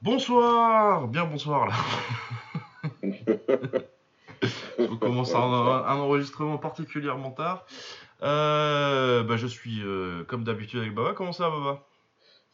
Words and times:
Bonsoir 0.00 1.08
Bien 1.08 1.24
bonsoir 1.24 1.66
là. 1.66 1.74
On 4.78 4.96
commence 4.96 5.34
un, 5.34 5.40
un, 5.40 5.96
enregistrement 5.96 6.56
particulièrement 6.56 7.32
tard. 7.32 7.66
Euh, 8.22 9.24
bah, 9.24 9.36
je 9.36 9.48
suis 9.48 9.82
euh, 9.82 10.22
comme 10.24 10.44
d'habitude 10.44 10.78
avec 10.78 10.94
Baba. 10.94 11.14
Comment 11.14 11.32
ça 11.32 11.48
va 11.48 11.58
Baba? 11.58 11.84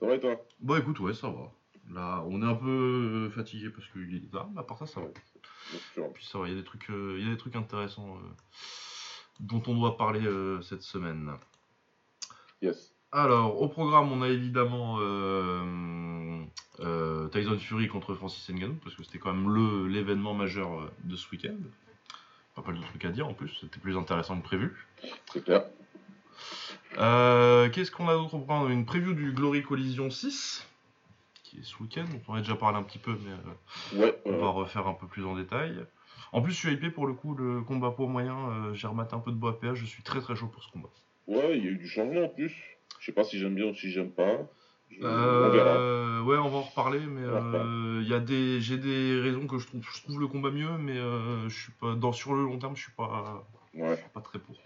Ça 0.01 0.07
va 0.07 0.15
et 0.15 0.21
toi? 0.21 0.37
Bon 0.61 0.77
écoute, 0.77 0.99
ouais, 1.01 1.13
ça 1.13 1.29
va. 1.29 1.53
Là, 1.93 2.25
on 2.27 2.41
est 2.41 2.47
un 2.47 2.55
peu 2.55 3.29
fatigué 3.35 3.69
parce 3.69 3.87
qu'il 3.89 4.17
est 4.17 4.31
tard, 4.33 4.49
mais 4.55 4.61
à 4.61 4.63
part 4.63 4.79
ça, 4.79 4.87
ça 4.87 5.01
va. 5.01 5.09
Puis 6.15 6.25
ça 6.25 6.39
va, 6.39 6.47
il 6.49 6.55
y 6.55 6.57
a 6.57 6.59
des 6.59 6.65
trucs, 6.65 6.89
euh, 6.89 7.17
il 7.19 7.27
y 7.27 7.29
a 7.29 7.33
des 7.33 7.39
trucs 7.39 7.57
intéressants 7.57 8.17
dont 9.41 9.63
on 9.67 9.75
doit 9.75 9.99
parler 9.99 10.23
cette 10.63 10.83
semaine. 10.83 11.31
Yes. 12.63 12.95
Alors, 13.13 13.61
au 13.61 13.69
programme, 13.69 14.11
on 14.13 14.23
a 14.23 14.29
évidemment 14.29 14.99
euh, 16.81 17.29
Tyson 17.29 17.59
Fury 17.59 17.89
contre 17.89 18.15
Francis 18.15 18.49
Ngannou, 18.49 18.75
parce 18.83 18.97
que 18.97 19.05
c'était 19.05 19.19
quand 19.19 19.33
même 19.33 19.53
le, 19.53 19.87
l'événement 19.87 20.35
majeur 20.35 20.81
euh, 20.81 20.91
de 21.05 21.17
ce 21.17 21.31
week-end. 21.31 21.57
Pas 22.55 22.63
mal 22.63 22.79
de 22.79 22.85
trucs 22.85 23.05
à 23.05 23.11
dire 23.11 23.29
en 23.29 23.35
plus, 23.35 23.51
c'était 23.61 23.81
plus 23.81 23.97
intéressant 23.97 24.39
que 24.39 24.45
prévu. 24.45 24.87
C'est 25.33 25.45
clair. 25.45 25.65
Euh, 26.99 27.69
qu'est-ce 27.71 27.91
qu'on 27.91 28.09
a 28.09 28.15
d'autre? 28.15 28.35
On 28.35 28.67
a 28.67 28.73
une 28.73 28.87
preview 28.87 29.15
du 29.15 29.33
Glory 29.33 29.63
Collision 29.63 30.11
6, 30.11 30.67
qui 31.43 31.59
est 31.59 31.65
ce 31.65 31.83
week-end, 31.83 32.07
on 32.29 32.33
en 32.33 32.37
a 32.37 32.41
déjà 32.41 32.55
parlé 32.55 32.79
un 32.79 32.83
petit 32.83 32.99
peu, 32.99 33.17
mais 33.25 34.03
on 34.25 34.37
va 34.37 34.49
refaire 34.49 34.87
un 34.87 34.95
peu 34.95 35.07
plus 35.07 35.25
en 35.25 35.35
détail. 35.35 35.85
En 36.33 36.43
plus, 36.43 36.53
je 36.53 36.59
suis 36.59 36.73
hypé 36.73 36.91
pour 36.91 37.07
le 37.07 37.15
coup, 37.15 37.35
le 37.35 37.63
combat 37.63 37.91
pour 37.91 38.09
moyen, 38.09 38.73
j'ai 38.75 38.87
rematé 38.87 39.15
un 39.15 39.21
peu 39.21 39.31
de 39.31 39.37
bois 39.37 39.59
PH, 39.59 39.75
je 39.75 39.87
suis 39.87 40.03
très 40.03 40.21
très 40.21 40.37
chaud 40.37 40.47
pour 40.49 40.63
ce 40.63 40.71
combat. 40.71 40.91
Ouais, 41.27 41.57
il 41.59 41.65
y 41.65 41.69
a 41.69 41.71
eu 41.71 41.79
du 41.79 41.89
changement 41.89 42.25
en 42.25 42.29
plus. 42.29 42.53
Je 43.01 43.07
sais 43.07 43.13
pas 43.13 43.25
si 43.25 43.39
j'aime 43.39 43.55
bien 43.55 43.67
ou 43.67 43.75
si 43.75 43.91
j'aime 43.91 44.11
pas. 44.11 44.39
Euh, 45.03 46.23
ouais, 46.23 46.37
on 46.39 46.49
va 46.49 46.59
en 46.59 46.63
reparler, 46.63 47.01
mais 47.01 47.23
euh, 47.23 48.01
il 48.03 48.09
y 48.09 48.15
a 48.15 48.21
des, 48.21 48.61
j'ai 48.61 48.79
des 48.79 49.21
raisons 49.21 49.47
que 49.47 49.59
je 49.59 49.67
trouve, 49.67 49.83
je 49.83 50.03
trouve 50.03 50.21
le 50.21 50.27
combat 50.27 50.51
mieux, 50.51 50.77
mais 50.79 50.97
euh, 50.97 51.49
je 51.49 51.63
suis 51.63 51.73
pas 51.73 51.95
dans 51.95 52.13
sur 52.13 52.35
le 52.35 52.45
long 52.45 52.59
terme, 52.59 52.77
je 52.77 52.83
suis 52.83 52.93
pas, 52.93 53.47
pas 54.13 54.21
très 54.21 54.39
pour. 54.39 54.57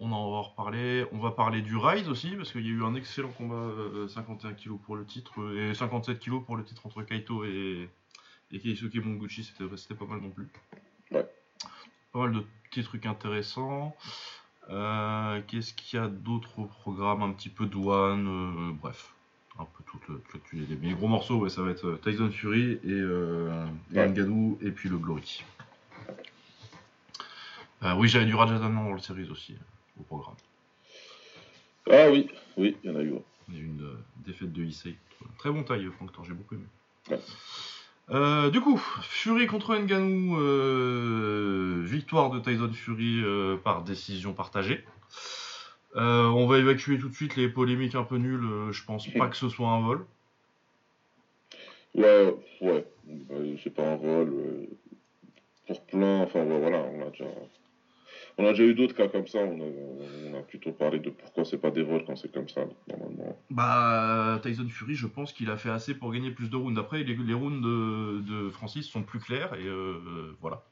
On 0.00 0.12
en 0.12 0.30
va 0.30 0.40
reparler. 0.40 1.06
On 1.12 1.18
va 1.18 1.32
parler 1.32 1.60
du 1.60 1.76
Rise 1.76 2.08
aussi, 2.08 2.30
parce 2.36 2.52
qu'il 2.52 2.64
y 2.64 2.68
a 2.68 2.72
eu 2.72 2.84
un 2.84 2.94
excellent 2.94 3.30
combat 3.30 3.72
51 4.08 4.52
kg 4.52 4.78
pour 4.78 4.96
le 4.96 5.04
titre 5.04 5.56
et 5.56 5.74
57 5.74 6.20
kg 6.20 6.44
pour 6.44 6.56
le 6.56 6.64
titre 6.64 6.86
entre 6.86 7.02
Kaito 7.02 7.44
et, 7.44 7.88
et 8.52 8.58
Keisuke 8.60 9.04
Monguchi. 9.04 9.42
C'était 9.42 9.94
pas 9.94 10.04
mal 10.04 10.20
non 10.20 10.30
plus. 10.30 10.48
Ouais. 11.10 11.26
Pas 12.12 12.20
mal 12.20 12.32
de 12.32 12.44
petits 12.70 12.84
trucs 12.84 13.06
intéressants. 13.06 13.96
Euh, 14.70 15.40
qu'est-ce 15.46 15.72
qu'il 15.72 15.98
y 15.98 16.02
a 16.02 16.08
d'autres 16.08 16.62
programmes 16.64 17.22
Un 17.22 17.32
petit 17.32 17.48
peu 17.48 17.66
douane, 17.66 18.26
euh, 18.28 18.72
bref. 18.80 19.12
Un 19.58 19.64
peu 19.64 19.82
tout 19.86 19.98
le, 20.08 20.22
Les 20.82 20.92
gros 20.92 21.08
morceaux, 21.08 21.38
ouais, 21.38 21.50
ça 21.50 21.62
va 21.62 21.70
être 21.70 21.86
euh, 21.86 22.00
Tyson 22.02 22.30
Fury 22.30 22.72
et, 22.72 22.78
euh, 22.84 23.66
et 23.92 24.70
puis 24.70 24.88
le 24.88 24.98
Glory. 24.98 25.42
oui, 27.96 28.08
j'avais 28.08 28.26
du 28.26 28.34
Rajadan 28.34 28.70
dans 28.70 28.92
le 28.92 29.00
series 29.00 29.28
aussi, 29.30 29.56
au 29.98 30.02
programme. 30.04 30.36
Ah 31.90 32.08
oui, 32.10 32.30
oui, 32.56 32.76
il 32.84 32.90
y 32.90 32.92
en 32.92 32.98
a 32.98 33.02
eu. 33.02 33.14
Il 33.48 33.54
y 33.54 33.58
a 33.58 33.60
eu 33.62 33.64
une 33.64 33.96
défaite 34.24 34.52
de 34.52 34.62
Issei. 34.62 34.96
Très 35.38 35.50
bon 35.50 35.64
taille, 35.64 35.88
Franck 35.96 36.10
j'ai 36.24 36.34
beaucoup 36.34 36.54
aimé. 36.54 37.18
Euh, 38.10 38.50
du 38.50 38.60
coup, 38.60 38.78
Fury 39.02 39.46
contre 39.46 39.76
Nganou, 39.76 40.38
euh, 40.40 41.82
victoire 41.84 42.30
de 42.30 42.40
Tyson 42.40 42.72
Fury 42.72 43.22
euh, 43.22 43.56
par 43.56 43.82
décision 43.82 44.32
partagée. 44.32 44.84
on 45.94 46.46
va 46.46 46.58
évacuer 46.58 46.98
tout 46.98 47.08
de 47.08 47.14
suite 47.14 47.36
les 47.36 47.48
polémiques 47.48 47.94
un 47.94 48.04
peu 48.04 48.16
nulles. 48.16 48.70
je 48.70 48.84
pense 48.84 49.08
pas 49.12 49.28
que 49.28 49.36
ce 49.36 49.48
soit 49.48 49.68
un 49.68 49.80
vol. 49.80 50.06
Ouais, 51.94 52.34
ouais. 52.62 52.86
C'est 53.62 53.74
pas 53.74 53.92
un 53.92 53.96
vol. 53.96 54.68
pour 55.66 55.84
plein. 55.86 56.22
Enfin, 56.22 56.44
voilà, 56.44 56.78
on 56.78 57.06
a 57.06 57.10
déjà 57.10 57.26
on 58.38 58.46
a 58.46 58.50
déjà 58.50 58.64
eu 58.64 58.74
d'autres 58.74 58.94
cas 58.94 59.08
comme 59.08 59.26
ça, 59.26 59.38
on 59.38 59.60
a, 60.36 60.42
plutôt 60.42 60.72
parlé 60.72 60.98
de 61.00 61.10
pourquoi 61.10 61.44
c'est 61.44 61.58
pas 61.58 61.70
des 61.70 61.82
vols 61.82 62.04
quand 62.06 62.16
c'est 62.16 62.32
comme 62.32 62.48
ça, 62.48 62.62
normalement. 62.86 63.36
Bah, 63.50 64.40
Tyson 64.42 64.68
Fury, 64.68 64.94
je 64.94 65.06
pense 65.06 65.32
qu'il 65.32 65.50
a 65.50 65.56
fait 65.56 65.68
assez 65.68 65.94
pour 65.94 66.12
gagner 66.12 66.30
plus 66.30 66.48
de 66.48 66.56
rounds. 66.56 66.78
Après, 66.78 67.02
les, 67.02 67.16
les 67.16 67.34
rounds 67.34 67.60
de, 67.60 68.48
Francis 68.50 68.86
sont 68.86 69.02
plus 69.02 69.18
clairs, 69.18 69.54
et 69.54 69.66
euh, 69.66 70.34
voilà. 70.40 70.64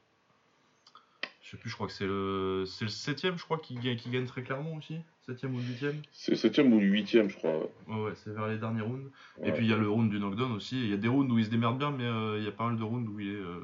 Je 1.47 1.51
sais 1.51 1.57
plus, 1.57 1.69
je 1.69 1.75
crois 1.75 1.87
que 1.87 1.93
c'est 1.93 2.07
le, 2.07 2.63
c'est 2.65 2.85
le 2.85 2.91
septième, 2.91 3.37
je 3.37 3.43
crois, 3.43 3.57
qui, 3.59 3.77
qui 3.77 4.09
gagne 4.09 4.25
très 4.25 4.43
clairement 4.43 4.75
aussi. 4.75 4.97
Septième 5.25 5.55
ou 5.55 5.59
huitième 5.59 6.01
C'est 6.11 6.31
le 6.31 6.37
septième 6.37 6.73
ou 6.73 6.79
le 6.79 6.85
huitième, 6.85 7.29
je 7.29 7.35
crois. 7.35 7.59
Ouais, 7.87 8.03
ouais, 8.03 8.11
c'est 8.15 8.33
vers 8.33 8.47
les 8.47 8.57
derniers 8.57 8.81
rounds. 8.81 9.09
Et 9.43 9.51
puis 9.51 9.65
il 9.65 9.69
y 9.69 9.73
a 9.73 9.77
le 9.77 9.89
round 9.89 10.09
du 10.09 10.19
knockdown 10.19 10.53
aussi. 10.53 10.77
Il 10.77 10.89
y 10.89 10.93
a 10.93 10.97
des 10.97 11.07
rounds 11.07 11.33
où 11.33 11.37
il 11.37 11.45
se 11.45 11.49
démerde 11.49 11.77
bien, 11.77 11.91
mais 11.91 12.05
euh, 12.05 12.37
il 12.37 12.43
y 12.43 12.47
a 12.47 12.51
pas 12.51 12.65
mal 12.65 12.77
de 12.77 12.83
rounds 12.83 13.09
où 13.09 13.19
il 13.19 13.29
est, 13.29 13.31
euh, 13.31 13.63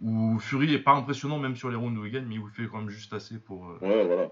où 0.00 0.38
Fury 0.38 0.74
est 0.74 0.78
pas 0.78 0.92
impressionnant 0.92 1.38
même 1.38 1.56
sur 1.56 1.70
les 1.70 1.76
rounds 1.76 1.98
où 1.98 2.06
il 2.06 2.12
gagne, 2.12 2.26
mais 2.26 2.36
il 2.36 2.40
vous 2.40 2.48
fait 2.48 2.66
quand 2.70 2.78
même 2.78 2.90
juste 2.90 3.12
assez 3.12 3.38
pour. 3.38 3.68
Euh, 3.68 3.78
ouais, 3.80 4.04
voilà. 4.04 4.30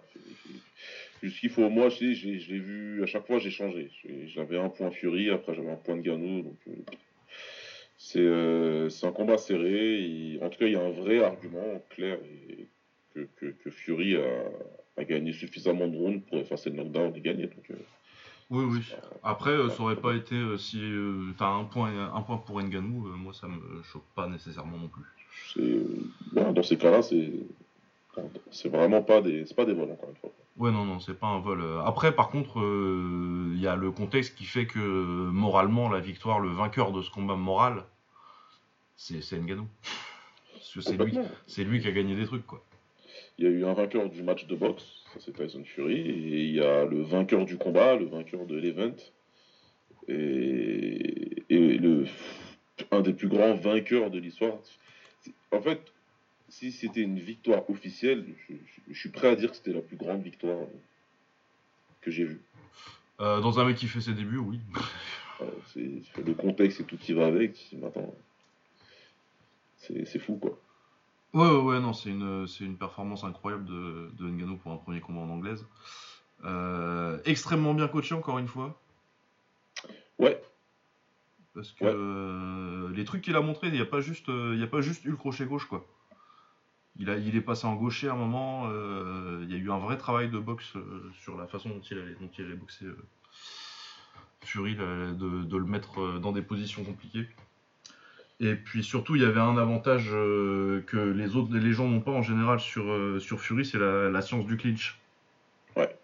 Qu'il 1.21 1.51
faut. 1.51 1.69
Moi, 1.69 1.89
je 1.89 2.05
l'ai 2.05 2.59
vu. 2.59 3.03
À 3.03 3.07
chaque 3.07 3.27
fois, 3.27 3.39
j'ai 3.39 3.51
changé. 3.51 3.91
J'avais 4.27 4.59
un 4.59 4.69
point 4.69 4.91
Fury, 4.91 5.31
après 5.31 5.55
j'avais 5.55 5.71
un 5.71 5.77
point 5.77 5.97
de 5.97 6.03
Gano. 6.03 6.43
Donc, 6.43 6.59
euh, 6.69 6.73
euh, 8.17 8.89
c'est 8.89 9.07
un 9.07 9.13
combat 9.13 9.39
serré. 9.39 10.39
En 10.41 10.51
tout 10.51 10.59
cas, 10.59 10.67
il 10.67 10.73
y 10.73 10.77
a 10.77 10.85
un 10.85 10.91
vrai 10.91 11.25
argument 11.25 11.83
clair 11.91 12.19
et 12.23 12.69
que, 13.15 13.47
que, 13.47 13.71
Fury 13.71 14.17
a, 14.17 15.05
gagné 15.05 15.33
suffisamment 15.33 15.89
de 15.89 15.97
rounds 15.97 16.25
pour 16.29 16.39
effacer 16.39 16.71
le 16.71 16.77
knockdown 16.77 17.15
et 17.17 17.21
gagner. 17.21 17.47
Donc, 17.47 17.73
oui, 18.51 18.65
oui. 18.65 18.95
Après, 19.25 19.57
ça 19.71 19.83
aurait 19.83 19.97
pas 19.97 20.15
été 20.15 20.37
si 20.59 20.81
un 21.41 21.65
point, 21.65 22.15
un 22.15 22.23
point 22.23 22.37
pour 22.37 22.63
Nganou, 22.63 23.09
moi 23.17 23.33
ça 23.33 23.49
me 23.49 23.83
choque 23.83 24.07
pas 24.15 24.29
nécessairement 24.29 24.79
non 24.79 24.87
plus 24.87 25.03
dans 26.33 26.63
ces 26.63 26.77
cas-là, 26.77 27.03
c'est 27.03 27.33
c'est 28.51 28.69
vraiment 28.69 29.03
pas 29.03 29.21
des 29.21 29.45
pas 29.55 29.65
des 29.65 29.75
vols 29.75 29.91
encore 29.91 30.09
une 30.09 30.17
fois. 30.17 30.33
Ouais 30.57 30.71
non 30.71 30.85
non 30.85 31.01
c'est 31.01 31.19
pas 31.19 31.27
un 31.27 31.41
vol. 31.41 31.63
Après 31.85 32.15
par 32.15 32.31
contre 32.31 32.61
euh, 32.61 33.51
il 33.53 33.61
y 33.61 33.67
a 33.67 33.77
le 33.77 33.91
contexte 33.91 34.37
qui 34.37 34.45
fait 34.45 34.67
que 34.67 34.79
moralement 34.79 35.89
la 35.89 36.01
victoire 36.01 36.41
le 36.41 36.49
vainqueur 36.49 36.93
de 36.93 37.03
ce 37.03 37.11
combat 37.11 37.37
moral 37.37 37.85
c'est 38.97 39.23
c'est 39.23 39.39
Ngannou. 39.39 39.67
Parce 40.55 40.73
que 40.73 40.81
c'est 40.81 40.97
lui 40.97 41.19
c'est 41.47 41.65
lui 41.65 41.81
qui 41.81 41.89
a 41.89 41.93
gagné 41.93 42.15
des 42.17 42.25
trucs 42.25 42.47
quoi. 42.47 42.65
Il 43.39 43.45
y 43.45 43.49
a 43.49 43.51
eu 43.51 43.67
un 43.67 43.75
vainqueur 43.75 44.09
du 44.09 44.23
match 44.23 44.47
de 44.47 44.57
boxe 44.57 45.05
ça 45.13 45.21
c'est 45.21 45.33
Tyson 45.33 45.65
Fury 45.65 46.01
et 46.01 46.45
il 46.45 46.55
y 46.55 46.63
a 46.63 46.87
le 46.87 47.03
vainqueur 47.03 47.45
du 47.45 47.59
combat 47.59 47.97
le 47.97 48.07
vainqueur 48.07 48.47
de 48.47 48.57
l'event 48.57 48.97
et, 50.09 51.45
et 51.51 51.79
le 51.79 52.07
un 52.91 53.01
des 53.01 53.13
plus 53.13 53.29
grands 53.29 53.55
vainqueurs 53.55 54.11
de 54.11 54.19
l'histoire 54.19 54.55
en 55.53 55.61
fait, 55.61 55.81
si 56.49 56.73
c'était 56.73 57.03
une 57.03 57.19
victoire 57.19 57.69
officielle, 57.71 58.25
je, 58.89 58.95
suis 58.95 59.11
prêt 59.11 59.29
à 59.29 59.37
dire 59.37 59.51
que 59.51 59.57
c'était 59.57 59.73
la 59.73 59.81
plus 59.81 59.97
grande 59.97 60.23
victoire 60.23 60.59
que 62.01 62.11
j'ai 62.11 62.25
vue. 62.25 62.41
Euh, 63.21 63.41
dans 63.41 63.59
un 63.59 63.65
mec 63.65 63.77
qui 63.77 63.89
fait 63.89 64.01
ses 64.01 64.13
débuts, 64.13 64.39
oui. 64.39 64.61
c'est 65.73 66.25
le 66.25 66.35
contexte 66.35 66.81
et 66.81 66.85
tout 66.85 66.97
qui 66.97 67.13
va 67.13 67.27
avec. 67.27 67.75
C'est 69.79 70.19
fou, 70.19 70.37
quoi. 70.37 70.59
Ouais, 71.33 71.49
ouais, 71.49 71.63
ouais 71.63 71.81
non, 71.81 71.93
c'est 71.93 72.11
une, 72.11 72.47
une 72.61 72.77
performance 72.79 73.25
incroyable 73.25 73.65
de, 73.67 74.11
de 74.19 74.29
Ngannou 74.29 74.57
pour 74.57 74.73
un 74.73 74.77
premier 74.77 75.01
combat 75.01 75.21
en 75.21 75.31
anglaise. 75.31 75.67
Euh, 76.45 77.19
extrêmement 77.25 77.75
bien 77.75 77.89
coaché, 77.89 78.15
encore 78.15 78.39
une 78.39 78.49
fois. 78.49 78.81
Ouais, 80.19 80.41
parce 81.57 81.73
que 81.73 81.85
euh, 81.87 82.93
les 82.95 83.05
trucs 83.07 83.23
qu'il 83.23 83.35
a 83.35 83.41
montré, 83.41 83.69
il 83.69 83.73
n'y 83.73 83.81
a 83.81 83.87
pas 83.87 84.03
juste, 84.03 84.29
euh, 84.29 84.53
il 84.55 84.61
y 84.61 84.63
a 84.63 84.67
pas 84.67 84.83
juste 84.83 85.07
eu 85.07 85.11
le 85.11 85.17
crochet 85.17 85.47
gauche 85.47 85.65
quoi. 85.65 85.87
Il, 86.99 87.09
a, 87.09 87.17
il 87.17 87.35
est 87.35 87.41
passé 87.41 87.67
en 87.67 87.75
gaucher 87.75 88.09
à 88.09 88.13
un 88.13 88.17
moment. 88.17 88.69
Euh, 88.71 89.41
il 89.43 89.51
y 89.51 89.55
a 89.55 89.59
eu 89.59 89.71
un 89.71 89.79
vrai 89.79 89.97
travail 89.97 90.29
de 90.29 90.39
boxe 90.39 90.75
sur 91.21 91.37
la 91.37 91.47
façon 91.47 91.71
dont 91.71 91.81
il 91.81 91.99
allait, 91.99 92.15
dont 92.21 92.29
il 92.39 92.45
allait 92.45 92.55
boxer 92.55 92.87
Fury, 94.43 94.77
de, 94.77 95.57
le 95.57 95.65
mettre 95.65 96.19
dans 96.21 96.33
des 96.33 96.43
positions 96.43 96.85
compliquées. 96.85 97.27
Et 98.39 98.55
puis 98.55 98.85
surtout, 98.85 99.17
il 99.17 99.23
y 99.23 99.25
avait 99.25 99.41
un 99.41 99.57
avantage 99.57 100.11
que 100.11 101.15
les 101.17 101.37
autres, 101.37 101.55
les 101.55 101.73
gens 101.73 101.89
n'ont 101.89 102.01
pas 102.01 102.13
en 102.13 102.23
général 102.23 102.61
sur, 102.61 102.85
sur 103.21 103.41
Fury, 103.41 103.67
c'est 103.67 103.79
la, 103.79 104.09
la, 104.09 104.23
science 104.23 104.47
du 104.47 104.57
clinch. 104.57 104.99
Ouais. 105.75 105.95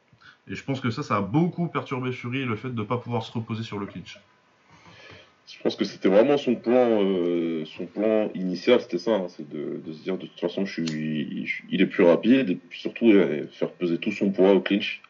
Et 0.48 0.54
je 0.54 0.64
pense 0.64 0.80
que 0.80 0.90
ça, 0.90 1.02
ça 1.02 1.16
a 1.16 1.20
beaucoup 1.20 1.68
perturbé 1.68 2.12
Fury, 2.12 2.44
le 2.44 2.56
fait 2.56 2.70
de 2.70 2.80
ne 2.80 2.86
pas 2.86 2.98
pouvoir 2.98 3.22
se 3.22 3.32
reposer 3.32 3.62
sur 3.62 3.78
le 3.78 3.86
clinch. 3.86 4.18
Je 5.46 5.58
pense 5.60 5.76
que 5.76 5.84
c'était 5.84 6.08
vraiment 6.08 6.36
son 6.38 6.54
plan, 6.54 7.02
euh, 7.02 7.64
son 7.76 7.86
plan 7.86 8.30
initial, 8.34 8.80
c'était 8.80 8.98
ça, 8.98 9.12
hein, 9.12 9.26
c'est 9.28 9.48
de, 9.48 9.80
se 9.92 10.02
dire 10.02 10.16
de 10.16 10.26
toute 10.26 10.40
façon, 10.40 10.64
je 10.64 10.72
suis, 10.84 11.46
il 11.68 11.82
est 11.82 11.86
plus 11.86 12.04
rapide 12.04 12.50
et 12.50 12.54
puis 12.54 12.80
surtout 12.80 13.10
euh, 13.10 13.46
faire 13.48 13.70
peser 13.70 13.98
tout 13.98 14.12
son 14.12 14.30
poids 14.30 14.52
au 14.52 14.60
clinch, 14.60 15.02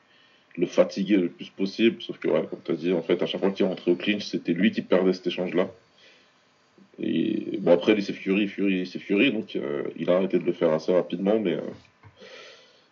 le 0.57 0.67
fatiguer 0.67 1.19
le 1.19 1.29
plus 1.29 1.51
possible. 1.51 2.03
Sauf 2.03 2.19
que, 2.19 2.29
comme 2.29 2.61
tu 2.65 2.73
as 2.73 2.77
dit, 2.77 2.93
en 2.93 3.03
fait, 3.03 3.23
à 3.23 3.27
chaque 3.27 3.41
fois 3.41 3.51
qu'il 3.51 3.67
rentrait 3.67 3.91
au 3.91 3.97
clinch, 3.97 4.25
c'était 4.25 4.53
lui 4.53 4.73
qui 4.73 4.83
perdait 4.83 5.13
cet 5.13 5.27
échange-là. 5.27 5.71
Et 6.99 7.59
bon, 7.61 7.73
après, 7.73 7.93
il 7.93 8.03
s'est 8.03 8.13
Fury, 8.13 8.49
Fury, 8.49 8.87
c'est 8.87 8.99
Fury, 8.99 9.33
donc 9.33 9.57
euh, 9.57 9.85
il 9.97 10.11
a 10.11 10.17
arrêté 10.17 10.39
de 10.39 10.45
le 10.45 10.53
faire 10.53 10.73
assez 10.73 10.93
rapidement, 10.93 11.39
mais 11.39 11.59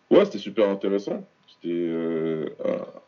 ouais, 0.09 0.25
c'était 0.25 0.37
super 0.37 0.69
intéressant. 0.69 1.27
C'était 1.47 1.91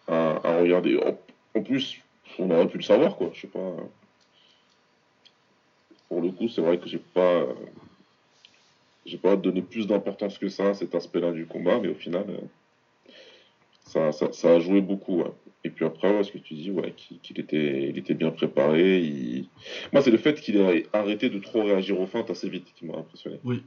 à, 0.07 0.39
à, 0.43 0.59
regarder. 0.59 0.97
En, 0.97 1.17
en, 1.59 1.63
plus, 1.63 1.99
on 2.39 2.51
aurait 2.51 2.67
pu 2.67 2.77
le 2.77 2.83
savoir, 2.83 3.15
quoi. 3.15 3.31
Je 3.33 3.41
sais 3.41 3.47
pas. 3.47 3.75
Pour 6.13 6.21
le 6.21 6.29
coup, 6.29 6.47
c'est 6.47 6.61
vrai 6.61 6.77
que 6.77 6.87
j'ai 6.87 6.99
pas, 6.99 7.47
j'ai 9.03 9.17
pas 9.17 9.35
donné 9.35 9.63
plus 9.63 9.87
d'importance 9.87 10.37
que 10.37 10.47
ça 10.47 10.69
à 10.69 10.73
cet 10.75 10.93
aspect-là 10.93 11.31
du 11.31 11.47
combat, 11.47 11.79
mais 11.81 11.87
au 11.87 11.95
final, 11.95 12.25
ça, 13.79 14.11
ça, 14.11 14.51
a 14.51 14.59
joué 14.59 14.81
beaucoup. 14.81 15.23
Et 15.63 15.71
puis 15.71 15.85
après, 15.85 16.23
ce 16.23 16.31
que 16.31 16.37
tu 16.37 16.53
dis, 16.53 16.69
ouais, 16.69 16.93
qu'il 16.93 17.39
était, 17.39 17.89
il 17.89 17.97
était 17.97 18.13
bien 18.13 18.29
préparé. 18.29 19.45
Moi, 19.91 20.03
c'est 20.03 20.11
le 20.11 20.19
fait 20.19 20.39
qu'il 20.39 20.57
ait 20.57 20.85
arrêté 20.93 21.31
de 21.31 21.39
trop 21.39 21.63
réagir 21.63 21.99
aux 21.99 22.05
feintes 22.05 22.29
assez 22.29 22.47
vite 22.47 22.67
qui 22.75 22.85
m'a 22.85 22.99
impressionné. 22.99 23.39
Oui. 23.43 23.63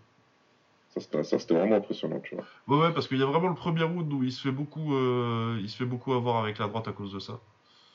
Ça, 0.91 1.25
c'était 1.25 1.55
vraiment 1.55 1.75
impressionnant, 1.77 2.21
tu 2.21 2.37
vois. 2.37 2.45
Ouais, 2.69 2.87
ouais, 2.87 2.95
parce 2.95 3.09
qu'il 3.09 3.19
y 3.19 3.23
a 3.25 3.27
vraiment 3.27 3.49
le 3.49 3.57
premier 3.57 3.83
round 3.83 4.11
où 4.13 4.23
il 4.23 4.31
se 4.31 4.41
fait 4.41 4.53
beaucoup, 4.53 4.95
euh, 4.95 5.59
il 5.61 5.69
se 5.69 5.77
fait 5.77 5.85
beaucoup 5.85 6.13
avoir 6.13 6.45
avec 6.45 6.59
la 6.59 6.69
droite 6.69 6.87
à 6.87 6.93
cause 6.93 7.13
de 7.13 7.19
ça. 7.19 7.41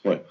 Ouais. 0.03 0.23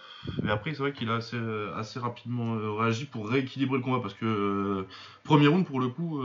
Mais 0.42 0.50
après, 0.50 0.72
c'est 0.72 0.80
vrai 0.80 0.92
qu'il 0.92 1.10
a 1.10 1.14
assez, 1.14 1.38
assez 1.76 1.98
rapidement 1.98 2.54
euh, 2.56 2.72
réagi 2.72 3.06
pour 3.06 3.28
rééquilibrer 3.28 3.78
le 3.78 3.84
combat 3.84 4.00
parce 4.00 4.14
que 4.14 4.26
euh, 4.26 4.86
premier 5.22 5.46
round, 5.46 5.66
pour 5.66 5.80
le 5.80 5.88
coup, 5.88 6.22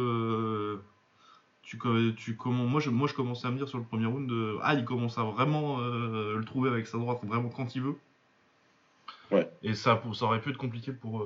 tu, 1.61 1.79
tu 2.17 2.35
comment, 2.35 2.65
moi, 2.65 2.81
je, 2.81 2.89
moi, 2.89 3.07
je 3.07 3.13
commençais 3.13 3.47
à 3.47 3.51
me 3.51 3.57
dire 3.57 3.69
sur 3.69 3.77
le 3.77 3.83
premier 3.83 4.05
round, 4.05 4.31
ah, 4.61 4.73
il 4.73 4.85
commence 4.85 5.17
à 5.17 5.23
vraiment 5.23 5.77
le 5.79 6.43
trouver 6.45 6.69
avec 6.69 6.87
sa 6.87 6.97
droite, 6.97 7.19
vraiment 7.23 7.49
quand 7.49 7.75
il 7.75 7.81
veut. 7.81 7.95
Ouais. 9.31 9.49
Et 9.63 9.73
ça, 9.73 10.01
ça 10.13 10.25
aurait 10.25 10.41
pu 10.41 10.49
être 10.49 10.57
compliqué 10.57 10.91
pour 10.91 11.25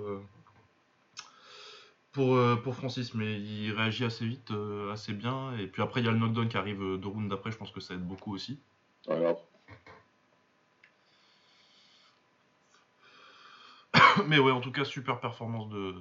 pour, 2.11 2.35
euh, 2.35 2.55
pour 2.55 2.75
Francis, 2.75 3.13
mais 3.13 3.39
il 3.39 3.71
réagit 3.71 4.05
assez 4.05 4.25
vite, 4.25 4.51
euh, 4.51 4.91
assez 4.91 5.13
bien. 5.13 5.55
Et 5.57 5.67
puis 5.67 5.81
après, 5.81 6.01
il 6.01 6.05
y 6.05 6.09
a 6.09 6.11
le 6.11 6.17
knockdown 6.17 6.47
qui 6.47 6.57
arrive 6.57 6.81
euh, 6.81 6.97
deux 6.97 7.07
rounds 7.07 7.29
d'après, 7.29 7.51
je 7.51 7.57
pense 7.57 7.71
que 7.71 7.79
ça 7.79 7.93
aide 7.93 8.05
beaucoup 8.05 8.33
aussi. 8.33 8.59
mais 14.27 14.39
ouais, 14.39 14.51
en 14.51 14.61
tout 14.61 14.71
cas, 14.71 14.85
super 14.85 15.19
performance 15.19 15.69
de, 15.69 15.93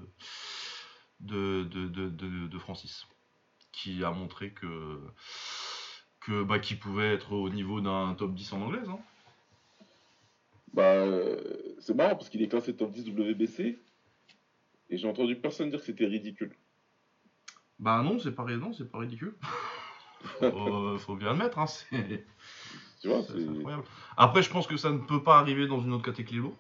de, 1.21 1.65
de, 1.65 2.59
Francis, 2.59 3.07
qui 3.73 4.05
a 4.05 4.11
montré 4.11 4.53
que, 4.53 5.01
que 6.21 6.43
bah, 6.43 6.59
qu'il 6.59 6.79
pouvait 6.79 7.13
être 7.15 7.33
au 7.33 7.49
niveau 7.49 7.81
d'un 7.81 8.15
top 8.15 8.35
10 8.35 8.53
en 8.53 8.63
anglaise. 8.63 8.89
Hein. 8.89 8.99
Bah, 10.75 11.07
c'est 11.81 11.95
marrant 11.95 12.17
parce 12.17 12.29
qu'il 12.29 12.43
est 12.43 12.49
classé 12.49 12.77
top 12.77 12.93
10 12.93 13.09
WBC, 13.11 13.79
et 14.91 14.97
j'ai 14.97 15.09
entendu 15.09 15.37
personne 15.37 15.71
dire 15.71 15.81
que 15.81 15.87
c'était 15.87 16.07
ridicule. 16.07 16.55
Bah 17.79 18.03
non, 18.03 18.19
c'est 18.19 18.33
pas, 18.33 18.45
non, 18.45 18.73
c'est 18.73 18.91
pas 18.91 18.99
ridicule. 18.99 19.35
faut, 20.41 20.99
faut 20.99 21.17
bien 21.17 21.31
admettre, 21.31 21.59
hein, 21.59 21.67
c'est... 21.67 22.27
Tu 23.01 23.09
vois, 23.09 23.23
c'est... 23.23 23.47
incroyable. 23.49 23.85
Après, 24.17 24.43
je 24.43 24.51
pense 24.51 24.67
que 24.67 24.77
ça 24.77 24.91
ne 24.91 24.99
peut 24.99 25.23
pas 25.23 25.39
arriver 25.39 25.69
dans 25.69 25.81
une 25.81 25.93
autre 25.93 26.05
catégorie 26.05 26.39
lourde. 26.39 26.57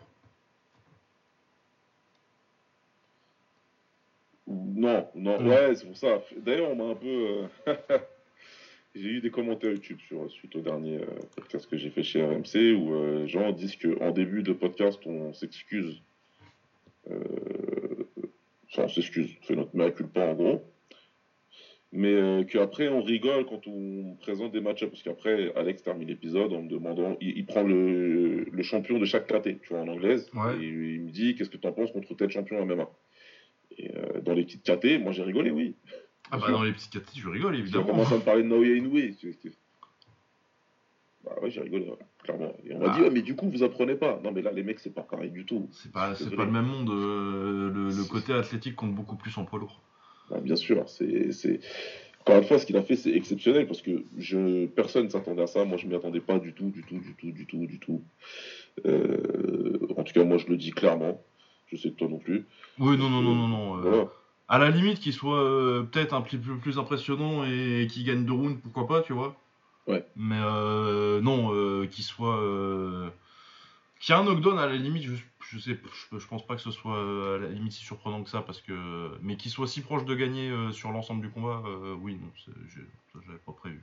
Non, 4.79 5.09
non, 5.17 5.45
ouais, 5.45 5.75
c'est 5.75 5.87
pour 5.87 5.97
ça. 5.97 6.23
D'ailleurs, 6.37 6.71
on 6.71 6.77
m'a 6.77 6.85
un 6.85 6.95
peu... 6.95 7.49
Euh, 7.67 7.75
j'ai 8.95 9.09
eu 9.09 9.21
des 9.21 9.31
commentaires 9.31 9.73
YouTube 9.73 9.99
sur, 10.07 10.31
suite 10.31 10.55
au 10.55 10.61
dernier 10.61 10.99
euh, 10.99 11.07
podcast 11.35 11.69
que 11.69 11.77
j'ai 11.77 11.91
fait 11.91 12.05
chez 12.05 12.23
RMC 12.23 12.77
où 12.77 12.95
euh, 12.95 13.23
les 13.23 13.27
gens 13.29 13.51
disent 13.51 13.75
qu'en 13.75 14.13
début 14.13 14.45
de 14.45 14.53
podcast, 14.53 15.01
on 15.05 15.33
s'excuse. 15.33 16.01
On 18.77 18.87
s'excuse, 18.87 19.35
on 19.41 19.47
fait 19.47 19.57
notre 19.57 19.77
mea 19.77 19.91
culpa 19.91 20.21
en 20.21 20.35
gros. 20.35 20.63
Mais 21.91 22.13
euh, 22.13 22.45
qu'après, 22.45 22.87
on 22.89 23.03
rigole 23.03 23.47
quand 23.47 23.67
on 23.67 24.15
présente 24.21 24.53
des 24.53 24.61
matchs 24.61 24.85
parce 24.85 25.03
qu'après, 25.03 25.53
Alex 25.57 25.83
termine 25.83 26.07
l'épisode 26.07 26.53
en 26.53 26.63
me 26.63 26.69
demandant, 26.69 27.17
il, 27.21 27.45
prend 27.47 27.63
le, 27.63 28.47
champion 28.63 29.01
de 29.01 29.07
chaque 29.07 29.27
KT, 29.27 29.61
tu 29.61 29.71
vois, 29.71 29.81
en 29.81 29.89
anglaise, 29.89 30.31
et 30.61 30.65
il 30.65 31.01
me 31.01 31.11
dit, 31.11 31.35
qu'est-ce 31.35 31.51
que 31.51 31.57
tu 31.57 31.67
en 31.67 31.73
penses 31.73 31.91
contre 31.91 32.15
tel 32.15 32.31
champion 32.31 32.65
MMA 32.65 32.89
Et 33.79 33.91
euh, 33.97 34.21
dans 34.23 34.35
les 34.35 34.45
petites 34.45 34.65
KT, 34.65 35.01
moi 35.01 35.13
j'ai 35.13 35.23
rigolé, 35.23 35.51
oui. 35.51 35.75
Ah 36.31 36.39
bah 36.39 36.51
dans 36.51 36.63
les 36.63 36.73
petites 36.73 36.91
KT, 36.91 37.17
je 37.17 37.29
rigole, 37.29 37.57
évidemment. 37.57 37.85
On 37.85 37.91
commence 37.91 38.13
à 38.13 38.17
me 38.17 38.23
parler 38.23 38.43
de 38.43 38.49
Naoya 38.49 38.75
Inoue. 38.75 38.99
Bah 41.25 41.37
ouais, 41.43 41.51
j'ai 41.51 41.61
rigolé, 41.61 41.91
clairement. 42.23 42.55
Et 42.65 42.75
on 42.75 42.79
m'a 42.79 42.91
dit, 42.91 43.01
ah. 43.05 43.11
mais 43.11 43.23
du 43.23 43.35
coup, 43.35 43.49
vous 43.49 43.63
apprenez 43.63 43.95
pas. 43.95 44.21
Non, 44.23 44.33
mais 44.33 44.43
là, 44.43 44.53
les 44.53 44.63
mecs, 44.63 44.81
c'est 44.81 44.95
pas 44.95 45.03
pareil 45.03 45.31
du 45.31 45.45
tout. 45.45 45.69
C'est 45.73 45.93
pas, 45.93 46.15
c'est 46.15 46.35
pas 46.35 46.45
le 46.45 46.53
même 46.53 46.67
monde. 46.67 46.91
Euh, 46.91 47.71
le, 47.73 48.05
côté 48.05 48.33
athlétique 48.33 48.77
compte 48.77 48.95
beaucoup 48.95 49.17
plus 49.17 49.37
en 49.39 49.45
poids 49.45 49.59
lourd. 49.59 49.81
Bah, 50.31 50.41
bien 50.41 50.57
sûr, 50.57 50.89
c'est, 50.89 51.33
c'est. 51.33 51.61
Encore 52.21 52.39
une 52.39 52.45
fois, 52.45 52.59
ce 52.59 52.67
qu'il 52.67 52.77
a 52.77 52.83
fait, 52.83 52.97
c'est 52.97 53.13
exceptionnel 53.13 53.67
parce 53.67 53.81
que 53.81 54.05
je, 54.19 54.67
personne 54.67 55.05
ne 55.05 55.09
s'attendait 55.09 55.43
à 55.43 55.47
ça. 55.47 55.65
Moi, 55.65 55.79
je 55.79 55.87
m'y 55.87 55.95
attendais 55.95 56.21
pas 56.21 56.39
du 56.39 56.53
tout, 56.53 56.69
du 56.71 56.83
tout, 56.83 56.99
du 56.99 57.15
tout, 57.15 57.33
du 57.33 57.47
tout, 57.47 57.67
du 57.67 57.79
tout. 57.79 58.03
Euh, 58.87 59.79
en 59.97 60.05
tout 60.05 60.13
cas, 60.13 60.25
moi, 60.25 60.37
je 60.37 60.47
le 60.47 60.57
dis 60.57 60.71
clairement. 60.71 61.23
Je 61.71 61.77
sais 61.77 61.91
que 61.91 61.97
toi 61.97 62.09
non 62.09 62.19
plus. 62.19 62.45
Oui, 62.79 62.97
non, 62.97 63.11
non, 63.11 63.23
non, 63.23 63.35
non, 63.35 63.49
non. 63.49 63.85
Euh, 63.85 64.05
à 64.49 64.59
la 64.59 64.71
limite, 64.71 65.01
qu'il 65.01 65.13
soit 65.13 65.43
peut-être 65.91 66.15
un 66.15 66.23
petit 66.23 66.39
peu 66.39 66.57
plus 66.57 66.79
impressionnant 66.79 67.45
et 67.45 67.87
qu'il 67.91 68.05
gagne 68.05 68.25
deux 68.25 68.33
rounds, 68.33 68.61
pourquoi 68.63 68.87
pas, 68.87 69.03
tu 69.03 69.13
vois. 69.13 69.37
Mais 70.17 70.39
euh, 70.39 71.21
non, 71.21 71.55
euh, 71.55 71.87
qu'il 71.87 72.05
soit. 72.05 72.39
Euh, 72.39 73.09
qu'il 74.01 74.15
y 74.15 74.19
ait 74.19 74.21
un 74.21 74.25
knockdown 74.25 74.59
à 74.59 74.67
la 74.67 74.77
limite, 74.77 75.05
je, 75.05 75.15
je 75.51 75.59
sais, 75.59 75.79
je, 76.13 76.27
pense 76.27 76.47
pas 76.47 76.55
que 76.55 76.61
ce 76.61 76.71
soit 76.71 76.99
à 76.99 77.39
la 77.39 77.49
limite 77.49 77.73
si 77.73 77.85
surprenant 77.85 78.23
que 78.23 78.31
ça, 78.31 78.43
parce 78.43 78.61
que. 78.61 79.11
Mais 79.23 79.37
qu'il 79.37 79.51
soit 79.51 79.67
si 79.67 79.81
proche 79.81 80.05
de 80.05 80.15
gagner 80.15 80.53
sur 80.73 80.91
l'ensemble 80.91 81.23
du 81.23 81.31
combat, 81.31 81.63
oui, 82.01 82.17
non, 82.21 82.31
j'avais 83.15 83.39
pas 83.39 83.53
prévu. 83.53 83.83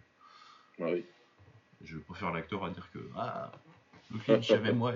Ah 0.80 0.86
oui. 0.92 1.06
Je 1.84 1.98
préfère 1.98 2.32
l'acteur 2.32 2.64
à 2.64 2.70
dire 2.70 2.90
que. 2.92 3.00
Ah, 3.16 3.52
le 4.12 4.20
clinch 4.20 4.52
avait 4.52 4.74
moi. 4.74 4.94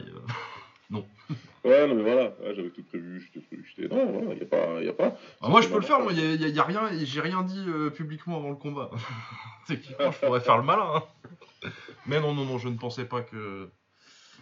Non. 0.90 1.06
Ouais, 1.66 1.86
non, 1.88 1.96
mais 1.96 2.04
voilà, 2.04 2.34
j'avais 2.56 2.70
tout 2.70 2.84
prévu, 2.84 3.20
j'étais 3.20 3.46
j'étais. 3.68 3.94
Non, 3.94 4.10
voilà, 4.14 4.34
y 4.34 4.42
a 4.42 4.46
pas. 4.46 4.82
Y 4.82 4.88
a 4.88 4.94
pas. 4.94 5.18
Ah, 5.42 5.50
moi, 5.50 5.60
je 5.60 5.68
peux 5.68 5.76
le 5.76 5.82
faire, 5.82 6.00
moi, 6.00 6.14
y 6.14 6.22
a, 6.22 6.48
y 6.48 6.60
a, 6.60 6.64
rien, 6.64 6.90
j'ai 7.04 7.20
rien 7.20 7.44
dit 7.44 7.66
euh, 7.68 7.90
publiquement 7.90 8.38
avant 8.38 8.50
le 8.50 8.56
combat. 8.56 8.90
Techniquement, 9.68 10.10
je 10.10 10.20
pourrais 10.20 10.40
faire 10.40 10.58
le 10.58 10.64
malin. 10.64 10.90
Hein. 10.96 11.70
Mais 12.06 12.22
non, 12.22 12.34
non, 12.34 12.46
non, 12.46 12.58
je 12.60 12.70
ne 12.70 12.78
pensais 12.78 13.04
pas 13.04 13.24
que. 13.24 13.70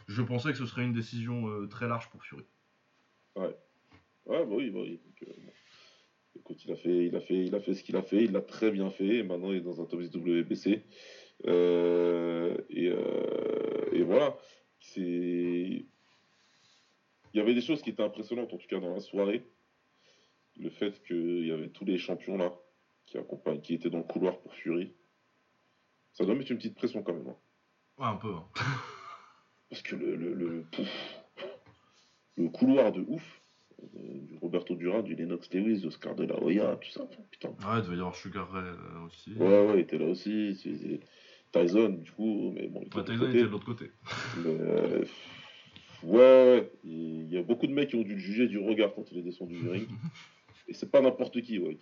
Je 0.07 0.21
pensais 0.21 0.51
que 0.51 0.59
ce 0.59 0.67
serait 0.67 0.83
une 0.83 0.93
décision 0.93 1.47
euh, 1.47 1.67
très 1.67 1.87
large 1.87 2.07
pour 2.11 2.23
Fury. 2.23 2.45
Ouais. 3.35 3.57
Ouais, 4.27 4.45
bah 4.45 4.53
oui, 4.55 4.69
bah 4.69 4.79
oui. 4.83 5.01
Donc, 5.03 5.27
euh, 5.27 5.33
Écoute, 6.35 6.63
il 6.65 6.71
a, 6.71 6.75
fait, 6.75 7.07
il, 7.07 7.15
a 7.15 7.19
fait, 7.19 7.45
il 7.45 7.55
a 7.55 7.59
fait 7.59 7.73
ce 7.73 7.83
qu'il 7.83 7.95
a 7.95 8.03
fait, 8.03 8.23
il 8.25 8.31
l'a 8.31 8.41
très 8.41 8.69
bien 8.69 8.91
fait, 8.91 9.17
et 9.17 9.23
maintenant 9.23 9.51
il 9.51 9.57
est 9.57 9.61
dans 9.61 9.81
un 9.81 9.85
top 9.85 10.01
10 10.01 10.15
WBC. 10.15 10.83
et, 11.45 12.93
et 13.91 14.03
voilà. 14.03 14.37
C'est 14.79 15.87
il 17.33 17.37
y 17.37 17.41
avait 17.41 17.53
des 17.53 17.61
choses 17.61 17.81
qui 17.81 17.89
étaient 17.89 18.03
impressionnantes, 18.03 18.53
en 18.53 18.57
tout 18.57 18.67
cas 18.67 18.79
dans 18.79 18.93
la 18.93 18.99
soirée. 18.99 19.45
Le 20.59 20.69
fait 20.69 21.03
qu'il 21.03 21.45
y 21.45 21.51
avait 21.51 21.69
tous 21.69 21.85
les 21.85 21.97
champions 21.97 22.37
là 22.37 22.53
qui, 23.05 23.17
accompagnent, 23.17 23.61
qui 23.61 23.73
étaient 23.73 23.89
dans 23.89 23.99
le 23.99 24.03
couloir 24.03 24.37
pour 24.39 24.53
Fury. 24.55 24.93
Ça 26.13 26.25
doit 26.25 26.35
mettre 26.35 26.51
une 26.51 26.57
petite 26.57 26.75
pression 26.75 27.03
quand 27.03 27.13
même. 27.13 27.27
Hein. 27.27 27.35
Ouais, 27.97 28.07
un 28.07 28.15
peu. 28.15 28.33
Hein. 28.33 28.45
Parce 29.69 29.81
que 29.81 29.95
le, 29.95 30.15
le, 30.15 30.65
le, 32.37 32.49
couloir 32.49 32.91
de 32.91 33.01
ouf, 33.01 33.41
du 33.93 34.37
Roberto 34.41 34.75
Duran, 34.75 35.01
du 35.01 35.15
Lennox 35.15 35.53
Lewis, 35.53 35.85
Oscar 35.85 36.15
de 36.15 36.23
la 36.23 36.41
Hoya, 36.41 36.77
tout 36.77 36.89
ça. 36.89 37.07
Putain. 37.29 37.49
Ouais, 37.49 37.79
il 37.79 37.83
devait 37.83 37.97
y 37.97 37.99
avoir 37.99 38.15
Sugar 38.15 38.49
Ray 38.51 38.63
euh, 38.63 39.05
aussi. 39.05 39.33
Ouais, 39.33 39.67
ouais, 39.67 39.73
il 39.75 39.79
était 39.81 39.97
là 39.97 40.07
aussi. 40.07 40.57
Tyson, 41.51 41.89
du 41.89 42.11
coup, 42.11 42.51
mais 42.55 42.67
bon. 42.67 42.81
Il 42.83 42.89
Tyson 42.89 43.29
était 43.29 43.41
de 43.41 43.47
l'autre 43.47 43.65
côté. 43.65 43.91
Mais, 44.37 44.57
euh, 44.59 45.05
Ouais, 46.03 46.71
il 46.83 47.31
y 47.33 47.37
a 47.37 47.43
beaucoup 47.43 47.67
de 47.67 47.73
mecs 47.73 47.89
qui 47.89 47.95
ont 47.95 48.03
dû 48.03 48.13
le 48.13 48.19
juger 48.19 48.47
du 48.47 48.59
regard 48.59 48.93
quand 48.95 49.11
il 49.11 49.19
est 49.19 49.23
descendu 49.23 49.55
du 49.55 49.69
ring. 49.69 49.87
Et 50.67 50.73
c'est 50.73 50.91
pas 50.91 51.01
n'importe 51.01 51.41
qui, 51.41 51.59
ouais. 51.59 51.77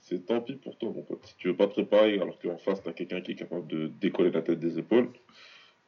c'est 0.00 0.24
tant 0.24 0.40
pis 0.40 0.54
pour 0.54 0.78
toi, 0.78 0.90
mon 0.90 1.02
pote. 1.02 1.20
Si 1.26 1.36
tu 1.36 1.48
veux 1.48 1.56
pas 1.56 1.66
te 1.66 1.72
préparer 1.72 2.18
alors 2.18 2.38
qu'en 2.38 2.56
face, 2.56 2.82
t'as 2.82 2.92
quelqu'un 2.92 3.20
qui 3.20 3.32
est 3.32 3.36
capable 3.36 3.66
de 3.66 3.90
décoller 4.00 4.30
la 4.30 4.40
tête 4.40 4.60
des 4.60 4.78
épaules, 4.78 5.10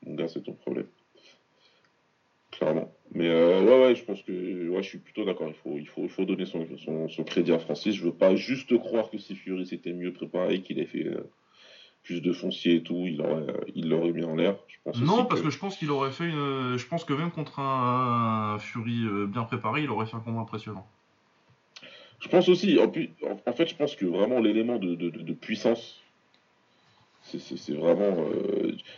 mon 0.05 0.17
gars, 0.17 0.29
c'est 0.29 0.43
ton 0.43 0.53
problème. 0.53 0.87
Clairement. 2.51 2.93
Mais 3.13 3.29
euh, 3.29 3.63
ouais, 3.63 3.87
ouais, 3.87 3.95
je 3.95 4.05
pense 4.05 4.23
que 4.23 4.69
ouais, 4.69 4.83
je 4.83 4.89
suis 4.89 4.99
plutôt 4.99 5.25
d'accord. 5.25 5.49
Il 5.49 5.55
faut, 5.55 5.79
il, 5.79 5.89
faut, 5.89 6.03
il 6.05 6.09
faut 6.09 6.25
donner 6.25 6.47
son, 6.47 6.67
son, 7.09 7.25
crédit 7.25 7.53
à 7.53 7.59
Francis. 7.59 7.95
Je 7.95 8.05
veux 8.05 8.13
pas 8.13 8.37
juste 8.37 8.79
croire 8.79 9.11
que 9.11 9.19
si 9.19 9.35
Fury 9.35 9.67
s'était 9.67 9.93
mieux 9.93 10.13
préparé, 10.13 10.63
qu'il 10.63 10.79
ait 10.79 10.87
fait 10.87 11.07
euh, 11.07 11.29
plus 12.05 12.23
de 12.23 12.33
foncier 12.33 12.77
et 12.77 12.83
tout, 12.83 13.07
il 13.07 13.17
l'aurait 13.17 14.09
il 14.09 14.15
mis 14.15 14.25
en 14.25 14.37
l'air. 14.37 14.57
Non, 15.03 15.25
parce 15.25 15.43
que... 15.43 15.51
je 15.51 15.59
pense 15.59 15.77
qu'il 15.77 15.91
aurait 15.91 16.13
fait 16.13 16.29
une. 16.29 16.77
Je 16.77 16.87
pense 16.87 17.05
que 17.05 17.13
même 17.13 17.31
contre 17.31 17.59
un, 17.61 18.59
Fury 18.59 19.05
euh, 19.05 19.27
bien 19.27 19.45
préparé, 19.45 19.83
il 19.83 19.91
aurait 19.91 20.07
fait 20.07 20.17
un 20.17 20.21
combat 20.21 20.41
impressionnant. 20.41 20.87
Je 22.21 22.29
pense 22.29 22.49
aussi. 22.49 22.79
En, 22.79 22.89
plus, 22.89 23.11
en, 23.47 23.53
fait, 23.53 23.67
je 23.67 23.75
pense 23.75 23.97
que 23.97 24.07
vraiment 24.07 24.41
l'élément 24.41 24.79
de, 24.79 24.95
de, 24.95 25.11
de, 25.11 25.33
puissance, 25.33 26.00
c'est 27.23 27.75
vraiment. 27.75 28.17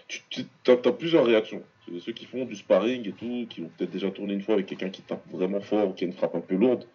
tu 0.08 0.44
as, 0.68 0.92
plusieurs 0.92 1.24
réactions 1.24 1.62
ceux 2.00 2.12
qui 2.12 2.24
font 2.24 2.44
du 2.44 2.54
sparring 2.54 3.08
et 3.08 3.12
tout, 3.12 3.46
qui 3.48 3.60
ont 3.60 3.70
peut-être 3.76 3.90
déjà 3.90 4.10
tourné 4.10 4.34
une 4.34 4.42
fois 4.42 4.54
avec 4.54 4.66
quelqu'un 4.66 4.90
qui 4.90 5.02
tape 5.02 5.24
vraiment 5.30 5.60
fort 5.60 5.88
ou 5.88 5.92
qui 5.92 6.04
a 6.04 6.06
une 6.06 6.12
frappe 6.12 6.34
un 6.34 6.40
peu 6.40 6.54
lourde, 6.54 6.86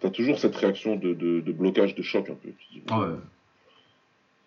t'as 0.00 0.10
toujours 0.10 0.38
cette 0.38 0.56
réaction 0.56 0.96
de, 0.96 1.40
blocage, 1.52 1.94
de 1.94 2.02
choc 2.02 2.30
un 2.30 2.34
peu. 2.34 2.50
Ah 2.88 3.00
ouais. 3.00 3.06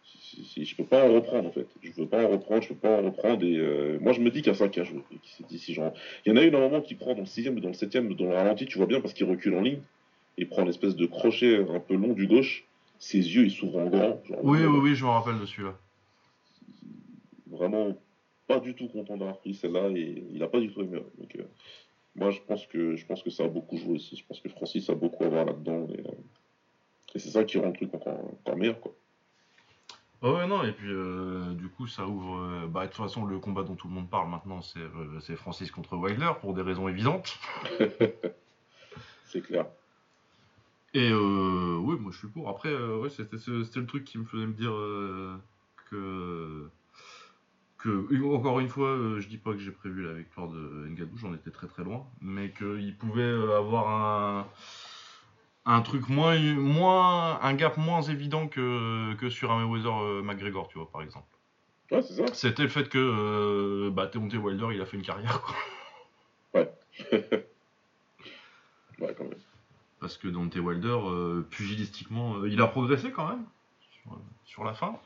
Si, 0.04 0.64
je 0.64 0.74
peux 0.74 0.86
pas 0.86 1.06
en 1.06 1.14
reprendre 1.14 1.50
en 1.50 1.52
fait. 1.52 1.68
Je 1.82 1.92
veux 1.92 2.08
pas 2.08 2.24
en 2.24 2.30
reprendre, 2.30 2.62
je 2.64 2.70
peux 2.70 2.76
pas 2.76 3.02
en 3.02 3.02
reprendre. 3.02 3.44
Et 3.44 3.58
euh, 3.58 3.98
moi 4.00 4.14
je 4.14 4.22
me 4.22 4.30
dis 4.30 4.42
qu'il 4.42 4.54
y 4.54 4.56
a 4.56 4.58
ça 4.58 4.70
qui 4.70 4.80
a 4.80 4.86
joué. 4.86 5.02
si 5.50 5.74
genre... 5.74 5.94
Il 6.26 6.30
y 6.30 6.32
en 6.32 6.38
a 6.38 6.44
eu 6.44 6.48
un 6.48 6.60
moment 6.60 6.80
qui 6.80 6.96
prend 6.96 7.14
dans 7.14 7.22
le 7.22 7.26
sixième 7.26 7.58
ou 7.58 7.60
dans 7.60 7.68
le 7.68 7.74
septième, 7.74 8.14
dans 8.14 8.26
le 8.26 8.36
ralenti, 8.36 8.66
tu 8.66 8.78
vois 8.78 8.88
bien 8.88 9.02
parce 9.02 9.14
qu'il 9.14 9.26
recule 9.26 9.56
en 9.56 9.62
ligne. 9.62 9.82
Et 10.38 10.46
prend 10.46 10.62
une 10.62 10.70
espèce 10.70 10.96
de 10.96 11.06
crochet 11.06 11.58
un 11.58 11.82
peu 11.82 11.96
long 11.96 12.14
du 12.14 12.26
gauche. 12.26 12.64
Ses 13.00 13.18
yeux 13.18 13.44
ils 13.44 13.52
s'ouvrent 13.52 13.80
en 13.80 13.88
grand. 13.88 14.22
oui, 14.44 14.60
oui, 14.62 14.80
oui, 14.82 14.96
je 14.96 15.04
me 15.04 15.10
rappelle 15.10 15.40
de 15.40 15.46
celui-là. 15.46 15.78
Vraiment 17.50 17.96
pas 18.50 18.60
du 18.60 18.74
tout 18.74 18.88
content 18.88 19.16
d'avoir 19.16 19.38
pris 19.38 19.54
celle-là 19.54 19.90
et 19.90 20.26
il 20.32 20.40
n'a 20.40 20.48
pas 20.48 20.60
du 20.60 20.74
tout 20.74 20.82
aimé. 20.82 21.00
Donc, 21.20 21.36
euh, 21.36 21.44
moi, 22.16 22.32
je 22.32 22.40
pense, 22.42 22.66
que, 22.66 22.96
je 22.96 23.06
pense 23.06 23.22
que 23.22 23.30
ça 23.30 23.44
a 23.44 23.48
beaucoup 23.48 23.78
joué 23.78 23.94
aussi. 23.94 24.18
Je 24.18 24.26
pense 24.26 24.40
que 24.42 24.50
Francis 24.50 24.90
a 24.90 24.96
beaucoup 24.96 25.24
à 25.24 25.30
voir 25.30 25.46
là-dedans. 25.46 25.88
Et, 25.94 26.00
euh, 26.00 26.12
c'est 27.16 27.30
ça 27.30 27.44
qui 27.44 27.60
rend 27.60 27.68
le 27.68 27.74
truc 27.74 27.94
encore, 27.94 28.58
meilleur. 28.58 28.80
Quoi. 28.82 28.96
ouais, 30.24 30.48
non, 30.48 30.64
et 30.64 30.72
puis 30.72 30.90
euh, 30.90 31.54
du 31.54 31.70
coup, 31.70 31.86
ça 31.86 32.08
ouvre. 32.08 32.66
bah, 32.68 32.88
de 32.88 32.88
toute 32.88 32.98
façon, 32.98 33.24
le 33.24 33.38
combat 33.38 33.62
dont 33.62 33.76
tout 33.76 33.88
le 33.88 33.94
monde 33.94 34.10
parle 34.10 34.30
maintenant, 34.30 34.62
c'est 34.62 35.36
Francis 35.36 35.70
contre 35.70 35.96
Wilder 35.96 36.32
pour 36.42 36.56
des 36.56 36.64
raisons 36.64 36.88
évidentes. 36.88 37.38
c'est 39.26 39.42
clair. 39.42 39.68
Et 40.96 41.14
oui, 41.14 41.98
moi 42.00 42.12
je 42.12 42.18
suis 42.18 42.28
pour. 42.30 42.50
Après, 42.50 42.76
ouais, 42.76 43.10
c'était 43.10 43.38
le 43.48 43.86
truc 43.86 44.06
qui 44.06 44.18
me 44.18 44.26
faisait 44.26 44.48
me 44.48 44.54
dire 44.54 44.74
que 45.92 46.70
encore 47.86 48.60
une 48.60 48.70
fois, 48.70 48.90
euh, 48.90 49.20
je 49.20 49.28
dis 49.28 49.38
pas 49.38 49.54
que 49.54 49.60
j'ai 49.60 49.72
prévu 49.72 50.04
la 50.04 50.14
victoire 50.14 50.48
de 50.48 50.88
Ngadou, 50.90 51.18
j'en 51.18 51.34
étais 51.34 51.52
très 51.52 51.68
très 51.68 51.84
loin, 51.84 52.06
mais 52.22 52.52
qu'il 52.52 52.96
pouvait 52.98 53.22
euh, 53.22 53.58
avoir 53.58 53.88
un, 53.90 54.48
un 55.66 55.82
truc 55.82 56.10
moins, 56.10 56.38
moins, 56.56 57.40
un 57.42 57.54
gap 57.54 57.78
moins 57.78 58.02
évident 58.02 58.48
que, 58.48 59.14
que 59.16 59.30
sur 59.30 59.52
un 59.52 59.66
Mayweather 59.66 60.02
euh, 60.02 60.22
McGregor, 60.22 60.68
tu 60.68 60.78
vois, 60.78 60.90
par 60.92 61.02
exemple. 61.02 61.28
Ouais, 61.92 62.02
c'est 62.02 62.14
ça. 62.14 62.34
C'était 62.34 62.64
le 62.64 62.70
fait 62.70 62.90
que 62.90 62.98
euh, 62.98 63.90
bah, 63.92 64.12
Wilder, 64.14 64.68
il 64.74 64.82
a 64.82 64.86
fait 64.86 64.98
une 64.98 65.04
carrière, 65.04 65.42
quoi. 65.42 65.56
Ouais. 66.54 66.72
ouais, 69.00 69.16
quand 69.18 69.24
même. 69.24 69.40
Parce 70.00 70.18
que 70.18 70.28
Deontay 70.28 70.60
Wilder, 70.60 70.98
pugilistiquement, 71.50 72.46
il 72.46 72.62
a 72.62 72.68
progressé 72.68 73.12
quand 73.12 73.28
même 73.28 73.44
sur 74.46 74.64
la 74.64 74.74
fin 74.74 74.98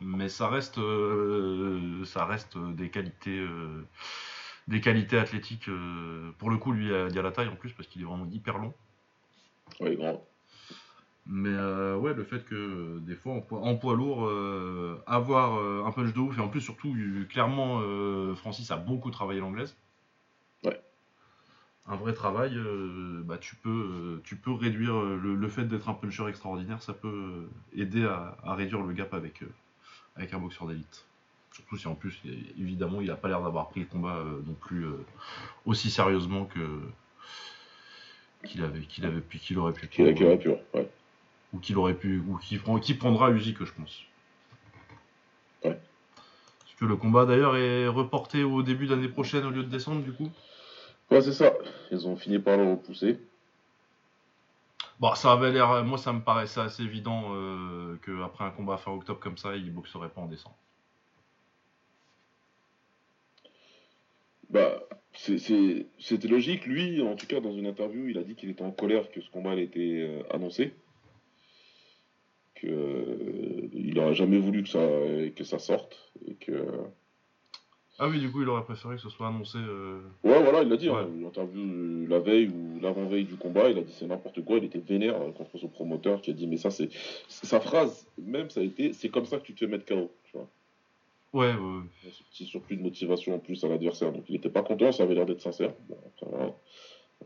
mais 0.00 0.28
ça 0.28 0.48
reste, 0.48 0.78
euh, 0.78 2.04
ça 2.04 2.24
reste 2.24 2.56
des 2.58 2.90
qualités, 2.90 3.38
euh, 3.38 3.86
des 4.68 4.80
qualités 4.80 5.18
athlétiques. 5.18 5.68
Euh, 5.68 6.32
pour 6.38 6.50
le 6.50 6.56
coup, 6.56 6.72
lui, 6.72 6.86
il 6.86 7.18
a, 7.18 7.22
la 7.22 7.32
taille 7.32 7.48
en 7.48 7.56
plus 7.56 7.72
parce 7.72 7.88
qu'il 7.88 8.02
est 8.02 8.06
vraiment 8.06 8.26
hyper 8.30 8.58
long. 8.58 8.72
Oui, 9.80 9.96
grand. 9.96 10.24
Mais 11.26 11.54
ouais, 11.94 12.14
le 12.14 12.24
fait 12.24 12.44
que 12.44 12.98
des 13.00 13.14
fois 13.14 13.34
en 13.50 13.76
poids, 13.76 13.94
lourd, 13.94 14.28
avoir 15.06 15.86
un 15.86 15.92
punch 15.92 16.12
de 16.12 16.18
ouf 16.18 16.36
et 16.38 16.40
en 16.40 16.48
plus 16.48 16.62
surtout 16.62 16.96
clairement 17.28 17.80
Francis 18.34 18.70
a 18.72 18.76
beaucoup 18.76 19.10
travaillé 19.10 19.38
l'anglaise. 19.38 19.76
Ouais. 20.64 20.80
Un 21.86 21.94
vrai 21.94 22.14
travail, 22.14 22.58
bah 23.24 23.38
tu 23.38 23.54
peux, 23.54 24.20
tu 24.24 24.34
peux 24.34 24.52
réduire 24.52 24.98
le, 25.00 25.48
fait 25.48 25.66
d'être 25.66 25.88
un 25.88 25.94
puncher 25.94 26.26
extraordinaire, 26.26 26.82
ça 26.82 26.94
peut 26.94 27.48
aider 27.76 28.04
à, 28.06 28.36
à 28.42 28.54
réduire 28.56 28.82
le 28.82 28.92
gap 28.92 29.14
avec 29.14 29.44
avec 30.20 30.34
un 30.34 30.38
boxeur 30.38 30.68
d'élite. 30.68 31.06
Surtout 31.52 31.76
si 31.76 31.88
en 31.88 31.94
plus, 31.94 32.20
évidemment, 32.58 33.00
il 33.00 33.08
n'a 33.08 33.16
pas 33.16 33.28
l'air 33.28 33.42
d'avoir 33.42 33.70
pris 33.70 33.80
le 33.80 33.86
combat 33.86 34.16
euh, 34.16 34.40
non 34.46 34.54
plus 34.54 34.84
euh, 34.84 35.04
aussi 35.66 35.90
sérieusement 35.90 36.44
que 36.44 36.80
qu'il 38.44 38.62
avait, 38.62 38.80
qu'il 38.80 39.04
avait, 39.04 39.20
qu'il 39.20 39.58
aurait 39.58 39.72
pu. 39.72 39.88
Qu'il 39.88 40.04
aurait 40.04 40.38
pu, 40.38 40.48
ouais. 40.48 40.88
Ou 41.52 41.58
qu'il 41.58 41.76
aurait 41.76 41.94
pu, 41.94 42.22
ou 42.26 42.36
qui 42.36 42.56
prend, 42.58 42.78
qui 42.78 42.94
prendra 42.94 43.32
que 43.32 43.64
je 43.64 43.72
pense. 43.72 44.02
Ouais. 45.64 45.78
Parce 46.60 46.74
que 46.78 46.84
le 46.84 46.96
combat 46.96 47.26
d'ailleurs 47.26 47.56
est 47.56 47.88
reporté 47.88 48.44
au 48.44 48.62
début 48.62 48.86
d'année 48.86 49.08
prochaine 49.08 49.44
au 49.44 49.50
lieu 49.50 49.64
de 49.64 49.68
décembre 49.68 50.02
du 50.02 50.12
coup? 50.12 50.30
Ouais, 51.10 51.20
c'est 51.20 51.32
ça. 51.32 51.52
Ils 51.90 52.06
ont 52.06 52.16
fini 52.16 52.38
par 52.38 52.56
le 52.56 52.70
repousser. 52.70 53.18
Bon, 55.00 55.14
ça 55.14 55.32
avait 55.32 55.50
l'air. 55.50 55.82
Moi, 55.82 55.96
ça 55.96 56.12
me 56.12 56.20
paraissait 56.20 56.60
assez 56.60 56.82
évident 56.82 57.34
euh, 57.34 57.96
qu'après 58.04 58.44
un 58.44 58.50
combat 58.50 58.76
fin 58.76 58.92
octobre 58.92 59.18
comme 59.18 59.38
ça, 59.38 59.56
il 59.56 59.72
boxerait 59.72 60.10
pas 60.10 60.20
en 60.20 60.26
décembre. 60.26 60.58
Bah, 64.50 64.82
c'était 65.14 66.28
logique. 66.28 66.66
Lui, 66.66 67.00
en 67.00 67.16
tout 67.16 67.26
cas, 67.26 67.40
dans 67.40 67.54
une 67.54 67.66
interview, 67.66 68.08
il 68.08 68.18
a 68.18 68.22
dit 68.22 68.34
qu'il 68.34 68.50
était 68.50 68.62
en 68.62 68.72
colère 68.72 69.10
que 69.10 69.22
ce 69.22 69.30
combat 69.30 69.54
ait 69.54 69.64
été 69.64 70.02
euh, 70.02 70.22
annoncé. 70.30 70.74
Qu'il 72.56 72.70
euh, 72.70 73.70
n'aurait 73.72 74.14
jamais 74.14 74.38
voulu 74.38 74.64
que 74.64 74.68
ça, 74.68 74.86
que 75.34 75.44
ça 75.44 75.58
sorte. 75.58 76.12
Et 76.26 76.34
que 76.34 76.52
ah 78.02 78.08
oui, 78.08 78.18
du 78.18 78.30
coup, 78.32 78.40
il 78.40 78.48
aurait 78.48 78.64
préféré 78.64 78.96
que 78.96 79.02
ce 79.02 79.10
soit 79.10 79.28
annoncé. 79.28 79.58
Euh... 79.58 80.00
Ouais, 80.24 80.42
voilà, 80.42 80.62
il 80.62 80.70
l'a 80.70 80.78
dit. 80.78 80.88
Hein, 80.88 81.06
une 81.14 81.26
interview 81.26 81.60
euh, 81.60 82.06
la 82.08 82.18
veille 82.18 82.48
ou 82.48 82.80
l'avant-veille 82.80 83.24
du 83.24 83.36
combat, 83.36 83.68
il 83.68 83.76
a 83.76 83.82
dit 83.82 83.92
c'est 83.92 84.06
n'importe 84.06 84.42
quoi. 84.42 84.56
Il 84.56 84.64
était 84.64 84.78
vénère 84.78 85.20
euh, 85.20 85.32
contre 85.32 85.58
son 85.58 85.68
promoteur 85.68 86.22
qui 86.22 86.30
a 86.30 86.32
dit 86.32 86.46
mais 86.46 86.56
ça, 86.56 86.70
c'est. 86.70 86.88
Sa 87.28 87.60
phrase, 87.60 88.08
même, 88.16 88.48
ça 88.48 88.60
a 88.60 88.62
été 88.62 88.94
c'est 88.94 89.10
comme 89.10 89.26
ça 89.26 89.36
que 89.36 89.42
tu 89.42 89.52
te 89.52 89.58
fais 89.58 89.66
mettre 89.66 89.84
KO. 89.84 90.10
Tu 90.24 90.32
vois. 90.32 90.48
Ouais, 91.34 91.52
ouais. 91.52 91.82
Ce 92.10 92.22
petit 92.22 92.46
surplus 92.46 92.78
de 92.78 92.82
motivation 92.82 93.34
en 93.34 93.38
plus 93.38 93.62
à 93.64 93.68
l'adversaire. 93.68 94.12
Donc 94.12 94.24
il 94.30 94.36
était 94.36 94.48
pas 94.48 94.62
content, 94.62 94.92
ça 94.92 95.02
avait 95.02 95.14
l'air 95.14 95.26
d'être 95.26 95.42
sincère. 95.42 95.74
Bon, 95.90 96.54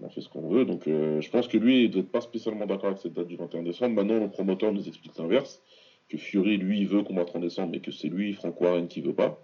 on 0.01 0.05
a 0.05 0.09
fait 0.09 0.23
ce 0.23 0.29
qu'on 0.29 0.49
veut. 0.49 0.65
Donc 0.65 0.89
euh, 0.89 1.21
je 1.21 1.31
pense 1.31 1.47
que 1.47 1.57
lui, 1.57 1.85
il 1.85 1.91
doit 1.93 2.03
être 2.03 2.11
pas 2.11 2.21
spécialement 2.21 2.67
d'accord 2.67 2.87
avec 2.87 2.99
cette 2.99 3.13
date 3.13 3.29
du 3.29 3.37
21 3.37 3.63
décembre. 3.63 3.95
Maintenant, 3.95 4.19
le 4.19 4.29
promoteur 4.29 4.73
nous 4.73 4.89
explique 4.89 5.17
l'inverse. 5.19 5.63
Que 6.09 6.19
Fury, 6.19 6.57
lui, 6.57 6.85
veut 6.85 7.05
combattre 7.05 7.37
en 7.37 7.39
décembre, 7.39 7.71
mais 7.71 7.81
que 7.81 7.93
c'est 7.93 8.09
lui, 8.09 8.33
Franco 8.33 8.65
Warren, 8.65 8.89
qui 8.89 9.01
veut 9.01 9.15
pas. 9.15 9.41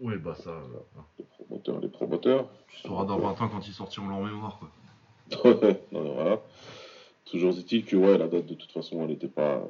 Oui, 0.00 0.16
bah 0.16 0.34
ça. 0.34 0.50
Euh, 0.50 1.00
les 1.18 1.24
promoteurs, 1.24 1.80
les 1.80 1.88
promoteurs. 1.88 2.48
Tu 2.68 2.88
sauras 2.88 3.04
dans 3.04 3.18
20 3.18 3.40
ans 3.42 3.48
quand 3.48 3.66
ils 3.66 3.72
sortiront 3.72 4.08
leur 4.08 4.20
mémoire, 4.20 4.58
quoi. 4.58 4.70
non, 5.92 6.14
voilà. 6.14 6.40
Toujours 7.24 7.56
est-il 7.58 7.84
que 7.84 7.96
ouais, 7.96 8.16
la 8.16 8.28
date 8.28 8.46
de 8.46 8.54
toute 8.54 8.72
façon, 8.72 9.02
elle 9.02 9.08
n'était 9.08 9.28
pas. 9.28 9.62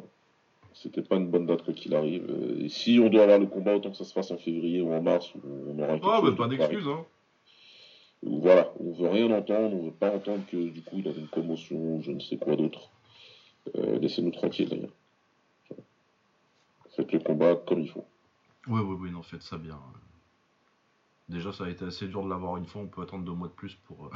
C'était 0.74 1.02
pas 1.02 1.16
une 1.16 1.28
bonne 1.28 1.46
date 1.46 1.64
quoi 1.64 1.74
qu'il 1.74 1.94
arrive. 1.94 2.24
Euh, 2.28 2.64
et 2.64 2.68
si 2.68 3.00
on 3.02 3.08
doit 3.08 3.24
avoir 3.24 3.40
le 3.40 3.46
combat, 3.46 3.74
autant 3.74 3.90
que 3.90 3.96
ça 3.96 4.04
se 4.04 4.12
fasse 4.12 4.30
en 4.30 4.38
février 4.38 4.80
ou 4.80 4.92
en 4.92 5.02
mars, 5.02 5.32
on 5.44 5.76
aura 5.78 5.98
Ah, 6.02 6.20
bah, 6.22 6.32
pas 6.36 6.46
d'excuses, 6.46 6.86
hein. 6.86 7.04
Voilà, 8.22 8.72
on 8.80 8.92
veut 8.92 9.08
rien 9.08 9.30
entendre, 9.30 9.76
on 9.76 9.84
veut 9.86 9.92
pas 9.92 10.14
entendre 10.14 10.44
que 10.50 10.56
du 10.56 10.82
coup 10.82 10.96
il 10.98 11.08
avait 11.08 11.20
une 11.20 11.28
commotion 11.28 11.76
ou 11.76 12.02
je 12.02 12.10
ne 12.10 12.20
sais 12.20 12.36
quoi 12.36 12.56
d'autre. 12.56 12.90
Euh, 13.76 13.98
laissez-nous 13.98 14.32
tranquilles 14.32 14.68
d'ailleurs. 14.68 14.92
Faites 16.96 17.12
le 17.12 17.20
combat 17.20 17.54
comme 17.54 17.80
il 17.80 17.88
faut. 17.88 18.04
Oui, 18.66 18.80
oui, 18.80 18.96
oui, 19.00 19.10
non, 19.12 19.22
faites 19.22 19.42
ça 19.42 19.56
bien. 19.56 19.78
Déjà, 21.28 21.52
ça 21.52 21.64
a 21.64 21.68
été 21.68 21.84
assez 21.84 22.06
dur 22.08 22.22
de 22.24 22.30
l'avoir 22.30 22.56
une 22.56 22.64
fois, 22.66 22.80
on 22.82 22.86
peut 22.86 23.02
attendre 23.02 23.24
deux 23.24 23.32
mois 23.32 23.48
de 23.48 23.52
plus 23.52 23.74
pour. 23.86 24.06
Euh, 24.06 24.10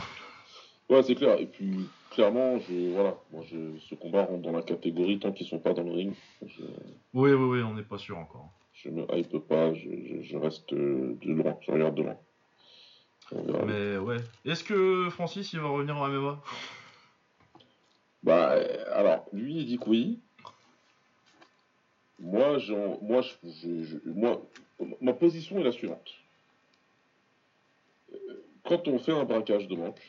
ouais, 0.94 1.02
c'est 1.02 1.14
clair. 1.14 1.38
Et 1.38 1.46
puis, 1.46 1.86
clairement, 2.10 2.58
je, 2.58 2.92
voilà, 2.94 3.16
moi, 3.30 3.42
je, 3.50 3.78
ce 3.88 3.94
combat 3.94 4.24
rentre 4.24 4.42
dans 4.42 4.52
la 4.52 4.62
catégorie 4.62 5.18
tant 5.18 5.32
qu'ils 5.32 5.46
sont 5.46 5.58
pas 5.58 5.74
dans 5.74 5.82
le 5.82 5.92
ring. 5.92 6.14
Oui, 6.40 6.50
oui, 7.12 7.34
oui, 7.34 7.62
on 7.62 7.74
n'est 7.74 7.82
pas 7.82 7.98
sûr 7.98 8.16
encore. 8.18 8.50
Je 8.72 8.88
me 8.88 9.04
hype 9.14 9.38
pas, 9.46 9.74
je, 9.74 10.36
reste 10.36 10.72
de 10.72 11.16
loin, 11.24 11.56
je 11.60 11.70
regarde 11.70 11.94
de 11.94 12.02
loin. 12.02 12.16
Mais 13.66 13.96
ouais. 13.98 14.16
Est-ce 14.44 14.64
que 14.64 15.08
Francis, 15.10 15.52
il 15.52 15.60
va 15.60 15.68
revenir 15.68 15.96
en 15.96 16.08
MMA 16.08 16.42
Bah, 18.22 18.52
euh, 18.52 18.84
alors, 18.92 19.26
lui, 19.32 19.58
il 19.58 19.66
dit 19.66 19.78
que 19.78 19.88
oui. 19.88 20.20
Moi, 22.18 22.58
moi, 23.02 23.20
je, 23.20 23.82
je- 23.84 23.98
moi, 24.10 24.42
ma 25.00 25.12
position 25.12 25.58
est 25.58 25.64
la 25.64 25.72
suivante. 25.72 26.10
Euh, 28.72 28.76
Quand 28.76 28.88
on 28.88 28.98
fait 28.98 29.12
un 29.12 29.24
braquage 29.24 29.68
de 29.68 29.74
banque 29.74 30.00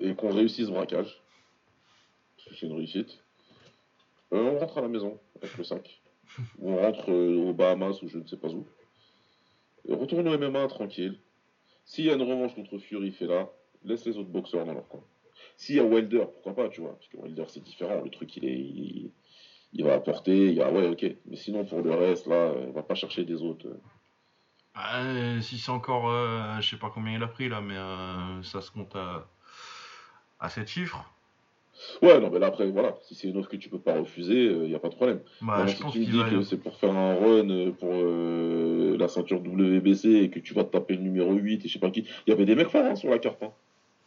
et 0.00 0.14
qu'on 0.14 0.32
réussit 0.32 0.66
ce 0.66 0.70
braquage, 0.70 1.20
c'est 2.38 2.62
une 2.62 2.72
réussite, 2.72 3.22
euh, 4.32 4.38
on 4.38 4.58
rentre 4.58 4.78
à 4.78 4.82
la 4.82 4.88
maison 4.88 5.18
avec 5.36 5.56
le 5.58 5.64
sac. 5.64 6.00
on 6.62 6.76
rentre 6.76 7.10
euh, 7.10 7.36
aux 7.36 7.52
Bahamas 7.52 8.02
ou 8.02 8.08
je 8.08 8.18
ne 8.18 8.26
sais 8.26 8.36
pas 8.36 8.48
où. 8.48 8.66
Retourne 9.88 10.28
au 10.28 10.38
MMA 10.38 10.66
tranquille. 10.68 11.18
S'il 11.84 12.04
y 12.04 12.10
a 12.10 12.14
une 12.14 12.22
revanche 12.22 12.54
contre 12.54 12.78
Fury, 12.78 13.10
fait 13.12 13.26
là, 13.26 13.50
laisse 13.84 14.04
les 14.04 14.16
autres 14.16 14.28
boxeurs 14.30 14.64
dans 14.64 14.74
leur 14.74 14.88
coin. 14.88 15.02
S'il 15.56 15.76
y 15.76 15.80
a 15.80 15.84
Wilder, 15.84 16.26
pourquoi 16.32 16.54
pas, 16.54 16.68
tu 16.68 16.80
vois, 16.80 16.92
parce 16.94 17.08
que 17.08 17.16
Wilder 17.16 17.44
c'est 17.48 17.62
différent, 17.62 18.00
le 18.02 18.10
truc 18.10 18.36
il 18.36 18.44
est. 18.44 19.10
Il, 19.72 19.84
va 19.84 19.94
apporter, 19.94 20.46
il 20.46 20.58
va, 20.58 20.72
ouais, 20.72 20.88
ok. 20.88 21.04
Mais 21.26 21.36
sinon, 21.36 21.64
pour 21.64 21.80
le 21.80 21.94
reste, 21.94 22.26
là, 22.26 22.34
euh, 22.50 22.66
on 22.68 22.72
va 22.72 22.82
pas 22.82 22.96
chercher 22.96 23.24
des 23.24 23.40
autres. 23.42 23.68
euh. 23.68 23.80
Ah, 24.74 25.02
si 25.40 25.58
c'est 25.58 25.70
encore, 25.70 26.08
euh, 26.10 26.60
je 26.60 26.70
sais 26.70 26.76
pas 26.76 26.90
combien 26.94 27.14
il 27.16 27.22
a 27.22 27.26
pris 27.28 27.48
là, 27.48 27.60
mais 27.60 27.76
euh, 27.76 28.42
ça 28.42 28.60
se 28.60 28.70
compte 28.70 28.94
à, 28.96 29.26
à 30.38 30.48
7 30.48 30.68
chiffres. 30.68 31.04
Ouais, 32.02 32.20
non, 32.20 32.30
mais 32.30 32.38
là, 32.38 32.48
après, 32.48 32.70
voilà, 32.70 32.94
si 33.02 33.14
c'est 33.14 33.28
une 33.28 33.36
offre 33.38 33.48
que 33.48 33.56
tu 33.56 33.68
peux 33.68 33.78
pas 33.78 33.98
refuser, 33.98 34.44
il 34.44 34.68
n'y 34.68 34.74
a 34.74 34.78
pas 34.78 34.90
de 34.90 34.94
problème. 34.94 35.20
Bah, 35.40 35.66
je 35.66 35.76
si 35.76 35.82
pense 35.82 35.92
tu 35.94 36.00
me 36.00 36.04
dis 36.04 36.18
va. 36.18 36.28
que 36.30 36.42
c'est 36.42 36.58
pour 36.58 36.76
faire 36.76 36.94
un 36.94 37.14
run 37.14 37.48
euh, 37.50 37.72
pour 37.72 37.88
euh, 37.92 38.96
la 38.98 39.08
ceinture 39.08 39.40
WBC 39.40 40.04
et 40.08 40.30
que 40.30 40.38
tu 40.40 40.52
vas 40.54 40.64
te 40.64 40.70
taper 40.72 40.94
le 40.96 41.02
numéro 41.02 41.32
8 41.32 41.64
et 41.64 41.68
je 41.68 41.72
sais 41.72 41.78
pas 41.78 41.90
qui, 41.90 42.06
il 42.26 42.30
y 42.30 42.32
avait 42.32 42.44
des 42.44 42.54
mecs 42.54 42.68
forts 42.68 42.84
hein, 42.84 42.96
sur 42.96 43.08
la 43.10 43.18
carte. 43.18 43.42
Hein. 43.42 43.52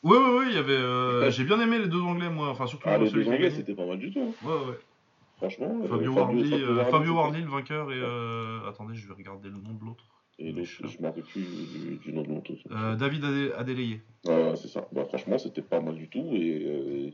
Oui, 0.04 0.18
oui, 0.18 0.36
oui, 0.40 0.46
il 0.50 0.56
y 0.56 0.58
avait. 0.58 0.72
euh, 0.74 1.30
J'ai 1.32 1.44
bien 1.46 1.60
aimé 1.60 1.80
les 1.80 1.88
deux 1.88 2.02
anglais, 2.02 2.30
moi. 2.30 2.50
Enfin, 2.50 2.68
surtout 2.68 2.88
Ah, 2.90 2.98
les 2.98 3.10
deux 3.10 3.28
anglais, 3.28 3.50
c'était 3.52 3.74
pas 3.76 3.86
mal 3.86 3.98
du 3.98 4.12
tout. 4.14 4.20
hein. 4.22 4.48
Ouais, 4.48 4.66
ouais. 4.70 4.80
Franchement. 5.38 5.76
euh, 5.84 5.88
Fabio 5.88 6.12
euh, 6.20 6.86
Fabio 6.86 7.00
c'était- 7.02 7.10
Wardley, 7.12 7.42
le 7.42 7.50
vainqueur, 7.50 7.92
et. 7.92 7.96
euh, 8.00 8.70
Attendez, 8.70 8.96
je 8.96 9.08
vais 9.08 9.14
regarder 9.16 9.50
le 9.50 9.58
nom 9.58 9.74
de 9.74 9.84
l'autre. 9.86 10.04
Et 10.40 10.52
l'autre, 10.52 10.68
je 10.88 10.98
me 11.00 11.04
rappelle 11.08 11.24
plus 11.24 11.44
du, 11.44 11.98
du 11.98 12.14
nom 12.14 12.24
de 12.24 12.30
l'autre. 12.30 12.52
Euh, 12.72 12.96
David 12.96 13.24
Adé- 13.24 13.52
Adélayé. 13.56 14.02
Ouais, 14.26 14.50
ouais, 14.50 14.56
c'est 14.56 14.68
ça. 14.68 14.88
Bah, 14.92 15.06
franchement, 15.06 15.38
c'était 15.38 15.62
pas 15.62 15.80
mal 15.80 15.96
du 15.96 16.10
tout. 16.10 16.28
Et 16.34 16.64
euh, 16.66 17.12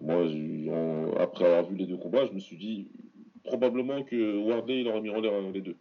moi, 0.00 0.16
en- 0.26 1.16
après 1.18 1.46
avoir 1.46 1.64
vu 1.70 1.76
les 1.76 1.86
deux 1.86 1.96
combats, 1.96 2.26
je 2.26 2.32
me 2.32 2.38
suis 2.40 2.56
dit 2.56 2.90
probablement 3.44 4.02
que 4.04 4.36
Wardley, 4.38 4.80
il 4.82 4.88
aurait 4.88 5.00
mis 5.00 5.10
en 5.10 5.20
l'air 5.20 5.40
les 5.52 5.60
deux. 5.62 5.76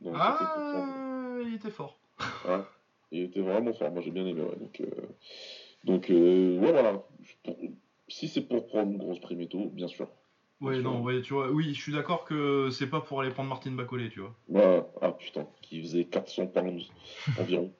Donc, 0.00 0.14
Ah, 0.16 0.38
il 0.40 0.44
était 0.44 1.70
fort. 1.72 1.98
Ouais. 2.46 2.62
Il 3.10 3.22
était 3.22 3.40
vraiment 3.40 3.72
fort. 3.72 3.90
Moi, 3.90 4.02
j'ai 4.02 4.10
bien 4.12 4.26
aimé. 4.26 4.42
Ouais. 4.42 4.56
Donc, 4.56 4.80
euh, 4.80 4.86
donc 5.84 6.10
euh, 6.10 6.58
ouais, 6.58 6.72
voilà. 6.72 7.02
Pour- 7.42 7.56
si 8.08 8.28
c'est 8.28 8.42
pour 8.42 8.66
prendre 8.68 8.92
une 8.92 8.98
grosse 8.98 9.20
priméto, 9.20 9.68
bien 9.70 9.88
sûr. 9.88 10.08
Sûr. 10.60 10.82
non, 10.82 11.02
ouais, 11.02 11.22
tu 11.22 11.34
vois, 11.34 11.50
oui, 11.50 11.72
je 11.74 11.80
suis 11.80 11.92
d'accord 11.92 12.24
que 12.24 12.68
c'est 12.70 12.88
pas 12.88 13.00
pour 13.00 13.20
aller 13.20 13.30
prendre 13.30 13.48
Martine 13.48 13.76
Bacolé, 13.76 14.10
tu 14.10 14.20
vois. 14.20 14.34
Ouais. 14.48 14.84
Ah 15.00 15.12
putain, 15.12 15.46
qui 15.62 15.80
faisait 15.82 16.04
400 16.04 16.46
pounds 16.48 16.88
environ. 17.38 17.72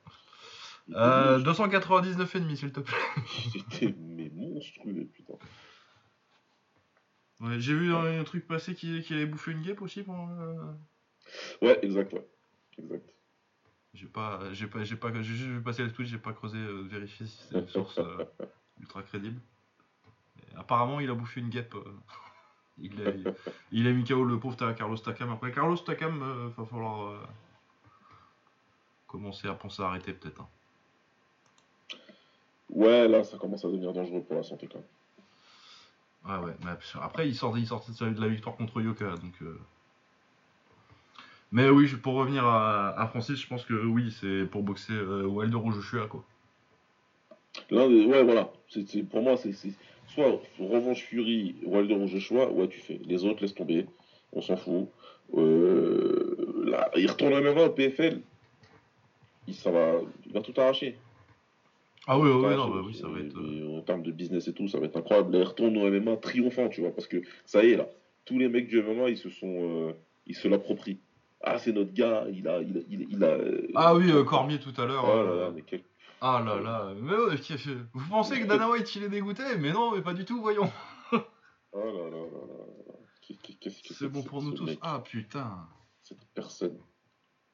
Il 0.86 0.92
était 0.92 1.00
Euh, 1.02 1.38
monstre- 1.38 1.68
299,5, 1.68 2.56
s'il 2.56 2.72
te 2.72 2.80
plaît. 2.80 2.96
il 3.54 3.60
était 3.60 3.94
mais 3.98 4.30
monstrueux, 4.34 5.06
putain. 5.12 5.34
Ouais, 7.40 7.60
J'ai 7.60 7.74
vu 7.74 7.88
dans 7.90 8.00
un 8.02 8.24
truc 8.24 8.46
passé 8.46 8.74
qu'il 8.74 9.02
qu'il 9.02 9.16
avait 9.16 9.26
bouffé 9.26 9.52
une 9.52 9.62
guêpe 9.62 9.82
aussi 9.82 10.02
pendant. 10.02 10.28
euh, 10.40 10.72
Ouais, 11.62 11.78
exact, 11.84 12.12
ouais. 12.12 12.26
Exact. 12.78 13.14
J'ai 13.94 14.06
pas, 14.06 14.40
j'ai 14.52 14.66
pas, 14.66 14.84
j'ai 14.84 14.96
pas, 14.96 15.12
j'ai 15.14 15.22
juste 15.22 15.44
vu 15.48 15.62
passer 15.62 15.82
le 15.82 15.92
tweet, 15.92 16.06
j'ai 16.08 16.18
pas 16.18 16.32
creusé, 16.32 16.58
euh, 16.58 16.82
vérifier 16.88 17.26
si 17.26 17.42
c'est 17.48 17.58
une 17.58 17.68
source 17.68 17.98
euh, 17.98 18.24
ultra 18.80 19.02
crédible. 19.02 19.40
Et 20.42 20.54
apparemment, 20.56 21.00
il 21.00 21.10
a 21.10 21.14
bouffé 21.14 21.40
une 21.40 21.48
guêpe. 21.48 21.74
Il, 22.82 23.06
a, 23.06 23.10
il, 23.10 23.34
il 23.72 23.86
a 23.86 23.92
mis 23.92 24.04
KO 24.04 24.24
le 24.24 24.38
pauvre 24.38 24.56
Carlos 24.74 24.96
Takam. 24.98 25.30
Après, 25.30 25.52
Carlos 25.52 25.76
Takam, 25.76 26.22
euh, 26.22 26.48
va 26.56 26.64
falloir 26.64 27.08
euh, 27.08 27.18
commencer 29.06 29.48
à 29.48 29.54
penser 29.54 29.82
à 29.82 29.86
arrêter 29.86 30.12
peut-être. 30.12 30.40
hein. 30.40 30.48
Ouais, 32.70 33.08
là, 33.08 33.24
ça 33.24 33.38
commence 33.38 33.64
à 33.64 33.68
devenir 33.68 33.92
dangereux 33.92 34.22
pour 34.22 34.36
la 34.36 34.42
santé 34.42 34.68
quand 34.70 34.78
même. 34.78 34.86
Ah 36.26 36.42
ouais, 36.42 36.54
mais 36.64 36.72
après, 37.00 37.28
il 37.28 37.34
sortait, 37.34 37.60
il 37.60 37.66
sortait 37.66 37.92
de 37.92 38.20
la 38.20 38.28
victoire 38.28 38.56
contre 38.56 38.80
Yoka, 38.82 39.16
donc. 39.16 39.34
euh. 39.42 39.58
Mais 41.50 41.70
oui, 41.70 41.88
pour 42.02 42.14
revenir 42.14 42.44
à, 42.44 42.90
à 42.90 43.06
Francis, 43.06 43.40
je 43.40 43.46
pense 43.46 43.64
que 43.64 43.72
oui, 43.72 44.14
c'est 44.20 44.44
pour 44.44 44.62
boxer 44.62 44.92
euh, 44.92 45.24
Wilder 45.24 45.56
ou 45.56 45.72
Joshua, 45.72 46.06
quoi. 46.06 46.22
L'un 47.70 47.88
des- 47.88 48.04
ouais, 48.04 48.22
voilà. 48.22 48.52
C'est, 48.68 48.86
c'est- 48.86 49.02
pour 49.02 49.22
moi, 49.22 49.36
c'est, 49.38 49.52
c'est 49.52 49.72
soit 50.14 50.40
revanche 50.58 51.02
Fury, 51.02 51.56
Wilder 51.64 51.94
ou 51.94 52.06
Joshua, 52.06 52.50
ouais, 52.50 52.68
tu 52.68 52.78
fais. 52.80 53.00
Les 53.04 53.24
autres, 53.24 53.42
laisse 53.42 53.54
tomber. 53.54 53.86
On 54.32 54.40
s'en 54.42 54.56
fout. 54.56 54.88
Euh, 55.36 56.62
là, 56.66 56.90
il 56.96 57.08
retourne 57.10 57.32
à 57.34 57.40
MMA 57.40 57.64
au 57.64 57.70
PFL. 57.70 58.20
Il, 59.46 59.54
ça 59.54 59.70
va, 59.70 60.00
il 60.26 60.32
va 60.32 60.40
tout 60.40 60.52
arracher. 60.58 60.96
Ah 62.06 62.18
oui, 62.18 62.28
oui, 62.30 62.36
Enfin, 62.46 62.56
non, 62.56 62.68
bah 62.70 62.82
oui, 62.86 62.94
ça 62.94 63.06
va 63.08 63.20
être. 63.20 63.36
euh, 63.36 63.78
En 63.78 63.82
termes 63.82 64.02
de 64.02 64.12
business 64.12 64.48
et 64.48 64.52
tout, 64.54 64.66
ça 64.68 64.78
va 64.78 64.86
être 64.86 64.96
incroyable. 64.96 65.32
Là, 65.32 65.38
il 65.40 65.44
retourne 65.44 65.76
au 65.76 65.90
MMA 65.90 66.16
triomphant, 66.16 66.68
tu 66.68 66.80
vois, 66.80 66.90
parce 66.90 67.06
que 67.06 67.18
ça 67.44 67.64
y 67.64 67.70
est, 67.72 67.76
là. 67.76 67.86
Tous 68.24 68.38
les 68.38 68.48
mecs 68.48 68.68
du 68.68 68.80
MMA, 68.82 69.10
ils 69.10 69.18
se 69.18 69.28
sont. 69.30 69.88
euh, 69.88 69.92
ils 70.26 70.34
se 70.36 70.48
l'approprient. 70.48 70.98
Ah, 71.42 71.58
c'est 71.58 71.72
notre 71.72 71.92
gars, 71.92 72.26
il 72.32 72.48
a. 72.48 72.60
Il, 72.62 72.78
a- 72.78 72.80
il, 72.90 73.02
a- 73.02 73.06
il 73.10 73.24
a 73.24 73.38
Ah 73.74 73.94
oui, 73.94 74.10
euh, 74.10 74.24
Cormier 74.24 74.58
tout 74.58 74.78
à 74.80 74.86
l'heure. 74.86 75.04
Oh 75.06 75.22
là 75.22 75.34
là, 75.34 75.52
mais 75.54 75.62
quel. 75.66 75.80
Ah 76.20 76.42
là 76.44 76.60
là. 76.60 76.94
Mais 76.96 77.14
Vous 77.92 78.08
pensez 78.08 78.40
que 78.40 78.46
Dana 78.46 78.68
White 78.68 78.94
il 78.96 79.04
est 79.04 79.08
dégoûté 79.08 79.42
Mais 79.58 79.72
non, 79.72 79.94
mais 79.94 80.02
pas 80.02 80.14
du 80.14 80.24
tout, 80.24 80.40
voyons. 80.40 80.70
Oh 81.72 81.84
là 81.84 82.08
là 82.08 82.08
là 82.08 82.46
là 82.46 82.94
Qu'est-ce 83.60 83.82
que 83.82 83.92
C'est 83.92 84.08
bon 84.08 84.22
pour 84.22 84.42
nous 84.42 84.52
tous. 84.52 84.70
Ah 84.80 85.00
putain. 85.04 85.68
Cette 86.02 86.24
personne. 86.32 86.80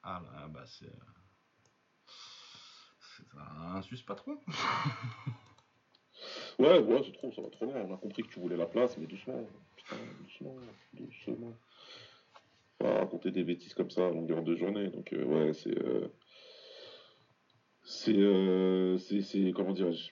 Ah 0.03 0.21
là, 0.23 0.47
bah 0.47 0.63
c'est. 0.65 0.91
C'est 2.99 3.25
un 3.37 3.81
sus 3.81 4.03
patron. 4.03 4.39
Ouais, 6.57 6.79
ouais, 6.79 7.01
c'est 7.03 7.11
trop, 7.11 7.31
ça 7.33 7.41
va 7.41 7.49
trop 7.49 7.65
loin. 7.65 7.81
On 7.81 7.93
a 7.93 7.97
compris 7.97 8.23
que 8.23 8.29
tu 8.29 8.39
voulais 8.39 8.55
la 8.55 8.65
place, 8.65 8.97
mais 8.97 9.05
doucement. 9.05 9.45
Putain, 9.75 9.97
doucement, 10.21 10.55
doucement. 10.93 11.53
Pas 12.77 12.99
raconter 12.99 13.31
des 13.31 13.43
bêtises 13.43 13.73
comme 13.73 13.91
ça 13.91 14.07
à 14.07 14.11
longueur 14.11 14.41
de 14.41 14.55
journée. 14.55 14.87
Donc, 14.87 15.11
euh, 15.11 15.25
ouais, 15.25 15.53
c'est. 15.53 15.77
C'est. 17.85 18.17
euh, 18.17 18.97
C'est. 18.97 19.21
c'est- 19.21 19.51
Comment 19.55 19.71
dirais-je? 19.73 20.09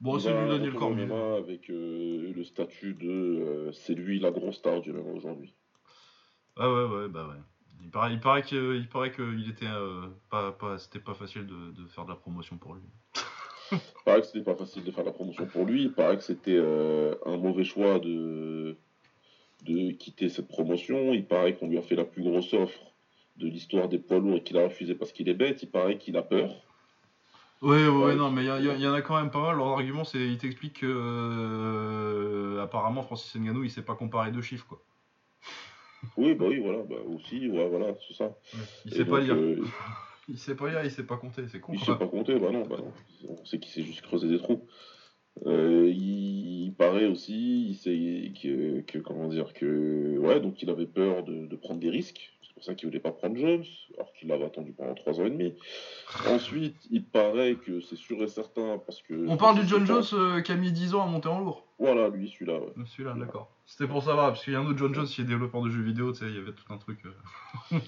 Bon, 0.00 0.18
c'est 0.18 0.32
lui 0.32 0.48
Daniel 0.48 0.74
Cormier. 0.74 1.06
Avec 1.38 1.70
euh, 1.70 2.32
le 2.34 2.42
statut 2.44 2.94
de. 2.94 3.08
euh, 3.08 3.72
c'est 3.72 3.94
lui 3.94 4.18
la 4.18 4.32
grosse 4.32 4.56
star 4.56 4.80
du 4.80 4.92
MMA 4.92 5.12
aujourd'hui. 5.12 5.54
Ah 6.56 6.68
ouais, 6.72 6.84
ouais, 6.84 7.08
bah 7.08 7.28
ouais. 7.28 7.40
Il 7.84 7.90
paraît, 7.90 8.12
il 8.12 8.20
paraît 8.20 8.42
que, 8.42 8.76
il 8.76 8.88
paraît 8.88 9.12
qu'il 9.12 9.48
était 9.50 9.66
euh, 9.66 10.06
pas, 10.30 10.52
pas, 10.52 10.78
c'était 10.78 11.00
pas 11.00 11.14
facile 11.14 11.46
de, 11.46 11.72
de 11.72 11.86
faire 11.88 12.04
de 12.04 12.10
la 12.10 12.16
promotion 12.16 12.56
pour 12.58 12.74
lui. 12.74 12.82
Il 13.72 13.78
paraît 14.04 14.20
que 14.20 14.26
c'était 14.26 14.44
pas 14.44 14.54
facile 14.54 14.84
de 14.84 14.90
faire 14.90 15.04
la 15.04 15.12
promotion 15.12 15.46
pour 15.46 15.64
lui. 15.64 15.84
Il 15.84 15.92
paraît 15.92 16.16
que 16.18 16.22
c'était 16.22 16.56
euh, 16.56 17.14
un 17.24 17.38
mauvais 17.38 17.64
choix 17.64 17.98
de, 17.98 18.76
de 19.62 19.92
quitter 19.92 20.28
cette 20.28 20.46
promotion. 20.48 21.14
Il 21.14 21.24
paraît 21.26 21.56
qu'on 21.56 21.68
lui 21.68 21.78
a 21.78 21.82
fait 21.82 21.94
la 21.96 22.04
plus 22.04 22.22
grosse 22.22 22.52
offre 22.52 22.91
de 23.36 23.46
l'histoire 23.46 23.88
des 23.88 23.98
poids 23.98 24.18
lourds 24.18 24.36
et 24.36 24.42
qu'il 24.42 24.58
a 24.58 24.64
refusé 24.64 24.94
parce 24.94 25.12
qu'il 25.12 25.28
est 25.28 25.34
bête. 25.34 25.62
Il 25.62 25.70
paraît 25.70 25.98
qu'il 25.98 26.16
a 26.16 26.22
peur. 26.22 26.50
Ouais, 27.62 27.86
ouais, 27.86 28.16
non, 28.16 28.30
mais 28.30 28.42
il 28.42 28.80
y, 28.80 28.86
en 28.88 28.92
a 28.92 29.02
quand 29.02 29.16
même 29.16 29.30
pas 29.30 29.40
mal. 29.40 29.56
Leur 29.56 29.68
argument, 29.68 30.02
c'est, 30.02 30.18
il 30.18 30.36
t'explique 30.36 30.80
que 30.80 30.86
euh, 30.88 32.60
apparemment 32.62 33.02
Francis 33.04 33.36
Ngannou, 33.40 33.62
il 33.62 33.70
sait 33.70 33.82
pas 33.84 33.94
comparer 33.94 34.32
deux 34.32 34.42
chiffres, 34.42 34.66
quoi. 34.68 34.82
Oui, 36.16 36.34
bah 36.34 36.46
oui, 36.48 36.58
voilà, 36.58 36.82
bah 36.82 36.96
aussi, 37.06 37.48
ouais, 37.48 37.68
voilà, 37.68 37.94
c'est 38.08 38.14
ça. 38.14 38.36
Il 38.84 38.92
Et 38.92 38.96
sait 38.96 39.04
pas 39.04 39.20
lire. 39.20 39.34
euh, 39.34 39.64
Il 40.28 40.38
sait 40.38 40.54
pas 40.56 40.68
lire, 40.68 40.84
il 40.84 40.90
sait 40.90 41.04
pas 41.04 41.16
compter, 41.16 41.42
c'est 41.48 41.60
con. 41.60 41.72
il 41.74 41.80
sait 41.80 41.96
pas 41.96 42.06
compter, 42.06 42.38
bah 42.38 42.50
non, 42.52 42.62
bah 42.64 42.76
non. 42.78 42.92
On 43.28 43.44
sait 43.44 43.58
qu'il 43.58 43.72
sait 43.72 43.82
juste 43.82 44.02
creuser 44.02 44.28
des 44.28 44.38
trous. 44.38 44.66
Euh, 45.46 45.88
il, 45.88 46.66
il 46.66 46.74
paraît 46.74 47.06
aussi, 47.06 47.68
il 47.70 47.74
sait 47.74 48.32
que, 48.40 48.80
que, 48.82 48.98
comment 48.98 49.28
dire, 49.28 49.52
que, 49.52 50.18
ouais, 50.18 50.40
donc 50.40 50.62
il 50.62 50.70
avait 50.70 50.86
peur 50.86 51.24
de, 51.24 51.46
de 51.46 51.56
prendre 51.56 51.80
des 51.80 51.90
risques. 51.90 52.32
C'est 52.62 52.66
pour 52.66 52.74
ça 52.74 52.74
qu'il 52.76 52.88
voulait 52.88 53.00
pas 53.00 53.10
prendre 53.10 53.36
Jones, 53.36 53.64
alors 53.96 54.12
qu'il 54.12 54.28
l'avait 54.28 54.44
attendu 54.44 54.72
pendant 54.72 54.94
trois 54.94 55.20
ans 55.20 55.26
et 55.26 55.30
demi. 55.30 55.52
Ensuite, 56.28 56.76
il 56.92 57.04
paraît 57.04 57.56
que 57.56 57.80
c'est 57.80 57.96
sûr 57.96 58.22
et 58.22 58.28
certain 58.28 58.78
parce 58.78 59.02
que. 59.02 59.26
On 59.26 59.36
parle 59.36 59.60
du 59.60 59.66
John 59.66 59.84
Jones 59.84 60.04
euh, 60.12 60.40
qui 60.42 60.52
a 60.52 60.54
mis 60.54 60.70
10 60.70 60.94
ans 60.94 61.02
à 61.02 61.06
monter 61.06 61.28
en 61.28 61.40
lourd. 61.40 61.66
Voilà, 61.80 62.08
lui, 62.08 62.28
celui-là, 62.28 62.60
ouais. 62.60 62.72
Celui-là, 62.86 63.14
d'accord. 63.18 63.50
C'était 63.66 63.88
pour 63.88 64.04
savoir, 64.04 64.28
parce 64.28 64.44
qu'il 64.44 64.52
y 64.52 64.56
a 64.56 64.60
un 64.60 64.66
autre 64.66 64.78
John 64.78 64.94
Jones 64.94 65.06
qui 65.06 65.22
est 65.22 65.24
développeur 65.24 65.62
de 65.62 65.70
jeux 65.70 65.82
vidéo, 65.82 66.12
tu 66.12 66.20
sais, 66.20 66.26
il 66.26 66.36
y 66.36 66.38
avait 66.38 66.52
tout 66.52 66.72
un 66.72 66.78
truc. 66.78 67.00
euh. 67.04 67.78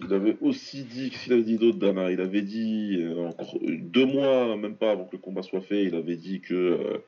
Il 0.00 0.12
avait 0.12 0.36
aussi 0.40 0.82
dit, 0.82 1.10
qu'est-ce 1.10 1.24
qu'il 1.24 1.32
avait 1.34 1.44
dit 1.44 1.58
d'autre, 1.58 1.78
Dana 1.78 2.10
Il 2.10 2.20
avait 2.20 2.42
dit, 2.42 2.96
euh, 2.98 3.28
encore 3.28 3.56
euh, 3.62 3.76
deux 3.80 4.06
mois, 4.06 4.56
même 4.56 4.76
pas 4.76 4.90
avant 4.90 5.04
que 5.04 5.12
le 5.12 5.22
combat 5.22 5.42
soit 5.42 5.60
fait, 5.60 5.84
il 5.84 5.94
avait 5.94 6.16
dit 6.16 6.40
que 6.40 6.54
euh, 6.54 6.98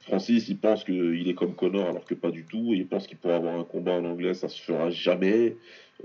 Francis, 0.00 0.48
il 0.48 0.58
pense 0.58 0.84
qu'il 0.84 1.28
est 1.28 1.34
comme 1.34 1.54
Connor, 1.54 1.88
alors 1.88 2.04
que 2.04 2.14
pas 2.14 2.30
du 2.30 2.44
tout. 2.44 2.72
Et 2.72 2.78
il 2.78 2.86
pense 2.86 3.06
qu'il 3.06 3.18
pourra 3.18 3.36
avoir 3.36 3.58
un 3.58 3.64
combat 3.64 3.92
en 3.92 4.04
anglais, 4.04 4.34
ça 4.34 4.48
se 4.48 4.60
fera 4.60 4.90
jamais, 4.90 5.56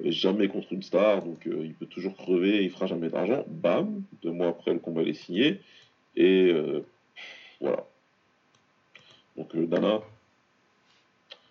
euh, 0.03 0.12
jamais 0.12 0.47
contre 0.47 0.73
une 0.73 0.84
star, 0.84 1.23
donc 1.23 1.47
euh, 1.47 1.62
il 1.63 1.73
peut 1.73 1.86
toujours 1.86 2.15
crever, 2.15 2.63
il 2.63 2.69
fera 2.69 2.88
jamais 2.88 3.10
d'argent. 3.10 3.43
Bam, 3.47 4.03
deux 4.21 4.31
mois 4.31 4.49
après, 4.49 4.73
le 4.73 4.79
combat 4.79 5.01
il 5.01 5.10
est 5.10 5.13
signé. 5.13 5.62
Et 6.15 6.51
euh, 6.51 6.86
voilà. 7.62 7.86
Donc, 9.38 9.53
euh, 9.55 9.65
Dana, 9.65 9.99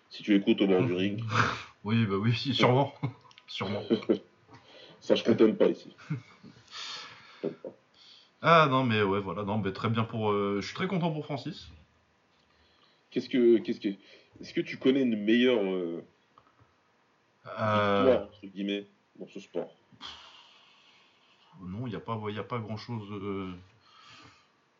si 0.09 0.23
tu 0.23 0.35
écoutes 0.35 0.61
au 0.61 0.67
bord 0.67 0.83
du 0.83 0.93
ring, 0.93 1.21
Oui, 1.83 2.05
bah 2.07 2.15
oui, 2.19 2.33
si, 2.33 2.53
sûrement. 2.53 2.93
sûrement. 3.47 3.83
sache 5.01 5.23
qu'on 5.23 5.35
t'aime 5.35 5.55
pas 5.55 5.67
ici. 5.67 5.95
Pas. 7.41 7.49
Ah 8.41 8.67
non, 8.69 8.83
mais 8.83 9.01
ouais, 9.03 9.19
voilà, 9.19 9.43
non, 9.43 9.59
mais 9.59 9.71
très 9.71 9.89
bien 9.89 10.03
pour. 10.03 10.31
euh, 10.31 10.59
je 10.61 10.65
suis 10.65 10.75
très 10.75 10.87
content 10.87 11.11
pour 11.11 11.25
Francis. 11.25 11.67
Qu'est-ce 13.15 13.29
que, 13.29 13.59
qu'est-ce 13.59 13.79
que, 13.79 13.87
est-ce 14.41 14.53
que 14.53 14.59
tu 14.59 14.75
connais 14.75 15.03
une 15.03 15.15
meilleure 15.15 15.63
euh, 15.63 16.03
Euh, 17.47 18.03
victoire 18.03 18.23
entre 18.23 18.45
guillemets 18.47 18.85
dans 19.17 19.27
ce 19.29 19.39
sport? 19.39 19.73
Non, 21.61 21.87
il 21.87 21.91
n'y 21.91 21.95
a 21.95 22.01
pas, 22.01 22.19
y 22.29 22.37
a 22.37 22.43
pas 22.43 22.59
grand 22.59 22.75
chose. 22.75 23.07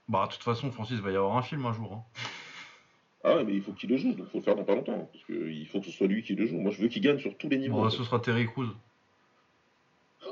Bah, 0.09 0.25
de 0.27 0.33
toute 0.33 0.43
façon, 0.43 0.69
Francis 0.69 0.99
va 0.99 1.11
y 1.11 1.15
avoir 1.15 1.37
un 1.37 1.43
film 1.43 1.65
un 1.65 1.71
jour. 1.71 1.93
hein. 1.93 2.03
Ah 3.23 3.37
ouais, 3.37 3.45
mais 3.45 3.53
il 3.53 3.61
faut 3.61 3.71
qu'il 3.71 3.89
le 3.89 3.95
joue, 3.95 4.11
donc 4.13 4.27
il 4.27 4.31
faut 4.31 4.39
le 4.39 4.43
faire 4.43 4.57
dans 4.57 4.65
pas 4.65 4.75
longtemps, 4.75 4.99
hein, 4.99 5.07
parce 5.13 5.23
qu'il 5.23 5.65
faut 5.69 5.79
que 5.79 5.85
ce 5.85 5.91
soit 5.93 6.07
lui 6.07 6.21
qui 6.21 6.35
le 6.35 6.45
joue. 6.45 6.59
Moi, 6.59 6.73
je 6.73 6.81
veux 6.81 6.89
qu'il 6.89 7.01
gagne 7.01 7.19
sur 7.19 7.37
tous 7.37 7.47
les 7.47 7.57
niveaux. 7.57 7.83
Bon, 7.83 7.89
ce 7.89 8.03
sera 8.03 8.19
Terry 8.19 8.47
Crews. 8.47 8.67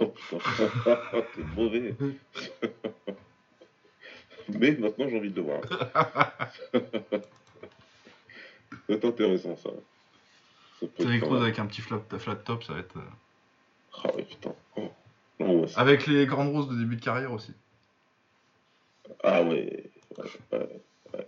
Oh 0.02 0.08
putain, 0.30 0.40
t'es 1.36 1.44
mauvais. 1.56 1.96
mais 4.50 4.72
maintenant, 4.74 5.08
j'ai 5.08 5.18
envie 5.18 5.32
de 5.32 5.38
le 5.38 5.42
voir. 5.44 5.62
C'est 8.90 9.06
intéressant 9.06 9.56
ça. 9.56 9.70
Ça 10.80 10.88
Terry 10.98 11.18
être 11.18 11.24
Crews 11.26 11.38
avec 11.42 11.60
un 11.60 11.66
petit 11.66 11.82
flat, 11.82 12.02
flat 12.20 12.36
top, 12.36 12.64
ça 12.64 12.74
va 12.74 12.80
être. 12.80 12.98
euh, 12.98 13.02
Ah 14.04 14.16
ouais, 14.16 14.24
putain. 14.24 14.54
Oh. 14.76 14.92
Non, 15.40 15.62
ouais, 15.62 15.68
c'est- 15.68 15.78
Avec 15.80 16.08
les 16.08 16.26
grandes 16.26 16.50
roses 16.54 16.68
de 16.70 16.76
début 16.76 16.96
de 16.98 17.02
carrière 17.04 17.32
aussi. 17.32 17.54
Ah 19.24 19.42
ouais. 19.44 19.90
ouais, 20.18 20.82
ouais. 21.14 21.28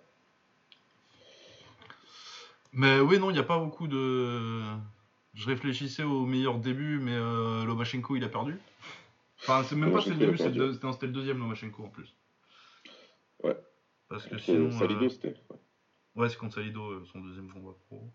Mais 2.74 3.00
oui, 3.00 3.20
non, 3.20 3.30
il 3.30 3.34
n'y 3.34 3.40
a 3.40 3.44
pas 3.44 3.58
beaucoup 3.60 3.88
de. 3.88 4.62
Je 5.34 5.46
réfléchissais 5.48 6.04
au 6.04 6.26
meilleur 6.26 6.58
début, 6.60 7.00
mais 7.00 7.14
euh, 7.16 7.66
Lomachenko 7.66 8.16
il 8.16 8.24
a 8.24 8.30
perdu. 8.30 8.58
Enfin, 9.42 9.64
c'est 9.64 9.76
même 9.76 9.92
pas 9.92 10.00
le 10.06 10.16
début, 10.16 10.32
le, 10.32 10.38
c'était- 10.38 11.06
le 11.06 11.12
deuxième 11.12 11.40
Lomachenko 11.40 11.84
en 11.84 11.90
plus. 11.90 12.14
Ouais. 13.44 13.56
Parce 14.10 14.26
que 14.28 14.38
sinon. 14.38 14.72
Salido, 14.72 15.06
euh, 15.06 15.10
c'était. 15.10 15.36
Ouais, 16.16 16.30
c'est 16.30 16.38
contre 16.38 16.56
Salido, 16.56 16.82
euh, 16.92 17.06
son 17.12 17.20
deuxième 17.22 17.52
combat 17.52 17.74
pro. 17.88 18.10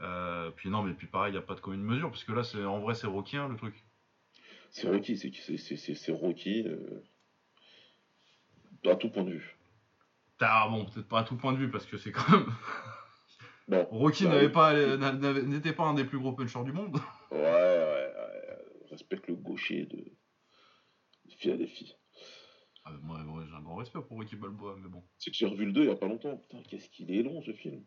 Euh, 0.00 0.50
puis 0.50 0.68
non, 0.68 0.82
mais 0.82 0.92
puis 0.92 1.06
pareil, 1.06 1.30
il 1.30 1.36
n'y 1.36 1.42
a 1.42 1.46
pas 1.46 1.54
de 1.54 1.60
commune 1.60 1.82
mesure, 1.82 2.10
parce 2.10 2.24
que 2.24 2.32
là, 2.32 2.44
c'est 2.44 2.62
en 2.64 2.80
vrai, 2.80 2.94
c'est 2.94 3.06
Rocky 3.06 3.36
hein, 3.38 3.48
le 3.48 3.56
truc. 3.56 3.82
C'est 4.70 4.88
Rocky, 4.90 5.16
c'est 5.16 5.32
c'est- 5.34 5.56
c'est- 5.56 5.76
c'est- 5.76 5.94
c'est 5.94 6.12
Rocky. 6.12 6.64
euh, 6.66 7.02
À 8.84 8.94
tout 8.94 9.08
point 9.10 9.24
de 9.24 9.30
vue. 9.32 9.56
Ah 10.40 10.68
bon, 10.70 10.84
peut-être 10.84 11.08
pas 11.08 11.20
à 11.20 11.24
tout 11.24 11.36
point 11.36 11.52
de 11.52 11.58
vue, 11.58 11.70
parce 11.70 11.86
que 11.86 11.96
c'est 11.96 12.12
quand 12.12 12.28
même. 12.30 12.46
Bon. 13.68 13.84
Rocky 13.90 14.24
bah, 14.24 14.30
n'avait 14.30 14.46
oui. 14.46 14.52
pas, 14.52 14.96
n'avait- 14.96 15.42
n'était 15.42 15.72
pas 15.72 15.82
un 15.84 15.94
des 15.94 16.04
plus 16.04 16.20
gros 16.20 16.32
punchers 16.32 16.62
du 16.62 16.70
monde. 16.72 17.00
Ouais, 17.32 17.38
ouais, 17.38 18.12
ouais. 18.14 18.58
Respecte 18.90 19.26
le 19.26 19.34
gaucher 19.34 19.86
de, 19.86 19.96
de 19.96 21.34
Philadelphie. 21.36 21.96
Ah, 22.88 22.92
moi, 23.02 23.18
moi, 23.24 23.44
j'ai 23.48 23.54
un 23.56 23.62
grand 23.62 23.74
respect 23.74 23.98
pour 24.06 24.16
Rocky 24.16 24.36
Balboa, 24.36 24.76
mais 24.80 24.88
bon. 24.88 25.02
C'est 25.18 25.32
que 25.32 25.36
j'ai 25.36 25.46
revu 25.46 25.66
le 25.66 25.72
2 25.72 25.82
il 25.82 25.88
y 25.88 25.90
a 25.90 25.96
pas 25.96 26.06
longtemps. 26.06 26.36
Putain, 26.36 26.62
qu'est-ce 26.68 26.88
qu'il 26.88 27.10
est 27.12 27.24
long 27.24 27.42
ce 27.42 27.52
film. 27.52 27.84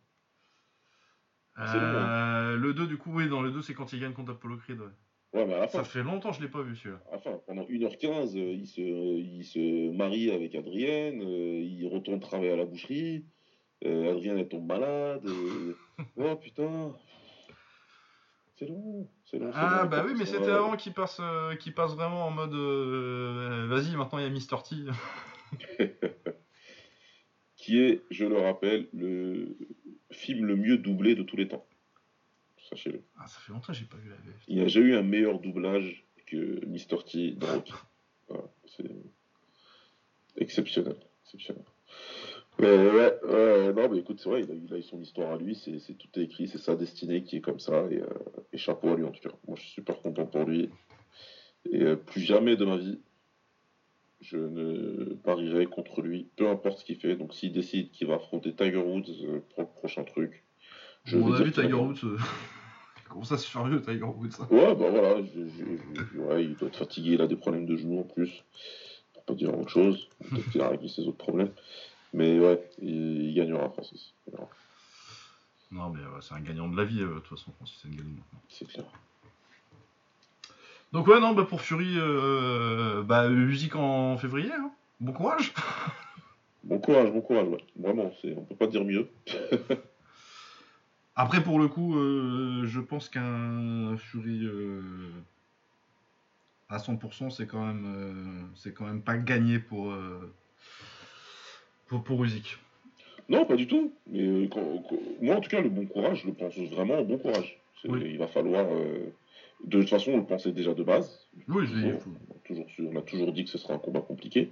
Long, 1.56 1.64
Euh, 1.66 2.58
le 2.58 2.74
2, 2.74 2.86
du 2.86 2.98
coup, 2.98 3.12
oui, 3.14 3.30
dans 3.30 3.42
le 3.42 3.52
2, 3.52 3.62
c'est 3.62 3.74
quand 3.74 3.94
il 3.94 4.02
gagne 4.02 4.12
contre 4.14 4.34
Apollo 4.34 4.58
Creed. 4.58 4.80
ouais. 4.80 4.88
Ouais, 5.32 5.46
mais 5.46 5.54
à 5.54 5.60
la 5.60 5.68
fin, 5.70 5.84
Ça 5.84 5.90
fait 5.90 6.04
longtemps 6.04 6.32
que 6.32 6.38
je 6.38 6.42
l'ai 6.42 6.50
pas 6.50 6.64
vu 6.64 6.76
celui-là. 6.76 7.02
Enfin, 7.14 7.40
pendant 7.48 7.64
1h15, 7.64 8.36
euh, 8.36 8.52
il, 8.52 8.68
se, 8.68 8.82
il 8.82 9.46
se 9.46 9.92
marie 9.92 10.32
avec 10.32 10.54
Adrienne, 10.56 11.22
euh, 11.22 11.62
il 11.62 11.88
retourne 11.88 12.20
travailler 12.20 12.52
à 12.52 12.56
la 12.58 12.66
boucherie, 12.66 13.26
euh, 13.86 14.12
Adrienne 14.12 14.38
elle 14.40 14.50
tombe 14.50 14.66
malade. 14.66 15.26
euh, 15.26 15.76
oh 16.18 16.36
putain 16.36 16.94
C'est 18.58 18.66
long, 18.68 19.08
Ah 19.54 19.86
bah 19.86 20.04
oui, 20.06 20.14
mais 20.18 20.26
c'était 20.26 20.52
avant 20.52 20.76
qu'il 20.76 20.94
passe, 20.94 21.20
euh, 21.22 21.56
passe 21.76 21.94
vraiment 21.94 22.28
en 22.28 22.32
mode 22.32 22.54
euh, 22.54 23.68
vas-y, 23.70 23.96
maintenant 23.96 24.18
il 24.20 24.24
y 24.24 24.28
a 24.28 24.30
Mr. 24.30 24.64
T. 24.64 24.76
Qui 27.56 27.80
est, 27.80 28.04
je 28.10 28.26
le 28.26 28.40
rappelle, 28.40 28.88
le 28.94 29.58
film 30.12 30.46
le 30.46 30.56
mieux 30.56 30.78
doublé 30.78 31.16
de 31.16 31.24
tous 31.24 31.36
les 31.36 31.48
temps. 31.48 31.66
Sachez-le. 32.70 33.04
Ah, 33.18 33.28
ça 33.28 33.40
fait 33.40 33.52
longtemps 33.52 33.74
que 33.74 33.80
j'ai 33.80 33.86
pas 33.86 33.98
vu 33.98 34.10
la 34.10 34.16
VF. 34.16 34.44
Il 34.48 34.56
n'y 34.58 34.62
a 34.62 34.68
jamais 34.68 34.88
eu 34.88 34.96
un 34.96 35.02
meilleur 35.02 35.40
doublage 35.40 36.06
que 36.26 36.66
Mr. 36.66 37.04
T 37.06 37.32
dans. 37.32 37.64
Voilà, 38.28 38.44
c'est 38.68 38.86
exceptionnel. 40.38 40.96
exceptionnel. 41.26 41.66
Mais 42.60 42.68
ouais, 42.76 43.14
ouais, 43.24 43.74
non, 43.74 43.90
mais 43.90 44.00
écoute, 44.00 44.20
c'est 44.22 44.30
vrai, 44.30 44.42
il 44.42 44.52
a, 44.52 44.54
il 44.54 44.74
a 44.74 44.78
eu 44.78 44.84
son 44.84 45.00
histoire 45.02 45.32
à 45.34 45.38
lui, 45.38 45.56
c'est 45.56 45.80
c'est- 45.80 45.94
tout 45.94 46.08
est 46.20 46.24
écrit, 46.24 46.48
c'est 46.48 46.58
sa 46.58 46.76
destinée 46.76 47.24
qui 47.24 47.38
est 47.38 47.42
comme 47.42 47.60
ça, 47.60 47.86
et, 47.90 48.02
euh, 48.02 48.08
et 48.52 48.58
chapeau 48.58 48.90
à 48.90 48.96
lui 48.96 49.06
en 49.06 49.12
tout 49.12 49.22
cas. 49.28 49.36
Moi, 49.48 49.56
je 49.58 49.62
suis 49.64 49.72
super 49.72 50.02
content 50.02 50.26
pour 50.26 50.44
lui. 50.44 50.70
Et 51.72 51.82
euh, 51.84 51.96
plus 51.96 52.22
jamais 52.22 52.56
de 52.56 52.66
ma 52.66 52.78
vie, 52.78 53.00
je 54.22 54.38
ne 54.38 55.14
parierai 55.16 55.66
contre 55.68 56.02
lui, 56.02 56.28
peu 56.36 56.50
importe 56.50 56.80
ce 56.80 56.86
qu'il 56.86 56.98
fait. 56.98 57.16
Donc, 57.16 57.34
s'il 57.34 57.52
décide 57.54 57.92
qu'il 57.92 58.08
va 58.08 58.16
affronter 58.16 58.54
Tiger 58.54 58.78
Woods 58.78 59.10
euh, 59.24 59.40
pour 59.54 59.64
le 59.64 59.68
prochain 59.68 60.04
truc, 60.04 60.44
Je 61.06 61.18
dire 61.18 61.36
avis, 61.36 61.52
qu'il 61.52 61.64
Tiger 61.64 61.74
Woods. 61.76 62.18
Comment 63.10 63.24
ça 63.24 63.38
se 63.38 63.48
fait 63.50 63.68
vieux, 63.68 63.82
Tiger 63.82 64.04
Woods? 64.04 64.38
Ouais, 64.52 64.76
bah 64.76 64.90
voilà, 64.90 65.22
je- 65.24 65.48
je- 65.48 66.04
je- 66.14 66.20
ouais, 66.20 66.44
il 66.46 66.56
doit 66.56 66.68
être 66.68 66.78
fatigué, 66.78 67.14
il 67.14 67.22
a 67.22 67.28
des 67.28 67.36
problèmes 67.36 67.66
de 67.66 67.76
genoux 67.76 68.00
en 68.00 68.04
plus, 68.04 68.44
pour 69.14 69.24
pas 69.24 69.34
dire 69.34 69.58
autre 69.58 69.70
chose. 69.70 70.08
Peut-être 70.30 70.50
qu'il 70.52 70.62
a 70.62 70.70
réglé 70.70 70.88
ses 70.90 71.02
autres 71.08 71.18
problèmes. 71.18 71.52
Mais 72.14 72.40
ouais, 72.40 72.62
il, 72.82 73.30
il 73.30 73.34
gagnera, 73.36 73.70
Francis. 73.70 74.14
Il 74.28 74.32
gagnera, 74.32 74.50
Non, 75.72 75.90
mais 75.90 76.00
ouais, 76.00 76.22
c'est 76.22 76.34
un 76.34 76.42
gagnant 76.42 76.68
de 76.68 76.78
la 76.78 76.86
vie, 76.86 77.02
euh, 77.02 77.16
de 77.16 77.20
toute 77.20 77.38
façon, 77.38 77.52
Francis 77.54 77.84
Ngannou 77.86 78.10
maintenant. 78.10 78.42
C'est 78.50 78.68
clair. 78.68 78.86
Donc, 80.92 81.08
ouais, 81.08 81.20
non, 81.20 81.34
bah 81.34 81.46
pour 81.48 81.62
Fury, 81.62 81.96
euh, 81.98 83.04
bah, 83.04 83.30
musique 83.30 83.76
en 83.76 84.18
février, 84.18 84.52
hein. 84.52 84.72
bon 85.00 85.14
courage. 85.14 85.54
Bon 86.62 86.78
courage, 86.78 87.10
bon 87.12 87.22
courage, 87.22 87.48
ouais. 87.48 87.64
Vraiment, 87.78 88.12
c'est, 88.22 88.36
on 88.36 88.44
peut 88.44 88.54
pas 88.56 88.68
dire 88.68 88.84
mieux. 88.84 89.08
Après, 91.16 91.42
pour 91.42 91.58
le 91.58 91.70
coup, 91.70 91.98
euh, 91.98 92.66
je 92.66 92.82
pense 92.82 93.08
qu'un 93.08 93.96
Fury 93.98 94.46
euh, 94.46 95.10
à 96.70 96.78
100%, 96.78 97.30
c'est 97.30 97.48
quand 97.48 97.66
même, 97.66 97.86
euh, 97.86 98.48
c'est 98.56 98.74
quand 98.74 98.86
même 98.86 99.02
pas 99.02 99.18
gagné 99.18 99.58
pour 99.58 99.92
euh, 99.92 100.34
pour, 101.90 102.04
pour. 102.04 102.26
Non, 103.28 103.46
pas 103.46 103.56
du 103.56 103.68
tout. 103.68 103.92
Mais 104.08 104.22
euh, 104.26 104.48
quand- 104.48 104.84
quand- 104.90 104.98
moi, 105.22 105.36
en 105.36 105.42
tout 105.42 105.50
cas, 105.50 105.62
le 105.62 105.70
bon 105.70 105.86
courage, 105.86 106.22
je 106.22 106.28
le 106.28 106.34
pense 106.34 106.58
vraiment 106.58 107.00
au 107.00 107.06
bon 107.06 107.18
courage. 107.18 107.60
Oui. 107.88 108.02
Il 108.06 108.18
va 108.18 108.28
falloir. 108.28 108.66
euh, 108.72 109.12
de 109.66 109.80
toute 109.82 109.90
façon, 109.90 110.12
on 110.12 110.18
le 110.18 110.26
pensait 110.26 110.54
déjà 110.54 110.74
de 110.74 110.84
base. 110.84 111.28
Oui, 111.50 111.66
Toujours, 111.68 112.02
on, 112.08 112.34
a 112.34 112.40
toujours, 112.48 112.66
on 112.94 112.96
a 112.98 113.02
toujours 113.02 113.32
dit 113.34 113.44
que 113.44 113.50
ce 113.50 113.58
serait 113.58 113.74
un 113.74 113.78
combat 113.78 114.00
compliqué. 114.02 114.50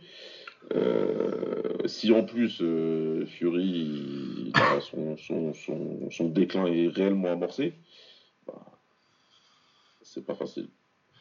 Euh, 0.75 1.77
si 1.85 2.11
en 2.11 2.23
plus 2.23 2.59
euh, 2.61 3.25
Fury 3.25 3.63
il 3.63 4.51
a 4.55 4.81
son, 4.81 5.15
son, 5.15 5.53
son, 5.53 6.09
son 6.11 6.27
déclin 6.29 6.65
est 6.65 6.89
réellement 6.89 7.31
amorcé, 7.31 7.73
bah, 8.45 8.65
c'est 10.01 10.25
pas 10.25 10.35
facile. 10.35 10.67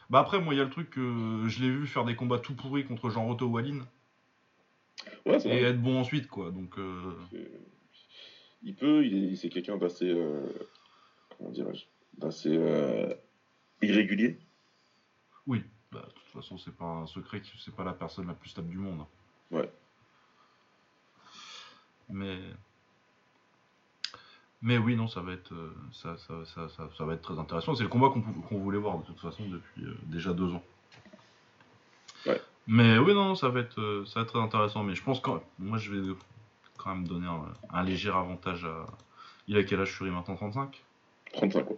Bah 0.09 0.19
après, 0.19 0.39
moi, 0.41 0.53
il 0.53 0.57
y 0.57 0.61
a 0.61 0.65
le 0.65 0.69
truc 0.69 0.89
que 0.89 1.43
je 1.47 1.61
l'ai 1.61 1.69
vu 1.69 1.87
faire 1.87 2.03
des 2.05 2.15
combats 2.15 2.39
tout 2.39 2.55
pourris 2.55 2.85
contre 2.85 3.09
Jean 3.09 3.25
Roto 3.25 3.45
Wallin 3.47 3.85
Ouais, 5.25 5.45
et 5.45 5.63
être 5.63 5.81
bon 5.81 5.99
ensuite, 5.99 6.27
quoi. 6.27 6.51
Donc, 6.51 6.77
euh, 6.77 7.13
Il 8.63 8.75
peut, 8.75 9.03
c'est 9.35 9.49
quelqu'un 9.49 9.77
d'assez, 9.77 10.09
euh, 10.09 10.47
comment 11.37 11.49
dirais-je, 11.49 11.85
d'assez 12.17 12.55
euh, 12.55 13.13
irrégulier. 13.81 14.37
oui. 15.45 15.63
Bah, 15.89 16.03
de 16.05 16.13
toute 16.13 16.33
façon, 16.33 16.57
c'est 16.57 16.75
pas 16.75 16.83
un 16.83 17.07
secret 17.07 17.39
que 17.39 17.47
c'est 17.63 17.73
pas 17.73 17.85
la 17.85 17.93
personne 17.93 18.27
la 18.27 18.33
plus 18.33 18.49
stable 18.49 18.67
du 18.67 18.77
monde. 18.77 19.05
Ouais. 19.51 19.71
Mais 22.09 22.39
mais 24.61 24.77
oui, 24.77 24.97
non, 24.97 25.07
ça 25.07 25.21
va 25.21 25.31
être 25.31 25.53
euh, 25.53 25.73
ça, 25.93 26.17
ça, 26.17 26.43
ça, 26.45 26.67
ça, 26.97 27.05
va 27.05 27.13
être 27.13 27.21
très 27.21 27.39
intéressant. 27.39 27.73
C'est 27.73 27.83
le 27.83 27.89
combat 27.89 28.09
qu'on 28.09 28.57
voulait 28.59 28.77
voir 28.77 28.99
de 28.99 29.05
toute 29.05 29.19
façon 29.21 29.47
depuis 29.47 29.85
déjà 30.07 30.33
deux 30.33 30.51
ans. 30.53 30.63
Mais 32.67 32.97
oui, 32.97 33.13
non, 33.13 33.35
ça 33.35 33.49
va 33.49 33.61
être 33.61 33.79
euh, 33.79 34.05
ça 34.05 34.19
va 34.19 34.23
être 34.23 34.33
très 34.33 34.41
intéressant. 34.41 34.83
Mais 34.83 34.95
je 34.95 35.03
pense 35.03 35.19
quand 35.19 35.41
moi 35.57 35.77
je 35.77 35.93
vais 35.93 36.13
quand 36.77 36.93
même 36.93 37.07
donner 37.07 37.27
un, 37.27 37.45
un 37.69 37.83
léger 37.83 38.09
avantage 38.09 38.65
à. 38.65 38.85
Il 39.47 39.57
a 39.57 39.63
quel 39.63 39.79
âge 39.79 39.93
Fury 39.93 40.11
maintenant 40.11 40.35
35 40.35 40.83
35 41.33 41.63
quoi. 41.63 41.77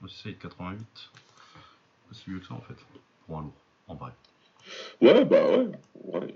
Moi, 0.00 0.10
c'est 0.10 0.22
ça, 0.22 0.28
il 0.28 0.32
est 0.32 0.34
de 0.34 0.42
88. 0.42 1.10
C'est 2.12 2.28
mieux 2.28 2.40
que 2.40 2.46
ça 2.46 2.54
en 2.54 2.60
fait. 2.60 2.74
Pour 3.26 3.38
un 3.38 3.42
lourd, 3.42 3.52
en 3.86 3.94
vrai. 3.94 4.10
Ouais, 5.00 5.24
bah 5.24 5.48
ouais. 5.48 5.68
ouais. 6.04 6.34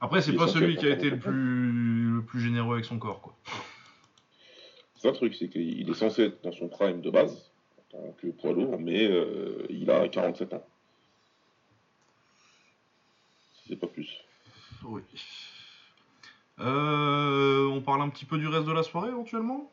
Après, 0.00 0.20
c'est 0.22 0.32
pas 0.32 0.48
celui 0.48 0.76
qui 0.76 0.86
a 0.86 0.90
été 0.90 1.10
le 1.10 1.18
plus, 1.18 2.16
le 2.16 2.22
plus 2.22 2.40
généreux 2.40 2.74
avec 2.74 2.84
son 2.84 2.98
corps, 2.98 3.20
quoi. 3.20 3.36
C'est 4.96 5.08
un 5.08 5.12
truc, 5.12 5.34
c'est 5.34 5.48
qu'il 5.48 5.88
est 5.88 5.94
censé 5.94 6.24
être 6.24 6.42
dans 6.44 6.52
son 6.52 6.68
prime 6.68 7.00
de 7.00 7.10
base, 7.10 7.50
en 7.92 7.96
tant 7.98 8.12
que 8.20 8.28
poids 8.28 8.52
lourd, 8.52 8.78
mais 8.78 9.04
euh, 9.04 9.66
il 9.68 9.90
a 9.90 10.08
47 10.08 10.54
ans. 10.54 10.66
Si 13.54 13.61
c'est 13.72 13.78
pas 13.78 13.86
plus. 13.86 14.18
Oui. 14.84 15.00
Euh, 16.60 17.66
on 17.68 17.80
parle 17.80 18.02
un 18.02 18.10
petit 18.10 18.26
peu 18.26 18.36
du 18.36 18.46
reste 18.46 18.66
de 18.66 18.72
la 18.72 18.82
soirée 18.82 19.08
éventuellement? 19.08 19.70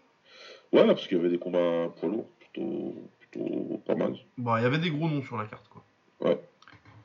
Ouais, 0.71 0.85
parce 0.85 1.05
qu'il 1.05 1.17
y 1.17 1.19
avait 1.19 1.29
des 1.29 1.37
combats 1.37 1.89
poids 1.99 2.07
lourds 2.07 2.29
plutôt, 2.39 2.95
plutôt 3.19 3.81
pas 3.85 3.95
mal. 3.95 4.15
Bon, 4.37 4.55
il 4.55 4.63
y 4.63 4.65
avait 4.65 4.77
des 4.77 4.89
gros 4.89 5.09
noms 5.09 5.21
sur 5.21 5.35
la 5.35 5.45
carte, 5.45 5.67
quoi. 5.67 5.83
Ouais. 6.21 6.39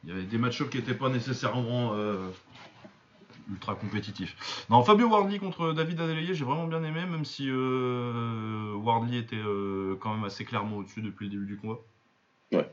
Il 0.05 0.11
y 0.11 0.13
avait 0.13 0.23
des 0.23 0.39
match-ups 0.39 0.71
qui 0.71 0.79
n'étaient 0.79 0.95
pas 0.95 1.09
nécessairement 1.09 1.95
euh, 1.95 2.31
ultra 3.51 3.75
compétitifs. 3.75 4.67
Non, 4.71 4.85
Fabio 4.85 5.09
Wardley 5.09 5.41
contre 5.41 5.73
David 5.73 6.01
Adeleye, 6.01 6.35
j'ai 6.35 6.45
vraiment 6.45 6.69
bien 6.69 6.85
aimé, 6.85 7.05
même 7.07 7.25
si 7.25 7.49
euh, 7.49 8.75
Wardley 8.75 9.19
était 9.19 9.35
euh, 9.35 9.97
quand 9.99 10.15
même 10.15 10.25
assez 10.25 10.45
clairement 10.45 10.77
au-dessus 10.77 11.03
depuis 11.03 11.25
le 11.25 11.31
début 11.33 11.47
du 11.47 11.57
combat. 11.57 11.79
Ouais. 12.53 12.71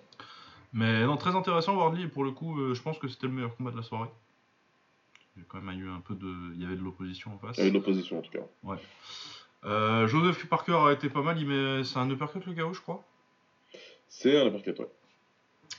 Mais 0.74 1.06
non, 1.06 1.18
très 1.18 1.36
intéressant 1.36 1.76
Wardley, 1.76 2.04
et 2.04 2.08
pour 2.08 2.24
le 2.24 2.32
coup, 2.32 2.60
euh, 2.60 2.74
je 2.74 2.82
pense 2.82 2.98
que 2.98 3.08
c'était 3.08 3.28
le 3.28 3.34
meilleur 3.34 3.56
combat 3.56 3.72
de 3.72 3.78
la 3.78 3.84
soirée. 3.84 4.10
Il 5.36 5.42
y 5.42 5.44
a 5.44 5.46
quand 5.48 5.62
même 5.62 5.80
eu 5.80 5.90
un 5.90 6.00
peu 6.00 6.16
de. 6.16 6.54
Il 6.56 6.62
y 6.62 6.66
avait 6.66 6.76
de 6.76 6.82
l'opposition 6.82 7.34
en 7.34 7.38
face. 7.38 7.58
Il 7.58 7.60
y 7.60 7.62
avait 7.64 7.72
de 7.72 7.76
l'opposition 7.78 8.20
en 8.20 8.22
tout 8.22 8.32
cas. 8.32 8.78
Euh, 9.64 10.08
Joseph 10.08 10.46
Parker 10.48 10.80
a 10.88 10.92
été 10.92 11.10
pas 11.10 11.22
mal, 11.22 11.40
il 11.40 11.48
met... 11.48 11.84
c'est 11.84 12.00
un 12.00 12.10
uppercut 12.10 12.44
le 12.48 12.54
KO, 12.54 12.74
je 12.74 12.82
crois. 12.82 13.04
C'est 14.08 14.40
un 14.40 14.48
uppercut, 14.48 14.80
ouais. 14.80 14.90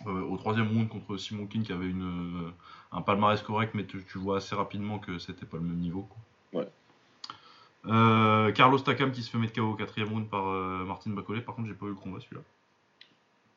Euh, 0.06 0.22
au 0.22 0.36
troisième 0.36 0.68
round 0.68 0.88
contre 0.88 1.16
Simon 1.16 1.46
King 1.46 1.62
qui 1.62 1.72
avait 1.72 1.86
une, 1.86 2.46
euh, 2.46 2.50
un 2.92 3.02
palmarès 3.02 3.40
correct, 3.42 3.72
mais 3.74 3.84
tu, 3.84 4.02
tu 4.04 4.18
vois 4.18 4.38
assez 4.38 4.54
rapidement 4.54 4.98
que 4.98 5.18
c'était 5.18 5.46
pas 5.46 5.58
le 5.58 5.64
même 5.64 5.78
niveau. 5.78 6.02
quoi. 6.02 6.60
Ouais. 6.60 6.68
Euh, 7.86 8.52
Carlos 8.52 8.78
Takam 8.78 9.12
qui 9.12 9.22
se 9.22 9.30
fait 9.30 9.38
mettre 9.38 9.54
KO 9.54 9.72
au 9.72 9.74
quatrième 9.74 10.08
round 10.08 10.28
par 10.28 10.44
Martin 10.44 11.10
Bacolé. 11.10 11.40
Par 11.40 11.54
contre, 11.54 11.68
j'ai 11.68 11.74
pas 11.74 11.86
eu 11.86 11.90
le 11.90 11.94
combat 11.94 12.20
celui-là. 12.20 12.42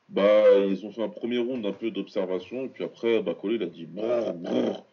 Bah, 0.10 0.44
ils 0.68 0.86
ont 0.86 0.92
fait 0.92 1.04
un 1.04 1.10
premier 1.10 1.40
round 1.40 1.66
un 1.66 1.72
peu 1.72 1.90
d'observation, 1.92 2.66
et 2.66 2.70
puis 2.70 2.84
après, 2.84 3.22
Bacolé, 3.24 3.56
il 3.56 3.64
a 3.64 3.66
dit 3.66 3.86
brrr, 3.86 4.34
brrr, 4.36 4.84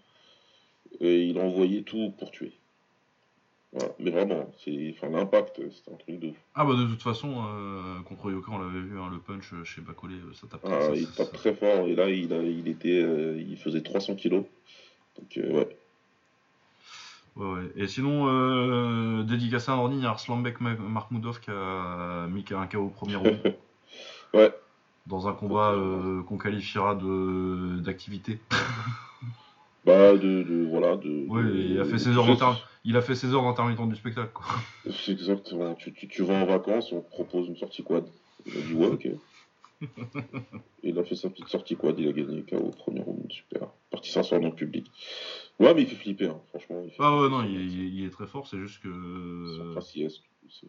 et 1.01 1.22
il 1.25 1.38
a 1.38 1.42
envoyé 1.42 1.83
tout 1.83 2.12
pour 2.18 2.31
tuer. 2.31 2.53
Voilà. 3.72 3.94
Mais 3.98 4.11
vraiment, 4.11 4.51
c'est, 4.64 4.94
enfin, 4.96 5.09
l'impact, 5.11 5.61
c'est 5.70 5.92
un 5.92 5.96
truc 5.96 6.18
de 6.18 6.29
fou. 6.31 6.37
Ah 6.55 6.64
bah 6.64 6.75
de 6.75 6.85
toute 6.87 7.03
façon, 7.03 7.29
euh, 7.46 8.03
contre 8.03 8.31
Yoka, 8.31 8.53
on 8.53 8.59
l'avait 8.59 8.81
vu, 8.81 8.98
hein, 8.98 9.09
le 9.11 9.18
punch 9.18 9.53
chez 9.64 9.81
Bacolé, 9.81 10.14
euh, 10.14 10.33
ça 10.35 10.46
tape. 10.46 10.61
Ah, 10.64 10.81
ça- 10.88 10.94
il 10.94 11.07
ça- 11.07 11.25
tape 11.25 11.33
très 11.35 11.55
fort, 11.55 11.87
et 11.87 11.94
là, 11.94 12.09
il, 12.11 12.33
a, 12.33 12.42
il 12.42 12.68
était, 12.68 13.01
euh, 13.03 13.38
il 13.40 13.57
faisait 13.59 13.81
300 13.83 14.14
kilos. 14.16 14.44
Donc, 15.18 15.37
euh, 15.38 15.53
ouais. 15.53 15.77
Ouais, 17.37 17.46
ouais. 17.51 17.70
Et 17.77 17.87
sinon, 17.87 18.27
euh, 18.29 19.22
dédicacé 19.22 19.70
à 19.70 19.77
Nordi, 19.77 19.96
il 19.96 20.03
y 20.03 20.07
a 20.07 20.11
Arslanbek 20.11 20.61
Ma- 20.61 20.75
Mahmoudov 20.75 21.40
qui 21.40 21.51
a 21.51 22.27
mis 22.29 22.44
un 22.51 22.66
KO 22.66 22.87
au 22.87 22.88
premier 22.88 23.16
round. 23.16 23.38
Ouais. 24.35 24.51
Dans 25.07 25.27
un 25.29 25.33
combat 25.33 25.73
euh, 25.73 26.23
qu'on 26.23 26.38
qualifiera 26.38 26.95
de 26.95 27.79
d'activité. 27.81 28.38
Bah, 29.85 30.12
de, 30.12 30.45
de 30.45 30.65
voilà, 30.71 30.97
de. 30.97 31.27
Oui, 31.29 31.43
de- 31.43 31.57
il 31.73 31.81
a 31.81 31.85
fait 31.85 31.99
ses 31.99 32.11
heures 32.17 32.25
d'inter- 32.27 32.61
il 32.85 32.97
a 32.97 33.03
fait 33.03 33.17
ses 33.17 33.35
heures 33.35 33.43
d'intermittent 33.43 33.88
du 33.88 33.97
spectacle. 33.97 34.31
Quoi. 34.33 34.47
C'est 34.93 35.11
exactement. 35.11 35.75
Tu, 35.75 35.93
tu, 35.93 36.07
tu 36.07 36.23
vas 36.23 36.35
en 36.35 36.47
vacances, 36.47 36.93
on 36.93 37.01
te 37.01 37.09
propose 37.11 37.49
une 37.49 37.57
sortie 37.57 37.83
quad. 37.83 38.09
Il 38.47 38.57
a 38.57 38.61
dit 38.61 38.75
ouais, 38.75 38.87
ok. 38.87 39.07
Et 39.07 39.19
il 40.85 40.99
a 41.01 41.03
fait 41.05 41.17
sa 41.17 41.31
petite 41.31 41.49
sortie 41.49 41.75
quad, 41.77 41.99
il 41.99 42.09
a 42.09 42.12
gagné 42.12 42.45
KO 42.45 42.59
au 42.59 42.71
premier 42.71 43.01
round, 43.03 43.27
super. 43.33 43.69
Parti 43.91 44.12
s'asseoir 44.12 44.41
dans 44.41 44.51
le 44.51 44.55
public. 44.55 44.88
Ouais, 45.59 45.75
mais 45.75 45.83
il 45.83 45.88
fait 45.88 45.97
flipper, 45.97 46.29
hein, 46.29 46.41
franchement. 46.51 46.85
Fait 46.85 46.95
Ah 47.01 47.21
ouais, 47.21 47.29
non, 47.29 47.43
il 47.43 47.57
est, 47.61 47.88
il 47.88 48.05
est 48.05 48.11
très 48.11 48.29
fort, 48.29 48.47
c'est 48.47 48.59
juste 48.61 48.81
que 48.85 48.88
c'est 49.81 50.05
euh, 50.05 50.09
c'est- 50.49 50.69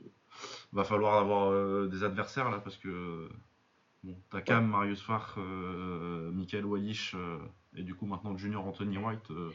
va 0.72 0.84
falloir 0.84 1.19
avoir 1.19 1.52
euh, 1.52 1.88
des 1.88 2.04
adversaires 2.04 2.50
là 2.50 2.58
parce 2.60 2.78
que 2.78 3.30
bon, 4.04 4.16
t'as 4.30 4.42
Cam, 4.42 4.68
Marius 4.68 5.02
Farr, 5.02 5.36
euh, 5.38 6.32
Michael 6.32 6.66
Wallish 6.66 7.16
euh, 7.16 7.38
et 7.76 7.84
du 7.84 7.96
coup 7.96 8.06
maintenant 8.06 8.38
Junior 8.38 8.66
Anthony 8.66 8.98
White. 8.98 9.32
euh, 9.32 9.52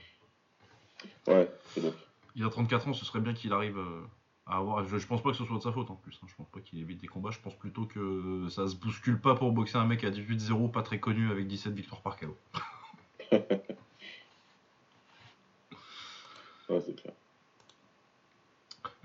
Ouais, 1.27 1.51
c'est 1.67 1.81
bon. 1.81 1.95
il 2.35 2.45
a 2.45 2.49
34 2.51 2.89
ans, 2.89 2.93
ce 2.93 3.05
serait 3.05 3.21
bien 3.21 3.33
qu'il 3.35 3.53
arrive 3.53 3.79
à 4.47 4.57
avoir. 4.57 4.85
Je, 4.85 4.99
je 4.99 5.07
pense 5.07 5.23
pas 5.23 5.31
que 5.31 5.37
ce 5.37 5.45
soit 5.45 5.59
de 5.59 5.63
sa 5.63 5.71
faute 5.73 5.91
en 5.91 5.95
plus. 5.95 6.19
hein, 6.23 6.27
Je 6.29 6.35
pense 6.35 6.49
pas 6.49 6.61
qu'il 6.61 6.81
évite 6.81 7.01
des 7.01 7.07
combats. 7.07 7.31
Je 7.31 7.39
pense 7.39 7.55
plutôt 7.55 7.85
que 7.85 8.49
ça 8.51 8.67
se 8.67 8.75
bouscule 8.75 9.21
pas 9.21 9.35
pour 9.37 9.53
boxer 9.53 9.77
un 9.77 9.85
mec 9.85 10.03
à 10.05 10.11
18-0, 10.11 10.71
pas 10.73 10.83
très 10.83 10.99
connu 10.99 11.31
avec 11.31 11.47
17 11.47 11.73
victoires 11.75 12.01
par 12.01 12.17
KO. 12.19 12.37
Ouais, 16.69 16.81
c'est 16.85 16.95
clair. 17.01 17.15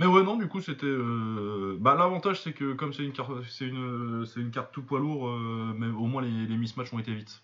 Mais 0.04 0.10
ouais, 0.10 0.24
non, 0.24 0.38
du 0.38 0.48
coup, 0.48 0.60
c'était. 0.62 0.86
euh, 0.86 1.78
Bah, 1.80 1.96
l'avantage, 1.96 2.42
c'est 2.42 2.54
que 2.54 2.74
comme 2.74 2.94
c'est 2.94 3.04
une 3.04 3.13
carte, 3.13 3.32
c'est 3.50 3.68
une, 3.68 4.26
c'est 4.26 4.39
une 4.42 4.52
carte 4.52 4.74
tout 4.74 4.84
poids 4.84 5.00
lourd, 5.00 5.28
euh, 5.30 5.74
mais 5.78 5.88
au 5.88 6.06
moins 6.08 6.22
les, 6.22 6.46
les 6.48 6.58
mismatchs 6.58 6.94
ont 6.94 7.00
été 7.00 7.13
vite. 7.13 7.44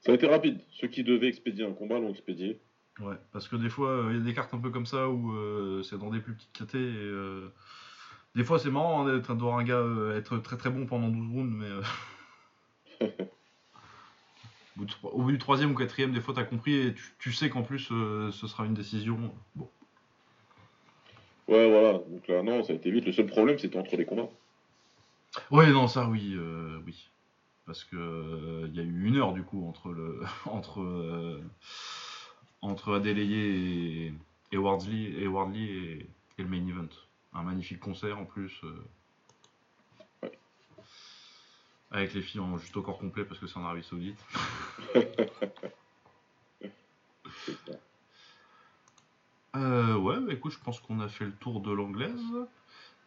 Ça 0.00 0.10
a 0.10 0.14
été 0.16 0.26
rapide. 0.26 0.60
Ceux 0.70 0.88
qui 0.88 1.04
devaient 1.04 1.28
expédier 1.28 1.64
un 1.64 1.72
combat 1.72 2.00
l'ont 2.00 2.10
expédié. 2.10 2.60
Ouais, 3.00 3.16
parce 3.32 3.48
que 3.48 3.56
des 3.56 3.68
fois, 3.70 3.90
euh, 3.90 4.08
il 4.12 4.18
y 4.18 4.20
a 4.20 4.24
des 4.24 4.34
cartes 4.34 4.54
un 4.54 4.58
peu 4.58 4.70
comme 4.70 4.86
ça 4.86 5.08
où 5.08 5.32
euh, 5.32 5.82
c'est 5.82 5.98
dans 5.98 6.10
des 6.10 6.20
plus 6.20 6.34
petites 6.34 6.74
et. 6.74 6.78
euh, 6.78 7.52
Des 8.36 8.44
fois, 8.44 8.58
c'est 8.58 8.70
marrant 8.70 9.06
hein, 9.06 9.12
d'être 9.12 9.34
de 9.34 9.40
voir 9.40 9.58
un 9.58 9.64
gars 9.64 9.84
être 10.16 10.38
très 10.38 10.56
très 10.56 10.70
bon 10.70 10.86
pendant 10.86 11.08
12 11.10 11.30
rounds, 11.32 11.54
mais. 11.56 11.68
au 14.76 14.84
bout 14.84 14.86
Au 15.02 15.30
du 15.30 15.38
troisième 15.38 15.72
ou 15.72 15.74
quatrième, 15.74 16.12
des 16.12 16.20
fois, 16.20 16.34
t'as 16.34 16.44
compris 16.44 16.74
et 16.74 16.94
tu, 16.94 17.02
tu 17.18 17.32
sais 17.32 17.50
qu'en 17.50 17.62
plus, 17.62 17.88
euh, 17.92 18.30
ce 18.32 18.46
sera 18.46 18.64
une 18.66 18.74
décision. 18.74 19.34
Bon. 19.54 19.70
Ouais, 21.48 21.70
voilà. 21.70 21.94
Donc 21.94 22.28
là, 22.28 22.42
non, 22.42 22.62
ça 22.62 22.72
a 22.72 22.76
été 22.76 22.90
vite. 22.90 23.06
Le 23.06 23.12
seul 23.12 23.26
problème, 23.26 23.58
c'était 23.58 23.78
entre 23.78 23.96
les 23.96 24.04
combats. 24.04 24.28
Ouais, 25.50 25.70
non, 25.70 25.88
ça, 25.88 26.08
oui, 26.08 26.34
euh, 26.36 26.78
oui. 26.86 27.08
Parce 27.66 27.84
que 27.84 27.96
euh, 27.96 28.66
il 28.68 28.76
y 28.76 28.80
a 28.80 28.82
eu 28.82 29.06
une 29.06 29.16
heure 29.16 29.32
du 29.32 29.42
coup 29.42 29.66
entre 29.68 29.92
le 29.92 30.20
entre 30.46 30.80
euh, 30.80 31.42
entre 32.62 33.02
et, 33.06 34.12
et 34.52 34.56
Wardley 34.56 35.12
et 35.20 35.26
Wardley 35.26 35.64
et, 35.64 36.06
et 36.38 36.42
le 36.42 36.48
main 36.48 36.66
event. 36.66 36.88
Un 37.34 37.42
magnifique 37.42 37.80
concert 37.80 38.18
en 38.18 38.24
plus. 38.24 38.60
euh, 38.64 38.84
Ouais. 40.22 40.32
Avec 41.90 42.14
les 42.14 42.22
filles 42.22 42.40
en 42.40 42.56
juste 42.58 42.76
au 42.76 42.82
corps 42.82 42.98
complet 42.98 43.24
parce 43.24 43.38
que 43.38 43.46
c'est 43.46 43.58
en 43.58 43.64
Arabie 43.64 43.84
Saoudite. 43.84 44.18
Euh, 49.56 49.96
ouais, 49.96 50.20
bah, 50.20 50.32
écoute, 50.32 50.52
je 50.52 50.58
pense 50.58 50.80
qu'on 50.80 51.00
a 51.00 51.08
fait 51.08 51.24
le 51.24 51.32
tour 51.32 51.60
de 51.60 51.72
l'anglaise. 51.72 52.20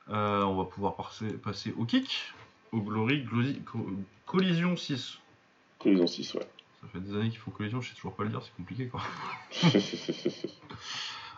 Euh, 0.09 0.43
on 0.43 0.55
va 0.55 0.65
pouvoir 0.65 0.95
passer, 0.95 1.31
passer 1.33 1.73
au 1.77 1.85
kick, 1.85 2.33
au 2.71 2.81
Glory 2.81 3.23
Glory- 3.23 3.61
Co- 3.63 3.89
Collision 4.25 4.75
6. 4.75 5.19
Collision 5.79 6.07
6, 6.07 6.33
ouais. 6.33 6.47
Ça 6.81 6.87
fait 6.91 6.99
des 6.99 7.15
années 7.15 7.29
qu'ils 7.29 7.37
font 7.39 7.51
collision, 7.51 7.79
je 7.79 7.89
sais 7.89 7.95
toujours 7.95 8.15
pas 8.15 8.23
le 8.23 8.29
dire, 8.29 8.41
c'est 8.41 8.55
compliqué 8.55 8.87
quoi. 8.87 9.01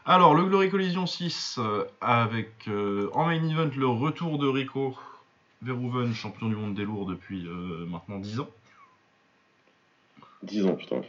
Alors, 0.06 0.36
le 0.36 0.46
Glory 0.46 0.70
Collision 0.70 1.06
6, 1.06 1.58
euh, 1.60 1.84
avec 2.02 2.68
euh, 2.68 3.10
en 3.14 3.26
main 3.26 3.48
event 3.50 3.70
le 3.76 3.88
retour 3.88 4.38
de 4.38 4.48
Rico 4.48 4.98
Verhoeven, 5.62 6.14
champion 6.14 6.48
du 6.50 6.56
monde 6.56 6.74
des 6.76 6.84
lourds 6.86 7.06
depuis 7.06 7.46
euh, 7.48 7.86
maintenant 7.86 8.20
10 8.20 8.40
ans. 8.40 8.50
10 10.44 10.66
ans, 10.66 10.76
putain. 10.76 11.02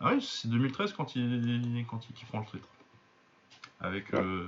Ah 0.00 0.12
oui, 0.14 0.22
c'est 0.22 0.48
2013 0.48 0.92
quand 0.94 1.14
il, 1.16 1.84
quand 1.88 2.00
il, 2.08 2.14
qu'il 2.14 2.26
prend 2.28 2.40
le 2.40 2.46
titre. 2.46 2.68
Avec 3.82 4.14
euh, 4.14 4.46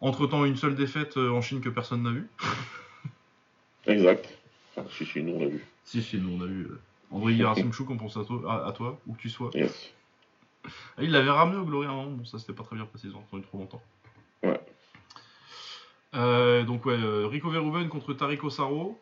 entre 0.00 0.26
temps 0.26 0.44
une 0.44 0.56
seule 0.56 0.74
défaite 0.74 1.16
euh, 1.16 1.30
en 1.30 1.40
Chine 1.40 1.60
que 1.60 1.68
personne 1.68 2.02
n'a 2.02 2.10
vue. 2.10 2.28
Exact. 3.86 4.28
Enfin, 4.76 4.88
si, 4.90 5.06
si, 5.06 5.22
nous, 5.22 5.34
on 5.34 5.40
l'a 5.40 5.46
vu. 5.48 5.64
Si, 5.84 6.02
si, 6.02 6.18
nous 6.18 6.36
on 6.38 6.42
a 6.42 6.46
vu. 6.46 6.62
euh, 6.64 6.80
André 7.10 7.34
Gerasimchuk, 7.36 7.88
on 7.90 7.96
pense 7.96 8.16
à 8.16 8.24
toi, 8.24 8.42
à, 8.64 8.68
à 8.68 8.72
toi, 8.72 8.98
où 9.06 9.14
que 9.14 9.20
tu 9.20 9.30
sois. 9.30 9.50
Yes. 9.54 9.92
Ah, 10.64 11.02
Il 11.02 11.12
l'avait 11.12 11.30
ramené 11.30 11.56
au 11.58 11.64
Glory 11.64 11.86
à 11.86 11.90
un 11.90 11.94
moment, 11.94 12.10
bon 12.10 12.24
ça 12.24 12.38
c'était 12.40 12.52
pas 12.52 12.64
très 12.64 12.74
bien 12.76 12.84
passé, 12.86 13.06
ils 13.08 13.14
ont 13.16 13.20
attendu 13.20 13.44
trop 13.44 13.58
longtemps. 13.58 13.82
Ouais. 14.42 14.60
Euh, 16.14 16.64
donc 16.64 16.84
ouais, 16.86 16.96
Rico 17.26 17.48
Verhoeven 17.50 17.88
contre 17.88 18.12
Tariq 18.14 18.50
Saro. 18.50 19.00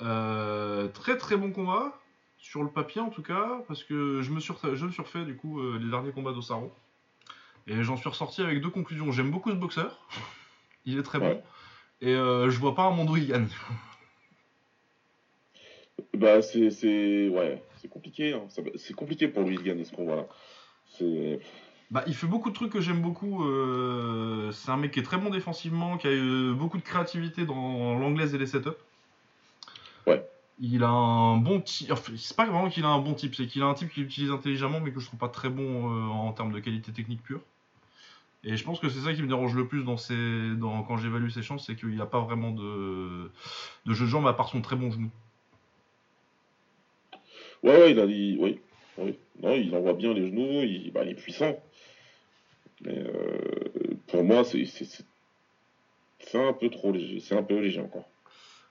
Euh, 0.00 0.88
très 0.88 1.16
très 1.16 1.36
bon 1.36 1.52
combat, 1.52 1.96
sur 2.38 2.64
le 2.64 2.68
papier 2.68 3.00
en 3.00 3.10
tout 3.10 3.22
cas, 3.22 3.62
parce 3.68 3.84
que 3.84 4.20
je 4.22 4.30
me 4.32 4.40
suis, 4.40 4.52
refait- 4.52 4.74
je 4.74 4.84
me 4.84 4.90
refait 4.90 5.24
du 5.24 5.36
coup 5.36 5.60
euh, 5.60 5.78
les 5.80 5.88
derniers 5.88 6.10
combats 6.10 6.32
d'Osaro. 6.32 6.74
Et 7.66 7.82
j'en 7.82 7.96
suis 7.96 8.08
ressorti 8.08 8.42
avec 8.42 8.60
deux 8.60 8.70
conclusions. 8.70 9.12
J'aime 9.12 9.30
beaucoup 9.30 9.50
ce 9.50 9.54
boxeur, 9.56 10.00
il 10.84 10.98
est 10.98 11.02
très 11.02 11.18
bon. 11.18 11.42
Et 12.00 12.14
euh, 12.14 12.50
je 12.50 12.58
vois 12.58 12.74
pas 12.74 12.82
un 12.84 12.90
monde 12.90 13.10
où 13.10 13.16
il 13.16 13.26
gagne. 13.28 13.46
Bah, 16.14 16.42
c'est. 16.42 16.70
c'est- 16.70 17.28
Ouais, 17.28 17.62
c'est 17.76 17.88
compliqué. 17.88 18.32
Hein. 18.32 18.42
C'est 18.76 18.94
compliqué 18.94 19.28
pour 19.28 19.42
lui 19.44 19.56
de 19.56 19.62
gagner 19.62 19.84
ce 19.84 19.94
combat-là. 19.94 20.26
C'est. 20.86 21.40
Bah, 21.90 22.02
il 22.06 22.14
fait 22.14 22.26
beaucoup 22.26 22.50
de 22.50 22.54
trucs 22.54 22.72
que 22.72 22.80
j'aime 22.80 23.00
beaucoup. 23.02 23.44
euh, 23.44 24.50
C'est 24.52 24.70
un 24.70 24.76
mec 24.76 24.92
qui 24.92 25.00
est 25.00 25.02
très 25.02 25.18
bon 25.18 25.30
défensivement, 25.30 25.96
qui 25.98 26.06
a 26.08 26.12
eu 26.12 26.54
beaucoup 26.54 26.78
de 26.78 26.82
créativité 26.82 27.44
dans 27.44 27.98
l'anglaise 27.98 28.34
et 28.34 28.38
les 28.38 28.46
setups. 28.46 28.68
Ouais. 30.06 30.26
Il 30.60 30.84
a 30.84 30.88
un 30.90 31.36
bon 31.38 31.60
type. 31.60 31.90
Enfin, 31.92 32.12
c'est 32.16 32.36
pas 32.36 32.46
vraiment 32.46 32.68
qu'il 32.68 32.84
a 32.84 32.88
un 32.88 32.98
bon 33.00 33.14
type, 33.14 33.34
c'est 33.34 33.46
qu'il 33.46 33.62
a 33.62 33.66
un 33.66 33.74
type 33.74 33.90
qu'il 33.90 34.04
utilise 34.04 34.30
intelligemment, 34.30 34.80
mais 34.80 34.92
que 34.92 35.00
je 35.00 35.06
trouve 35.06 35.18
pas 35.20 35.28
très 35.28 35.48
bon 35.48 35.90
euh, 35.92 36.08
en 36.08 36.32
termes 36.32 36.52
de 36.52 36.60
qualité 36.60 36.92
technique 36.92 37.22
pure. 37.22 37.40
Et 38.44 38.56
je 38.56 38.64
pense 38.64 38.80
que 38.80 38.88
c'est 38.88 39.00
ça 39.00 39.14
qui 39.14 39.22
me 39.22 39.28
dérange 39.28 39.54
le 39.54 39.68
plus 39.68 39.84
dans 39.84 39.96
ses... 39.96 40.54
dans... 40.56 40.82
quand 40.82 40.96
j'évalue 40.96 41.28
ses 41.28 41.42
chances, 41.42 41.66
c'est 41.66 41.76
qu'il 41.76 42.00
a 42.00 42.06
pas 42.06 42.20
vraiment 42.20 42.50
de... 42.50 43.30
de 43.86 43.94
jeu 43.94 44.04
de 44.04 44.10
jambes 44.10 44.26
à 44.26 44.32
part 44.32 44.48
son 44.48 44.60
très 44.60 44.76
bon 44.76 44.90
genou. 44.90 45.10
Ouais, 47.62 47.76
ouais, 47.76 47.92
il 47.92 48.00
a 48.00 48.06
dit. 48.06 48.36
Oui. 48.40 48.60
Oui, 48.98 49.18
non, 49.40 49.54
il 49.54 49.74
envoie 49.74 49.94
bien 49.94 50.12
les 50.12 50.26
genoux, 50.26 50.62
il, 50.62 50.90
bah, 50.92 51.04
est 51.04 51.14
puissant. 51.14 51.58
Mais 52.82 52.98
euh, 52.98 53.96
pour 54.08 54.22
moi, 54.24 54.44
c'est 54.44 54.66
un 56.34 56.52
peu 56.52 56.68
trop 56.68 56.92
léger. 56.92 57.20
C'est 57.20 57.36
un 57.36 57.42
peu 57.42 57.58
léger 57.58 57.80
encore. 57.80 58.08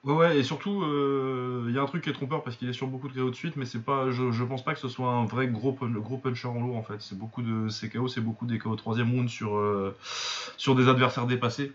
Ouais, 0.04 0.14
ouais, 0.14 0.40
et 0.40 0.44
surtout, 0.44 0.82
euh, 0.82 1.66
il 1.68 1.76
y 1.76 1.78
a 1.78 1.82
un 1.82 1.86
truc 1.86 2.04
qui 2.04 2.10
est 2.10 2.14
trompeur 2.14 2.44
parce 2.44 2.56
qu'il 2.56 2.68
est 2.68 2.74
sur 2.74 2.88
beaucoup 2.88 3.08
de 3.08 3.14
KO 3.14 3.30
de 3.30 3.36
suite, 3.36 3.56
mais 3.56 3.66
c'est 3.66 3.84
pas, 3.84 4.10
je, 4.10 4.32
je 4.32 4.44
pense 4.44 4.64
pas 4.64 4.74
que 4.74 4.80
ce 4.80 4.88
soit 4.88 5.10
un 5.10 5.26
vrai 5.26 5.48
gros, 5.48 5.74
gros 5.74 6.18
puncher 6.18 6.48
en 6.48 6.60
lourd 6.60 6.76
en 6.76 6.82
fait. 6.82 7.00
C'est 7.02 7.18
beaucoup 7.18 7.44
de 7.44 7.70
ces 7.70 7.88
KO, 7.88 8.08
c'est 8.08 8.22
beaucoup 8.22 8.48
des 8.48 8.58
KO 8.58 8.76
troisième 8.76 9.12
round 9.12 9.30
sur, 9.30 9.56
euh, 9.56 9.96
sur 10.58 10.74
des 10.74 10.88
adversaires 10.88 11.28
dépassés. 11.28 11.72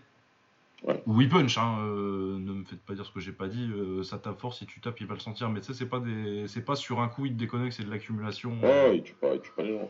Ouais. 0.83 1.01
Ou 1.07 1.21
il 1.21 1.29
punch, 1.29 1.57
hein, 1.57 1.79
euh, 1.79 2.37
ne 2.37 2.51
me 2.51 2.63
faites 2.65 2.81
pas 2.81 2.93
dire 2.95 3.05
ce 3.05 3.11
que 3.11 3.21
j'ai 3.21 3.31
pas 3.31 3.47
dit. 3.47 3.71
ça 4.03 4.17
tape 4.17 4.39
fort, 4.39 4.53
si 4.53 4.65
tu 4.65 4.81
tapes, 4.81 4.99
il 4.99 5.07
va 5.07 5.13
le 5.13 5.21
sentir, 5.21 5.49
mais 5.49 5.61
tu 5.61 5.67
sais, 5.67 5.73
c'est 5.73 5.89
pas 5.89 5.99
des, 6.01 6.47
c'est 6.47 6.65
pas 6.65 6.75
sur 6.75 6.99
un 6.99 7.07
coup 7.07 7.25
il 7.25 7.33
te 7.33 7.39
déconnecte, 7.39 7.77
c'est 7.77 7.85
de 7.85 7.89
l'accumulation. 7.89 8.59
Ouais, 8.61 8.97
il 8.97 9.03
tue 9.03 9.13
pas, 9.13 9.35
il 9.35 9.39
tue 9.39 9.51
pas 9.55 9.63
les 9.63 9.73
gens. 9.73 9.89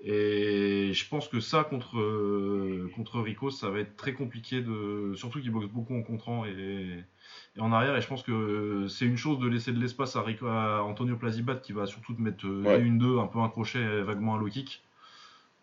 Et 0.00 0.92
je 0.92 1.08
pense 1.08 1.26
que 1.26 1.40
ça 1.40 1.64
contre, 1.64 1.96
contre 2.94 3.20
Rico, 3.20 3.50
ça 3.50 3.70
va 3.70 3.80
être 3.80 3.96
très 3.96 4.12
compliqué 4.12 4.60
de, 4.60 5.14
surtout 5.16 5.40
qu'il 5.40 5.50
boxe 5.50 5.68
beaucoup 5.68 5.96
en 5.96 6.02
contrant 6.02 6.44
et 6.44 7.02
en 7.58 7.72
arrière. 7.72 7.96
Et 7.96 8.00
je 8.00 8.06
pense 8.06 8.22
que 8.22 8.86
c'est 8.88 9.06
une 9.06 9.16
chose 9.16 9.38
de 9.38 9.48
laisser 9.48 9.72
de 9.72 9.80
l'espace 9.80 10.16
à, 10.16 10.82
Antonio 10.82 11.16
Plazibat 11.16 11.56
qui 11.56 11.72
va 11.72 11.86
surtout 11.86 12.14
te 12.14 12.20
mettre 12.20 12.46
euh, 12.46 12.82
une 12.82 12.98
2 12.98 13.18
un 13.18 13.26
peu 13.26 13.38
un 13.38 13.48
crochet, 13.48 14.02
vaguement 14.02 14.34
un 14.34 14.38
low 14.38 14.46
kick. 14.46 14.82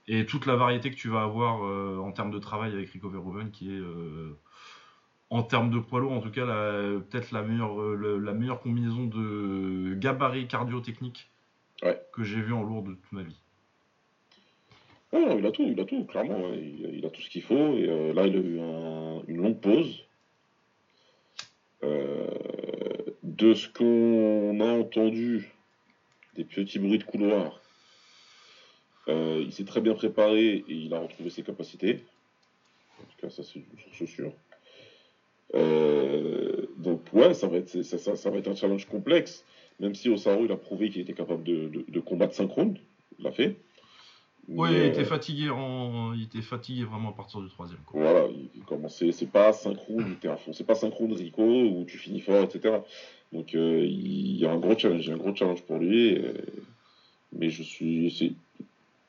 Et 0.07 0.25
toute 0.25 0.45
la 0.45 0.55
variété 0.55 0.91
que 0.91 0.95
tu 0.95 1.07
vas 1.07 1.23
avoir 1.23 1.63
euh, 1.63 1.97
en 1.99 2.11
termes 2.11 2.31
de 2.31 2.39
travail 2.39 2.73
avec 2.73 2.89
Rico 2.89 3.09
Verhoeven 3.09 3.51
qui 3.51 3.69
est 3.69 3.79
euh, 3.79 4.37
en 5.29 5.43
termes 5.43 5.71
de 5.71 5.79
poids 5.79 6.01
lourd, 6.01 6.11
en 6.11 6.19
tout 6.19 6.29
cas, 6.29 6.45
peut-être 6.45 7.31
la 7.31 7.41
meilleure, 7.41 7.75
la 7.95 8.33
meilleure 8.33 8.59
combinaison 8.59 9.05
de 9.05 9.95
gabarit 9.95 10.47
cardio-technique 10.47 11.31
que 11.81 12.23
j'ai 12.23 12.39
vu 12.39 12.53
en 12.53 12.61
lourd 12.61 12.83
de 12.83 12.91
toute 12.91 13.11
ma 13.11 13.23
vie. 13.23 13.41
il 15.11 15.43
a 15.43 15.51
tout, 15.51 15.63
il 15.63 15.79
a 15.79 15.85
tout, 15.85 16.03
clairement. 16.05 16.49
Il, 16.53 17.03
a 17.03 17.09
tout 17.09 17.21
ce 17.21 17.31
qu'il 17.31 17.41
faut. 17.41 17.73
Et 17.73 18.13
là, 18.13 18.27
il 18.27 18.35
a 18.35 18.39
eu 18.39 18.57
une 19.27 19.41
longue 19.41 19.59
pause. 19.59 20.05
Euh, 21.83 22.27
de 23.23 23.53
ce 23.53 23.67
qu'on 23.67 24.59
a 24.59 24.71
entendu, 24.71 25.51
des 26.35 26.43
petits 26.43 26.79
bruits 26.79 26.97
de 26.97 27.03
couloir, 27.03 27.61
euh, 29.07 29.41
il 29.45 29.51
s'est 29.51 29.65
très 29.65 29.81
bien 29.81 29.93
préparé 29.93 30.63
et 30.67 30.73
il 30.73 30.93
a 30.93 30.99
retrouvé 30.99 31.29
ses 31.29 31.43
capacités. 31.43 32.03
En 32.99 33.03
tout 33.03 33.17
cas, 33.21 33.29
ça 33.29 33.43
c'est 33.43 33.59
une 33.59 33.65
source 33.79 34.09
sûre. 34.09 34.33
Euh, 35.55 36.67
donc 36.77 37.01
ouais, 37.11 37.33
ça 37.33 37.47
va, 37.47 37.57
être, 37.57 38.47
un 38.47 38.55
challenge 38.55 38.85
complexe, 38.85 39.45
même 39.79 39.93
si 39.93 40.09
Osaru 40.09 40.45
il 40.45 40.51
a 40.51 40.57
prouvé 40.57 40.89
qu'il 40.89 41.01
était 41.01 41.13
capable 41.13 41.43
de, 41.43 41.83
de 41.87 41.99
combattre 41.99 42.33
synchrone, 42.33 42.77
il 43.19 43.25
l'a 43.25 43.31
fait. 43.31 43.57
Oui, 44.49 44.69
il 44.71 44.83
était 44.83 45.05
fatigué 45.05 45.49
en... 45.49 46.13
il 46.13 46.23
était 46.23 46.41
fatigué 46.41 46.83
vraiment 46.83 47.09
à 47.09 47.13
partir 47.13 47.39
du 47.41 47.49
troisième. 47.49 47.79
Voilà, 47.93 48.27
il 48.53 48.63
commençait, 48.63 49.11
c'est 49.11 49.31
pas 49.31 49.53
synchrone, 49.53 50.05
il 50.07 50.13
était 50.13 50.27
à 50.27 50.35
fond, 50.35 50.51
c'est 50.51 50.65
pas 50.65 50.75
synchrone 50.75 51.13
Rico 51.13 51.43
où 51.43 51.85
tu 51.85 51.97
finis 51.97 52.19
fort, 52.19 52.43
etc. 52.43 52.79
Donc 53.31 53.55
euh, 53.55 53.85
il 53.85 54.37
y 54.37 54.45
a 54.45 54.51
un 54.51 54.59
gros 54.59 54.77
challenge, 54.77 55.09
un 55.09 55.17
gros 55.17 55.33
challenge 55.33 55.63
pour 55.63 55.77
lui, 55.77 56.21
mais 57.31 57.49
je 57.49 57.63
suis, 57.63 58.35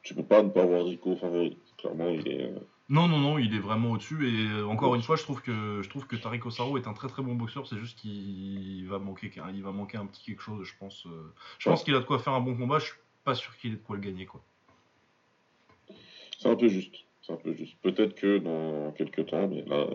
tu 0.03 0.15
peux 0.15 0.23
pas 0.23 0.43
ne 0.43 0.51
pas 0.51 0.63
avoir 0.63 0.85
Rico 0.85 1.17
favori. 1.17 1.57
Clairement, 1.79 2.09
il 2.09 2.29
est. 2.29 2.45
Euh, 2.45 2.59
non, 2.89 3.09
non, 3.09 3.19
non, 3.19 3.39
il 3.39 3.55
est 3.55 3.61
vraiment 3.61 3.93
au-dessus. 3.93 4.29
Et 4.29 4.47
euh, 4.51 4.67
encore 4.67 4.95
une 4.95 5.03
fois, 5.03 5.17
je 5.17 5.23
trouve 5.23 5.43
que 5.43 5.81
je 5.83 5.89
trouve 5.89 6.07
que 6.07 6.17
Tariq 6.17 6.47
Osaro 6.47 6.79
est 6.79 6.87
un 6.87 6.93
très 6.93 7.09
très 7.09 7.23
bon 7.23 7.35
boxeur. 7.35 7.67
C'est 7.67 7.79
juste 7.79 7.99
qu'il 7.99 8.87
va 8.87 8.99
manquer, 8.99 9.33
il 9.53 9.63
va 9.63 9.73
manquer 9.73 9.97
un 9.97 10.07
petit 10.07 10.23
quelque 10.23 10.43
chose. 10.43 10.65
Je 10.67 10.75
pense. 10.79 11.07
Je 11.59 11.69
pense 11.69 11.83
qu'il 11.83 11.95
a 11.95 11.99
de 11.99 12.05
quoi 12.05 12.19
faire 12.19 12.35
un 12.35 12.41
bon 12.41 12.55
combat. 12.55 12.79
Je 12.79 12.87
suis 12.87 12.95
pas 13.25 13.35
sûr 13.35 13.57
qu'il 13.57 13.73
ait 13.73 13.77
de 13.77 13.83
quoi 13.83 13.97
le 13.97 14.03
gagner, 14.03 14.27
quoi. 14.27 14.45
C'est 16.45 16.51
un 16.51 16.57
peu 16.57 16.69
juste. 16.69 16.97
C'est 17.23 17.33
un 17.33 17.37
peu 17.37 17.55
juste. 17.55 17.75
Peut-être 17.81 18.15
que 18.15 18.37
dans 18.37 18.93
quelques 18.93 19.25
temps, 19.25 19.49
mais 19.49 19.63
là. 19.63 19.87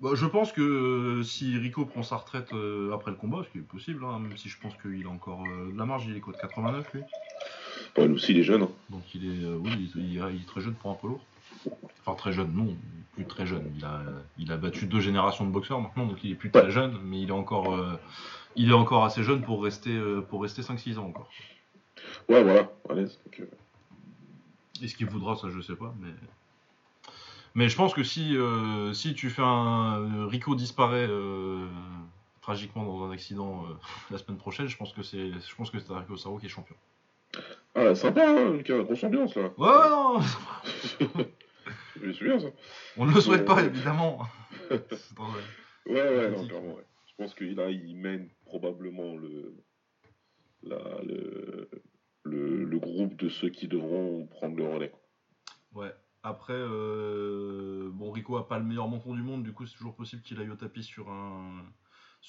Bah, 0.00 0.10
je 0.14 0.24
pense 0.24 0.50
que 0.50 0.62
euh, 0.62 1.22
si 1.22 1.58
Rico 1.58 1.84
prend 1.84 2.02
sa 2.02 2.16
retraite 2.16 2.54
euh, 2.54 2.94
après 2.94 3.10
le 3.10 3.18
combat, 3.18 3.42
ce 3.44 3.50
qui 3.50 3.58
est 3.58 3.68
possible, 3.68 4.02
hein, 4.04 4.18
même 4.18 4.38
si 4.38 4.48
je 4.48 4.58
pense 4.58 4.72
qu'il 4.80 5.04
a 5.04 5.10
encore 5.10 5.44
euh, 5.44 5.70
de 5.70 5.76
la 5.76 5.84
marge, 5.84 6.06
il 6.08 6.16
est 6.16 6.20
quoi 6.20 6.32
de 6.32 6.38
89 6.38 6.94
lui? 6.94 7.02
Lui 7.98 8.14
aussi 8.14 8.32
il 8.32 8.38
est 8.38 8.44
jeune. 8.44 8.62
Hein. 8.62 8.70
Donc 8.88 9.02
il 9.14 9.26
est, 9.26 9.46
oui, 9.46 9.90
il 9.94 10.16
est, 10.16 10.46
très 10.46 10.62
jeune 10.62 10.72
pour 10.72 10.90
un 10.90 10.94
peu 10.94 11.08
lourd. 11.08 11.20
Enfin 12.00 12.16
très 12.16 12.32
jeune, 12.32 12.50
non, 12.54 12.74
plus 13.12 13.26
très 13.26 13.44
jeune. 13.44 13.70
Il 13.76 13.84
a, 13.84 14.00
il 14.38 14.50
a 14.50 14.56
battu 14.56 14.86
deux 14.86 15.00
générations 15.00 15.44
de 15.44 15.50
boxeurs 15.50 15.82
maintenant, 15.82 16.06
donc 16.06 16.24
il 16.24 16.30
est 16.30 16.34
plus 16.34 16.50
très 16.50 16.70
jeune, 16.70 16.96
mais 17.04 17.20
il 17.20 17.28
est 17.28 17.32
encore, 17.32 17.78
il 18.56 18.70
est 18.70 18.74
encore 18.74 19.04
assez 19.04 19.22
jeune 19.22 19.42
pour 19.42 19.64
rester, 19.64 19.98
pour 20.30 20.40
rester 20.40 20.62
5-6 20.62 20.98
ans 20.98 21.06
encore. 21.06 21.28
Ouais, 22.28 22.42
voilà, 22.42 22.70
allez. 22.88 23.04
Donc, 23.04 23.42
est-ce 24.82 24.96
qu'il 24.96 25.08
voudra, 25.08 25.36
ça 25.36 25.48
je 25.50 25.60
sais 25.60 25.76
pas, 25.76 25.94
mais. 26.00 26.12
Mais 27.54 27.68
je 27.68 27.76
pense 27.76 27.94
que 27.94 28.02
si, 28.04 28.36
euh, 28.36 28.92
si 28.92 29.14
tu 29.14 29.30
fais 29.30 29.42
un. 29.42 30.00
Euh, 30.00 30.26
Rico 30.26 30.54
disparaît 30.54 31.08
euh, 31.08 31.66
tragiquement 32.40 32.84
dans 32.84 33.04
un 33.04 33.10
accident 33.10 33.64
la 34.10 34.18
semaine 34.18 34.38
prochaine, 34.38 34.68
je 34.68 34.76
pense 34.76 34.92
que 34.92 35.02
c'est 35.02 35.32
je 35.32 35.56
pense 35.56 35.70
que 35.70 35.78
c'est 35.78 35.92
Rico 35.92 36.16
Saro 36.16 36.38
qui 36.38 36.46
est 36.46 36.50
champion. 36.50 36.76
Ah, 37.74 37.94
sympa, 37.94 38.26
hein, 38.26 38.56
grosse 38.56 39.04
ambiance 39.04 39.34
là. 39.36 39.50
Ouais, 39.58 39.88
non 39.90 40.20
Je 41.96 42.06
me 42.06 42.12
souviens 42.12 42.38
ça. 42.38 42.48
On 42.96 43.06
ne 43.06 43.14
le 43.14 43.20
souhaite 43.20 43.44
pas, 43.44 43.62
évidemment. 43.62 44.20
ouais, 44.70 44.78
ouais, 45.86 46.30
non, 46.30 46.46
clairement, 46.46 46.74
ouais. 46.74 46.86
Je 47.06 47.14
pense 47.16 47.34
qu'il 47.34 47.58
il 47.58 47.96
mène 47.96 48.28
probablement 48.46 49.14
le. 49.16 49.54
La, 50.62 50.76
le, 51.04 51.68
le, 52.28 52.78
groupe 52.78 53.16
de 53.16 53.28
ceux 53.28 53.48
qui 53.48 53.68
devront 53.68 54.26
prendre 54.26 54.56
le 54.56 54.68
relais. 54.68 54.92
Ouais. 55.74 55.92
Après, 56.22 56.54
euh, 56.54 57.90
bon, 57.92 58.10
Rico 58.10 58.36
a 58.36 58.48
pas 58.48 58.58
le 58.58 58.64
meilleur 58.64 58.88
menton 58.88 59.14
du 59.14 59.22
monde, 59.22 59.42
du 59.42 59.52
coup, 59.52 59.66
c'est 59.66 59.76
toujours 59.76 59.94
possible 59.94 60.22
qu'il 60.22 60.40
aille 60.40 60.50
au 60.50 60.56
tapis 60.56 60.82
sur 60.82 61.08
un 61.10 61.64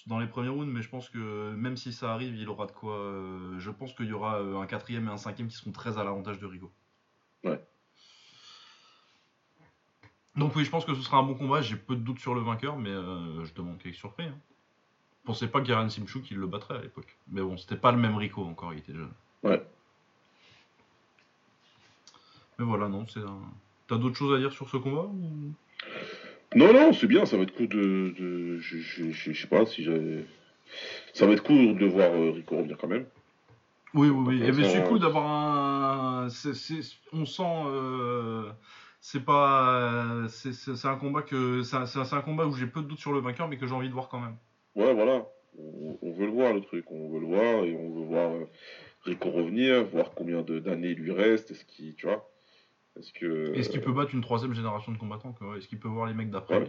dans 0.06 0.20
les 0.20 0.28
premiers 0.28 0.50
rounds, 0.50 0.72
mais 0.72 0.82
je 0.82 0.90
pense 0.90 1.10
que 1.10 1.54
même 1.56 1.76
si 1.76 1.92
ça 1.92 2.14
arrive, 2.14 2.36
il 2.36 2.48
aura 2.48 2.68
de 2.68 2.72
quoi. 2.72 2.96
Euh, 2.96 3.60
je 3.60 3.72
pense 3.72 3.94
qu'il 3.94 4.06
y 4.06 4.14
aura 4.14 4.40
euh, 4.40 4.62
un 4.62 4.68
quatrième 4.68 5.08
et 5.08 5.12
un 5.12 5.18
cinquième 5.18 5.48
qui 5.48 5.56
seront 5.56 5.72
très 5.72 5.98
à 5.98 6.04
l'avantage 6.04 6.40
de 6.40 6.46
Rico. 6.46 6.72
Ouais. 7.44 7.60
Donc 10.36 10.56
oui, 10.56 10.64
je 10.64 10.70
pense 10.70 10.86
que 10.86 10.94
ce 10.94 11.02
sera 11.02 11.18
un 11.18 11.24
bon 11.24 11.34
combat. 11.34 11.62
J'ai 11.62 11.76
peu 11.76 11.96
de 11.96 12.02
doutes 12.02 12.20
sur 12.20 12.36
le 12.36 12.42
vainqueur, 12.42 12.78
mais 12.78 12.92
je 12.92 13.54
demande 13.56 13.80
quelques 13.80 13.96
surpris. 13.96 14.26
Hein. 14.26 14.40
Je 15.22 15.26
pensais 15.26 15.48
pas 15.48 15.62
qu'Aaron 15.62 15.90
Simchuk 15.90 16.30
il 16.32 16.38
le 16.38 16.48
battrait 16.48 16.76
à 16.78 16.82
l'époque. 16.82 17.18
Mais 17.28 17.42
bon, 17.42 17.58
c'était 17.58 17.76
pas 17.76 17.92
le 17.92 17.98
même 17.98 18.16
Rico 18.16 18.44
encore, 18.44 18.74
il 18.74 18.80
était 18.80 18.94
jeune. 18.94 19.12
Ouais. 19.44 19.62
Mais 22.60 22.66
voilà, 22.66 22.90
non, 22.90 23.06
c'est 23.08 23.22
un... 23.22 23.40
T'as 23.90 23.98
d'autres 23.98 24.16
choses 24.16 24.36
à 24.36 24.38
dire 24.38 24.54
sur 24.54 24.70
ce 24.70 24.78
combat 24.78 25.10
Non, 26.56 26.74
non, 26.74 26.94
c'est 26.94 27.08
bien, 27.08 27.26
ça 27.26 27.38
va 27.38 27.44
être 27.44 27.56
cool 27.56 27.68
de. 27.68 28.58
Je, 28.60 29.34
sais 29.34 29.48
pas 29.48 29.66
si 29.66 29.84
j'ai. 29.84 30.26
Ça 31.14 31.26
va 31.26 31.34
être 31.34 31.42
cool 31.42 31.76
de 31.76 31.88
voir 31.88 32.12
euh, 32.12 32.30
Rico 32.30 32.56
revenir 32.58 32.78
quand 32.78 32.88
même. 32.88 33.06
Oui, 33.96 34.10
oui, 34.10 34.24
oui. 34.28 34.44
Et 34.44 34.52
mais 34.52 34.70
c'est 34.70 34.84
cool 34.84 35.00
d'avoir 35.00 35.26
un. 35.26 36.28
On 37.14 37.26
sent. 37.26 37.44
Euh, 37.44 38.52
c'est 39.02 39.26
pas. 39.26 40.28
C'est 40.28 40.88
un 40.88 40.96
combat 40.98 41.24
que. 41.24 41.64
C'est 41.64 42.14
un 42.14 42.22
combat 42.22 42.46
où 42.46 42.54
j'ai 42.54 42.68
peu 42.68 42.82
de 42.82 42.88
doutes 42.88 43.00
sur 43.00 43.12
le 43.12 43.22
vainqueur, 43.22 43.48
mais 43.48 43.58
que 43.58 43.66
j'ai 43.66 43.74
envie 43.74 43.90
de 43.90 43.94
voir 43.94 44.08
quand 44.08 44.20
même. 44.20 44.36
Ouais, 44.76 44.94
voilà. 44.94 45.26
On, 45.58 46.12
veut 46.12 46.28
le 46.28 46.32
voir, 46.32 46.54
le 46.54 46.62
truc. 46.62 46.86
On 46.92 47.10
veut 47.10 47.20
le 47.22 47.26
voir 47.26 47.64
et 47.66 47.76
on 47.76 47.90
veut 47.90 48.06
voir 48.06 48.30
euh, 48.30 48.48
Rico 49.02 49.32
revenir, 49.32 49.84
voir 49.86 50.12
combien 50.12 50.44
d'années 50.44 50.90
il 50.90 51.00
lui 51.00 51.12
reste. 51.12 51.50
Est-ce 51.50 51.66
qu'il. 51.66 51.96
Tu 51.96 52.06
vois 52.06 52.30
est-ce 53.00 53.14
que... 53.14 53.54
Est-ce 53.56 53.70
qu'il 53.70 53.82
peut 53.82 53.94
battre 53.94 54.14
une 54.14 54.22
troisième 54.22 54.54
génération 54.54 54.92
de 54.92 54.98
combattants 54.98 55.34
Est-ce 55.58 55.68
qu'il 55.68 55.80
peut 55.80 55.88
voir 55.88 56.06
les 56.06 56.14
mecs 56.14 56.30
d'après 56.30 56.68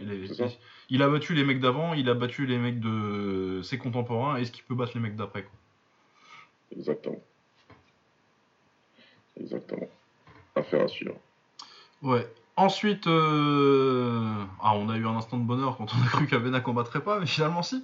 il, 0.89 1.01
a 1.01 1.09
battu 1.09 1.33
les 1.33 1.43
mecs 1.43 1.59
d'avant, 1.59 1.93
il 1.93 2.09
a 2.09 2.13
battu 2.13 2.45
les 2.45 2.57
mecs 2.57 2.79
de 2.79 3.61
ses 3.63 3.77
contemporains. 3.77 4.37
Est-ce 4.37 4.51
qu'il 4.51 4.63
peut 4.63 4.75
battre 4.75 4.93
les 4.95 5.01
mecs 5.01 5.15
d'après 5.15 5.45
Exactement. 6.71 7.21
Exactement. 9.39 9.89
Affaire 10.55 10.83
à 10.83 10.87
suivre. 10.87 11.15
Ouais. 12.01 12.27
Ensuite, 12.55 13.07
euh, 13.07 14.43
ah, 14.61 14.75
on 14.75 14.89
a 14.89 14.97
eu 14.97 15.05
un 15.05 15.15
instant 15.15 15.37
de 15.37 15.43
bonheur 15.43 15.77
quand 15.77 15.87
on 15.93 16.05
a 16.05 16.07
cru 16.07 16.27
qu'Avena 16.27 16.59
combattrait 16.61 17.03
pas, 17.03 17.19
mais 17.19 17.25
finalement 17.25 17.63
si. 17.63 17.83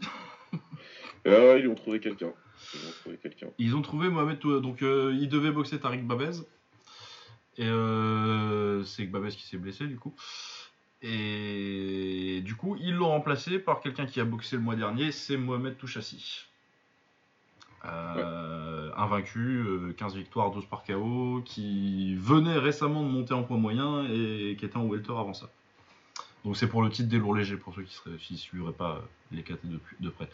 ah, 1.25 1.57
ils 1.57 1.67
ont 1.67 1.75
trouvé 1.75 1.99
quelqu'un. 1.99 2.31
Ils 2.73 2.87
ont 2.87 2.91
trouvé 3.01 3.17
quelqu'un. 3.17 3.47
Ils 3.57 3.75
ont 3.75 3.81
trouvé 3.81 4.09
Mohamed 4.09 4.39
Donc, 4.39 4.81
euh, 4.81 5.15
il 5.19 5.29
devait 5.29 5.51
boxer 5.51 5.79
Tariq 5.79 6.03
Babez. 6.03 6.43
Et 7.57 7.65
euh, 7.65 8.83
c'est 8.83 9.05
Babès 9.05 9.35
qui 9.35 9.43
s'est 9.43 9.57
blessé 9.57 9.87
du 9.87 9.97
coup. 9.97 10.13
Et 11.01 12.41
du 12.43 12.55
coup, 12.55 12.75
ils 12.79 12.93
l'ont 12.93 13.09
remplacé 13.09 13.59
par 13.59 13.81
quelqu'un 13.81 14.05
qui 14.05 14.19
a 14.19 14.25
boxé 14.25 14.55
le 14.55 14.61
mois 14.61 14.75
dernier, 14.75 15.11
c'est 15.11 15.37
Mohamed 15.37 15.77
Touchassi. 15.77 16.45
Euh, 17.85 18.91
invaincu, 18.97 19.93
15 19.97 20.13
euh, 20.13 20.17
victoires, 20.17 20.51
12 20.51 20.65
par 20.65 20.83
KO, 20.83 21.41
qui 21.45 22.15
venait 22.15 22.57
récemment 22.57 23.03
de 23.03 23.09
monter 23.09 23.33
en 23.33 23.43
poids 23.43 23.57
moyen 23.57 24.05
et 24.05 24.55
qui 24.57 24.65
était 24.65 24.77
en 24.77 24.85
welter 24.87 25.11
avant 25.11 25.33
ça. 25.33 25.49
Donc 26.43 26.57
c'est 26.57 26.67
pour 26.67 26.81
le 26.81 26.89
titre 26.89 27.09
des 27.09 27.17
lourds 27.17 27.35
légers, 27.35 27.57
pour 27.57 27.75
ceux 27.75 27.83
qui 28.17 28.33
ne 28.33 28.37
suivraient 28.37 28.73
pas 28.73 29.01
les 29.31 29.43
KT 29.43 29.65
de, 29.65 29.79
de 29.99 30.09
près. 30.09 30.29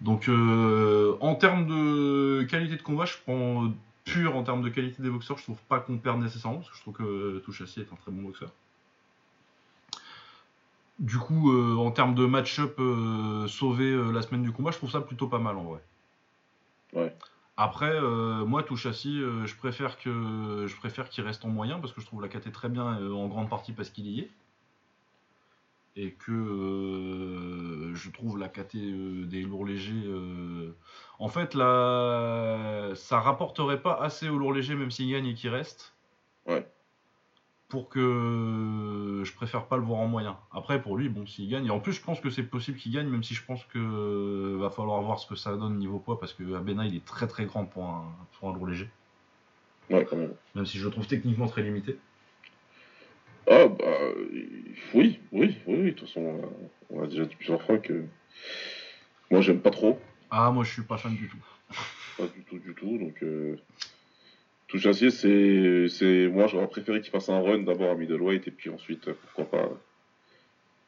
Donc 0.00 0.28
en 0.28 1.34
termes 1.34 1.66
de 1.66 2.42
qualité 2.44 2.76
de 2.76 2.82
combat, 2.82 3.04
je 3.04 3.16
prends 3.24 3.70
pur 4.10 4.36
en 4.36 4.42
termes 4.42 4.62
de 4.62 4.68
qualité 4.68 5.02
des 5.02 5.10
boxeurs, 5.10 5.38
je 5.38 5.44
trouve 5.44 5.62
pas 5.68 5.80
qu'on 5.80 5.98
perd 5.98 6.20
nécessairement, 6.20 6.58
parce 6.58 6.70
que 6.70 6.76
je 6.76 6.82
trouve 6.82 6.94
que 6.94 7.38
Touchassi 7.44 7.80
est 7.80 7.92
un 7.92 7.96
très 7.96 8.10
bon 8.10 8.22
boxeur. 8.22 8.50
Du 10.98 11.16
coup, 11.16 11.52
euh, 11.52 11.76
en 11.76 11.90
termes 11.90 12.14
de 12.14 12.26
match-up 12.26 12.74
euh, 12.78 13.46
sauvé 13.46 13.84
euh, 13.84 14.10
la 14.10 14.20
semaine 14.20 14.42
du 14.42 14.52
combat, 14.52 14.70
je 14.70 14.76
trouve 14.76 14.90
ça 14.90 15.00
plutôt 15.00 15.28
pas 15.28 15.38
mal 15.38 15.56
en 15.56 15.64
vrai. 15.64 15.80
Ouais. 16.92 17.14
Après, 17.56 18.00
moi, 18.46 18.62
Touchassi, 18.62 19.20
je 19.20 19.54
préfère 19.54 19.98
que 19.98 20.64
je 20.66 20.76
préfère 20.76 21.10
qu'il 21.10 21.22
reste 21.24 21.44
en 21.44 21.48
moyen 21.48 21.78
parce 21.78 21.92
que 21.92 22.00
je 22.00 22.06
trouve 22.06 22.22
la 22.22 22.28
KT 22.28 22.52
très 22.52 22.70
bien 22.70 22.84
en 23.12 23.28
grande 23.28 23.50
partie 23.50 23.72
parce 23.72 23.90
qu'il 23.90 24.06
y 24.06 24.20
est 24.20 24.30
et 25.96 26.12
que 26.12 26.32
euh, 26.32 27.94
je 27.94 28.10
trouve 28.10 28.38
la 28.38 28.48
KT 28.48 28.76
euh, 28.76 29.24
des 29.26 29.42
lourds 29.42 29.64
légers. 29.64 30.04
Euh, 30.06 30.74
en 31.18 31.28
fait, 31.28 31.54
là, 31.54 32.94
ça 32.94 33.20
rapporterait 33.20 33.82
pas 33.82 33.94
assez 33.94 34.28
aux 34.28 34.38
lourds 34.38 34.52
légers, 34.52 34.74
même 34.74 34.90
s'il 34.90 35.10
gagne 35.10 35.26
et 35.26 35.34
qu'il 35.34 35.50
reste. 35.50 35.94
Ouais. 36.46 36.66
Pour 37.68 37.88
que 37.88 39.22
je 39.24 39.32
préfère 39.34 39.66
pas 39.66 39.76
le 39.76 39.82
voir 39.82 40.00
en 40.00 40.06
moyen. 40.06 40.36
Après, 40.52 40.80
pour 40.80 40.96
lui, 40.96 41.08
bon, 41.08 41.26
s'il 41.26 41.48
gagne. 41.48 41.66
Et 41.66 41.70
en 41.70 41.80
plus, 41.80 41.92
je 41.92 42.02
pense 42.02 42.20
que 42.20 42.30
c'est 42.30 42.42
possible 42.42 42.78
qu'il 42.78 42.92
gagne, 42.92 43.08
même 43.08 43.22
si 43.22 43.34
je 43.34 43.44
pense 43.44 43.64
que 43.64 44.56
va 44.56 44.70
falloir 44.70 45.00
voir 45.02 45.18
ce 45.18 45.26
que 45.26 45.36
ça 45.36 45.56
donne 45.56 45.76
niveau 45.76 45.98
poids, 45.98 46.18
parce 46.18 46.32
que 46.32 46.54
Abena, 46.54 46.86
il 46.86 46.96
est 46.96 47.04
très 47.04 47.26
très 47.26 47.44
grand 47.44 47.66
pour 47.66 47.84
un, 47.84 48.04
pour 48.32 48.48
un 48.48 48.54
lourd 48.54 48.66
léger. 48.66 48.90
Ouais, 49.88 50.04
quand 50.08 50.16
même. 50.16 50.34
Même 50.54 50.66
si 50.66 50.78
je 50.78 50.84
le 50.84 50.90
trouve 50.90 51.06
techniquement 51.06 51.46
très 51.46 51.62
limité. 51.62 51.98
Ah, 53.46 53.66
bah, 53.68 53.98
oui, 54.94 55.20
oui, 55.32 55.56
oui, 55.66 55.76
de 55.76 55.90
toute 55.90 56.08
façon, 56.08 56.40
on 56.90 57.02
a 57.02 57.06
déjà 57.06 57.24
dit 57.24 57.36
plusieurs 57.36 57.62
fois 57.62 57.78
que 57.78 58.04
moi, 59.30 59.40
j'aime 59.40 59.60
pas 59.60 59.70
trop. 59.70 59.98
Ah, 60.30 60.50
moi, 60.50 60.64
je 60.64 60.72
suis 60.72 60.82
pas 60.82 60.98
fan 60.98 61.14
du 61.14 61.28
tout. 61.28 61.36
Pas 62.18 62.26
du 62.26 62.42
tout, 62.42 62.58
du 62.58 62.74
tout, 62.74 62.98
donc. 62.98 63.22
Euh... 63.22 63.56
Touchassier, 64.66 65.10
c'est, 65.10 65.88
c'est, 65.88 66.28
moi, 66.28 66.46
j'aurais 66.46 66.68
préféré 66.68 67.00
qu'il 67.00 67.10
fasse 67.10 67.28
un 67.28 67.40
run 67.40 67.58
d'abord 67.58 67.90
à 67.90 67.94
middleweight 67.96 68.46
et 68.46 68.52
puis 68.52 68.70
ensuite, 68.70 69.10
pourquoi 69.12 69.50
pas, 69.50 69.68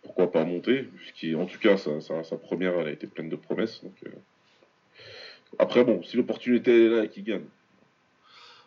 pourquoi 0.02 0.30
pas 0.30 0.44
monter, 0.44 0.84
puisqu'en 0.84 1.46
tout 1.46 1.58
cas, 1.58 1.76
sa, 1.76 2.00
sa, 2.00 2.36
première, 2.36 2.78
elle 2.78 2.86
a 2.88 2.92
été 2.92 3.08
pleine 3.08 3.28
de 3.28 3.34
promesses. 3.34 3.82
Donc, 3.82 3.94
euh... 4.06 4.10
Après, 5.58 5.84
bon, 5.84 6.02
si 6.02 6.16
l'opportunité 6.16 6.86
est 6.86 6.88
là 6.88 7.04
et 7.04 7.08
qu'il 7.08 7.24
gagne, 7.24 7.44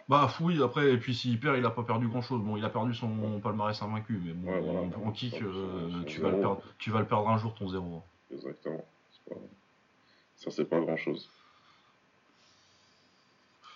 bah 0.07 0.31
oui, 0.39 0.61
après, 0.61 0.91
et 0.91 0.97
puis 0.97 1.15
s'il 1.15 1.39
perd, 1.39 1.57
il 1.57 1.65
a 1.65 1.71
pas 1.71 1.83
perdu 1.83 2.07
grand 2.07 2.21
chose. 2.21 2.41
Bon, 2.41 2.57
il 2.57 2.65
a 2.65 2.69
perdu 2.69 2.93
son 2.93 3.39
palmarès 3.41 3.81
invaincu, 3.81 4.21
mais 4.23 4.33
bon, 4.33 4.91
en, 5.03 5.11
kick, 5.11 5.41
euh, 5.41 6.03
tu, 6.05 6.21
vas 6.21 6.29
le 6.29 6.39
perdre, 6.39 6.61
tu 6.77 6.91
vas 6.91 6.99
le 6.99 7.07
perdre 7.07 7.27
un 7.29 7.37
jour 7.37 7.55
ton 7.55 7.67
zéro. 7.69 8.03
Exactement. 8.31 8.85
Ça, 10.35 10.51
c'est 10.51 10.65
pas 10.65 10.79
grand 10.79 10.97
chose. 10.97 11.29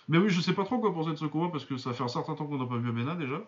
Mais 0.08 0.18
oui, 0.18 0.28
je 0.28 0.40
sais 0.40 0.52
pas 0.52 0.64
trop 0.64 0.78
quoi 0.78 0.92
penser 0.92 1.10
de 1.10 1.16
ce 1.16 1.24
combat 1.24 1.50
parce 1.50 1.64
que 1.64 1.76
ça 1.76 1.92
fait 1.92 2.02
un 2.04 2.08
certain 2.08 2.34
temps 2.34 2.46
qu'on 2.46 2.58
n'a 2.58 2.66
pas 2.66 2.76
vu 2.76 2.88
Abena 2.88 3.14
déjà. 3.16 3.40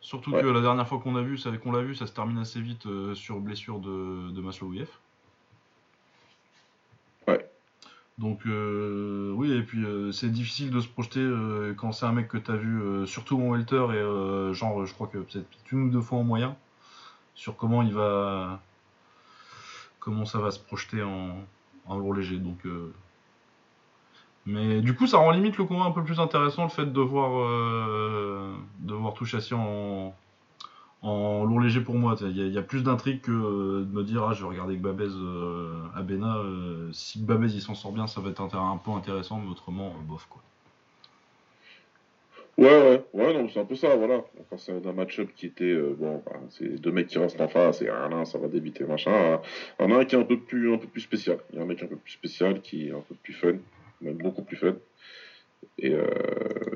Surtout 0.00 0.32
que 0.32 0.46
la 0.46 0.60
dernière 0.60 0.88
fois 0.88 0.98
qu'on 0.98 1.16
a 1.16 1.22
vu, 1.22 1.38
qu'on 1.62 1.72
l'a 1.72 1.82
vu, 1.82 1.94
ça 1.94 2.06
se 2.06 2.12
termine 2.12 2.38
assez 2.38 2.60
vite 2.60 2.86
euh, 2.86 3.14
sur 3.14 3.38
blessure 3.40 3.80
de, 3.80 4.30
de 4.30 4.40
Donc 8.18 8.40
euh, 8.46 9.32
oui, 9.34 9.50
et 9.52 9.62
puis 9.62 9.82
euh, 9.84 10.12
c'est 10.12 10.28
difficile 10.28 10.70
de 10.70 10.80
se 10.80 10.88
projeter 10.88 11.20
euh, 11.20 11.72
quand 11.74 11.92
c'est 11.92 12.04
un 12.04 12.12
mec 12.12 12.28
que 12.28 12.36
tu 12.36 12.50
as 12.50 12.56
vu, 12.56 13.06
surtout 13.06 13.36
en 13.40 13.48
welter, 13.50 13.86
et 13.94 14.54
genre 14.54 14.84
je 14.84 14.92
crois 14.92 15.06
que 15.06 15.18
peut-être 15.18 15.46
une 15.72 15.84
ou 15.84 15.90
deux 15.90 16.02
fois 16.02 16.18
en 16.18 16.24
moyen, 16.24 16.56
sur 17.34 17.56
comment 17.56 17.82
il 17.82 17.94
va... 17.94 18.60
comment 20.00 20.26
ça 20.26 20.38
va 20.38 20.50
se 20.50 20.58
projeter 20.60 21.02
en, 21.02 21.36
en 21.86 21.98
lourd 21.98 22.14
léger. 22.14 22.36
Donc, 22.38 22.66
Mais 24.44 24.82
du 24.82 24.94
coup 24.94 25.06
ça 25.06 25.18
rend 25.18 25.30
limite 25.30 25.56
le 25.56 25.64
combat 25.64 25.84
un 25.84 25.92
peu 25.92 26.04
plus 26.04 26.20
intéressant, 26.20 26.64
le 26.64 26.70
fait 26.70 26.92
de 26.92 27.00
voir, 27.00 27.30
de 28.80 28.94
voir 28.94 29.14
Touchassi 29.14 29.54
en, 29.54 30.14
en 31.02 31.44
lourd 31.44 31.60
léger 31.60 31.80
pour 31.80 31.94
moi. 31.94 32.16
Il 32.20 32.52
y, 32.52 32.58
a 32.58 32.62
plus 32.62 32.82
d'intrigue 32.82 33.20
que 33.20 33.30
euh, 33.30 33.84
de 33.84 33.92
me 33.92 34.02
dire 34.02 34.24
ah, 34.24 34.34
je 34.34 34.42
vais 34.42 34.48
regarder 34.48 34.76
Gbabez 34.76 35.08
euh, 35.08 35.82
à 35.94 36.02
Bena. 36.02 36.38
Euh, 36.38 36.90
si 36.92 37.20
Gbabez 37.20 37.52
il 37.54 37.62
s'en 37.62 37.74
sort 37.74 37.92
bien, 37.92 38.06
ça 38.06 38.20
va 38.20 38.30
être 38.30 38.42
un, 38.42 38.80
peu 38.84 38.90
intéressant, 38.90 39.40
mais 39.42 39.50
autrement, 39.50 39.94
bof 40.06 40.26
quoi. 40.28 40.42
Ouais, 42.58 42.66
ouais, 42.68 43.04
ouais, 43.14 43.32
non, 43.32 43.48
c'est 43.48 43.60
un 43.60 43.64
peu 43.64 43.74
ça, 43.74 43.96
voilà. 43.96 44.22
Enfin, 44.38 44.58
c'est 44.58 44.86
un 44.86 44.92
match-up 44.92 45.30
qui 45.34 45.46
était, 45.46 45.74
bon, 45.74 46.22
bah, 46.26 46.38
c'est 46.50 46.78
deux 46.78 46.90
mecs 46.90 47.06
qui 47.06 47.18
restent 47.18 47.40
en 47.40 47.48
face, 47.48 47.80
et 47.80 47.88
un, 47.88 48.26
ça 48.26 48.36
va 48.36 48.48
débiter, 48.48 48.84
machin. 48.84 49.40
Un, 49.78 49.90
un 49.90 50.04
qui 50.04 50.14
est 50.14 50.18
un 50.18 50.24
peu 50.24 50.38
plus, 50.38 50.70
un 50.70 50.76
peu 50.76 50.86
plus 50.86 51.00
spécial. 51.00 51.38
Il 51.50 51.56
y 51.56 51.58
a 51.58 51.62
un 51.62 51.64
mec 51.64 51.82
un 51.82 51.86
peu 51.86 51.96
plus 51.96 52.12
spécial, 52.12 52.60
qui 52.60 52.88
est 52.88 52.92
un 52.92 53.00
peu 53.00 53.14
plus 53.14 53.32
fun, 53.32 53.54
même 54.02 54.18
beaucoup 54.18 54.42
plus 54.42 54.58
fun, 54.58 54.74
et, 55.78 55.94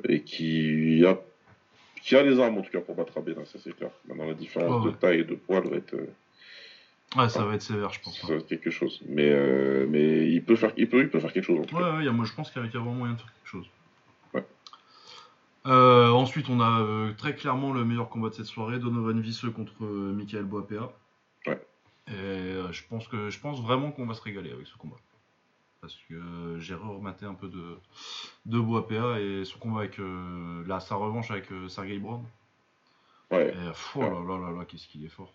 et 0.09 0.23
qui 0.23 1.05
a 1.05 1.19
qui 2.05 2.17
a 2.17 2.23
les 2.23 2.39
armes 2.39 2.59
en 2.59 2.63
tout 2.63 2.71
cas 2.71 2.81
pour 2.81 2.95
battre 2.95 3.17
Abena, 3.17 3.45
ça 3.47 3.59
c'est 3.59 3.75
clair. 3.75 3.91
Maintenant 4.07 4.27
la 4.27 4.35
différence 4.35 4.85
de 4.85 4.91
taille 4.91 5.21
et 5.21 5.25
de 5.25 5.35
poids 5.35 5.61
va 5.61 5.77
être. 5.77 5.95
Euh, 5.95 6.07
ouais, 7.17 7.31
ça 7.31 7.45
va 7.45 7.55
être 7.55 7.63
sévère, 7.63 7.91
je 7.95 8.01
pense. 8.01 8.21
Ça 8.21 8.29
va 8.29 8.35
être 8.35 8.47
quelque 8.47 8.71
chose. 8.71 9.01
Mais, 9.09 9.31
euh, 9.31 9.87
mais 9.89 10.31
il, 10.31 10.45
peut 10.45 10.55
faire, 10.55 10.73
il, 10.77 10.87
peut, 10.87 11.01
il 11.01 11.09
peut 11.09 11.19
faire 11.19 11.33
quelque 11.33 11.45
chose. 11.45 11.61
En 11.61 11.65
tout 11.65 11.77
ouais, 11.77 11.83
ouais, 11.83 12.11
moi 12.11 12.27
je 12.27 12.35
pense 12.35 12.51
qu'il 12.51 12.63
y 12.63 12.65
a 12.65 12.69
vraiment 12.69 12.93
moyen 12.93 13.15
de 13.15 13.21
faire 13.21 13.33
quelque 13.33 13.49
chose. 13.49 13.67
Ouais. 14.35 14.45
Euh, 15.67 16.11
ensuite, 16.11 16.51
on 16.51 16.61
a 16.61 17.15
très 17.17 17.35
clairement 17.35 17.73
le 17.73 17.87
meilleur 17.87 18.11
combat 18.11 18.29
de 18.29 18.35
cette 18.35 18.47
soirée 18.47 18.79
Donovan 18.79 19.19
Visseux 19.19 19.51
contre 19.51 19.83
Michael 19.83 20.45
Boapea. 20.45 20.93
Ouais. 21.47 21.61
Et 22.09 22.53
je 22.71 22.83
pense, 22.87 23.09
que, 23.09 23.31
je 23.31 23.41
pense 23.41 23.63
vraiment 23.63 23.93
qu'on 23.93 24.05
va 24.05 24.13
se 24.13 24.23
régaler 24.23 24.53
avec 24.53 24.67
ce 24.67 24.77
combat 24.77 24.97
parce 25.85 25.99
que 26.09 26.59
j'ai 26.61 26.75
rematé 26.75 27.27
un 27.27 27.35
peu 27.35 27.49
de, 27.49 27.77
de 28.47 28.59
Boapea 28.59 29.21
et 29.21 29.45
son 29.45 29.59
combat 29.59 29.81
avec 29.81 29.99
euh, 29.99 30.81
sa 30.81 30.95
revanche 30.95 31.31
avec 31.31 31.53
euh, 31.53 31.69
Sergei 31.69 31.99
Brown. 31.99 32.25
Ouais. 33.31 33.49
Et, 33.51 33.71
oh 33.97 34.01
là 34.01 34.09
là 34.27 34.39
là 34.39 34.59
là, 34.59 34.65
qu'est-ce 34.65 34.89
qu'il 34.89 35.05
est 35.05 35.09
fort. 35.09 35.31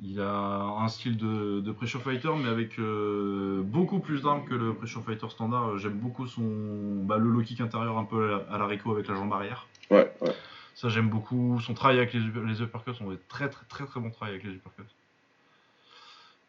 Il 0.00 0.20
a 0.20 0.62
un 0.62 0.86
style 0.86 1.16
de, 1.16 1.60
de 1.60 1.72
pressure 1.72 2.00
fighter, 2.00 2.30
mais 2.36 2.48
avec 2.48 2.78
euh, 2.78 3.62
beaucoup 3.62 3.98
plus 3.98 4.22
d'armes 4.22 4.44
que 4.44 4.54
le 4.54 4.72
pressure 4.74 5.02
fighter 5.02 5.28
standard. 5.30 5.78
J'aime 5.78 5.98
beaucoup 5.98 6.28
son 6.28 7.04
bah, 7.04 7.18
le 7.18 7.28
low 7.28 7.42
kick 7.42 7.60
intérieur 7.60 7.98
un 7.98 8.04
peu 8.04 8.40
à 8.48 8.58
la 8.58 8.66
Rico 8.66 8.92
avec 8.92 9.08
la 9.08 9.16
jambe 9.16 9.32
arrière. 9.32 9.66
Ouais, 9.90 10.14
ouais. 10.20 10.34
Ça 10.76 10.88
j'aime 10.88 11.08
beaucoup. 11.08 11.58
Son 11.60 11.74
travail 11.74 11.98
avec 11.98 12.12
les, 12.12 12.20
les 12.20 12.62
uppercuts, 12.62 12.92
on 13.00 13.10
fait 13.10 13.28
très 13.28 13.48
très 13.48 13.66
très 13.66 13.84
très 13.84 14.00
bon 14.00 14.10
travail 14.10 14.34
avec 14.34 14.46
les 14.46 14.54
uppercuts. 14.54 14.82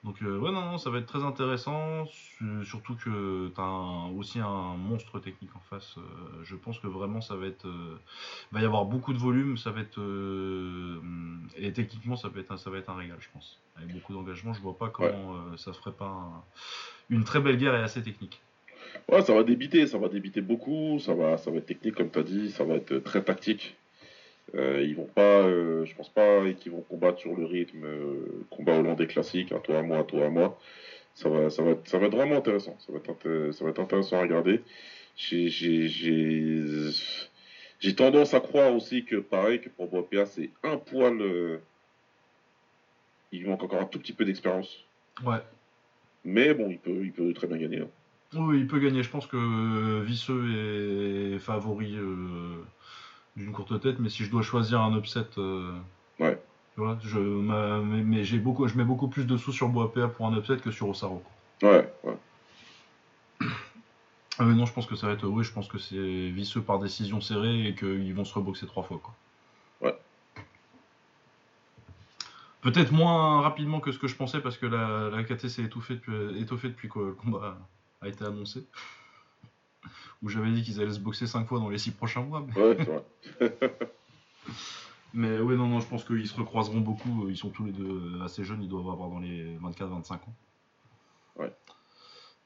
Donc 0.06 0.22
euh, 0.22 0.38
ouais, 0.38 0.51
non, 0.51 0.62
non, 0.62 0.78
ça 0.78 0.91
va 0.91 0.99
être 0.99 1.08
très 1.08 1.24
intéressant, 1.24 2.06
surtout 2.64 2.95
que 2.95 3.47
tu 3.47 3.60
as 3.60 4.10
aussi 4.16 4.39
un 4.39 4.78
monstre 4.78 5.20
technique 5.20 5.56
en 5.56 5.60
face. 5.62 5.95
Euh, 5.97 6.01
je 6.43 6.56
pense 6.56 6.80
que 6.80 6.86
vraiment 6.86 7.22
ça 7.22 7.36
va 7.36 7.47
être... 7.47 7.68
Euh, 7.68 7.99
va 8.51 8.62
y 8.62 8.66
avoir 8.66 8.86
beaucoup 8.86 9.14
de 9.14 9.18
volume, 9.18 9.58
ça 9.58 9.72
va 9.72 9.82
être... 9.82 9.99
et 11.58 11.74
techniquement 11.74 12.16
ça 12.16 12.30
va, 12.30 12.39
être, 12.39 12.56
ça 12.58 12.70
va 12.70 12.78
être 12.78 12.89
un 12.91 12.95
régal, 12.95 13.18
je 13.20 13.30
pense. 13.34 13.60
Avec 13.78 13.91
beaucoup 13.93 14.14
d'engagement, 14.14 14.53
je 14.53 14.62
vois 14.62 14.78
pas 14.78 14.89
comment 14.89 15.58
ça 15.58 15.74
ferait 15.74 15.91
pas 15.91 16.45
une 17.10 17.24
très 17.24 17.39
belle 17.41 17.58
guerre 17.58 17.76
et 17.76 17.82
assez 17.82 18.03
technique. 18.03 18.39
Ouais, 19.10 19.24
ça 19.24 19.34
va 19.34 19.43
débiter, 19.43 19.88
ça 19.88 19.97
va 19.97 20.08
débiter 20.08 20.41
beaucoup, 20.41 20.99
ça 20.99 21.16
va, 21.16 21.38
ça 21.38 21.49
va 21.49 21.58
être 21.58 21.66
technique 21.66 21.95
comme 21.95 22.12
tu 22.12 22.20
as 22.20 22.24
dit, 22.24 22.51
ça 22.51 22.64
va 22.64 22.76
être 22.76 22.99
très 22.99 23.24
tactique. 23.24 23.76
Euh, 24.56 24.82
ils 24.84 24.95
vont 24.95 25.08
pas, 25.08 25.41
euh, 25.41 25.86
je 25.86 25.93
pense 25.95 26.10
pas 26.10 26.39
qu'ils 26.53 26.72
vont 26.72 26.82
combattre 26.82 27.20
sur 27.20 27.36
le 27.36 27.45
rythme 27.45 27.84
euh, 27.84 28.45
combat 28.49 28.78
hollandais 28.80 29.08
classique, 29.08 29.51
un 29.51 29.60
toi 29.60 29.80
à 29.80 29.82
moi, 29.82 29.97
un 29.97 30.03
toi 30.03 30.26
à 30.26 30.30
moi. 30.30 30.58
Ça 31.14 31.30
va, 31.30 31.49
ça 31.49 31.62
va, 31.62 31.72
être, 31.72 31.88
ça 31.88 31.97
va 31.97 32.08
être 32.08 32.16
vraiment 32.16 32.38
intéressant. 32.38 32.78
Ça 32.80 32.93
va 32.93 32.99
être, 32.99 33.51
ça 33.53 33.64
va 33.64 33.72
être 33.72 33.80
intéressant 33.80 34.18
à 34.18 34.22
regarder. 34.22 34.62
J'ai 35.18 35.56
tendance 37.95 38.34
à 38.34 38.39
croire 38.39 38.74
aussi 38.74 39.06
que 39.06 39.18
pareil 39.18 39.62
que 39.62 39.70
pour 39.70 39.88
Boapia, 39.88 40.26
c'est 40.26 40.49
un 40.64 40.78
poil. 40.78 41.60
il 43.32 43.41
lui 43.41 43.47
manque 43.47 43.64
encore 43.64 43.82
un 43.82 43.86
tout 43.86 43.99
petit 43.99 44.14
peu 44.14 44.26
d'expérience. 44.26 44.84
Ouais. 45.26 45.39
Mais 46.26 46.53
bon, 46.53 46.70
il 46.70 46.80
peut, 46.80 47.01
il 47.03 47.12
peut 47.14 47.34
très 47.34 47.47
bien 47.47 47.58
gagner. 47.58 47.80
Hein. 47.80 47.89
Oui, 48.34 48.60
il 48.60 48.68
peut 48.68 48.80
gagner. 48.80 49.03
Je 49.03 49.10
pense 49.10 49.28
que 49.28 50.01
Visseux 50.01 51.36
est 51.36 51.39
favori 51.39 51.97
d'une 53.36 53.52
courte 53.52 53.80
tête, 53.82 54.00
mais 54.00 54.10
si 54.10 54.24
je 54.24 54.32
dois 54.32 54.42
choisir 54.42 54.82
un 54.82 54.98
upset, 54.98 55.26
euh, 55.38 55.78
ouais. 56.20 56.42
tu 56.74 56.82
vois, 56.82 56.98
je, 57.02 57.20
mais, 57.20 58.24
j'ai 58.24 58.40
beaucoup, 58.40 58.68
je 58.68 58.78
mets 58.78 58.84
beaucoup 58.84 59.08
plus 59.08 59.26
de 59.26 59.38
sous 59.38 59.52
sur 59.52 59.70
Boapea 59.70 60.08
pour 60.08 60.28
un 60.28 60.38
upset 60.38 60.58
que 60.58 60.72
sur 60.72 60.88
Osaro. 60.88 61.22
Ouais, 61.62 61.92
ouais. 62.04 62.18
Ah, 64.38 64.44
mais 64.44 64.54
non, 64.54 64.66
je 64.66 64.74
pense 64.74 64.86
que 64.86 64.96
ça 64.96 65.08
va 65.08 65.14
être, 65.14 65.26
oui, 65.26 65.44
je 65.46 65.52
pense 65.54 65.70
que 65.70 65.78
c'est 65.78 66.30
visseux 66.30 66.62
par 66.62 66.80
décision 66.80 67.22
serrée 67.22 67.68
et 67.68 67.76
qu'ils 67.76 68.14
vont 68.14 68.26
se 68.26 68.34
reboxer 68.34 68.68
trois 68.68 68.84
fois, 68.84 69.00
quoi. 69.02 69.14
Ouais. 69.82 69.98
Peut-être 72.62 72.92
moins 72.92 73.42
rapidement 73.42 73.80
que 73.80 73.92
ce 73.92 74.00
que 74.00 74.08
je 74.08 74.16
pensais 74.16 74.42
parce 74.42 74.58
que 74.58 74.66
la, 74.66 75.10
la 75.10 75.24
KT 75.24 75.48
s'est 75.48 75.64
étouffée 75.64 75.96
depuis, 75.96 76.42
étoffée 76.42 76.68
depuis 76.68 76.90
que 76.90 77.00
le 77.00 77.12
combat 77.14 77.58
a 78.02 78.08
été 78.08 78.26
annoncé 78.26 78.66
où 80.24 80.30
j'avais 80.30 80.51
dit 80.51 80.63
qu'ils 80.63 80.82
allaient 80.82 80.93
se 80.93 80.99
boxer 80.99 81.28
5 81.28 81.47
fois 81.47 81.59
dans 81.59 81.70
les 81.70 81.78
6 81.78 81.91
prochains 81.91 82.22
mois. 82.22 82.45
Mais... 82.45 82.61
Ouais, 82.61 82.78
c'est 82.78 82.86
vrai. 82.86 83.57
mais 85.13 85.39
ouais, 85.39 85.55
non, 85.55 85.68
non, 85.68 85.80
je 85.80 85.88
pense 85.88 86.03
qu'ils 86.03 86.28
se 86.28 86.36
recroiseront 86.36 86.80
beaucoup. 86.80 87.28
Ils 87.30 87.38
sont 87.38 87.49
tous 87.49 87.66
les 87.66 87.72
deux 87.72 88.22
assez 88.24 88.43
jeunes, 88.43 88.63
ils 88.63 88.70
doivent 88.70 88.89
avoir 88.89 89.09
dans 89.09 89.20
les 89.20 89.57
24-25 89.57 90.13
ans. 90.13 90.20
Ouais. 91.38 91.53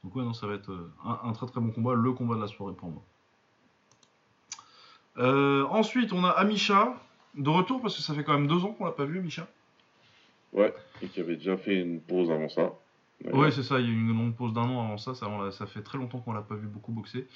Donc 0.04 0.16
ouais, 0.16 0.24
non, 0.24 0.34
ça 0.34 0.48
va 0.48 0.56
être 0.56 0.72
euh, 0.72 0.92
un, 1.04 1.34
très 1.34 1.46
très 1.48 1.60
bon 1.60 1.72
combat, 1.72 1.94
le 1.94 2.12
combat 2.14 2.36
de 2.36 2.42
la 2.42 2.48
soirée 2.48 2.74
pour 2.74 2.90
moi. 2.90 3.04
Euh, 5.18 5.66
ensuite, 5.66 6.14
on 6.14 6.24
a 6.24 6.30
Amisha 6.30 6.96
de 7.36 7.50
retour 7.50 7.82
parce 7.82 7.96
que 7.96 8.02
ça 8.02 8.14
fait 8.14 8.24
quand 8.24 8.34
même 8.34 8.48
deux 8.48 8.64
ans 8.64 8.72
qu'on 8.72 8.86
l'a 8.86 8.92
pas 8.92 9.06
vu, 9.06 9.20
Amisha. 9.20 9.48
Ouais, 10.54 10.74
et 11.02 11.08
qui 11.08 11.20
avait 11.20 11.36
déjà 11.36 11.58
fait 11.58 11.76
une 11.76 12.02
pause 12.02 12.32
avant 12.32 12.50
ça. 12.50 12.74
Ouais, 13.26 13.52
c'est 13.52 13.64
ça, 13.64 13.80
il 13.80 13.86
y 13.86 13.90
a 13.90 13.92
eu 13.92 14.00
une 14.00 14.18
longue 14.18 14.34
pause 14.34 14.54
d'un 14.54 14.62
an 14.62 14.82
avant 14.86 14.98
ça, 14.98 15.14
ça, 15.14 15.28
ça 15.52 15.66
fait 15.66 15.82
très 15.82 15.98
longtemps 15.98 16.20
qu'on 16.20 16.32
l'a 16.32 16.42
pas 16.42 16.56
vu 16.56 16.68
beaucoup 16.68 16.94
boxer. 16.94 17.28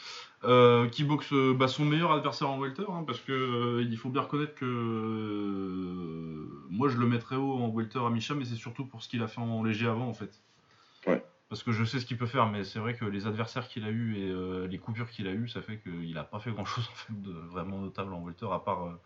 Euh, 0.46 0.88
qui 0.88 1.04
boxe 1.04 1.34
euh, 1.34 1.54
bah, 1.54 1.68
son 1.68 1.84
meilleur 1.84 2.14
adversaire 2.14 2.50
en 2.50 2.58
welter, 2.58 2.86
hein, 2.90 3.04
parce 3.06 3.20
que 3.20 3.34
euh, 3.34 3.84
il 3.84 3.98
faut 3.98 4.10
bien 4.10 4.22
reconnaître 4.22 4.56
que 4.56 4.66
moi 6.70 6.88
je 6.88 6.98
le 6.98 7.06
mettrais 7.06 7.36
haut 7.36 7.56
en 7.56 7.68
welter 7.68 8.00
à 8.00 8.10
Micha, 8.10 8.34
mais 8.34 8.46
c'est 8.46 8.56
surtout 8.56 8.86
pour 8.86 9.04
ce 9.04 9.10
qu'il 9.10 9.22
a 9.24 9.28
fait 9.28 9.42
en 9.42 9.62
léger 9.62 9.88
avant 9.88 10.08
en 10.08 10.14
fait. 10.14 10.42
Ouais. 11.06 11.22
Parce 11.50 11.64
que 11.64 11.74
je 11.74 11.84
sais 11.84 12.00
ce 12.00 12.06
qu'il 12.06 12.18
peut 12.18 12.28
faire, 12.28 12.50
mais 12.50 12.64
c'est 12.64 12.80
vrai 12.80 12.96
que 12.96 13.04
les 13.04 13.28
adversaires 13.28 13.68
qu'il 13.68 13.84
a 13.84 13.90
eu 13.90 14.16
et 14.16 14.68
les 14.70 14.78
coupures 14.78 15.10
qu'il 15.10 15.28
a 15.28 15.34
eu, 15.34 15.50
ça 15.50 15.62
fait 15.62 15.80
qu'il 15.80 16.18
a 16.18 16.24
pas 16.24 16.40
fait 16.40 16.52
grand 16.52 16.66
chose 16.66 16.90
en 16.92 16.96
fait 16.96 17.22
de 17.22 17.34
vraiment 17.34 17.80
notable 17.80 18.14
en 18.14 18.24
welter, 18.24 18.48
à 18.52 18.60
part, 18.60 19.00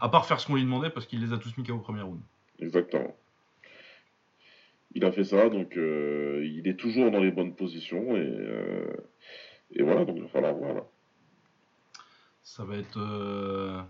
à 0.00 0.08
part 0.08 0.26
faire 0.26 0.40
ce 0.40 0.48
qu'on 0.48 0.56
lui 0.56 0.64
demandait, 0.64 0.90
parce 0.90 1.06
qu'il 1.06 1.20
les 1.20 1.32
a 1.32 1.38
tous 1.38 1.56
mis 1.56 1.62
KO 1.62 1.74
au 1.74 1.78
premier 1.78 2.02
round. 2.02 2.20
Exactement 2.58 3.14
il 4.94 5.04
a 5.04 5.12
fait 5.12 5.24
ça, 5.24 5.48
donc 5.48 5.76
euh, 5.76 6.42
il 6.44 6.68
est 6.68 6.78
toujours 6.78 7.10
dans 7.10 7.20
les 7.20 7.32
bonnes 7.32 7.54
positions 7.54 8.16
et, 8.16 8.20
euh, 8.20 8.92
et 9.72 9.82
voilà, 9.82 10.04
donc 10.04 10.16
il 10.16 10.22
va 10.22 10.28
falloir 10.28 10.54
voir 10.54 10.84
Ça 12.42 12.64
va 12.64 12.76
être 12.76 12.98
euh, 12.98 13.80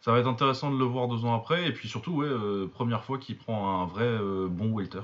ça 0.00 0.12
va 0.12 0.20
être 0.20 0.28
intéressant 0.28 0.70
de 0.70 0.78
le 0.78 0.84
voir 0.84 1.08
deux 1.08 1.24
ans 1.24 1.34
après 1.34 1.66
et 1.66 1.72
puis 1.72 1.88
surtout 1.88 2.12
ouais 2.12 2.68
première 2.72 3.04
fois 3.04 3.18
qu'il 3.18 3.36
prend 3.36 3.82
un 3.82 3.86
vrai 3.86 4.18
bon 4.48 4.72
welter 4.72 5.02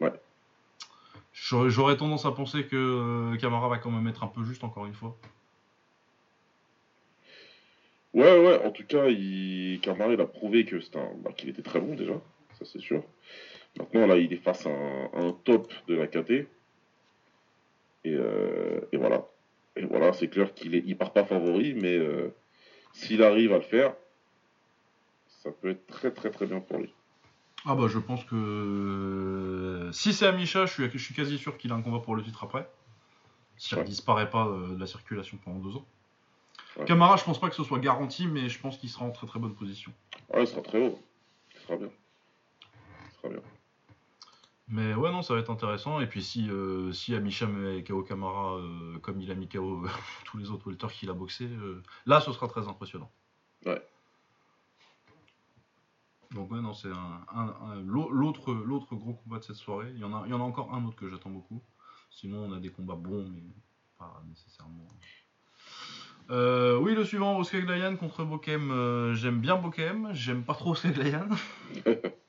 Ouais. 0.00 0.12
J'aurais 1.32 1.96
tendance 1.96 2.24
à 2.26 2.32
penser 2.32 2.66
que 2.66 3.36
Camara 3.36 3.68
va 3.68 3.78
quand 3.78 3.90
même 3.90 4.06
être 4.08 4.24
un 4.24 4.28
peu 4.28 4.44
juste 4.44 4.64
encore 4.64 4.86
une 4.86 4.94
fois. 4.94 5.16
Ouais 8.14 8.38
ouais, 8.38 8.64
en 8.64 8.70
tout 8.70 8.84
cas, 8.84 9.06
il... 9.08 9.80
Camara 9.80 10.12
il 10.12 10.20
a 10.20 10.26
prouvé 10.26 10.64
que 10.64 10.76
un... 10.76 11.14
Bah, 11.22 11.32
qu'il 11.32 11.48
était 11.48 11.62
très 11.62 11.80
bon 11.80 11.94
déjà, 11.94 12.14
ça 12.58 12.64
c'est 12.64 12.80
sûr. 12.80 13.02
Maintenant, 13.78 14.06
là, 14.06 14.16
il 14.16 14.32
est 14.32 14.42
face 14.42 14.66
à 14.66 14.70
un, 14.70 15.32
top 15.44 15.72
de 15.88 15.94
la 15.94 16.06
KT. 16.06 16.46
Euh, 18.06 18.80
et, 18.92 18.96
voilà. 18.96 19.26
Et 19.76 19.84
voilà, 19.84 20.12
c'est 20.12 20.28
clair 20.28 20.52
qu'il 20.54 20.74
est, 20.74 20.82
il 20.86 20.96
part 20.96 21.12
pas 21.12 21.24
favori, 21.24 21.74
mais 21.74 21.96
euh, 21.96 22.34
s'il 22.92 23.22
arrive 23.22 23.52
à 23.52 23.56
le 23.56 23.62
faire, 23.62 23.94
ça 25.28 25.50
peut 25.50 25.70
être 25.70 25.86
très 25.86 26.10
très 26.10 26.30
très 26.30 26.46
bien 26.46 26.60
pour 26.60 26.78
lui. 26.78 26.92
Ah 27.64 27.74
bah 27.74 27.86
je 27.88 27.98
pense 27.98 28.24
que 28.24 28.34
euh, 28.34 29.92
si 29.92 30.12
c'est 30.12 30.26
Amisha, 30.26 30.66
je 30.66 30.72
suis, 30.72 30.90
je 30.90 30.98
suis 30.98 31.14
quasi 31.14 31.38
sûr 31.38 31.56
qu'il 31.56 31.72
a 31.72 31.74
un 31.74 31.80
combat 31.80 32.00
pour 32.00 32.16
le 32.16 32.22
titre 32.22 32.44
après. 32.44 32.68
S'il 33.56 33.78
ne 33.78 33.84
disparaît 33.84 34.28
pas 34.28 34.46
de 34.46 34.78
la 34.78 34.86
circulation 34.86 35.38
pendant 35.42 35.58
deux 35.58 35.76
ans. 35.76 35.86
Camara, 36.86 37.16
je 37.16 37.24
pense 37.24 37.38
pas 37.38 37.48
que 37.48 37.54
ce 37.54 37.64
soit 37.64 37.78
garanti, 37.78 38.26
mais 38.26 38.48
je 38.48 38.58
pense 38.58 38.76
qu'il 38.78 38.88
sera 38.88 39.04
en 39.04 39.10
très 39.10 39.26
très 39.26 39.38
bonne 39.38 39.54
position. 39.54 39.92
Ouais, 40.34 40.42
il 40.42 40.46
sera 40.46 40.62
très 40.62 40.80
haut. 40.80 40.98
Il 41.54 41.60
sera 41.60 41.76
bien. 41.76 41.90
Bien. 43.24 43.40
Mais 44.72 44.94
ouais, 44.94 45.12
non, 45.12 45.20
ça 45.20 45.34
va 45.34 45.40
être 45.40 45.50
intéressant. 45.50 46.00
Et 46.00 46.06
puis 46.06 46.22
si, 46.22 46.48
euh, 46.48 46.92
si 46.92 47.14
Amisha 47.14 47.46
met 47.46 47.84
KO 47.84 48.02
Kamara 48.02 48.56
euh, 48.56 48.98
comme 49.00 49.20
il 49.20 49.30
a 49.30 49.34
mis 49.34 49.46
KO 49.46 49.84
tous 50.24 50.38
les 50.38 50.50
autres 50.50 50.66
welters 50.66 50.92
qu'il 50.92 51.10
a 51.10 51.12
boxé, 51.12 51.44
euh, 51.44 51.82
là 52.06 52.20
ce 52.20 52.32
sera 52.32 52.48
très 52.48 52.66
impressionnant. 52.68 53.10
Ouais. 53.66 53.82
Donc 56.30 56.50
ouais, 56.50 56.62
non, 56.62 56.72
c'est 56.72 56.88
un, 56.88 57.82
l'autre, 57.84 58.54
l'autre 58.54 58.94
gros 58.94 59.12
combat 59.12 59.38
de 59.38 59.44
cette 59.44 59.56
soirée. 59.56 59.90
Il 59.94 60.00
y, 60.00 60.04
en 60.04 60.14
a, 60.14 60.22
il 60.24 60.30
y 60.30 60.34
en 60.34 60.40
a 60.40 60.44
encore 60.44 60.72
un 60.72 60.82
autre 60.86 60.96
que 60.96 61.10
j'attends 61.10 61.28
beaucoup. 61.28 61.60
Sinon, 62.10 62.38
on 62.44 62.52
a 62.52 62.58
des 62.58 62.70
combats 62.70 62.94
bons, 62.94 63.28
mais 63.28 63.42
pas 63.98 64.22
nécessairement. 64.26 64.88
oui, 66.82 66.94
le 66.94 67.04
suivant, 67.04 67.38
Oscar 67.38 67.60
Glayan 67.60 67.96
contre 67.96 68.24
Bokem. 68.24 69.12
j'aime 69.12 69.40
bien 69.40 69.56
Bokem, 69.56 70.08
j'aime 70.14 70.42
pas 70.42 70.54
trop 70.54 70.70
Oscar 70.70 70.92
Glayan. 70.92 71.28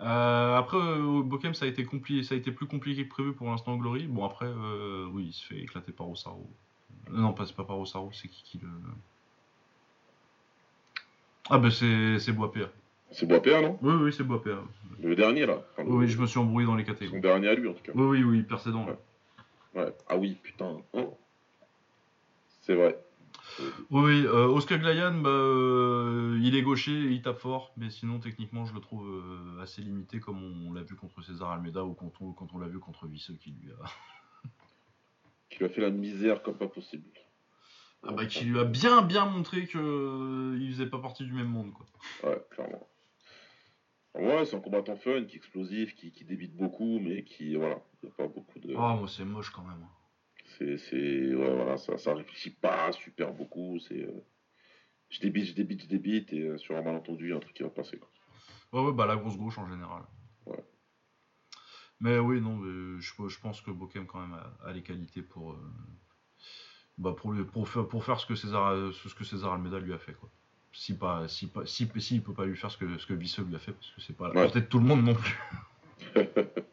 Euh, 0.00 0.56
après, 0.56 0.78
euh, 0.78 1.22
Bokem, 1.22 1.52
ça 1.52 1.66
a, 1.66 1.68
été 1.68 1.84
compliqué, 1.84 2.22
ça 2.22 2.34
a 2.34 2.38
été 2.38 2.52
plus 2.52 2.66
compliqué 2.66 3.04
que 3.04 3.10
prévu 3.10 3.34
pour 3.34 3.48
l'instant 3.48 3.76
Glory. 3.76 4.06
Bon, 4.06 4.24
après, 4.24 4.46
euh, 4.46 5.06
oui, 5.12 5.26
il 5.28 5.32
se 5.32 5.46
fait 5.46 5.60
éclater 5.60 5.92
par 5.92 6.08
Osaro. 6.08 6.48
non, 7.10 7.34
pas, 7.34 7.44
c'est 7.44 7.54
pas 7.54 7.64
par 7.64 7.78
Osaro, 7.78 8.10
c'est 8.12 8.28
qui 8.28 8.42
qui 8.42 8.58
le. 8.58 8.68
Ah, 11.50 11.58
bah 11.58 11.70
c'est, 11.70 12.18
c'est 12.18 12.32
Boapéa. 12.32 12.70
C'est 13.10 13.26
Boapéa, 13.26 13.60
non? 13.60 13.78
Oui, 13.82 13.94
oui, 13.94 14.12
c'est 14.12 14.22
Boapéa. 14.22 14.58
Le 15.02 15.14
dernier, 15.14 15.44
là. 15.44 15.62
oui, 15.84 16.08
je 16.08 16.18
me 16.18 16.26
suis 16.26 16.38
embrouillé 16.38 16.66
dans 16.66 16.76
les 16.76 16.84
catégories. 16.84 17.16
Son 17.16 17.20
dernier 17.20 17.48
à 17.48 17.54
lui, 17.54 17.68
en 17.68 17.74
tout 17.74 17.82
cas. 17.82 17.92
Oui, 17.94 18.04
oui, 18.04 18.22
oui, 18.22 18.42
précédent. 18.42 18.86
Ouais. 19.74 19.92
Ah 20.08 20.16
oui, 20.16 20.36
putain. 20.42 20.78
Oh. 20.92 21.16
C'est 22.62 22.74
vrai. 22.74 22.96
Oui, 23.90 24.24
euh, 24.26 24.46
Oscar 24.46 24.78
Glayan, 24.78 25.14
bah, 25.18 25.30
euh, 25.30 26.38
il 26.42 26.54
est 26.54 26.62
gaucher 26.62 26.92
et 26.92 27.10
il 27.10 27.22
tape 27.22 27.38
fort, 27.38 27.72
mais 27.76 27.90
sinon 27.90 28.18
techniquement 28.18 28.64
je 28.64 28.74
le 28.74 28.80
trouve 28.80 29.08
euh, 29.08 29.62
assez 29.62 29.82
limité 29.82 30.20
comme 30.20 30.42
on, 30.42 30.72
l'a 30.72 30.82
vu 30.82 30.96
contre 30.96 31.22
César 31.22 31.50
Almeida 31.50 31.84
ou 31.84 31.94
quand 31.94 32.12
on, 32.20 32.32
quand 32.32 32.52
on 32.54 32.58
l'a 32.58 32.68
vu 32.68 32.78
contre 32.78 33.06
Visseux 33.06 33.34
qui 33.34 33.50
lui 33.50 33.72
a... 33.72 34.48
qui 35.50 35.58
lui 35.58 35.66
a 35.66 35.68
fait 35.68 35.80
la 35.80 35.90
misère 35.90 36.42
comme 36.42 36.56
pas 36.56 36.68
possible. 36.68 37.08
Ah 38.02 38.12
bah 38.12 38.24
qui 38.24 38.44
lui 38.44 38.58
a 38.58 38.64
bien 38.64 39.02
bien 39.02 39.26
montré 39.26 39.66
que 39.66 40.56
il 40.58 40.72
faisait 40.72 40.86
pas 40.86 41.00
partie 41.00 41.24
du 41.24 41.32
même 41.34 41.48
monde 41.48 41.72
quoi. 41.72 41.86
Ouais, 42.24 42.42
clairement. 42.50 42.88
Ouais, 44.14 44.44
c'est 44.44 44.56
un 44.56 44.60
combattant 44.60 44.96
fun, 44.96 45.24
qui 45.24 45.34
est 45.34 45.36
explosif, 45.36 45.94
qui, 45.94 46.10
qui 46.10 46.24
débite 46.24 46.56
beaucoup, 46.56 46.98
mais 46.98 47.22
qui 47.24 47.54
voilà, 47.56 47.80
il 48.02 48.06
n'y 48.06 48.12
a 48.12 48.14
pas 48.16 48.26
beaucoup 48.26 48.58
de. 48.58 48.74
Ah 48.76 48.96
moi 48.96 49.06
c'est 49.06 49.24
moche 49.24 49.50
quand 49.50 49.62
même. 49.62 49.82
Hein. 49.82 49.99
C'est, 50.60 51.34
ouais, 51.34 51.54
voilà, 51.54 51.78
ça, 51.78 51.96
ça 51.96 52.14
réfléchit 52.14 52.50
pas 52.50 52.92
super 52.92 53.32
beaucoup. 53.32 53.78
C'est, 53.78 54.04
euh, 54.04 54.24
je 55.08 55.20
débite, 55.20 55.46
je 55.46 55.54
débite, 55.54 55.82
je 55.82 55.88
débite, 55.88 56.32
et 56.34 56.42
euh, 56.42 56.58
sur 56.58 56.76
un 56.76 56.82
malentendu, 56.82 57.26
il 57.26 57.30
y 57.30 57.32
a 57.32 57.36
un 57.36 57.40
truc 57.40 57.54
qui 57.54 57.62
va 57.62 57.70
passer. 57.70 57.98
Quoi. 57.98 58.10
Ouais, 58.72 58.86
ouais, 58.86 58.92
bah 58.92 59.06
la 59.06 59.16
grosse 59.16 59.38
gauche 59.38 59.56
en 59.56 59.68
général. 59.68 60.02
Ouais. 60.44 60.62
Mais 62.00 62.18
oui, 62.18 62.42
non, 62.42 62.60
je, 62.62 62.98
je, 63.00 63.40
pense 63.40 63.62
que 63.62 63.70
Bokem 63.70 64.06
quand 64.06 64.20
même 64.20 64.38
a, 64.64 64.72
les 64.72 64.82
qualités 64.82 65.22
pour, 65.22 65.52
euh, 65.52 65.56
bah 66.98 67.14
pour, 67.16 67.34
pour, 67.52 67.68
faire, 67.68 67.88
pour 67.88 68.04
faire 68.04 68.20
ce 68.20 68.26
que 68.26 68.34
César, 68.34 68.92
ce 68.92 69.14
que 69.14 69.24
César 69.24 69.54
Almeida 69.54 69.78
lui 69.78 69.94
a 69.94 69.98
fait, 69.98 70.12
quoi. 70.12 70.30
Si 70.72 70.96
pas, 70.96 71.26
si 71.26 71.48
pas, 71.48 71.66
si, 71.66 71.90
si 71.96 72.16
il 72.16 72.22
peut 72.22 72.34
pas 72.34 72.44
lui 72.44 72.56
faire 72.56 72.70
ce 72.70 72.78
que 72.78 72.96
ce 72.98 73.06
que 73.06 73.14
Visseux 73.14 73.42
lui 73.42 73.56
a 73.56 73.58
fait, 73.58 73.72
parce 73.72 73.90
que 73.90 74.00
c'est 74.02 74.16
pas 74.16 74.28
la 74.28 74.34
portée 74.34 74.60
de 74.60 74.66
tout 74.66 74.78
le 74.78 74.84
monde 74.84 75.04
non 75.04 75.14
plus. 75.14 75.38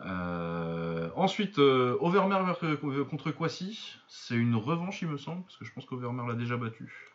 Euh, 0.00 0.87
ensuite, 1.16 1.58
euh, 1.58 1.96
Overmer 2.00 2.40
euh, 2.62 3.04
contre 3.04 3.30
Kwasi. 3.30 3.96
C'est 4.06 4.34
une 4.34 4.54
revanche, 4.54 5.02
il 5.02 5.08
me 5.08 5.16
semble, 5.16 5.42
parce 5.42 5.56
que 5.56 5.64
je 5.64 5.72
pense 5.72 5.84
qu'Overmer 5.86 6.26
l'a 6.26 6.34
déjà 6.34 6.56
battu 6.56 7.14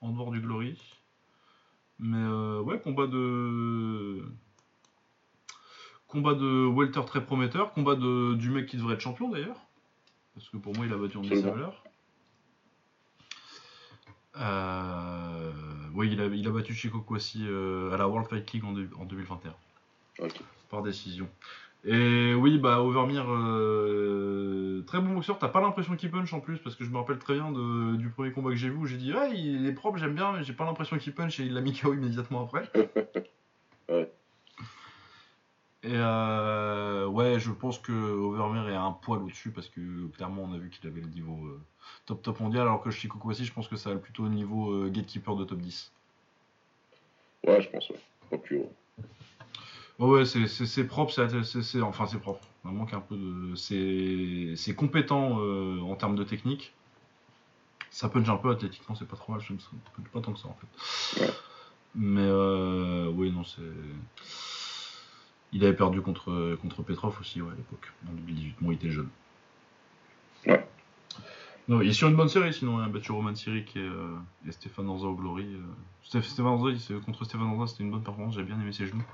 en 0.00 0.10
dehors 0.10 0.30
du 0.30 0.40
Glory. 0.40 0.80
Mais 1.98 2.26
ouais, 2.60 2.80
combat 2.80 3.06
de. 3.06 4.22
Combat 6.06 6.34
de 6.34 6.66
Welter 6.66 7.04
très 7.06 7.24
prometteur. 7.24 7.72
Combat 7.72 7.94
de, 7.94 8.34
du 8.34 8.50
mec 8.50 8.66
qui 8.66 8.76
devrait 8.76 8.94
être 8.94 9.00
champion 9.00 9.28
d'ailleurs. 9.28 9.60
Parce 10.34 10.48
que 10.48 10.56
pour 10.56 10.74
moi, 10.74 10.86
il 10.86 10.92
a 10.92 10.96
battu 10.96 11.18
en 11.18 11.22
valeur. 11.22 11.84
Euh, 14.36 15.52
oui, 15.94 16.10
il 16.12 16.20
a, 16.20 16.26
il 16.26 16.46
a 16.46 16.50
battu 16.50 16.74
Chico 16.74 17.00
Kwasi 17.00 17.44
à 17.44 17.96
la 17.96 18.08
World 18.08 18.28
Fight 18.28 18.50
League 18.52 18.64
en, 18.64 18.74
en 19.00 19.04
2021. 19.04 19.54
Par 20.70 20.82
décision. 20.82 21.28
Et 21.84 22.34
oui, 22.34 22.58
bah 22.58 22.82
Overmire, 22.82 23.26
euh, 23.30 24.84
très 24.86 25.00
bon 25.00 25.14
boxeur. 25.14 25.38
T'as 25.38 25.48
pas 25.48 25.62
l'impression 25.62 25.96
qu'il 25.96 26.10
punch 26.10 26.32
en 26.34 26.40
plus, 26.40 26.58
parce 26.58 26.76
que 26.76 26.84
je 26.84 26.90
me 26.90 26.98
rappelle 26.98 27.18
très 27.18 27.34
bien 27.34 27.50
de, 27.50 27.96
du 27.96 28.10
premier 28.10 28.32
combat 28.32 28.50
que 28.50 28.56
j'ai 28.56 28.68
vu 28.68 28.76
où 28.76 28.86
j'ai 28.86 28.98
dit 28.98 29.14
Ouais, 29.14 29.34
il 29.34 29.66
est 29.66 29.72
propre, 29.72 29.98
j'aime 29.98 30.14
bien, 30.14 30.32
mais 30.32 30.44
j'ai 30.44 30.52
pas 30.52 30.64
l'impression 30.64 30.98
qu'il 30.98 31.14
punch 31.14 31.40
et 31.40 31.44
il 31.44 31.54
l'a 31.54 31.62
mis 31.62 31.72
KO 31.72 31.94
immédiatement 31.94 32.44
après. 32.44 32.70
ouais. 33.88 34.12
Et 35.82 35.94
euh, 35.94 37.06
ouais, 37.06 37.40
je 37.40 37.50
pense 37.50 37.78
que 37.78 37.92
Overmire 37.92 38.68
est 38.68 38.76
un 38.76 38.92
poil 38.92 39.22
au-dessus 39.22 39.50
parce 39.50 39.70
que 39.70 40.08
clairement 40.08 40.42
on 40.42 40.52
a 40.52 40.58
vu 40.58 40.68
qu'il 40.68 40.86
avait 40.86 41.00
le 41.00 41.08
niveau 41.08 41.46
euh, 41.46 41.58
top 42.04 42.20
top 42.20 42.40
mondial, 42.40 42.62
alors 42.62 42.82
que 42.82 42.90
Chico 42.90 43.18
aussi, 43.24 43.46
je 43.46 43.52
pense 43.54 43.66
que 43.66 43.76
ça 43.76 43.88
a 43.88 43.96
plutôt 43.96 44.24
au 44.24 44.28
niveau 44.28 44.86
gatekeeper 44.90 45.34
de 45.36 45.44
top 45.44 45.58
10. 45.58 45.90
Ouais, 47.46 47.62
je 47.62 47.70
pense, 47.70 47.88
ouais. 47.88 48.00
Pas 48.28 48.36
plus 48.36 48.58
haut. 48.58 48.72
Ouais, 50.00 50.24
c'est 50.24 50.86
propre, 50.86 51.12
c'est 51.12 51.82
enfin 51.82 52.06
c'est 52.06 52.18
propre. 52.18 52.40
Il 52.64 52.70
manque 52.70 52.94
un 52.94 53.00
peu 53.00 53.16
de. 53.16 53.54
C'est 53.54 54.74
compétent 54.74 55.38
euh, 55.40 55.78
en 55.82 55.94
termes 55.94 56.16
de 56.16 56.24
technique. 56.24 56.72
Ça 57.90 58.08
punch 58.08 58.28
un 58.30 58.36
peu 58.36 58.50
athlétiquement, 58.50 58.94
c'est 58.94 59.06
pas 59.06 59.16
trop 59.16 59.32
mal, 59.32 59.42
je 59.42 59.52
ne 59.52 59.58
punch 59.58 60.08
pas 60.10 60.20
tant 60.20 60.32
que 60.32 60.38
ça 60.38 60.48
en 60.48 60.54
fait. 60.54 61.32
Mais 61.94 62.24
euh, 62.24 63.10
oui, 63.14 63.30
non, 63.30 63.44
c'est. 63.44 63.60
Il 65.52 65.64
avait 65.64 65.76
perdu 65.76 66.00
contre, 66.00 66.56
contre 66.62 66.82
Petrov 66.82 67.18
aussi, 67.20 67.42
ouais, 67.42 67.52
à 67.52 67.56
l'époque, 67.56 67.92
en 68.08 68.12
2018. 68.12 68.54
Bon, 68.60 68.70
il 68.70 68.74
était 68.76 68.90
jeune. 68.90 69.08
Ouais. 70.46 70.66
Non, 71.68 71.80
il 71.80 71.90
est 71.90 71.92
sur 71.92 72.08
une 72.08 72.16
bonne 72.16 72.28
série, 72.28 72.52
sinon 72.52 72.80
il 72.80 72.84
a 72.84 72.88
battu 72.88 73.12
Roman 73.12 73.34
Sirik 73.34 73.76
et, 73.76 73.80
euh, 73.80 74.16
et 74.48 74.52
Stéphane 74.52 74.88
Orza 74.88 75.06
au 75.06 75.14
Glory. 75.14 75.44
Euh. 75.44 75.60
Stéphane 76.02 76.46
Orza, 76.46 76.94
contre 77.04 77.24
Stéphane 77.24 77.52
Orza, 77.52 77.68
c'était 77.68 77.84
une 77.84 77.90
bonne 77.90 78.02
performance, 78.02 78.34
j'ai 78.34 78.42
bien 78.42 78.60
aimé 78.60 78.72
ses 78.72 78.86
genoux. 78.86 79.04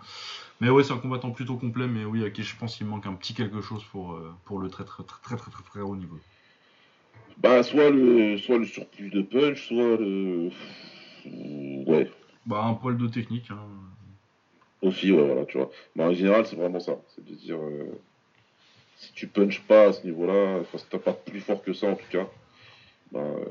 Mais 0.61 0.70
ouais, 0.70 0.82
c'est 0.82 0.92
un 0.92 0.99
combattant 0.99 1.30
plutôt 1.32 1.57
complet, 1.57 1.86
mais 1.86 2.05
oui, 2.05 2.24
à 2.24 2.30
qui 2.30 2.42
je 2.42 2.57
pense 2.57 2.76
qu'il 2.76 2.86
manque 2.86 3.07
un 3.07 3.12
petit 3.12 3.34
quelque 3.34 3.61
chose 3.61 3.84
pour, 3.84 4.12
euh, 4.12 4.32
pour 4.47 4.59
le 4.59 4.70
très 4.70 4.84
très 4.84 5.03
très 5.03 5.20
très 5.20 5.36
très 5.36 5.62
très, 5.62 5.80
haut 5.80 5.97
niveau. 5.97 6.18
Bah, 7.38 7.62
soit 7.62 7.90
le, 7.90 8.38
soit 8.38 8.57
le 8.57 8.64
surplus 8.64 9.11
de 9.11 9.20
punch, 9.20 9.68
soit 9.68 9.99
le. 9.99 10.49
Ouais. 11.86 12.11
Bah, 12.47 12.64
un 12.64 12.74
poil 12.74 12.97
de 12.97 13.09
technique. 13.09 13.51
Hein. 13.51 13.59
Aussi, 14.80 15.12
ouais, 15.12 15.26
voilà, 15.26 15.44
tu 15.44 15.59
vois. 15.59 15.70
Mais 15.94 16.05
en 16.05 16.14
général, 16.14 16.47
c'est 16.47 16.57
vraiment 16.57 16.80
ça. 16.80 16.97
C'est 17.14 17.24
de 17.24 17.34
dire. 17.34 17.59
Si 18.97 19.12
tu 19.12 19.26
punches 19.28 19.62
pas 19.62 19.88
à 19.88 19.92
ce 19.92 20.05
niveau-là, 20.05 20.59
enfin, 20.61 20.78
si 20.78 20.86
t'as 20.90 20.99
pas 20.99 21.12
plus 21.12 21.40
fort 21.40 21.62
que 21.62 21.72
ça 21.72 21.88
en 21.88 21.94
tout 21.97 22.09
cas, 22.11 22.26
bah, 23.12 23.20
euh, 23.20 23.44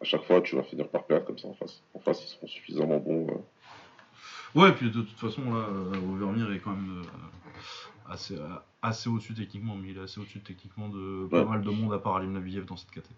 à 0.00 0.04
chaque 0.04 0.22
fois, 0.24 0.40
tu 0.40 0.56
vas 0.56 0.62
finir 0.62 0.88
par 0.88 1.04
perdre 1.04 1.26
comme 1.26 1.38
ça 1.38 1.48
en 1.48 1.54
face. 1.54 1.82
En 1.94 1.98
face, 1.98 2.22
ils 2.24 2.28
seront 2.28 2.46
suffisamment 2.46 2.98
bons. 2.98 3.26
euh. 3.28 4.58
Ouais, 4.60 4.72
puis 4.72 4.86
de 4.90 5.02
toute 5.02 5.18
façon, 5.18 5.42
là, 5.52 5.66
euh, 5.68 5.96
Overmire 6.14 6.52
est 6.52 6.60
quand 6.60 6.70
même 6.70 7.02
euh, 7.02 8.10
assez, 8.12 8.36
assez 8.80 9.08
au-dessus 9.10 9.34
techniquement, 9.34 9.74
mais 9.74 9.90
il 9.90 9.98
est 9.98 10.02
assez 10.02 10.20
au-dessus 10.20 10.40
techniquement 10.40 10.88
de 10.88 11.26
pas 11.28 11.40
Ouais. 11.40 11.44
mal 11.50 11.62
de 11.62 11.70
monde 11.70 11.92
à 11.92 11.98
part 11.98 12.16
Alim 12.16 12.32
Nabiev 12.32 12.64
dans 12.64 12.76
cette 12.76 12.90
caté. 12.90 13.10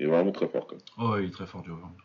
Il 0.00 0.06
est 0.06 0.08
vraiment 0.08 0.32
très 0.32 0.46
fort 0.48 0.66
quand 0.66 0.76
même. 0.76 0.84
Oh, 0.96 1.12
ouais, 1.14 1.24
il 1.24 1.28
est 1.28 1.32
très 1.32 1.46
fort 1.46 1.60
du 1.62 1.70
Overmire. 1.70 2.04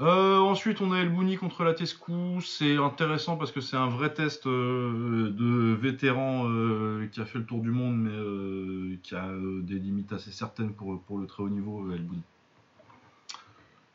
Euh, 0.00 0.38
ensuite, 0.38 0.82
on 0.82 0.92
a 0.92 0.98
El 0.98 1.08
Bouni 1.08 1.36
contre 1.36 1.64
la 1.64 1.72
Tescou. 1.72 2.40
C'est 2.42 2.76
intéressant 2.76 3.36
parce 3.36 3.50
que 3.50 3.60
c'est 3.60 3.76
un 3.76 3.88
vrai 3.88 4.12
test 4.12 4.46
euh, 4.46 5.30
de 5.30 5.74
vétéran 5.74 6.44
euh, 6.46 7.06
qui 7.06 7.20
a 7.20 7.24
fait 7.24 7.38
le 7.38 7.46
tour 7.46 7.60
du 7.60 7.70
monde, 7.70 7.96
mais 7.96 8.10
euh, 8.10 8.96
qui 9.02 9.14
a 9.14 9.26
des 9.62 9.78
limites 9.78 10.12
assez 10.12 10.32
certaines 10.32 10.74
pour, 10.74 11.00
pour 11.02 11.18
le 11.18 11.26
très 11.26 11.42
haut 11.42 11.48
niveau, 11.48 11.90
El 11.92 12.02
Bouni. 12.02 12.22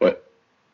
Ouais. 0.01 0.19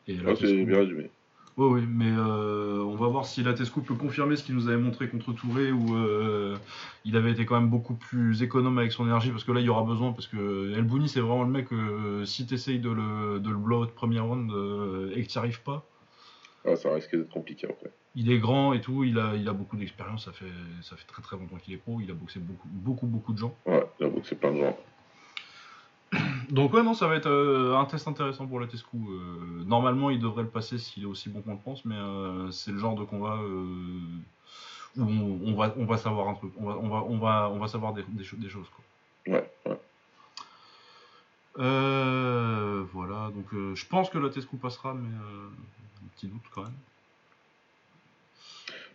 Et 0.06 0.18
Ouais, 0.20 0.34
c'est 0.36 0.64
bien 0.64 0.78
résumé. 0.78 1.10
Oui, 1.58 1.80
oui, 1.80 1.86
mais 1.88 2.06
euh, 2.10 2.80
on 2.84 2.94
va 2.94 3.08
voir 3.08 3.26
si 3.26 3.42
la 3.42 3.52
Tesco 3.52 3.80
peut 3.80 3.94
confirmer 3.96 4.36
ce 4.36 4.44
qu'il 4.44 4.54
nous 4.54 4.68
avait 4.68 4.76
montré 4.76 5.08
contre 5.08 5.32
Touré, 5.32 5.72
où 5.72 5.96
euh, 5.96 6.56
il 7.04 7.16
avait 7.16 7.32
été 7.32 7.44
quand 7.46 7.60
même 7.60 7.68
beaucoup 7.68 7.94
plus 7.94 8.44
économe 8.44 8.78
avec 8.78 8.92
son 8.92 9.04
énergie, 9.04 9.30
parce 9.32 9.42
que 9.42 9.50
là, 9.50 9.58
il 9.58 9.66
y 9.66 9.68
aura 9.68 9.82
besoin, 9.82 10.12
parce 10.12 10.28
que 10.28 10.72
El 10.76 10.84
Bouni, 10.84 11.08
c'est 11.08 11.18
vraiment 11.18 11.42
le 11.42 11.50
mec, 11.50 11.72
euh, 11.72 12.24
si 12.24 12.46
tu 12.46 12.54
essayes 12.54 12.78
de 12.78 12.90
le, 12.90 13.40
de 13.40 13.50
le 13.50 13.56
blow 13.56 13.82
out 13.82 13.90
premier 13.92 14.20
round 14.20 14.52
euh, 14.52 15.10
et 15.16 15.24
que 15.24 15.28
tu 15.28 15.36
n'y 15.36 15.40
arrives 15.40 15.62
pas, 15.62 15.84
Ouais, 16.64 16.76
ça 16.76 16.92
risque 16.92 17.16
d'être 17.16 17.30
compliqué 17.30 17.66
après. 17.68 17.90
il 18.14 18.30
est 18.30 18.38
grand 18.38 18.72
et 18.72 18.80
tout, 18.80 19.02
il 19.02 19.18
a, 19.18 19.34
il 19.34 19.48
a 19.48 19.52
beaucoup 19.52 19.76
d'expérience, 19.76 20.26
ça 20.26 20.32
fait, 20.32 20.44
ça 20.82 20.96
fait 20.96 21.06
très 21.06 21.22
très 21.22 21.36
longtemps 21.36 21.56
qu'il 21.56 21.74
est 21.74 21.78
pro, 21.78 22.00
il 22.00 22.10
a 22.10 22.14
boxé 22.14 22.38
beaucoup, 22.40 22.68
beaucoup, 22.68 23.06
beaucoup 23.06 23.32
de 23.32 23.38
gens. 23.38 23.54
Ouais, 23.66 23.84
j'avoue 23.98 24.20
que 24.20 24.26
c'est 24.28 24.36
plein 24.38 24.52
de 24.52 24.58
gens. 24.60 24.76
Donc 26.50 26.72
ouais, 26.72 26.82
non, 26.82 26.94
ça 26.94 27.06
va 27.08 27.16
être 27.16 27.28
euh, 27.28 27.76
un 27.76 27.84
test 27.84 28.08
intéressant 28.08 28.46
pour 28.46 28.58
la 28.60 28.66
Tesco. 28.66 28.96
Euh, 28.96 29.64
normalement, 29.66 30.10
il 30.10 30.18
devrait 30.18 30.42
le 30.42 30.48
passer 30.48 30.78
s'il 30.78 31.02
est 31.02 31.06
aussi 31.06 31.28
bon 31.28 31.42
qu'on 31.42 31.52
le 31.52 31.58
pense, 31.58 31.84
mais 31.84 31.94
euh, 31.96 32.50
c'est 32.50 32.70
le 32.72 32.78
genre 32.78 32.94
de 32.94 33.04
combat 33.04 33.38
où 34.96 35.02
on, 35.02 35.40
on 35.44 35.54
va, 35.54 35.74
on 35.76 35.84
va 35.84 35.96
savoir 35.98 36.28
un 36.28 36.34
truc, 36.34 36.52
on 36.58 36.64
va, 36.66 36.76
on 36.78 36.88
va, 36.88 37.04
on 37.04 37.18
va, 37.18 37.50
on 37.50 37.58
va 37.58 37.68
savoir 37.68 37.92
des, 37.92 38.02
des, 38.08 38.24
cho- 38.24 38.36
des 38.36 38.48
choses. 38.48 38.66
Quoi. 38.70 39.34
Ouais, 39.34 39.50
ouais. 39.66 39.78
Voilà, 42.92 43.30
donc 43.30 43.46
je 43.74 43.86
pense 43.86 44.08
que 44.08 44.18
la 44.18 44.30
Tesco 44.30 44.56
passera, 44.56 44.94
mais 44.94 45.08
euh, 45.08 45.48
un 46.04 46.08
petit 46.16 46.26
doute 46.28 46.42
quand 46.54 46.62
même. 46.62 46.72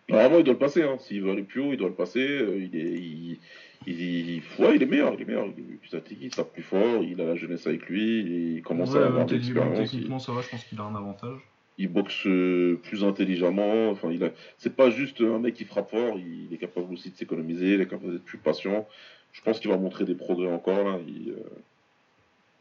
Normalement, 0.09 0.37
il 0.39 0.43
doit 0.43 0.53
le 0.53 0.59
passer. 0.59 0.83
Hein. 0.83 0.97
S'il 0.99 1.21
veut 1.21 1.31
aller 1.31 1.43
plus 1.43 1.61
haut, 1.61 1.71
il 1.71 1.77
doit 1.77 1.87
le 1.87 1.93
passer. 1.93 2.19
Il 2.19 2.75
est, 2.75 2.93
il, 2.93 3.39
il, 3.87 4.01
il- 4.01 4.41
ouais, 4.59 4.75
il 4.75 4.83
est 4.83 4.85
meilleur. 4.85 5.13
Il 5.13 5.21
est 5.21 5.25
meilleur. 5.25 5.45
Il 5.47 5.95
athlétique, 5.97 6.19
il 6.21 6.29
tape 6.31 6.51
plus 6.53 6.63
fort. 6.63 7.03
Il 7.03 7.19
a 7.21 7.25
la 7.25 7.35
jeunesse 7.35 7.67
avec 7.67 7.87
lui. 7.87 8.55
Il 8.55 8.61
commence 8.63 8.91
Ouais, 8.93 9.01
à 9.01 9.05
avoir 9.07 9.25
de 9.25 9.35
l'expérience. 9.35 9.77
Il, 9.79 9.83
techniquement, 9.83 10.19
ça 10.19 10.31
va, 10.31 10.41
je 10.41 10.49
pense 10.49 10.63
qu'il 10.65 10.79
a 10.79 10.83
un 10.83 10.95
avantage. 10.95 11.39
il 11.77 11.87
boxe 11.87 12.25
euh, 12.27 12.79
plus 12.83 13.03
intelligemment. 13.03 13.89
Enfin, 13.89 14.09
il 14.11 14.23
a. 14.23 14.29
C'est 14.57 14.75
pas 14.75 14.89
juste 14.89 15.21
un 15.21 15.39
mec 15.39 15.53
qui 15.55 15.65
frappe 15.65 15.89
fort. 15.91 16.17
Il, 16.17 16.53
est 16.53 16.57
capable 16.57 16.91
aussi 16.93 17.11
de 17.11 17.15
s'économiser. 17.15 17.73
Il 17.75 17.81
est 17.81 17.87
capable 17.87 18.13
d'être 18.13 18.25
plus 18.25 18.37
patient. 18.39 18.87
Je 19.33 19.41
pense 19.41 19.59
qu'il 19.59 19.69
va 19.71 19.77
montrer 19.77 20.05
des 20.05 20.15
progrès 20.15 20.51
encore 20.51 20.83
là. 20.83 20.99
Il, 21.07 21.31
euh, 21.31 21.43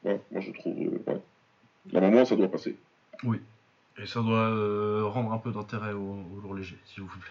Ouais, 0.05 0.21
moi 0.33 0.41
je 0.41 0.51
trouve. 0.53 0.77
euh, 0.81 1.11
ouais. 1.13 1.21
Normalement, 1.93 2.25
ça 2.25 2.35
doit 2.37 2.51
passer. 2.51 2.77
Et 4.01 4.07
ça 4.07 4.21
doit 4.21 4.49
euh, 4.49 5.05
rendre 5.05 5.33
un 5.33 5.39
peu 5.39 5.53
d'intérêt 5.53 5.93
aux, 5.93 5.99
aux 6.37 6.41
lourds 6.43 6.55
légers, 6.55 6.79
s'il 6.87 7.03
vous 7.03 7.09
plaît. 7.09 7.31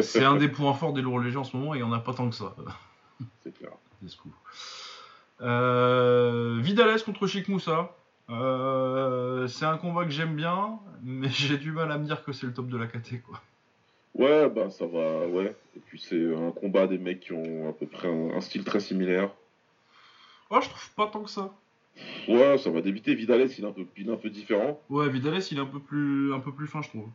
C'est 0.00 0.24
un, 0.24 0.36
des 0.36 0.48
points 0.48 0.74
forts 0.74 0.92
des 0.92 1.02
lourds 1.02 1.20
légers 1.20 1.36
en 1.36 1.44
ce 1.44 1.56
moment 1.56 1.74
et 1.74 1.78
il 1.78 1.84
n'y 1.84 1.88
en 1.88 1.92
a 1.92 2.00
pas 2.00 2.14
tant 2.14 2.28
que 2.28 2.34
ça. 2.34 2.54
C'est 3.44 3.56
clair. 3.56 3.72
Euh, 5.42 6.58
Vidalès 6.60 7.02
contre 7.02 7.26
Chic 7.26 7.48
Moussa. 7.48 7.94
Euh, 8.30 9.48
c'est 9.48 9.64
un 9.64 9.76
combat 9.76 10.04
que 10.04 10.10
j'aime 10.10 10.36
bien, 10.36 10.78
mais 11.02 11.28
j'ai 11.30 11.58
du 11.58 11.72
mal 11.72 11.90
à 11.90 11.98
me 11.98 12.04
dire 12.04 12.24
que 12.24 12.32
c'est 12.32 12.46
le 12.46 12.52
top 12.52 12.68
de 12.68 12.76
la 12.76 12.86
KT. 12.86 13.22
Quoi. 13.22 13.40
Ouais, 14.14 14.48
bah 14.48 14.70
ça 14.70 14.86
va, 14.86 15.26
ouais. 15.26 15.56
Et 15.76 15.80
puis 15.80 15.98
c'est 15.98 16.34
un 16.34 16.52
combat 16.52 16.86
des 16.86 16.98
mecs 16.98 17.20
qui 17.20 17.32
ont 17.32 17.68
à 17.68 17.72
peu 17.72 17.86
près 17.86 18.08
un, 18.08 18.36
un 18.36 18.40
style 18.40 18.64
très 18.64 18.80
similaire. 18.80 19.30
Oh, 20.50 20.58
je 20.62 20.68
trouve 20.68 20.90
pas 20.94 21.06
tant 21.08 21.22
que 21.22 21.30
ça. 21.30 21.52
Ouais, 22.28 22.58
ça 22.58 22.70
va 22.70 22.80
débiter. 22.80 23.14
Vidalès, 23.14 23.56
il 23.58 23.64
est 23.64 23.68
un 23.68 23.72
peu, 23.72 23.84
il 23.96 24.08
est 24.08 24.12
un 24.12 24.16
peu 24.16 24.30
différent. 24.30 24.80
Ouais, 24.88 25.08
Vidalès, 25.08 25.50
il 25.50 25.58
est 25.58 25.60
un 25.60 25.66
peu 25.66 25.80
plus, 25.80 26.32
un 26.32 26.40
peu 26.40 26.52
plus 26.52 26.66
fin, 26.66 26.82
je 26.82 26.88
trouve. 26.88 27.08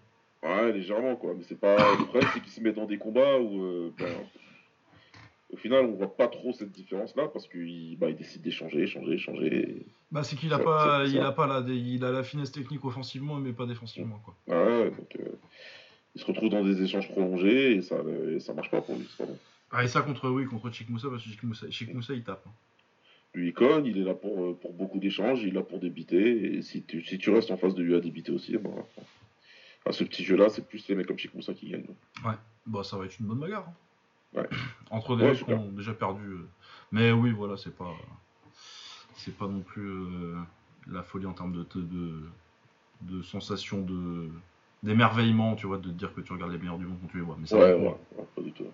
Ouais, 0.46 0.72
légèrement, 0.72 1.16
quoi. 1.16 1.34
Mais 1.36 1.44
c'est 1.44 1.60
pas. 1.60 1.78
Le 1.98 2.06
problème, 2.06 2.30
c'est 2.34 2.40
qu'il 2.42 2.52
se 2.52 2.62
met 2.62 2.72
dans 2.72 2.86
des 2.86 2.98
combats 2.98 3.40
où. 3.40 3.64
euh, 3.64 3.94
ben, 3.98 4.08
au 5.52 5.58
final, 5.58 5.86
on 5.86 5.94
voit 5.94 6.16
pas 6.16 6.28
trop 6.28 6.54
cette 6.54 6.72
différence-là 6.72 7.30
parce 7.30 7.48
qu'il 7.48 7.98
bah, 7.98 8.10
il 8.10 8.16
décide 8.16 8.42
d'échanger, 8.42 8.82
échanger, 8.82 9.14
échanger. 9.14 9.86
Bah, 10.12 10.24
c'est 10.24 10.36
qu'il 10.36 10.52
a 10.54 10.58
Ouais, 10.58 10.64
pas, 10.64 11.06
il 11.08 11.18
a 11.20 11.32
pas 11.32 11.48
la, 11.48 11.64
il 11.74 12.04
a 12.04 12.12
la 12.12 12.24
finesse 12.24 12.52
technique 12.52 12.84
offensivement, 12.84 13.36
mais 13.36 13.54
pas 13.54 13.66
défensivement, 13.66 14.20
quoi. 14.24 14.36
Ouais, 14.48 14.92
donc. 14.92 15.16
euh, 15.20 15.32
il 16.16 16.22
se 16.22 16.26
retrouve 16.26 16.50
dans 16.50 16.64
des 16.64 16.82
échanges 16.82 17.10
prolongés 17.10 17.76
et 17.76 17.82
ça, 17.82 17.98
et 18.32 18.40
ça 18.40 18.54
marche 18.54 18.72
pas 18.72 18.82
pour 18.82 18.96
lui. 18.96 19.06
c'est 19.10 19.18
pas 19.18 19.26
bon. 19.32 19.38
Ah, 19.72 19.84
et 19.84 19.88
ça 19.88 20.02
contre, 20.02 20.30
oui, 20.30 20.46
contre 20.46 20.72
Moussa, 20.90 21.10
parce 21.10 21.24
que 21.24 21.30
Chic 21.30 21.44
Moussa, 21.44 21.68
Moussa, 21.94 22.14
il 22.14 22.24
tape. 22.24 22.46
hein. 22.48 22.52
Lui, 23.34 23.50
il 23.50 23.54
cogne, 23.54 23.86
il 23.86 23.98
est 23.98 24.04
là 24.04 24.14
pour, 24.14 24.42
euh, 24.42 24.54
pour 24.54 24.72
beaucoup 24.72 25.00
d'échanges, 25.00 25.42
il 25.44 25.50
est 25.50 25.52
là 25.52 25.62
pour 25.62 25.80
débiter. 25.80 26.56
Et 26.56 26.62
si 26.62 26.84
tu, 26.84 27.04
si 27.04 27.18
tu 27.18 27.32
restes 27.32 27.52
en 27.52 27.58
face 27.58 27.76
de 27.76 27.84
lui 27.84 27.96
à 27.96 28.00
débiter 28.00 28.32
aussi, 28.32 28.56
ben, 28.58 28.72
à 29.86 29.92
ce 29.92 30.04
petit 30.04 30.24
jeu-là, 30.24 30.50
c'est 30.50 30.68
plus 30.68 30.88
les 30.88 30.96
mecs 30.96 31.08
comme 31.08 31.18
Moussa 31.36 31.54
qui 31.54 31.70
gagnent. 31.70 31.86
Bah, 32.66 32.84
ça 32.84 32.98
va 32.98 33.06
être 33.06 33.20
une 33.20 33.28
bonne 33.28 33.40
bagarre. 33.40 33.68
hein. 33.68 34.40
Ouais. 34.42 34.50
Entre 34.90 35.16
des 35.16 35.24
Ouais, 35.24 35.32
mecs 35.32 35.46
qui 35.46 35.54
ont 35.54 35.72
déjà 35.72 35.94
perdu. 35.94 36.24
euh. 36.28 36.48
Mais 36.92 37.12
oui, 37.12 37.32
voilà, 37.32 37.58
c'est 37.58 37.76
pas. 37.76 37.94
C'est 39.18 39.38
pas 39.38 39.48
non 39.48 39.62
plus 39.62 39.88
euh, 39.88 40.36
la 40.88 41.02
folie 41.04 41.26
en 41.26 41.34
termes 41.34 41.54
de, 41.54 41.66
de, 41.80 42.20
de 43.02 43.22
sensation 43.22 43.82
de 43.82 44.30
d'émerveillement, 44.84 45.56
tu 45.56 45.66
vois, 45.68 45.78
de 45.78 45.84
te 45.90 45.94
dire 45.94 46.14
que 46.14 46.22
tu 46.22 46.32
regardes 46.34 46.52
les 46.52 46.58
meilleurs 46.60 46.78
du 46.78 46.86
monde 46.86 46.98
quand 47.02 47.08
tu 47.08 47.18
les 47.18 47.24
vois. 47.24 47.38
Mais 47.40 47.48
ça 47.48 47.58
Ouais, 47.58 47.74
ouais, 47.74 47.96
ouais, 48.18 48.26
pas 48.36 48.42
du 48.42 48.52
tout. 48.52 48.66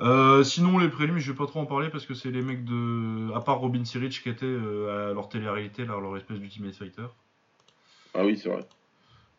Euh, 0.00 0.44
sinon, 0.44 0.78
les 0.78 0.88
prélims, 0.88 1.18
je 1.18 1.32
vais 1.32 1.36
pas 1.36 1.46
trop 1.46 1.60
en 1.60 1.66
parler 1.66 1.90
parce 1.90 2.06
que 2.06 2.14
c'est 2.14 2.30
les 2.30 2.40
mecs 2.42 2.64
de. 2.64 3.32
À 3.34 3.40
part 3.40 3.58
Robin 3.58 3.84
Siric 3.84 4.22
qui 4.22 4.28
était 4.28 4.46
euh, 4.46 5.10
à 5.10 5.14
leur 5.14 5.28
télé-réalité, 5.28 5.84
là, 5.84 5.98
leur 6.00 6.16
espèce 6.16 6.38
d'Ultimate 6.38 6.74
Fighter. 6.76 7.06
Ah 8.14 8.24
oui, 8.24 8.38
c'est 8.38 8.48
vrai. 8.48 8.66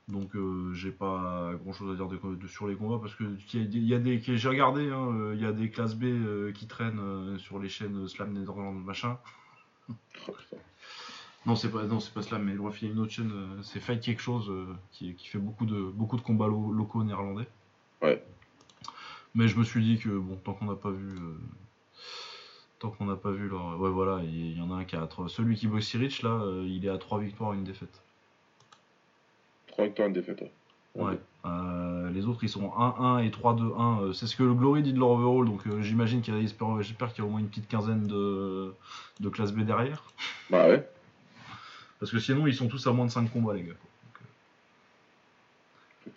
Donc 0.10 0.36
euh, 0.36 0.74
j'ai 0.74 0.92
pas 0.92 1.52
grand 1.64 1.72
chose 1.72 1.92
à 1.94 1.96
dire 1.96 2.08
de, 2.08 2.18
de- 2.36 2.48
sur 2.48 2.68
les 2.68 2.76
combats 2.76 2.98
parce 3.00 3.14
que 3.16 3.24
il 3.54 3.60
y 3.60 3.64
a 3.64 3.68
des, 3.68 3.78
il 3.78 3.88
y 3.88 3.94
a 3.94 4.00
des 4.00 4.20
que 4.20 4.36
j'ai 4.36 4.50
regardé, 4.50 4.90
hein, 4.90 5.08
euh, 5.14 5.34
il 5.36 5.42
y 5.42 5.46
a 5.46 5.52
des 5.54 5.70
classes 5.70 5.96
B 5.96 6.06
euh, 6.06 6.52
qui 6.52 6.66
traînent 6.68 7.00
euh, 7.00 7.38
sur 7.38 7.60
les 7.60 7.70
chaînes 7.70 8.08
Slam 8.08 8.34
Netherlands 8.34 8.74
machin. 8.74 9.18
Non 11.46 11.56
c'est 11.56 11.72
pas 11.72 11.84
non 11.86 12.00
c'est 12.02 12.14
pas 12.14 12.22
Slam 12.22 12.44
mais 12.44 12.54
bref 12.56 12.82
il 12.82 12.88
y 12.88 12.92
a 12.92 12.94
une 12.94 13.00
autre 13.00 13.12
chaîne, 13.14 13.32
c'est 13.64 13.80
Fight 13.80 14.02
quelque 14.02 14.22
chose 14.22 14.52
qui, 14.92 15.14
qui 15.16 15.30
fait 15.30 15.38
beaucoup 15.40 15.66
de 15.66 15.82
beaucoup 15.84 16.18
de 16.18 16.22
combats 16.22 16.48
lo- 16.48 16.72
locaux 16.74 17.02
néerlandais. 17.04 17.48
Ouais. 18.02 18.22
Mais 19.36 19.48
je 19.48 19.58
me 19.58 19.64
suis 19.64 19.82
dit 19.82 19.98
que 20.00 20.10
bon 20.10 20.36
tant 20.44 20.54
qu'on 20.54 20.66
n'a 20.66 20.76
pas 20.76 20.90
vu 20.92 21.08
tant 22.80 22.90
qu'on 22.90 23.06
n'a 23.06 23.16
pas 23.16 23.32
vu 23.32 23.48
leur 23.48 23.80
ouais 23.80 23.90
voilà 23.90 24.22
il 24.24 24.36
y, 24.36 24.54
y 24.58 24.62
en 24.62 24.70
a 24.72 24.76
un 24.76 24.84
qui 24.84 24.98
a 24.98 25.08
trois- 25.08 25.30
celui 25.30 25.56
qui 25.56 25.68
boxe 25.68 25.96
Rich 25.96 26.24
là 26.24 26.44
il 26.66 26.86
est 26.86 26.90
à 26.90 26.98
3 26.98 27.20
victoires 27.20 27.54
une 27.54 27.64
défaite. 27.64 28.02
3 29.80 29.86
victoires, 29.88 30.08
une 30.10 30.14
défaite. 30.14 30.42
ouais. 30.42 30.50
Ouais. 30.96 31.20
Euh, 31.46 32.10
les 32.12 32.26
autres 32.26 32.44
ils 32.44 32.50
sont 32.50 32.70
1-1 32.72 33.24
et 33.26 33.30
3-2-1. 33.30 34.02
Euh, 34.02 34.12
c'est 34.14 34.28
ce 34.28 34.36
que 34.36 34.44
le 34.44 34.54
Glory 34.54 34.82
dit 34.84 34.92
de 34.92 35.00
leur 35.00 35.10
overall, 35.12 35.46
donc 35.46 35.66
euh, 35.68 35.82
j'imagine 35.82 36.22
qu'il 36.22 36.34
y 36.34 36.38
a, 36.38 36.42
j'espère, 36.42 37.14
qu'il 37.14 37.24
y 37.24 37.26
a 37.26 37.30
au 37.30 37.32
moins 37.32 37.40
une 37.40 37.48
petite 37.48 37.70
quinzaine 37.70 38.08
de, 38.08 38.74
de 39.22 39.30
classe 39.30 39.54
B 39.54 39.62
derrière. 39.62 40.04
Bah 40.50 40.68
ouais. 40.68 40.86
Parce 42.00 42.12
que 42.12 42.20
sinon 42.20 42.46
ils 42.46 42.54
sont 42.54 42.68
tous 42.68 42.86
à 42.88 42.92
moins 42.92 43.06
de 43.06 43.12
5 43.12 43.32
combats 43.32 43.54
les 43.54 43.62
gars. 43.64 43.74
quoi. 43.80 43.90
Donc, 44.06 44.22
euh, 44.22 44.26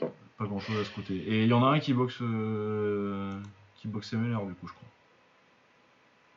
Putain. 0.09 0.13
pas 0.39 0.45
grand 0.47 0.59
chose 0.59 0.77
à 0.81 0.85
ce 0.85 0.91
côté. 0.93 1.15
Et 1.15 1.43
il 1.45 1.49
y 1.49 1.53
en 1.53 1.63
a 1.65 1.69
un 1.69 1.79
qui 1.79 1.93
boxe 1.93 2.19
qui 3.77 3.87
boxe 3.89 4.13
MLR 4.15 4.45
du 4.47 4.55
coup 4.55 4.67
je 4.67 4.73
crois. 4.73 4.89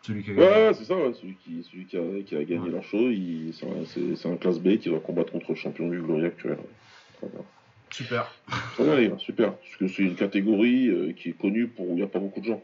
Celui 0.04 0.24
qui 0.24 0.30
a 0.30 0.34
gagné. 0.36 0.48
Ouais, 0.48 0.68
ouais, 0.68 0.74
c'est 0.76 0.84
ça, 0.86 0.96
ouais. 0.96 1.12
celui, 1.20 1.34
qui, 1.44 1.64
celui 1.64 1.86
qui, 1.86 1.98
a, 1.98 2.22
qui 2.24 2.36
a 2.36 2.44
gagné 2.44 2.60
Ouais. 2.62 2.70
leur 2.70 2.84
show, 2.84 3.10
il- 3.10 3.52
c'est 3.56 3.68
un, 3.68 3.84
c'est- 3.86 4.16
c'est 4.16 4.32
un 4.32 4.36
classe 4.38 4.60
B 4.60 4.78
qui 4.78 4.90
va 4.90 5.00
combattre 5.00 5.32
contre 5.32 5.48
le 5.50 5.56
champion 5.56 5.90
du 5.90 6.00
Glory 6.00 6.26
actuel. 6.26 6.60
Très 7.26 7.38
bien. 7.38 7.46
Super. 7.92 8.32
Très 8.74 8.84
bien, 8.84 8.96
les 8.96 9.10
gars, 9.10 9.18
super. 9.18 9.54
Parce 9.56 9.76
que 9.78 9.88
c'est 9.88 10.04
une 10.04 10.16
catégorie 10.16 10.88
euh, 10.88 11.14
qui 11.14 11.30
est 11.30 11.34
connue 11.34 11.68
pour 11.68 11.90
où 11.90 11.92
il 11.92 11.96
n'y 11.96 12.04
a 12.04 12.08
pas 12.08 12.20
beaucoup 12.20 12.42
de 12.42 12.46
gens. 12.46 12.64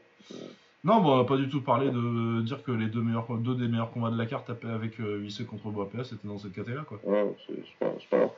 Non, 0.83 0.99
bon, 0.99 1.13
on 1.13 1.17
va 1.17 1.25
pas 1.25 1.37
du 1.37 1.47
tout 1.47 1.61
parler 1.61 1.89
de 1.91 2.41
dire 2.41 2.63
que 2.63 2.71
les 2.71 2.87
deux, 2.87 3.01
meilleurs, 3.01 3.27
deux 3.37 3.55
des 3.55 3.67
meilleurs 3.67 3.91
combats 3.91 4.09
de 4.09 4.17
la 4.17 4.25
carte 4.25 4.49
avec 4.63 4.99
euh, 4.99 5.17
Vissé 5.17 5.45
contre 5.45 5.69
Boapea 5.69 6.03
c'était 6.03 6.27
dans 6.27 6.39
cette 6.39 6.53
catégorie 6.53 6.85
quoi. 6.85 6.99
Ouais, 7.03 7.35
c'est 7.47 7.77
pas, 7.79 7.93
c'est 7.99 8.09
pas 8.09 8.17
grave. 8.17 8.31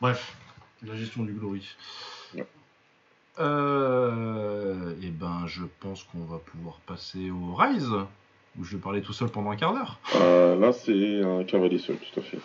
Bref, 0.00 0.36
la 0.86 0.94
gestion 0.94 1.24
du 1.24 1.32
glory. 1.32 1.66
Ouais. 2.34 2.46
Euh, 3.38 4.94
et 5.02 5.08
ben, 5.08 5.44
je 5.46 5.62
pense 5.80 6.04
qu'on 6.04 6.24
va 6.24 6.38
pouvoir 6.38 6.80
passer 6.86 7.30
au 7.30 7.54
Rise. 7.54 7.90
Ou 8.58 8.64
je 8.64 8.76
vais 8.76 8.82
parler 8.82 9.00
tout 9.00 9.12
seul 9.12 9.28
pendant 9.28 9.50
un 9.50 9.56
quart 9.56 9.72
d'heure 9.72 9.98
Euh, 10.16 10.58
là, 10.58 10.72
c'est 10.72 11.22
un 11.22 11.44
cavalier 11.44 11.78
seul, 11.78 11.96
tout 11.96 12.20
à 12.20 12.22
fait. 12.22 12.38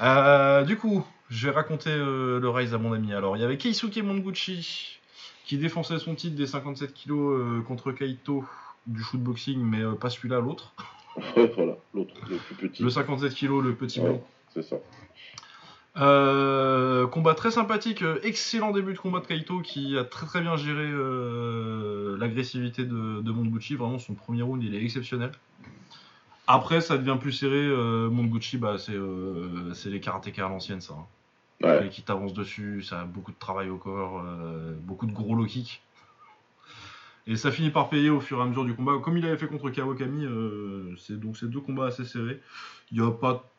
Euh, 0.00 0.64
du 0.64 0.76
coup, 0.76 1.04
je 1.30 1.48
vais 1.48 1.54
raconter 1.54 1.90
euh, 1.90 2.38
le 2.40 2.48
Rise 2.50 2.74
à 2.74 2.78
mon 2.78 2.92
ami. 2.92 3.12
Alors, 3.12 3.36
il 3.36 3.40
y 3.40 3.44
avait 3.44 3.56
Keisuke 3.58 3.96
Monguchi 4.02 4.98
qui 5.44 5.58
défonçait 5.58 5.98
son 5.98 6.14
titre 6.14 6.36
des 6.36 6.46
57 6.46 6.94
kg 6.94 7.10
euh, 7.12 7.60
contre 7.62 7.92
Kaito 7.92 8.44
du 8.86 9.02
shootboxing, 9.02 9.58
mais 9.60 9.80
euh, 9.82 9.92
pas 9.92 10.10
celui-là, 10.10 10.40
l'autre. 10.40 10.72
Voilà, 11.56 11.76
l'autre, 11.94 12.14
le 12.28 12.36
plus 12.38 12.68
petit. 12.68 12.82
Le 12.82 12.90
57 12.90 13.34
kg, 13.34 13.60
le 13.62 13.74
petit 13.74 14.00
Ouais. 14.00 14.06
blanc. 14.08 14.26
C'est 14.52 14.62
ça. 14.62 14.76
Euh, 15.96 17.06
combat 17.06 17.34
très 17.34 17.52
sympathique, 17.52 18.02
euh, 18.02 18.18
excellent 18.24 18.72
début 18.72 18.94
de 18.94 18.98
combat 18.98 19.20
de 19.20 19.26
Kaito 19.26 19.60
qui 19.60 19.96
a 19.96 20.02
très 20.04 20.26
très 20.26 20.40
bien 20.40 20.56
géré 20.56 20.82
euh, 20.86 22.16
l'agressivité 22.18 22.84
de, 22.84 23.20
de 23.20 23.30
Monguchi. 23.30 23.76
Vraiment, 23.76 24.00
son 24.00 24.14
premier 24.14 24.42
round 24.42 24.60
il 24.64 24.74
est 24.74 24.82
exceptionnel. 24.82 25.30
Après, 26.46 26.80
ça 26.80 26.98
devient 26.98 27.16
plus 27.18 27.32
serré. 27.32 27.56
Euh, 27.56 28.10
Monguchi, 28.10 28.58
bah, 28.58 28.76
c'est 28.78 28.92
euh, 28.94 29.72
c'est 29.74 29.90
les 29.90 30.00
karatékas 30.00 30.46
à 30.46 30.48
l'ancienne, 30.48 30.80
ça. 30.80 30.94
hein. 30.94 31.06
Ouais, 31.62 31.88
qui 31.88 32.02
t'avance 32.02 32.34
dessus, 32.34 32.82
ça 32.82 33.00
a 33.00 33.04
beaucoup 33.04 33.32
de 33.32 33.38
travail 33.38 33.70
au 33.70 33.76
corps, 33.78 34.20
euh, 34.26 34.74
beaucoup 34.82 35.06
de 35.06 35.12
gros 35.12 35.34
low 35.34 35.46
kicks. 35.46 35.80
Et 37.26 37.36
ça 37.36 37.50
finit 37.50 37.70
par 37.70 37.88
payer 37.88 38.10
au 38.10 38.20
fur 38.20 38.38
et 38.38 38.42
à 38.42 38.44
mesure 38.44 38.66
du 38.66 38.74
combat. 38.74 38.98
Comme 39.02 39.16
il 39.16 39.24
avait 39.24 39.38
fait 39.38 39.46
contre 39.46 39.70
Kawakami, 39.70 40.26
euh, 40.26 40.94
c'est 40.98 41.18
donc 41.18 41.38
ces 41.38 41.46
deux 41.46 41.60
combats 41.60 41.86
assez 41.86 42.04
serrés. 42.04 42.42
Il 42.92 42.98
y 42.98 43.00
a 43.00 43.10
pas, 43.10 43.50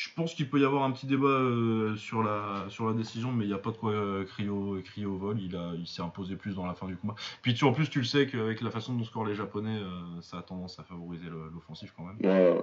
je 0.00 0.08
pense 0.14 0.32
qu'il 0.32 0.48
peut 0.48 0.58
y 0.58 0.64
avoir 0.64 0.84
un 0.84 0.92
petit 0.92 1.04
débat 1.04 1.26
euh, 1.26 1.94
sur 1.94 2.22
la 2.22 2.64
sur 2.70 2.86
la 2.86 2.94
décision, 2.94 3.32
mais 3.32 3.44
il 3.44 3.48
n'y 3.48 3.54
a 3.54 3.58
pas 3.58 3.70
de 3.70 3.76
quoi 3.76 3.92
euh, 3.92 4.24
crier, 4.24 4.48
au, 4.48 4.80
crier 4.82 5.04
au 5.04 5.18
vol. 5.18 5.38
Il 5.38 5.54
a, 5.54 5.72
il 5.76 5.86
s'est 5.86 6.00
imposé 6.00 6.36
plus 6.36 6.54
dans 6.54 6.64
la 6.64 6.72
fin 6.72 6.86
du 6.86 6.96
combat. 6.96 7.14
Puis 7.42 7.52
tu, 7.52 7.64
en 7.64 7.72
plus, 7.74 7.90
tu 7.90 7.98
le 7.98 8.06
sais 8.06 8.26
qu'avec 8.26 8.62
la 8.62 8.70
façon 8.70 8.94
dont 8.94 9.04
scorent 9.04 9.26
les 9.26 9.34
Japonais, 9.34 9.76
euh, 9.76 10.00
ça 10.22 10.38
a 10.38 10.42
tendance 10.42 10.78
à 10.78 10.84
favoriser 10.84 11.26
l'offensif 11.52 11.92
quand 11.94 12.04
même. 12.04 12.16
ouais. 12.22 12.62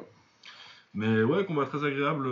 Mais 0.95 1.21
ouais, 1.21 1.45
combat 1.45 1.67
très 1.67 1.85
agréable, 1.85 2.27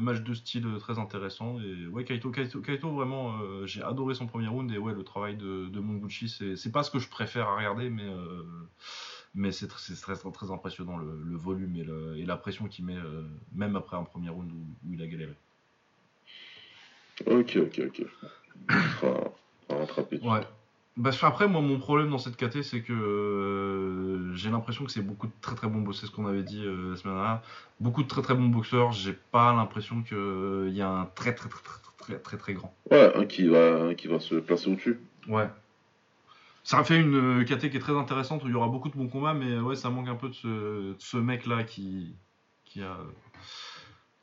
match 0.00 0.22
de 0.22 0.34
style 0.34 0.66
très 0.80 0.98
intéressant. 0.98 1.60
Et 1.60 1.86
ouais, 1.86 2.02
Kaito, 2.02 2.30
Kaito, 2.32 2.60
Kaito, 2.60 2.90
vraiment, 2.90 3.38
j'ai 3.64 3.80
adoré 3.80 4.14
son 4.14 4.26
premier 4.26 4.48
round. 4.48 4.72
Et 4.72 4.78
ouais, 4.78 4.92
le 4.92 5.04
travail 5.04 5.36
de, 5.36 5.68
de 5.68 5.78
Monguchi, 5.78 6.28
c'est 6.28 6.56
c'est 6.56 6.72
pas 6.72 6.82
ce 6.82 6.90
que 6.90 6.98
je 6.98 7.08
préfère 7.08 7.46
à 7.46 7.56
regarder, 7.56 7.90
mais, 7.90 8.08
mais 9.34 9.52
c'est 9.52 9.66
tr- 9.66 9.78
c'est 9.78 10.00
très, 10.00 10.16
très, 10.16 10.50
impressionnant 10.50 10.96
le, 10.96 11.20
le 11.24 11.36
volume 11.36 11.76
et, 11.76 11.84
le- 11.84 12.16
et 12.16 12.24
la 12.24 12.36
pression 12.36 12.66
qu'il 12.66 12.84
met, 12.84 12.96
euh, 12.96 13.22
même 13.54 13.76
après 13.76 13.96
un 13.96 14.04
premier 14.04 14.28
round 14.30 14.50
où, 14.50 14.56
où 14.88 14.92
il 14.92 15.02
a 15.02 15.06
galéré. 15.06 15.34
Ok, 17.26 17.56
ok, 17.60 17.80
ok. 17.86 18.06
Sera, 19.00 19.32
sera 19.68 19.78
rattrapé. 19.78 20.18
Ouais. 20.22 20.40
Bah, 20.96 21.10
après, 21.22 21.46
moi, 21.46 21.60
mon 21.60 21.78
problème 21.78 22.10
dans 22.10 22.18
cette 22.18 22.36
KT, 22.36 22.62
c'est 22.62 22.82
que 22.82 22.92
euh, 22.92 24.34
j'ai 24.34 24.50
l'impression 24.50 24.84
que 24.84 24.90
c'est 24.90 25.02
beaucoup 25.02 25.28
de 25.28 25.32
très 25.40 25.54
très 25.54 25.68
bons 25.68 25.80
boxeurs, 25.80 26.00
c'est 26.00 26.06
ce 26.06 26.10
qu'on 26.10 26.26
avait 26.26 26.42
dit 26.42 26.64
euh, 26.64 26.90
la 26.90 26.96
semaine 26.96 27.14
dernière. 27.14 27.40
Beaucoup 27.78 28.02
de 28.02 28.08
très 28.08 28.20
très 28.22 28.34
bons 28.34 28.48
boxeurs, 28.48 28.90
j'ai 28.90 29.12
pas 29.12 29.52
l'impression 29.52 30.02
qu'il 30.02 30.72
y 30.74 30.80
a 30.82 30.88
un 30.88 31.04
très 31.06 31.34
très 31.34 31.48
très 31.48 31.62
très 31.62 31.78
très 31.98 32.18
très, 32.18 32.36
très 32.36 32.52
grand. 32.54 32.74
Ouais, 32.90 33.12
un 33.14 33.26
qui 33.26 33.46
va, 33.46 33.82
un 33.84 33.94
qui 33.94 34.08
va 34.08 34.18
se 34.18 34.34
placer 34.36 34.70
au-dessus. 34.70 34.98
Ouais. 35.28 35.48
Ça 36.68 36.84
fait 36.84 37.00
une 37.00 37.14
euh, 37.40 37.44
KT 37.44 37.70
qui 37.70 37.78
est 37.78 37.80
très 37.80 37.96
intéressante 37.96 38.44
où 38.44 38.46
il 38.46 38.52
y 38.52 38.54
aura 38.54 38.68
beaucoup 38.68 38.90
de 38.90 38.94
bons 38.94 39.08
combats, 39.08 39.32
mais 39.32 39.52
euh, 39.52 39.62
ouais, 39.62 39.74
ça 39.74 39.88
manque 39.88 40.06
un 40.08 40.16
peu 40.16 40.28
de 40.28 40.34
ce, 40.34 40.46
de 40.48 40.96
ce 40.98 41.16
mec-là 41.16 41.64
qui, 41.64 42.14
qui 42.66 42.82
a. 42.82 42.98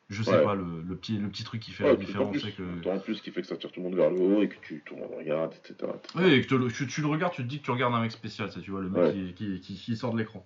Je 0.09 0.21
sais 0.21 0.35
Ouais. 0.37 0.43
pas, 0.43 0.53
le, 0.53 0.83
le 0.83 0.95
petit, 0.95 1.17
le 1.17 1.27
petit 1.27 1.43
truc 1.43 1.59
qui 1.59 1.71
fait 1.71 1.83
Ouais, 1.85 1.89
la 1.89 1.95
tout 1.95 2.01
en 2.03 2.05
différence, 2.05 2.31
plus, 2.33 2.39
c'est 2.41 2.51
que. 2.51 2.81
tout 2.83 2.89
en 2.89 2.99
plus 2.99 3.19
qui 3.19 3.31
fait 3.31 3.41
que 3.41 3.47
ça 3.47 3.57
tire 3.57 3.71
tout 3.71 3.79
le 3.79 3.85
monde 3.85 3.95
vers 3.95 4.11
le 4.11 4.19
haut 4.19 4.43
et 4.43 4.47
que 4.47 4.57
tu 4.61 4.83
tournes 4.85 5.01
en 5.11 5.17
regard, 5.17 5.45
etc. 5.45 5.69
etc. 5.71 5.89
Oui, 6.23 6.33
et 6.33 6.41
que 6.43 6.47
te 6.49 6.53
le- 6.53 6.67
tu, 6.71 6.85
tu 6.85 7.01
le 7.01 7.07
regardes, 7.07 7.33
tu 7.33 7.41
te 7.41 7.47
dis 7.47 7.57
que 7.61 7.65
tu 7.65 7.71
regardes 7.71 7.95
un 7.95 8.01
mec 8.01 8.11
spécial, 8.11 8.51
tu 8.61 8.69
vois, 8.69 8.81
le 8.81 8.89
mec 8.89 9.01
Ouais. 9.01 9.11
qui, 9.11 9.33
qui, 9.33 9.59
qui- 9.61 9.73
qui 9.75 9.95
sort 9.97 10.13
de 10.13 10.19
l'écran. 10.19 10.45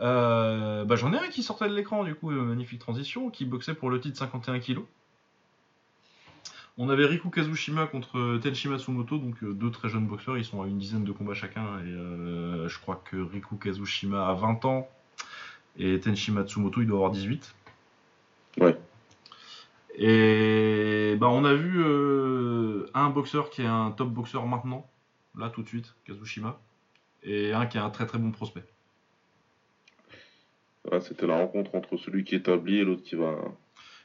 Euh, 0.00 0.86
bah, 0.86 0.96
J'en 0.96 1.12
ai 1.12 1.18
un 1.18 1.28
qui 1.28 1.42
sortait 1.42 1.68
de 1.68 1.74
l'écran, 1.74 2.02
du 2.04 2.14
coup, 2.14 2.30
euh, 2.30 2.42
magnifique 2.44 2.80
transition, 2.80 3.28
qui 3.28 3.44
boxait 3.44 3.74
pour 3.74 3.90
le 3.90 4.00
titre 4.00 4.16
51 4.16 4.58
kg. 4.58 4.78
On 6.78 6.88
avait 6.88 7.04
Riku 7.04 7.28
Kazushima 7.28 7.86
contre 7.86 8.38
Tenshi 8.38 8.68
Matsumoto, 8.68 9.18
donc 9.18 9.42
euh, 9.42 9.52
deux 9.52 9.70
très 9.70 9.90
jeunes 9.90 10.06
boxeurs, 10.06 10.38
ils 10.38 10.44
sont 10.44 10.62
à 10.62 10.66
une 10.66 10.78
dizaine 10.78 11.04
de 11.04 11.12
combats 11.12 11.34
chacun, 11.34 11.80
et 11.80 11.88
euh, 11.88 12.66
je 12.66 12.78
crois 12.80 13.02
que 13.04 13.16
Riku 13.16 13.56
Kazushima 13.56 14.26
a 14.26 14.32
20 14.32 14.64
ans, 14.64 14.88
et 15.78 16.00
Tenshi 16.00 16.32
Matsumoto 16.32 16.80
il 16.80 16.86
doit 16.86 16.96
avoir 16.96 17.10
18. 17.10 17.54
Ouais. 18.58 18.78
Et 19.96 21.16
bah, 21.20 21.28
on 21.28 21.44
a 21.44 21.52
vu 21.52 21.82
euh, 21.84 22.86
un 22.94 23.10
boxeur 23.10 23.50
qui 23.50 23.60
est 23.60 23.66
un 23.66 23.90
top 23.90 24.08
boxeur 24.08 24.46
maintenant, 24.46 24.88
là 25.36 25.50
tout 25.50 25.62
de 25.62 25.68
suite, 25.68 25.94
Kazushima, 26.06 26.58
et 27.22 27.52
un 27.52 27.66
qui 27.66 27.76
est 27.76 27.80
un 27.80 27.90
très 27.90 28.06
très 28.06 28.18
bon 28.18 28.30
prospect. 28.30 28.64
Ouais, 30.90 31.02
C'était 31.02 31.26
la 31.26 31.36
rencontre 31.36 31.74
entre 31.74 31.98
celui 31.98 32.24
qui 32.24 32.34
est 32.34 32.38
établi 32.38 32.78
et 32.78 32.84
l'autre 32.84 33.02
qui 33.02 33.14
va. 33.14 33.36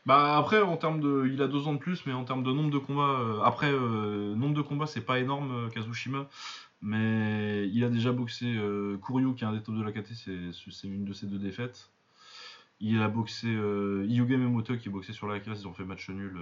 Bah 0.08 0.38
après 0.38 0.62
en 0.62 0.78
termes 0.78 1.01
de, 1.01 1.30
il 1.30 1.41
a 1.41 1.49
deux 1.49 1.68
ans 1.68 1.74
de 1.74 1.80
plus, 1.80 2.05
mais 2.05 2.14
en 2.14 2.24
termes 2.24 2.41
de 2.41 2.53
nombre 2.53 2.72
de 2.72 2.78
combats, 2.78 3.20
euh, 3.20 3.41
après 3.41 3.70
euh, 3.70 4.36
nombre 4.36 4.53
de 4.53 4.62
combats 4.62 4.88
c'est 4.88 5.01
pas 5.01 5.20
énorme 5.20 5.66
euh, 5.66 5.70
Kazushima, 5.70 6.30
mais 6.82 7.68
il 7.68 7.84
a 7.84 7.89
déjà 7.89 8.14
boxé 8.14 8.55
Kuryu 9.05 9.36
qui 9.36 9.43
est 9.43 9.47
un 9.47 9.51
des 9.51 9.62
tops 9.62 9.78
de 9.78 9.84
la 9.84 9.91
KT, 9.91 10.14
c'est 10.14 10.53
c'est 10.72 10.88
une 10.88 11.03
de 11.03 11.12
ses 11.12 11.26
deux 11.26 11.39
défaites. 11.39 11.89
Il 12.80 13.01
a 13.01 13.10
boxé 13.10 13.47
Hyuga 13.47 14.38
Memoto 14.38 14.78
qui 14.78 14.88
boxait 14.88 15.12
sur 15.12 15.28
la 15.28 15.41
classe, 15.41 15.62
ils 15.64 15.68
ont 15.68 15.74
fait 15.74 15.84
match 15.84 16.10
nul 16.10 16.39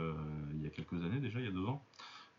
il 0.54 0.62
y 0.62 0.68
a 0.68 0.70
quelques 0.70 1.04
années 1.04 1.20
déjà, 1.20 1.40
il 1.40 1.46
y 1.46 1.50
a 1.50 1.52
deux 1.52 1.66
ans. 1.66 1.82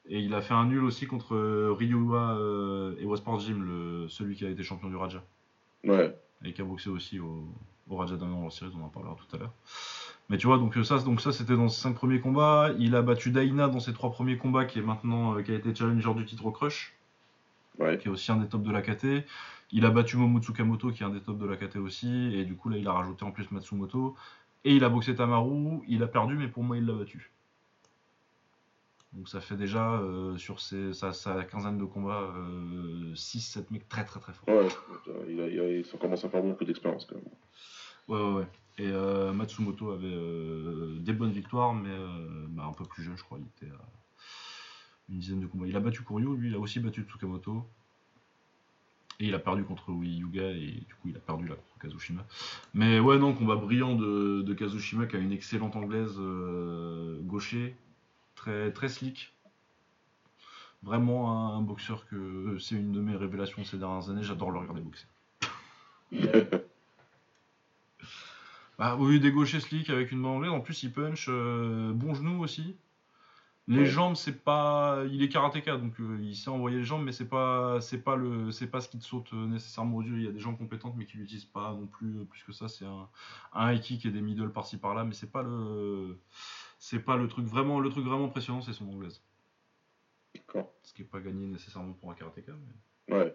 Et 0.09 0.20
il 0.20 0.33
a 0.35 0.43
fait 0.43 0.55
un 0.55 0.66
nul 0.66 0.85
aussi 0.85 1.09
contre 1.09 1.37
Ryuwa 1.72 2.37
euh, 2.37 2.95
et 3.01 3.05
Wasport 3.05 3.41
Gym, 3.41 3.64
le, 3.64 4.09
celui 4.09 4.37
qui 4.37 4.45
a 4.47 4.51
été 4.51 4.62
champion 4.62 4.89
du 4.89 4.95
Raja. 4.95 5.24
Ouais, 5.83 6.16
Et 6.45 6.53
qui 6.53 6.61
a 6.61 6.64
boxé 6.64 6.91
aussi 6.91 7.18
au, 7.18 7.49
au 7.89 7.97
Raja 7.97 8.16
Diamond 8.16 8.37
World 8.37 8.53
Series, 8.53 8.72
on 8.79 8.85
en 8.85 8.89
parlera 8.89 9.16
tout 9.16 9.35
à 9.35 9.41
l'heure. 9.41 9.53
Mais 10.29 10.39
tu 10.39 10.47
vois, 10.49 10.59
donc 10.59 10.77
euh, 10.77 10.83
ça, 10.85 10.99
donc 10.99 11.20
ça 11.20 11.31
c'était 11.33 11.55
dans 11.55 11.68
ses 11.68 11.81
cinq 11.81 11.95
premiers 11.95 12.20
combats. 12.20 12.70
Il 12.79 12.97
a 12.97 13.03
battu 13.03 13.31
Daina 13.31 13.68
dans 13.68 13.79
ses 13.81 13.93
trois 13.93 14.11
premiers 14.11 14.37
combats, 14.39 14.64
qui 14.64 14.79
est 14.81 14.83
maintenant, 14.83 15.37
euh, 15.37 15.43
qui 15.43 15.53
a 15.53 15.55
été 15.55 15.74
challenger 15.74 16.14
du 16.14 16.24
titre 16.24 16.45
au 16.47 16.51
Crush, 16.51 16.95
ouais. 17.79 17.97
qui 17.99 18.09
est 18.09 18.11
aussi 18.11 18.33
un 18.33 18.37
des 18.37 18.49
tops 18.49 18.64
de 18.64 18.72
la 18.72 18.83
KT. 18.83 19.24
Il 19.72 19.85
a 19.85 19.91
battu 19.91 20.16
Momo 20.16 20.41
Tsukamoto, 20.41 20.91
qui 20.91 21.03
est 21.03 21.07
un 21.07 21.11
des 21.11 21.20
tops 21.20 21.39
de 21.39 21.47
la 21.47 21.57
KT 21.57 21.77
aussi, 21.77 22.35
et 22.35 22.45
du 22.45 22.57
coup 22.57 22.68
là 22.68 22.77
il 22.77 22.87
a 22.89 22.93
rajouté 22.93 23.24
en 23.24 23.31
plus 23.31 23.51
Matsumoto. 23.53 24.16
Et 24.64 24.74
il 24.74 24.83
a 24.83 24.89
boxé 24.89 25.14
Tamaru, 25.14 25.81
il 25.87 26.03
a 26.03 26.09
perdu, 26.09 26.35
mais 26.37 26.49
pour 26.49 26.64
moi 26.64 26.77
il 26.77 26.87
l'a 26.87 26.93
battu. 26.93 27.31
Donc 29.12 29.29
ça 29.29 29.41
fait 29.41 29.57
déjà 29.57 29.93
euh, 29.95 30.37
sur 30.37 30.61
ses, 30.61 30.93
sa, 30.93 31.12
sa 31.12 31.45
quinzaine 31.45 31.79
de 31.79 31.85
combats 31.85 32.35
6-7 33.14 33.70
mecs 33.70 33.89
très 33.89 34.05
très 34.05 34.18
très 34.20 34.33
forts. 34.33 34.49
Ouais, 34.49 34.68
il 35.29 35.41
a, 35.41 35.47
il 35.47 35.81
a- 35.81 35.85
ça 35.85 35.97
commence 35.99 36.24
à 36.24 36.29
faire 36.29 36.43
beaucoup 36.43 36.64
d'expérience 36.64 37.07
quand 37.07 37.14
même. 37.14 37.24
Ouais, 38.09 38.20
ouais, 38.20 38.41
ouais. 38.41 38.47
Et 38.79 38.89
euh, 38.89 39.33
Matsumoto 39.33 39.91
avait 39.91 40.07
euh, 40.07 40.99
des 40.99 41.12
bonnes 41.14 41.33
victoires, 41.33 41.72
mais 41.72 41.91
euh, 41.91 42.47
bah, 42.49 42.66
un 42.68 42.72
peu 42.72 42.85
plus 42.85 43.03
jeune, 43.03 43.16
je 43.16 43.22
crois. 43.22 43.39
Il 43.39 43.47
était 43.47 43.74
à 43.74 43.81
une 45.09 45.18
dizaine 45.18 45.41
de 45.41 45.47
combats. 45.47 45.66
Il 45.66 45.77
a 45.77 45.81
battu 45.81 46.03
Kuryu, 46.03 46.37
lui, 46.37 46.49
il 46.49 46.55
a 46.55 46.59
aussi 46.59 46.81
battu 46.81 47.03
Tsukamoto. 47.03 47.66
Et 49.18 49.29
il 49.29 49.35
a 49.35 49.39
perdu 49.39 49.64
contre 49.64 49.93
Wii 49.93 50.18
Yuga, 50.18 50.51
et 50.51 50.72
du 50.72 50.95
coup, 51.01 51.09
il 51.09 51.16
a 51.16 51.20
perdu 51.20 51.49
là 51.49 51.55
contre 51.55 51.79
Kazushima. 51.81 52.27
Mais 52.74 53.01
ouais, 53.01 53.18
non, 53.18 53.33
combat 53.33 53.57
brillant 53.57 53.95
de, 53.95 54.53
Kazushima, 54.53 55.07
qui 55.07 55.16
a 55.16 55.18
une 55.18 55.33
excellente 55.33 55.74
anglaise 55.74 56.20
gaucher, 57.22 57.74
très, 58.35 58.70
très 58.72 58.91
slick. 58.91 59.33
Vraiment 60.83 61.33
un, 61.33 61.57
un 61.57 61.62
boxeur 61.62 62.07
que 62.09 62.59
c'est 62.61 62.74
une 62.74 62.93
de 62.93 63.01
mes 63.01 63.16
révélations 63.16 63.64
ces 63.64 63.79
dernières 63.79 64.11
années. 64.11 64.22
J'adore 64.22 64.51
le 64.51 64.59
regarder 64.59 64.83
boxer. 64.83 65.07
Bah 68.79 68.97
oui, 68.99 69.20
des 69.20 69.33
gauchers 69.33 69.61
slick 69.61 69.89
avec 69.91 70.12
une 70.12 70.18
main 70.18 70.29
anglaise. 70.29 70.51
En 70.51 70.61
plus, 70.61 70.83
il 70.83 70.93
punch. 70.93 71.27
euh, 71.29 71.93
bon 71.95 72.14
genou 72.14 72.43
aussi. 72.43 72.77
Les 73.68 73.81
Ouais. 73.81 73.87
jambes, 73.87 74.14
c'est 74.14 74.45
pas. 74.45 75.03
Il 75.11 75.22
est 75.22 75.29
karatéka, 75.29 75.77
donc 75.77 75.99
euh, 75.99 76.18
il 76.22 76.37
sait 76.37 76.51
envoyer 76.51 76.77
les 76.79 76.85
jambes, 76.85 77.03
mais 77.03 77.11
c'est 77.11 77.29
pas, 77.29 77.81
c'est 77.81 77.99
pas 77.99 78.14
le, 78.14 78.53
c'est 78.53 78.68
pas 78.68 78.81
ce 78.81 78.89
qui 78.89 78.99
te 78.99 79.05
saute 79.05 79.33
euh, 79.33 79.47
nécessairement 79.47 79.97
aux 79.97 80.03
yeux. 80.03 80.18
Il 80.18 80.24
y 80.24 80.29
a 80.29 80.31
des 80.31 80.39
jambes 80.39 80.57
compétentes, 80.57 80.95
mais 80.97 81.05
qui 81.05 81.16
l'utilisent 81.16 81.47
pas 81.47 81.72
non 81.72 81.87
plus 81.89 82.24
plus 82.27 82.45
que 82.45 82.53
ça. 82.53 82.68
C'est 82.68 82.85
un, 82.85 83.09
un 83.55 83.72
high 83.72 83.81
kick 83.81 84.07
et 84.07 84.11
des 84.11 84.20
middle 84.20 84.53
par-ci 84.53 84.77
par-là, 84.77 85.03
mais 85.05 85.14
c'est 85.14 85.33
pas 85.33 85.43
le, 85.43 86.16
c'est 86.79 87.01
pas 87.01 87.16
le 87.16 87.27
truc 87.29 87.47
vraiment, 87.47 87.81
le 87.81 87.89
truc 87.91 88.05
vraiment 88.05 88.27
impressionnant, 88.27 88.61
c'est 88.61 88.72
son 88.72 88.89
anglaise. 88.89 89.20
D'accord. 90.35 90.72
Ce 90.83 90.93
qui 90.95 91.03
est 91.03 91.05
pas 91.05 91.20
gagné 91.20 91.47
nécessairement 91.47 91.93
pour 91.95 92.11
un 92.12 92.14
karatéka. 92.14 92.53
Mais... 93.09 93.14
Ouais. 93.16 93.35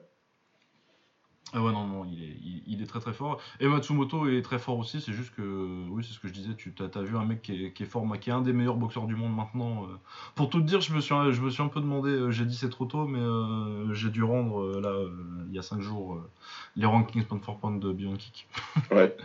Ah 1.53 1.61
ouais, 1.61 1.73
non, 1.73 1.85
non, 1.85 2.05
il 2.05 2.23
est, 2.23 2.37
il, 2.41 2.63
il 2.65 2.81
est 2.81 2.85
très 2.85 3.01
très 3.01 3.11
fort. 3.11 3.37
Et 3.59 3.67
Matsumoto 3.67 4.29
est 4.29 4.41
très 4.41 4.57
fort 4.57 4.77
aussi, 4.77 5.01
c'est 5.01 5.11
juste 5.11 5.35
que, 5.35 5.85
oui, 5.89 6.01
c'est 6.05 6.13
ce 6.13 6.19
que 6.19 6.29
je 6.29 6.33
disais, 6.33 6.55
tu 6.55 6.73
as, 6.79 7.01
vu 7.01 7.17
un 7.17 7.25
mec 7.25 7.41
qui 7.41 7.65
est, 7.65 7.73
qui 7.73 7.83
est 7.83 7.85
fort, 7.85 8.05
qui 8.19 8.29
est 8.29 8.33
un 8.33 8.41
des 8.41 8.53
meilleurs 8.53 8.77
boxeurs 8.77 9.05
du 9.05 9.15
monde 9.15 9.35
maintenant. 9.35 9.83
euh. 9.83 9.87
Pour 10.35 10.49
tout 10.49 10.61
te 10.61 10.65
dire, 10.65 10.79
je 10.79 10.93
me 10.93 11.01
suis, 11.01 11.13
je 11.13 11.41
me 11.41 11.49
suis 11.49 11.61
un 11.61 11.67
peu 11.67 11.81
demandé, 11.81 12.09
euh, 12.09 12.31
j'ai 12.31 12.45
dit 12.45 12.55
c'est 12.55 12.69
trop 12.69 12.85
tôt, 12.85 13.05
mais 13.05 13.19
euh, 13.19 13.93
j'ai 13.93 14.09
dû 14.09 14.23
rendre, 14.23 14.79
là, 14.79 14.89
euh, 14.89 15.11
il 15.49 15.53
y 15.53 15.59
a 15.59 15.61
5 15.61 15.81
jours, 15.81 16.15
euh, 16.15 16.29
les 16.77 16.85
rankings 16.85 17.25
point 17.25 17.39
for 17.41 17.57
point 17.57 17.75
de 17.75 17.91
Beyond 17.91 18.15
Kick. 18.15 18.47
Ouais. 18.91 19.15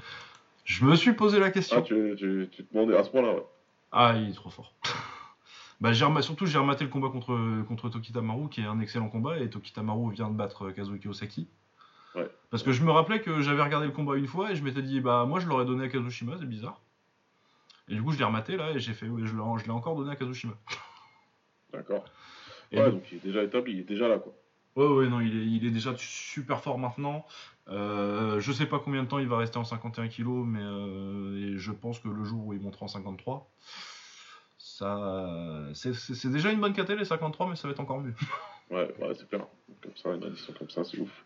Je 0.64 0.84
me 0.84 0.96
suis 0.96 1.12
posé 1.12 1.38
la 1.38 1.46
Ah, 1.46 1.50
question. 1.52 1.80
tu, 1.82 2.14
tu, 2.18 2.48
tu 2.50 2.64
te 2.64 2.74
demandais 2.74 2.96
à 2.96 3.04
ce 3.04 3.10
point-là, 3.10 3.34
ouais. 3.34 3.46
Ah, 3.92 4.14
il 4.16 4.30
est 4.30 4.32
trop 4.32 4.50
fort. 4.50 4.72
bah, 5.80 5.94
surtout, 6.22 6.46
j'ai 6.46 6.58
rematé 6.58 6.82
le 6.82 6.90
combat 6.90 7.08
contre, 7.08 7.62
contre 7.68 7.88
Tokitamaru, 7.88 8.48
qui 8.48 8.62
est 8.62 8.66
un 8.66 8.80
excellent 8.80 9.08
combat, 9.08 9.38
et 9.38 9.48
Tokitamaru 9.48 10.12
vient 10.12 10.28
de 10.28 10.34
battre 10.34 10.72
Kazuki 10.72 11.06
Osaki. 11.06 11.46
Parce 12.50 12.62
que 12.62 12.72
je 12.72 12.82
me 12.82 12.90
rappelais 12.90 13.20
que 13.20 13.40
j'avais 13.40 13.62
regardé 13.62 13.86
le 13.86 13.92
combat 13.92 14.16
une 14.16 14.26
fois 14.26 14.50
et 14.50 14.56
je 14.56 14.62
m'étais 14.62 14.82
dit, 14.82 15.00
bah 15.00 15.24
moi 15.26 15.40
je 15.40 15.46
l'aurais 15.46 15.64
donné 15.64 15.84
à 15.84 15.88
Kazushima, 15.88 16.36
c'est 16.38 16.48
bizarre. 16.48 16.80
Et 17.88 17.94
du 17.94 18.02
coup, 18.02 18.12
je 18.12 18.18
l'ai 18.18 18.24
rematé 18.24 18.56
là 18.56 18.70
et 18.70 18.80
j'ai 18.80 18.94
fait, 18.94 19.06
oui, 19.06 19.26
je 19.26 19.34
l'ai 19.34 19.70
encore 19.70 19.96
donné 19.96 20.10
à 20.10 20.16
Kazushima. 20.16 20.54
D'accord. 21.72 22.04
Ouais, 22.72 22.90
donc 22.90 23.04
il 23.12 23.18
est 23.18 23.20
déjà 23.24 23.42
établi, 23.42 23.74
il 23.74 23.80
est 23.80 23.84
déjà 23.84 24.08
là 24.08 24.18
quoi. 24.18 24.34
Ouais, 24.76 24.86
ouais, 24.86 25.08
non, 25.08 25.20
il 25.20 25.34
est, 25.34 25.46
il 25.46 25.66
est 25.66 25.70
déjà 25.70 25.94
super 25.96 26.60
fort 26.60 26.78
maintenant. 26.78 27.24
Euh, 27.68 28.40
je 28.40 28.52
sais 28.52 28.66
pas 28.66 28.78
combien 28.78 29.02
de 29.02 29.08
temps 29.08 29.18
il 29.18 29.26
va 29.26 29.38
rester 29.38 29.58
en 29.58 29.64
51 29.64 30.08
kg, 30.08 30.26
mais 30.26 30.60
euh, 30.60 31.56
je 31.56 31.72
pense 31.72 31.98
que 31.98 32.08
le 32.08 32.24
jour 32.24 32.46
où 32.46 32.52
il 32.52 32.60
montera 32.60 32.84
en 32.84 32.88
53, 32.88 33.50
ça, 34.58 35.68
c'est 35.72 36.30
déjà 36.30 36.52
une 36.52 36.60
bonne 36.60 36.74
KT 36.74 36.90
les 36.90 37.04
53, 37.04 37.48
mais 37.48 37.56
ça 37.56 37.68
va 37.68 37.72
être 37.72 37.80
encore 37.80 38.00
mieux. 38.00 38.14
ouais, 38.70 38.94
ouais 39.00 39.14
c'est 39.14 39.28
clair. 39.28 39.46
Comme 39.82 39.96
ça, 39.96 40.14
une 40.14 40.24
addition 40.24 40.52
comme 40.58 40.68
ça, 40.68 40.84
c'est 40.84 40.98
ouf. 40.98 41.24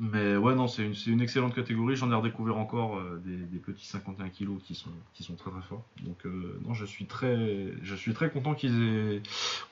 Mais 0.00 0.36
ouais, 0.36 0.54
non, 0.54 0.68
c'est 0.68 0.84
une, 0.84 0.94
une, 1.06 1.20
excellente 1.20 1.56
catégorie. 1.56 1.96
J'en 1.96 2.12
ai 2.12 2.14
redécouvert 2.14 2.56
encore 2.56 2.98
euh, 2.98 3.20
des, 3.24 3.58
petits 3.58 3.86
51 3.86 4.28
kilos 4.28 4.62
qui 4.62 4.76
sont, 4.76 4.92
qui 5.12 5.24
sont 5.24 5.34
très 5.34 5.50
très 5.50 5.62
forts. 5.62 5.84
Donc, 6.04 6.24
euh, 6.24 6.56
non, 6.64 6.72
je 6.72 6.84
suis 6.84 7.06
très, 7.06 7.74
je 7.82 7.94
suis 7.96 8.14
très 8.14 8.30
content 8.30 8.54
qu'ils 8.54 8.80
aient, 8.80 9.22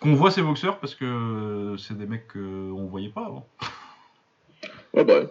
qu'on 0.00 0.14
voit 0.14 0.32
ces 0.32 0.42
boxeurs 0.42 0.80
parce 0.80 0.96
que 0.96 1.76
c'est 1.78 1.96
des 1.96 2.06
mecs 2.06 2.26
qu'on 2.32 2.86
voyait 2.86 3.10
pas 3.10 3.26
avant. 3.26 3.46
Ouais, 4.94 5.04
bah. 5.04 5.30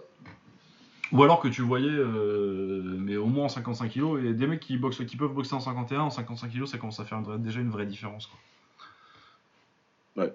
Ou 1.12 1.24
alors 1.24 1.42
que 1.42 1.50
tu 1.50 1.62
voyais, 1.62 1.90
euh, 1.90 2.82
mais 2.98 3.18
au 3.18 3.26
moins 3.26 3.46
en 3.46 3.50
55 3.50 3.90
kilos, 3.90 4.24
et 4.24 4.34
des 4.34 4.48
mecs 4.48 4.62
qui, 4.62 4.78
boxent, 4.78 5.06
qui 5.06 5.18
peuvent 5.18 5.34
boxer 5.34 5.56
en 5.56 5.60
51, 5.60 6.02
en 6.04 6.10
55 6.10 6.50
kilos, 6.50 6.72
ça 6.72 6.78
commence 6.78 7.02
à 7.02 7.06
faire 7.06 7.22
déjà 7.38 7.60
une 7.60 7.70
vraie 7.70 7.86
différence. 7.86 8.28
Quoi. 8.28 10.24
Ouais. 10.24 10.34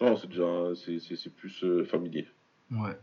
Non, 0.00 0.16
c'est 0.16 0.26
déjà, 0.26 0.72
c'est 0.74 1.34
plus 1.34 1.64
familier. 1.84 2.26
Ouais. 2.70 2.96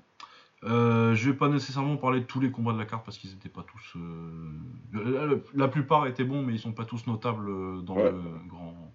Euh, 0.63 1.13
je 1.13 1.29
vais 1.29 1.37
pas 1.37 1.49
nécessairement 1.49 1.97
parler 1.97 2.21
de 2.21 2.25
tous 2.25 2.39
les 2.39 2.49
combats 2.49 2.73
de 2.73 2.79
la 2.79 2.85
carte 2.85 3.05
parce 3.05 3.17
qu'ils 3.17 3.33
étaient 3.33 3.49
pas 3.49 3.63
tous. 3.63 3.93
Euh, 3.95 5.39
la, 5.53 5.67
plupart 5.67 6.07
étaient 6.07 6.23
bons, 6.23 6.41
mais 6.41 6.53
ils 6.53 6.59
sont 6.59 6.73
pas 6.73 6.85
tous 6.85 7.05
notables 7.05 7.49
euh, 7.49 7.81
dans 7.81 7.95
le 7.95 8.23
grand. 8.47 8.93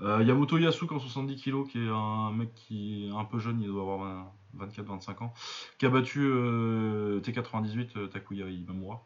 Il 0.00 0.26
y 0.26 0.30
a 0.30 0.34
Moto 0.34 0.58
Yasuke 0.58 0.92
en 0.92 0.98
70 0.98 1.42
kg 1.42 1.66
qui 1.66 1.78
est 1.78 1.88
un 1.88 2.30
mec 2.30 2.52
qui 2.54 3.06
est 3.06 3.10
un 3.10 3.24
peu 3.24 3.38
jeune, 3.38 3.62
il 3.62 3.68
doit 3.68 3.80
avoir 3.80 4.30
24-25 4.58 5.22
ans, 5.22 5.32
qui 5.78 5.86
a 5.86 5.88
battu 5.88 6.20
T98 6.20 8.10
Takuya 8.10 8.46
Imamura. 8.46 9.02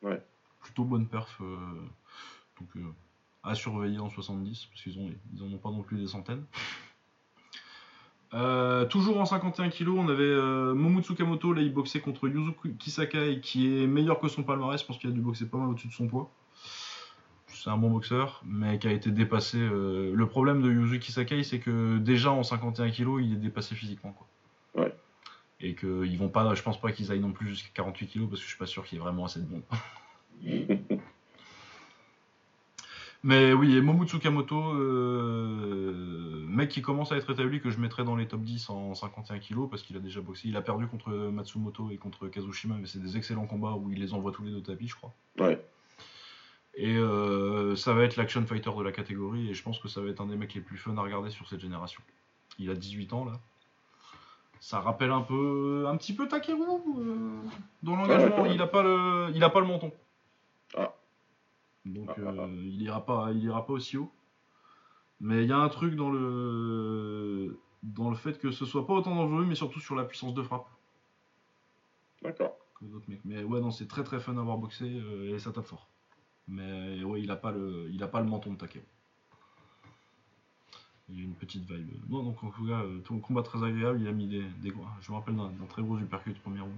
Ouais. 0.00 0.22
Plutôt 0.62 0.84
bonne 0.84 1.06
perf. 1.08 1.42
donc 2.58 2.84
à 3.42 3.54
surveiller 3.54 3.98
en 3.98 4.08
70 4.08 4.64
parce 4.64 4.82
qu'ils 4.82 4.98
ont 4.98 5.10
ils 5.34 5.42
en 5.42 5.52
ont 5.52 5.58
pas 5.58 5.70
non 5.70 5.82
plus 5.82 5.98
des 5.98 6.06
centaines. 6.06 6.46
Euh, 8.34 8.84
toujours 8.86 9.20
en 9.20 9.26
51 9.26 9.70
kg, 9.70 9.90
on 9.90 10.08
avait 10.08 10.24
euh, 10.24 10.74
Momotsukamoto, 10.74 11.52
là 11.52 11.62
il 11.62 11.72
boxait 11.72 12.00
contre 12.00 12.28
Yuzuki 12.28 12.74
Kisakai, 12.76 13.40
qui 13.40 13.82
est 13.82 13.86
meilleur 13.86 14.18
que 14.18 14.26
son 14.26 14.42
palmarès, 14.42 14.80
je 14.80 14.86
pense 14.86 14.98
qu'il 14.98 15.08
a 15.08 15.12
dû 15.12 15.20
boxer 15.20 15.46
pas 15.46 15.56
mal 15.56 15.68
au-dessus 15.68 15.86
de 15.86 15.92
son 15.92 16.08
poids. 16.08 16.30
C'est 17.46 17.70
un 17.70 17.76
bon 17.76 17.90
boxeur, 17.90 18.42
mais 18.44 18.78
qui 18.78 18.88
a 18.88 18.92
été 18.92 19.10
dépassé. 19.10 19.58
Euh, 19.58 20.12
le 20.14 20.26
problème 20.26 20.62
de 20.62 20.70
Yuzuki 20.70 21.06
Kisakai, 21.06 21.44
c'est 21.44 21.60
que 21.60 21.98
déjà 21.98 22.32
en 22.32 22.42
51 22.42 22.90
kg, 22.90 23.20
il 23.20 23.34
est 23.34 23.36
dépassé 23.36 23.76
physiquement. 23.76 24.12
Quoi. 24.12 24.82
Ouais. 24.82 24.94
Et 25.60 25.76
qu'ils 25.76 26.18
vont 26.18 26.28
pas, 26.28 26.54
je 26.54 26.62
pense 26.62 26.80
pas 26.80 26.90
qu'ils 26.90 27.12
aillent 27.12 27.20
non 27.20 27.32
plus 27.32 27.48
jusqu'à 27.48 27.70
48 27.74 28.06
kg, 28.08 28.28
parce 28.28 28.40
que 28.40 28.44
je 28.44 28.48
suis 28.48 28.58
pas 28.58 28.66
sûr 28.66 28.84
qu'il 28.84 28.98
ait 28.98 29.00
vraiment 29.00 29.26
assez 29.26 29.40
de 29.40 29.46
bon. 29.46 29.62
Mais 33.24 33.54
oui, 33.54 33.74
et 33.74 33.80
Momotsukamoto, 33.80 34.74
euh, 34.74 36.44
mec 36.46 36.68
qui 36.68 36.82
commence 36.82 37.10
à 37.10 37.16
être 37.16 37.32
établi, 37.32 37.58
que 37.58 37.70
je 37.70 37.78
mettrais 37.78 38.04
dans 38.04 38.16
les 38.16 38.28
top 38.28 38.42
10 38.42 38.68
en 38.68 38.94
51 38.94 39.38
kg 39.38 39.66
parce 39.70 39.82
qu'il 39.82 39.96
a 39.96 40.00
déjà 40.00 40.20
boxé. 40.20 40.46
Il 40.46 40.56
a 40.58 40.60
perdu 40.60 40.86
contre 40.86 41.08
Matsumoto 41.08 41.90
et 41.90 41.96
contre 41.96 42.28
Kazushima, 42.28 42.76
mais 42.78 42.86
c'est 42.86 43.02
des 43.02 43.16
excellents 43.16 43.46
combats 43.46 43.72
où 43.72 43.90
il 43.90 43.98
les 43.98 44.12
envoie 44.12 44.30
tous 44.30 44.42
les 44.42 44.50
deux 44.50 44.60
tapis, 44.60 44.88
je 44.88 44.94
crois. 44.94 45.14
Ouais. 45.38 45.58
Et 46.74 46.96
euh, 46.96 47.74
ça 47.76 47.94
va 47.94 48.04
être 48.04 48.16
l'action 48.16 48.44
fighter 48.44 48.70
de 48.76 48.82
la 48.82 48.92
catégorie, 48.92 49.48
et 49.48 49.54
je 49.54 49.62
pense 49.62 49.78
que 49.78 49.88
ça 49.88 50.02
va 50.02 50.10
être 50.10 50.20
un 50.20 50.26
des 50.26 50.36
mecs 50.36 50.52
les 50.52 50.60
plus 50.60 50.76
fun 50.76 50.94
à 50.98 51.00
regarder 51.00 51.30
sur 51.30 51.48
cette 51.48 51.60
génération. 51.60 52.02
Il 52.58 52.68
a 52.68 52.74
18 52.74 53.14
ans 53.14 53.24
là. 53.24 53.40
Ça 54.60 54.80
rappelle 54.80 55.10
un 55.10 55.22
peu, 55.22 55.86
un 55.88 55.96
petit 55.96 56.14
peu 56.14 56.28
Takeru 56.28 56.58
euh, 56.60 57.40
dans 57.82 57.96
l'engagement. 57.96 58.44
il 58.44 58.60
a 58.60 58.66
pas 58.66 58.82
le, 58.82 59.30
il 59.34 59.42
a 59.42 59.48
pas 59.48 59.60
le 59.60 59.66
menton. 59.66 59.92
Donc 61.84 62.10
ah, 62.10 62.14
ah, 62.18 62.32
ah. 62.38 62.42
Euh, 62.42 62.62
il 62.64 62.82
ira 62.82 63.04
pas, 63.04 63.30
il 63.32 63.44
ira 63.44 63.66
pas 63.66 63.72
aussi 63.72 63.96
haut. 63.96 64.10
Mais 65.20 65.44
il 65.44 65.48
y 65.48 65.52
a 65.52 65.58
un 65.58 65.68
truc 65.68 65.94
dans 65.94 66.10
le 66.10 67.58
dans 67.82 68.10
le 68.10 68.16
fait 68.16 68.38
que 68.38 68.50
ce 68.50 68.64
soit 68.64 68.86
pas 68.86 68.94
autant 68.94 69.14
dangereux, 69.14 69.44
mais 69.44 69.54
surtout 69.54 69.80
sur 69.80 69.94
la 69.94 70.04
puissance 70.04 70.34
de 70.34 70.42
frappe. 70.42 70.68
D'accord. 72.22 72.56
Mais 73.24 73.42
ouais, 73.44 73.60
non, 73.60 73.70
c'est 73.70 73.86
très 73.86 74.04
très 74.04 74.20
fun 74.20 74.36
à 74.36 74.42
voir 74.42 74.58
boxer 74.58 74.84
euh, 74.84 75.34
et 75.34 75.38
ça 75.38 75.52
tape 75.52 75.66
fort. 75.66 75.88
Mais 76.48 77.02
ouais, 77.04 77.22
il 77.22 77.30
a 77.30 77.36
pas 77.36 77.52
le, 77.52 77.88
il 77.90 78.02
a 78.02 78.08
pas 78.08 78.20
le 78.20 78.26
menton 78.26 78.52
de 78.52 78.58
Takeo. 78.58 78.82
Il 81.08 81.18
y 81.18 81.20
a 81.20 81.24
une 81.24 81.34
petite 81.34 81.70
vibe. 81.70 81.90
Non, 82.08 82.22
donc 82.22 82.42
en 82.42 82.50
tout 82.50 82.66
cas, 82.66 82.82
euh, 82.82 83.00
ton 83.00 83.18
combat 83.18 83.42
très 83.42 83.62
agréable. 83.62 84.00
Il 84.00 84.08
a 84.08 84.12
mis 84.12 84.26
des, 84.26 84.42
des 84.60 84.72
je 85.00 85.12
me 85.12 85.16
rappelle 85.16 85.36
d'un 85.36 85.66
très 85.68 85.82
gros 85.82 85.98
uppercut 85.98 86.34
premier 86.40 86.60
round. 86.60 86.74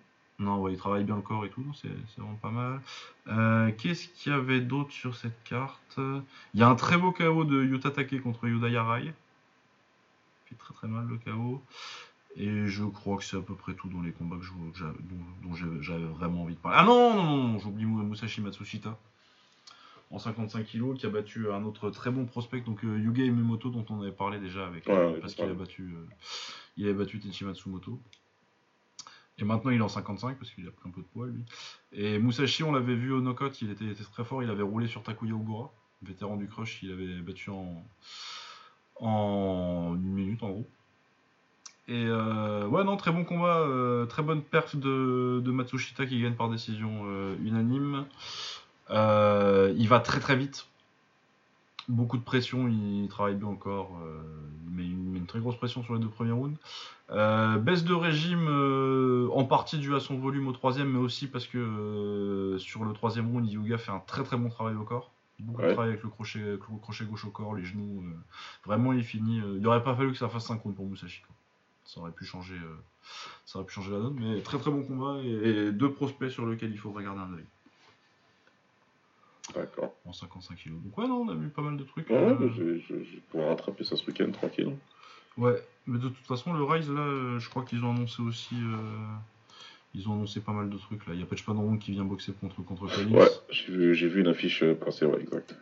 Non, 0.40 0.58
ouais, 0.58 0.72
il 0.72 0.78
travaille 0.78 1.04
bien 1.04 1.16
le 1.16 1.22
corps 1.22 1.44
et 1.44 1.50
tout, 1.50 1.64
c'est 1.74 1.90
vraiment 2.16 2.34
pas 2.36 2.50
mal. 2.50 2.80
Euh, 3.28 3.70
qu'est-ce 3.76 4.08
qu'il 4.08 4.32
y 4.32 4.34
avait 4.34 4.60
d'autre 4.60 4.90
sur 4.90 5.14
cette 5.14 5.40
carte? 5.44 5.98
Il 6.54 6.60
y 6.60 6.62
a 6.62 6.68
un 6.68 6.74
très 6.74 6.96
beau 6.96 7.12
KO 7.12 7.44
de 7.44 7.62
Yuta 7.62 7.90
Take 7.90 8.18
contre 8.20 8.48
Yuda 8.48 8.70
Yarai. 8.70 9.12
Fait 10.46 10.54
très 10.54 10.72
très 10.72 10.88
mal 10.88 11.06
le 11.06 11.18
KO. 11.18 11.62
Et 12.36 12.66
je 12.66 12.84
crois 12.84 13.18
que 13.18 13.24
c'est 13.24 13.36
à 13.36 13.40
peu 13.40 13.54
près 13.54 13.74
tout 13.74 13.88
dans 13.88 14.00
les 14.00 14.12
combats 14.12 14.36
que 14.38 14.44
je, 14.44 14.52
dont, 15.42 15.54
j'avais 15.82 16.04
vraiment 16.04 16.44
envie 16.44 16.54
de 16.54 16.60
parler. 16.60 16.78
Ah 16.80 16.84
non, 16.84 17.14
non, 17.14 17.36
non, 17.36 17.58
j'oublie 17.58 17.84
Musashi 17.84 18.40
Matsushita. 18.40 18.98
En 20.10 20.18
55 20.18 20.66
kg, 20.66 20.94
qui 20.94 21.06
a 21.06 21.10
battu 21.10 21.52
un 21.52 21.64
autre 21.64 21.90
très 21.90 22.10
bon 22.10 22.24
prospect, 22.24 22.62
donc 22.62 22.82
euh, 22.84 22.98
Yuga 22.98 23.24
Imemoto, 23.24 23.68
dont 23.68 23.84
on 23.90 24.00
avait 24.00 24.10
parlé 24.10 24.38
déjà 24.38 24.66
avec. 24.66 24.84
parce 25.20 25.34
qu'il 25.34 25.44
a 25.44 25.54
battu, 25.54 25.82
euh, 25.82 26.06
il 26.76 26.86
avait 26.86 26.94
battu 26.94 27.20
Tenchi 27.20 27.44
Matsumoto. 27.44 28.00
Et 29.40 29.44
maintenant, 29.44 29.70
il 29.70 29.78
est 29.78 29.82
en 29.82 29.88
55 29.88 30.38
parce 30.38 30.50
qu'il 30.50 30.66
a 30.68 30.70
pris 30.70 30.88
un 30.88 30.92
peu 30.92 31.00
de 31.00 31.06
poids, 31.06 31.26
lui. 31.26 31.42
Et 31.92 32.18
Musashi, 32.18 32.62
on 32.62 32.72
l'avait 32.72 32.94
vu 32.94 33.12
au 33.12 33.20
knockout, 33.20 33.60
il 33.62 33.70
était, 33.70 33.94
très 34.12 34.24
fort. 34.24 34.42
Il 34.42 34.50
avait 34.50 34.62
roulé 34.62 34.86
sur 34.86 35.02
Takuya 35.02 35.34
Ogura, 35.34 35.72
vétéran 36.02 36.36
du 36.36 36.46
crush. 36.46 36.82
Il 36.82 36.92
avait 36.92 37.20
battu 37.20 37.50
en, 37.50 37.82
en 39.00 39.94
une 39.96 40.12
minute, 40.12 40.42
en 40.42 40.50
gros. 40.50 40.66
Et 41.88 42.04
euh, 42.06 42.66
ouais, 42.68 42.84
non, 42.84 42.96
très 42.96 43.10
bon 43.10 43.24
combat. 43.24 43.60
Euh, 43.60 44.06
très 44.06 44.22
bonne 44.22 44.42
perte 44.42 44.76
de, 44.76 45.42
Matsushita 45.44 46.06
qui 46.06 46.20
gagne 46.20 46.34
par 46.34 46.50
décision 46.50 47.02
euh, 47.06 47.34
unanime. 47.42 48.04
il 48.90 49.88
va 49.88 50.00
très 50.00 50.20
très 50.20 50.36
vite 50.36 50.66
beaucoup 51.88 52.18
de 52.18 52.22
pression, 52.22 52.68
il 52.68 53.08
travaille 53.08 53.34
bien 53.34 53.48
encore, 53.48 53.98
mais 54.70 54.84
il 54.84 54.94
une 55.20 55.26
très 55.26 55.38
grosse 55.38 55.56
pression 55.56 55.82
sur 55.82 55.94
les 55.94 56.00
deux 56.00 56.08
premiers 56.08 56.32
rounds. 56.32 56.58
Euh, 57.10 57.58
baisse 57.58 57.84
de 57.84 57.94
régime 57.94 58.46
euh, 58.48 59.28
en 59.32 59.44
partie 59.44 59.78
due 59.78 59.94
à 59.94 60.00
son 60.00 60.18
volume 60.18 60.48
au 60.48 60.52
troisième, 60.52 60.90
mais 60.90 60.98
aussi 60.98 61.26
parce 61.26 61.46
que 61.46 62.56
sur 62.58 62.84
le 62.84 62.92
troisième 62.92 63.30
round, 63.30 63.48
Yuga 63.48 63.78
fait 63.78 63.92
un 63.92 64.00
très 64.00 64.22
très 64.24 64.36
bon 64.36 64.48
travail 64.48 64.74
au 64.74 64.84
corps. 64.84 65.10
Beaucoup 65.38 65.62
de 65.62 65.72
travail 65.72 65.90
avec 65.90 66.02
le 66.02 66.10
crochet, 66.10 66.38
le 66.38 66.58
crochet 66.58 67.04
gauche 67.04 67.24
au 67.24 67.30
corps, 67.30 67.54
les 67.54 67.64
genoux. 67.64 68.04
vraiment, 68.66 68.92
il 68.92 69.02
finit. 69.02 69.38
il 69.38 69.60
n'aurait 69.60 69.82
pas 69.82 69.94
fallu 69.94 70.12
que 70.12 70.18
ça 70.18 70.28
fasse 70.28 70.44
5 70.46 70.60
rounds 70.62 70.76
pour 70.76 70.86
Musashi. 70.86 71.22
Ça 71.86 72.00
aurait 72.00 72.12
pu 72.12 72.24
changer, 72.24 72.58
ça 73.46 73.58
aurait 73.58 73.66
pu 73.66 73.72
changer 73.72 73.90
la 73.90 73.98
donne, 73.98 74.18
mais 74.20 74.42
très 74.42 74.58
très 74.58 74.70
bon 74.70 74.82
combat 74.82 75.18
et, 75.24 75.72
deux 75.72 75.92
prospects 75.92 76.30
sur 76.30 76.46
lesquels 76.46 76.70
il 76.70 76.78
faut 76.78 76.90
regarder 76.90 77.20
un 77.20 77.32
œil. 77.34 77.44
D'accord. 79.54 79.94
En 80.04 80.12
55 80.12 80.56
kg. 80.56 80.70
Donc 80.82 80.96
ouais, 80.98 81.08
non, 81.08 81.22
on 81.22 81.28
a 81.28 81.34
vu 81.34 81.48
pas 81.48 81.62
mal 81.62 81.76
de 81.76 81.84
trucs. 81.84 82.08
Ouais, 82.10 82.16
euh... 82.16 82.78
je, 82.86 83.18
pourrais 83.30 83.48
rattraper 83.48 83.84
ça 83.84 83.96
ce 83.96 84.06
week-end 84.06 84.30
tranquille. 84.30 84.76
Ouais, 85.40 85.56
mais 85.86 85.98
de 85.98 86.08
toute 86.08 86.26
façon, 86.26 86.52
le 86.52 86.62
Rise, 86.62 86.90
là, 86.90 87.00
euh, 87.00 87.38
je 87.38 87.48
crois 87.48 87.64
qu'ils 87.64 87.82
ont 87.82 87.90
annoncé 87.92 88.22
aussi... 88.22 88.54
Euh... 88.54 88.76
Ils 89.92 90.08
ont 90.08 90.12
annoncé 90.12 90.38
pas 90.40 90.52
mal 90.52 90.70
de 90.70 90.76
trucs, 90.76 91.04
là. 91.08 91.14
Il 91.14 91.20
y 91.20 91.22
a 91.22 91.26
Patchpadon 91.26 91.76
qui 91.76 91.90
vient 91.90 92.04
boxer 92.04 92.32
contre, 92.32 92.62
contre 92.62 92.86
Collins. 92.86 93.10
Ouais, 93.10 93.28
j'ai 93.50 93.72
vu, 93.72 93.92
vu, 93.92 94.20
une 94.20 94.28
affiche 94.28 94.62
euh, 94.62 94.74
passer, 94.74 95.04
ouais, 95.06 95.20
exact. 95.20 95.56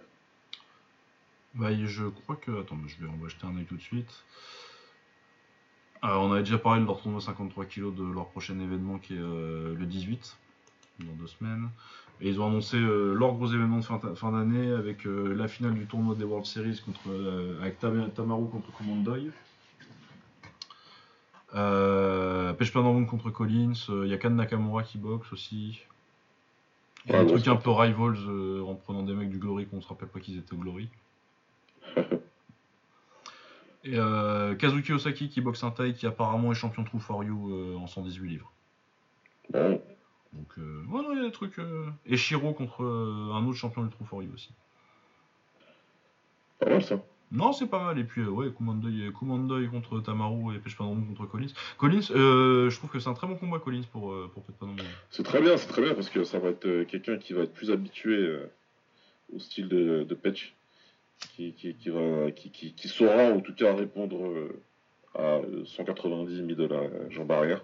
Bah, 1.55 1.69
je 1.73 2.05
crois 2.09 2.37
que... 2.37 2.61
Attends, 2.61 2.77
je 2.87 3.03
vais, 3.03 3.11
on 3.11 3.23
va 3.23 3.29
jeter 3.29 3.47
un 3.47 3.57
œil 3.57 3.65
tout 3.65 3.77
de 3.77 3.81
suite. 3.81 4.25
on 6.03 6.33
avait 6.33 6.43
déjà 6.43 6.59
parlé 6.59 6.83
de 6.83 6.87
leur 6.87 7.01
tournoi 7.01 7.21
53 7.21 7.65
kg 7.67 7.95
de 7.95 8.13
leur 8.13 8.29
prochain 8.29 8.59
événement 8.59 8.99
qui 8.99 9.15
est 9.15 9.19
le 9.19 9.87
18, 9.87 10.37
dans 10.99 11.13
deux 11.13 11.29
semaines. 11.29 11.71
Et 12.21 12.29
ils 12.29 12.41
ont 12.41 12.49
annoncé 12.49 12.77
euh, 12.77 13.15
leurs 13.15 13.33
gros 13.35 13.47
événements 13.47 13.79
de 13.79 14.15
fin, 14.15 14.33
d'année 14.33 14.73
avec 14.73 15.07
euh, 15.07 15.33
la 15.35 15.47
finale 15.47 15.75
du 15.75 15.87
tournoi 15.87 16.17
des 16.17 16.25
World 16.25 16.45
Series 16.45 16.83
contre, 16.85 17.09
avec 17.63 17.79
Tamaru 17.79 18.49
contre 18.49 18.73
Commandoy. 18.73 19.31
Euh, 21.55 22.53
Pêche 22.53 22.73
contre 22.73 23.31
Collins, 23.31 23.73
il 23.89 24.09
y 24.09 24.15
a 24.15 24.19
Kan 24.19 24.31
Nakamura 24.31 24.83
qui 24.83 24.99
boxe 24.99 25.33
aussi. 25.33 25.81
Il 27.07 27.13
y 27.13 27.17
a 27.17 27.25
des 27.25 27.31
trucs 27.31 27.49
un 27.49 27.57
peu 27.57 27.71
rivals 27.71 28.19
en 28.67 28.75
prenant 28.75 29.03
des 29.03 29.15
mecs 29.15 29.31
du 29.31 29.39
Glory 29.39 29.67
qu'on 29.67 29.81
se 29.81 29.89
rappelle 29.89 30.09
pas 30.09 30.21
qu'ils 30.21 30.39
étaient 30.39 30.55
au 30.55 30.59
Glory. 30.59 30.89
Et 33.85 33.97
euh, 33.97 34.55
Kazuki 34.55 34.93
Osaki 34.93 35.29
qui 35.29 35.41
boxe 35.41 35.63
un 35.65 35.71
taille 35.71 35.95
qui 35.95 36.07
apparemment 36.07 36.53
est 36.53 36.55
champion 36.55 36.85
True 36.85 37.01
for 37.01 37.25
You 37.25 37.55
euh, 37.55 37.77
en 37.77 37.87
118 37.87 38.29
livres. 38.29 38.53
Donc, 39.55 40.59
euh, 40.59 40.85
ouais, 40.91 41.03
non, 41.03 41.13
il 41.13 41.19
y 41.19 41.21
a 41.21 41.25
des 41.25 41.33
trucs. 41.33 41.59
euh, 41.59 41.87
Et 42.05 42.17
Shiro 42.17 42.53
contre 42.53 42.83
euh, 42.85 43.33
un 43.33 43.47
autre 43.47 43.57
champion 43.57 43.83
du 43.83 43.91
True 43.91 44.05
for 44.05 44.23
You 44.23 44.31
aussi. 44.35 44.51
pas 46.59 46.69
mal 46.69 46.83
ça. 46.83 47.01
Non, 47.31 47.53
c'est 47.53 47.67
pas 47.67 47.83
mal. 47.83 47.99
Et 47.99 48.05
puis, 48.05 48.23
euh, 48.23 48.29
ouais, 48.29 48.51
Kumandoi, 48.51 48.91
Kumandoi 49.19 49.67
contre 49.69 50.01
Tamaru 50.01 50.55
et 50.55 50.59
Pêche 50.59 50.77
Panomou 50.77 51.05
contre 51.07 51.27
Collins. 51.27 51.53
Collins, 51.77 52.11
euh, 52.11 52.71
je 52.71 52.77
trouve 52.77 52.91
que 52.91 52.99
c'est 52.99 53.09
un 53.09 53.15
très 53.15 53.27
bon 53.27 53.37
combat, 53.37 53.59
Collins, 53.59 53.83
pour, 53.93 54.13
euh, 54.13 54.31
pour 54.33 54.43
Pêche. 54.45 54.59
C'est 55.11 55.23
très 55.23 55.41
bien, 55.41 55.57
c'est 55.57 55.69
très 55.69 55.83
bien 55.83 55.95
parce 55.95 56.09
que 56.09 56.25
ça 56.25 56.39
va 56.39 56.51
être 56.51 56.67
euh, 56.67 56.85
quelqu'un 56.85 57.19
qui 57.19 57.35
va 57.35 57.43
être 57.43 57.53
plus 57.53 57.71
habitué 57.71 58.17
euh, 58.17 58.51
au 59.35 59.39
style 59.39 59.69
de, 59.69 60.05
de 60.05 60.15
Patch, 60.15 60.55
qui, 61.35 61.53
qui, 61.53 62.89
saura 62.89 63.25
en 63.25 63.41
tout 63.41 63.55
cas 63.55 63.75
répondre 63.75 64.49
à 65.15 65.41
190 65.65 66.43
middle 66.43 66.73
à 66.73 67.11
jambe 67.11 67.31
arrière. 67.33 67.63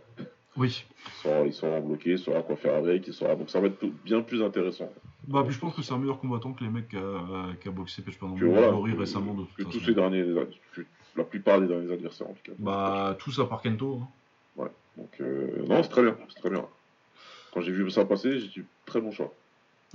Oui. 0.57 0.85
Il 1.07 1.13
saura, 1.23 1.41
il 1.47 1.53
saura 1.53 1.81
bloquer, 1.81 2.11
il 2.13 2.19
saura 2.19 2.43
quoi 2.43 2.57
faire 2.57 2.75
avec, 2.75 3.07
il 3.07 3.13
saura... 3.13 3.35
donc 3.35 3.51
ça 3.51 3.61
va 3.61 3.67
être 3.67 3.85
bien 4.05 4.21
plus 4.23 4.43
intéressant. 4.43 4.91
Bah, 5.27 5.43
puis 5.45 5.55
je 5.55 5.59
pense 5.59 5.75
que 5.75 5.83
c'est 5.83 5.93
un 5.93 5.99
meilleur 5.99 6.21
combattant 6.21 6.53
que 6.53 6.63
les 6.63 6.71
mecs 6.71 6.89
qui 6.89 6.97
a, 6.97 7.55
qui 7.61 7.69
a 7.69 7.71
boxé 7.71 8.03
Panomou 8.03 8.39
Que 8.39 8.45
voilà, 8.45 8.73
récemment, 8.97 9.35
de 9.35 9.45
que 9.57 9.63
tous 9.69 9.81
ces 9.81 9.95
derniers, 9.95 10.25
la 11.17 11.25
plupart 11.25 11.61
des 11.61 11.67
derniers 11.67 11.93
adversaires 11.93 12.29
en 12.29 12.35
tout 12.35 12.43
cas. 12.45 12.53
Bah, 12.59 13.17
tout 13.19 13.33
ça 13.33 13.45
par 13.45 13.63
Kento. 13.63 14.01
hein. 14.03 14.09
Donc 14.97 15.11
euh, 15.21 15.65
non, 15.67 15.83
c'est 15.83 15.89
très 15.89 16.03
bien, 16.03 16.17
c'est 16.29 16.41
très 16.41 16.51
bien. 16.51 16.65
Quand 17.53 17.61
j'ai 17.61 17.73
vu 17.73 17.91
ça 17.91 18.05
passer, 18.05 18.39
j'ai 18.39 18.47
dit 18.49 18.63
très 18.87 19.01
bon 19.01 19.11
choix. 19.11 19.33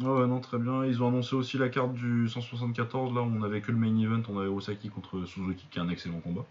Ah 0.01 0.13
ouais, 0.13 0.27
non, 0.27 0.39
très 0.41 0.57
bien. 0.57 0.85
Ils 0.85 1.01
ont 1.03 1.07
annoncé 1.07 1.35
aussi 1.35 1.57
la 1.57 1.69
carte 1.69 1.93
du 1.93 2.27
174. 2.27 3.13
Là, 3.13 3.21
on 3.21 3.43
avait 3.43 3.61
que 3.61 3.71
le 3.71 3.77
main 3.77 3.97
event. 3.97 4.21
On 4.29 4.39
avait 4.39 4.49
Osaki 4.49 4.89
contre 4.89 5.25
Suzuki, 5.25 5.65
qui 5.71 5.79
est 5.79 5.81
un 5.81 5.89
excellent 5.89 6.19
combat. 6.19 6.45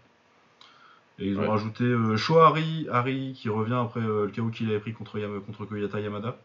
Et 1.19 1.27
ils 1.27 1.39
ont 1.39 1.49
rajouté 1.49 1.83
euh, 1.83 2.15
Shohari 2.15 2.87
Hari, 2.89 3.33
qui 3.33 3.49
revient 3.49 3.73
après 3.73 3.99
euh, 3.99 4.25
le 4.25 4.31
KO 4.31 4.49
qu'il 4.49 4.69
avait 4.69 4.79
pris 4.79 4.93
contre, 4.93 5.65
Koyata 5.65 5.99
Yamada. 5.99 6.37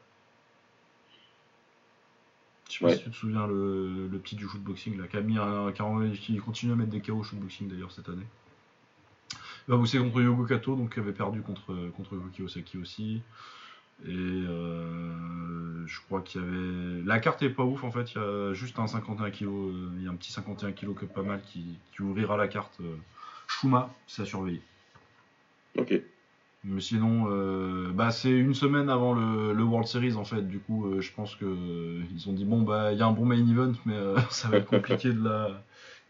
Je 2.68 2.78
sais 2.78 2.84
pas 2.84 2.92
si 2.92 3.04
tu 3.04 3.10
te 3.10 3.14
souviens, 3.14 3.46
le, 3.46 4.08
le 4.08 4.18
petit 4.18 4.34
du 4.34 4.48
shootboxing, 4.48 4.98
là, 4.98 5.06
qui, 5.06 5.16
a 5.16 5.20
mis 5.20 5.38
un, 5.38 5.70
qui, 6.12 6.36
continue 6.38 6.72
à 6.72 6.76
mettre 6.76 6.90
des 6.90 7.00
KO 7.00 7.18
au 7.18 7.22
shootboxing 7.22 7.68
d'ailleurs 7.68 7.92
cette 7.92 8.08
année. 8.08 8.26
Il 9.68 9.70
va 9.70 9.76
bosser 9.76 9.98
contre 9.98 10.20
Yogo 10.20 10.44
Kato, 10.44 10.74
donc 10.74 10.94
qui 10.94 11.00
avait 11.00 11.12
perdu 11.12 11.40
contre, 11.40 11.72
contre 11.96 12.16
Koki 12.16 12.42
Osaki 12.42 12.78
aussi. 12.78 13.22
Et 14.02 14.08
euh, 14.08 15.86
je 15.86 16.00
crois 16.02 16.20
qu'il 16.20 16.40
y 16.40 16.44
avait. 16.44 17.02
La 17.04 17.20
carte 17.20 17.42
est 17.42 17.50
pas 17.50 17.62
ouf 17.62 17.84
en 17.84 17.90
fait, 17.90 18.12
il 18.12 18.18
y 18.18 18.20
a 18.20 18.52
juste 18.52 18.78
un 18.78 18.86
51 18.86 19.30
kg, 19.30 19.44
euh, 19.44 19.88
il 19.98 20.04
y 20.04 20.08
a 20.08 20.10
un 20.10 20.16
petit 20.16 20.32
51 20.32 20.72
kg 20.72 20.94
que 20.94 21.06
pas 21.06 21.22
mal 21.22 21.40
qui, 21.42 21.78
qui 21.94 22.02
ouvrira 22.02 22.36
la 22.36 22.48
carte. 22.48 22.80
Shuma, 23.46 23.90
c'est 24.06 24.22
à 24.22 24.24
surveiller. 24.24 24.62
Ok. 25.76 26.00
Mais 26.64 26.80
sinon, 26.80 27.26
euh, 27.28 27.90
bah, 27.92 28.10
c'est 28.10 28.30
une 28.30 28.54
semaine 28.54 28.88
avant 28.88 29.12
le, 29.12 29.52
le 29.52 29.62
World 29.62 29.86
Series 29.86 30.14
en 30.14 30.24
fait. 30.24 30.42
Du 30.42 30.60
coup, 30.60 30.86
euh, 30.86 31.00
je 31.00 31.12
pense 31.12 31.36
que 31.36 31.44
euh, 31.44 32.02
ils 32.14 32.28
ont 32.28 32.32
dit 32.32 32.46
bon 32.46 32.62
bah 32.62 32.92
il 32.92 32.98
y 32.98 33.02
a 33.02 33.06
un 33.06 33.12
bon 33.12 33.26
main 33.26 33.36
event, 33.36 33.72
mais 33.84 33.98
ça 34.30 34.48
va 34.48 34.58
être 34.58 34.66
compliqué 34.66 35.12
de 35.12 35.22
la, 35.22 35.48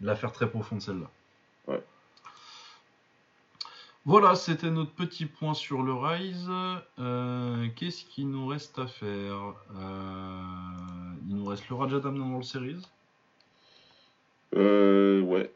de 0.01 0.07
la 0.07 0.15
faire 0.15 0.31
très 0.33 0.49
profonde 0.49 0.81
celle-là. 0.81 1.11
Ouais. 1.67 1.83
Voilà, 4.05 4.37
c'était 4.37 4.71
notre 4.71 4.93
petit 4.93 5.27
point 5.27 5.55
sur 5.55 5.83
le 5.83 5.93
Rise. 5.93 6.51
Qu'est-ce 7.75 8.05
qu'il 8.05 8.31
nous 8.31 8.47
reste 8.47 8.79
à 8.79 8.87
faire? 8.87 9.55
Il 11.27 11.35
nous 11.37 11.47
reste 11.47 11.69
le 11.69 11.75
Raja 11.75 11.99
Damnant 11.99 12.29
World 12.29 12.45
Series. 12.45 12.87
Euh, 14.57 15.21
ouais. 15.23 15.53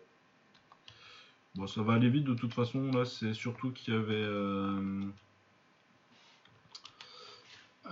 Bon, 1.58 1.66
ça 1.66 1.82
va 1.82 1.94
aller 1.94 2.08
vite 2.08 2.22
de 2.22 2.34
toute 2.34 2.54
façon. 2.54 2.92
Là, 2.92 3.04
c'est 3.04 3.34
surtout 3.34 3.72
qu'il 3.72 3.92
y 3.92 3.96
avait. 3.96 4.14
euh, 4.14 5.02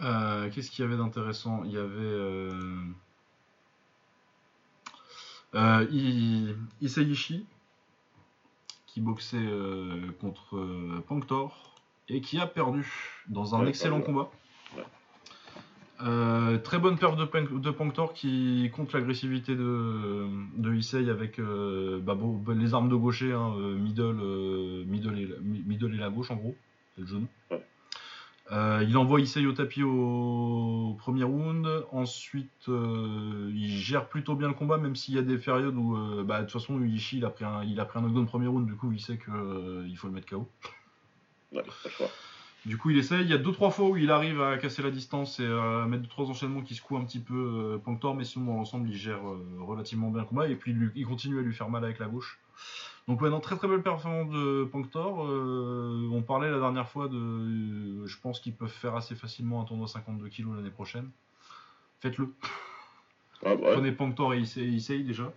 euh, 0.00 0.48
Qu'est-ce 0.50 0.70
qu'il 0.70 0.84
y 0.84 0.86
avait 0.86 0.96
d'intéressant? 0.96 1.64
Il 1.64 1.72
y 1.72 1.76
avait. 1.76 1.90
Euh... 1.98 2.80
Euh, 5.56 5.84
I- 5.90 6.54
qui 8.86 9.00
boxait 9.00 9.48
contre 10.20 11.02
Panctor 11.08 11.74
et 12.08 12.20
qui 12.20 12.38
a 12.38 12.46
perdu 12.46 12.86
dans 13.28 13.56
un 13.56 13.62
Ouais, 13.62 13.70
excellent 13.70 14.00
combat. 14.00 14.30
Euh, 16.02 16.58
très 16.58 16.78
bonne 16.78 16.98
perf 16.98 17.16
de, 17.16 17.24
de 17.58 17.70
Panctor 17.70 18.12
qui 18.12 18.70
compte 18.74 18.92
l'agressivité 18.92 19.56
de, 19.56 20.26
de 20.58 20.74
Issei 20.74 21.08
avec 21.08 21.38
euh, 21.38 21.98
bah, 22.00 22.14
bon, 22.14 22.34
bah, 22.36 22.52
les 22.54 22.74
armes 22.74 22.90
de 22.90 22.94
gaucher, 22.94 23.32
hein, 23.32 23.54
euh, 23.58 23.74
middle, 23.76 24.18
euh, 24.20 24.84
middle, 24.86 25.18
et 25.18 25.26
la, 25.26 25.36
mi- 25.40 25.62
middle 25.66 25.94
et 25.94 25.98
la 25.98 26.10
gauche 26.10 26.30
en 26.30 26.36
gros, 26.36 26.54
le. 26.98 27.26
Ouais. 27.50 27.64
Euh, 28.52 28.84
il 28.86 28.96
envoie 28.98 29.20
Issei 29.20 29.44
au 29.46 29.52
tapis 29.52 29.82
au 29.82 30.94
premier 30.98 31.24
round. 31.24 31.66
Ensuite, 31.90 32.68
il 32.68 33.68
gère 33.68 34.06
plutôt 34.08 34.34
bien 34.36 34.48
le 34.48 34.54
combat, 34.54 34.76
même 34.78 34.94
s'il 34.96 35.14
y 35.14 35.18
a 35.18 35.22
des 35.22 35.38
périodes 35.38 35.74
où, 35.76 35.96
bah, 36.24 36.40
de 36.40 36.44
toute 36.44 36.52
façon, 36.52 36.80
Ishii 36.84 37.18
il 37.18 37.24
a 37.24 37.30
pris 37.30 37.44
un, 37.44 37.64
il 37.64 37.80
a 37.80 37.84
pris 37.86 37.98
un 37.98 38.02
knockdown 38.02 38.26
premier 38.26 38.46
round, 38.46 38.66
du 38.66 38.76
coup, 38.76 38.92
il 38.92 39.00
sait 39.00 39.18
qu'il 39.18 39.96
faut 39.96 40.06
le 40.08 40.12
mettre 40.12 40.28
KO. 40.28 40.48
Ouais, 41.52 41.62
pas 41.62 41.72
le 41.86 41.90
choix. 41.90 42.10
Du 42.66 42.76
coup, 42.78 42.90
il 42.90 42.98
essaye. 42.98 43.22
Il 43.22 43.30
y 43.30 43.32
a 43.32 43.38
deux 43.38 43.52
trois 43.52 43.70
fois 43.70 43.88
où 43.88 43.96
il 43.96 44.10
arrive 44.10 44.42
à 44.42 44.58
casser 44.58 44.82
la 44.82 44.90
distance 44.90 45.38
et 45.40 45.46
à 45.46 45.86
mettre 45.86 46.02
deux 46.02 46.08
trois 46.08 46.26
enchaînements 46.26 46.62
qui 46.62 46.74
secouent 46.74 46.96
un 46.98 47.04
petit 47.04 47.20
peu 47.20 47.34
euh, 47.34 47.78
Panctor, 47.78 48.14
mais 48.14 48.24
sinon 48.24 48.46
dans 48.46 48.56
l'ensemble, 48.56 48.88
il 48.90 48.96
gère 48.96 49.26
euh, 49.26 49.38
relativement 49.60 50.10
bien 50.10 50.22
le 50.22 50.26
combat 50.26 50.48
et 50.48 50.56
puis 50.56 50.72
il, 50.72 50.76
lui- 50.76 50.90
il 50.96 51.06
continue 51.06 51.38
à 51.38 51.42
lui 51.42 51.54
faire 51.54 51.70
mal 51.70 51.84
avec 51.84 51.98
la 52.00 52.06
gauche. 52.06 52.38
Donc 53.06 53.20
ouais, 53.22 53.30
non, 53.30 53.38
très 53.38 53.56
très 53.56 53.68
belle 53.68 53.82
performance 53.84 54.30
de 54.32 54.64
Panctor. 54.64 55.24
Euh, 55.24 56.08
on 56.12 56.22
parlait 56.22 56.50
la 56.50 56.58
dernière 56.58 56.88
fois 56.88 57.06
de, 57.06 57.16
euh, 57.16 58.06
je 58.06 58.16
pense 58.20 58.40
qu'ils 58.40 58.54
peuvent 58.54 58.68
faire 58.68 58.96
assez 58.96 59.14
facilement 59.14 59.62
un 59.62 59.64
tournoi 59.64 59.86
52 59.86 60.28
kg 60.28 60.56
l'année 60.56 60.70
prochaine. 60.70 61.08
Faites-le. 62.00 62.34
Ah, 63.44 63.54
bah, 63.54 63.62
ouais. 63.62 63.72
Prenez 63.74 63.92
Panctor 63.92 64.34
et 64.34 64.40
Issei, 64.40 64.66
Issei 64.66 65.04
déjà. 65.04 65.32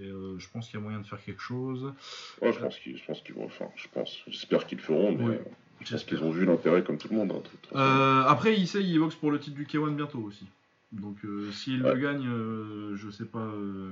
Et 0.00 0.04
euh, 0.06 0.38
je 0.38 0.48
pense 0.48 0.66
qu'il 0.68 0.78
y 0.78 0.82
a 0.82 0.84
moyen 0.84 1.00
de 1.00 1.06
faire 1.06 1.22
quelque 1.22 1.42
chose. 1.42 1.92
Ouais, 2.40 2.52
je 2.52 2.58
pense 2.58 2.78
qu'ils, 2.78 2.96
je 2.96 3.04
pense 3.04 3.20
qu'ils 3.20 3.34
vont, 3.34 3.44
enfin, 3.44 3.66
je 3.76 3.86
pense, 3.92 4.22
j'espère 4.28 4.66
qu'ils 4.66 4.78
le 4.78 4.82
feront, 4.84 5.12
mais 5.12 5.24
Oui, 5.24 5.34
je 5.82 5.92
pense 5.92 6.04
qu'ils 6.04 6.22
ont 6.22 6.30
vu 6.30 6.46
l'intérêt 6.46 6.82
comme 6.82 6.96
tout 6.96 7.08
le 7.10 7.16
monde. 7.16 7.32
hein, 7.32 7.76
Euh, 7.76 8.24
après, 8.24 8.56
Issei, 8.56 8.82
il 8.82 8.98
boxe 8.98 9.14
pour 9.14 9.30
le 9.30 9.38
titre 9.38 9.56
du 9.56 9.66
K1 9.66 9.94
bientôt 9.94 10.20
aussi. 10.20 10.46
Donc, 10.92 11.24
euh, 11.24 11.52
s'il 11.52 11.82
Ouais. 11.84 11.94
le 11.94 12.00
gagne, 12.00 12.26
euh, 12.26 12.96
je 12.96 13.10
sais 13.10 13.26
pas 13.26 13.46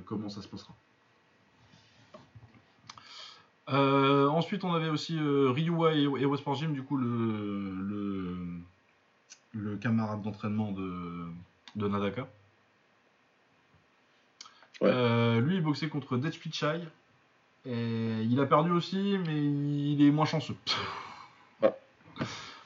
comment 0.07 0.29
ça 0.31 0.41
se 0.43 0.49
passera. 0.49 0.75
Ensuite, 3.71 4.65
on 4.65 4.73
avait 4.73 4.89
aussi 4.89 5.19
Ryua 5.21 5.95
et, 5.95 6.03
et 6.05 6.25
Westport 6.25 6.55
Gym, 6.55 6.73
du 6.73 6.83
coup, 6.83 6.97
le, 6.97 7.07
le, 7.83 8.37
le 9.53 9.77
camarade 9.77 10.23
d'entraînement 10.23 10.73
de, 10.73 11.27
de 11.77 11.89
Nadaka. 11.89 12.29
Ouais. 14.81 14.91
Euh, 14.93 15.41
lui, 15.41 15.57
il 15.57 15.63
boxait 15.63 15.89
contre 15.89 16.17
Death 16.19 16.39
Pichai. 16.39 16.81
Et 17.67 18.23
il 18.23 18.39
a 18.41 18.47
perdu 18.47 18.71
aussi, 18.71 19.17
mais 19.27 19.37
il 19.45 20.01
est 20.03 20.11
moins 20.11 20.25
chanceux. 20.25 20.55
Ah. 21.63 21.75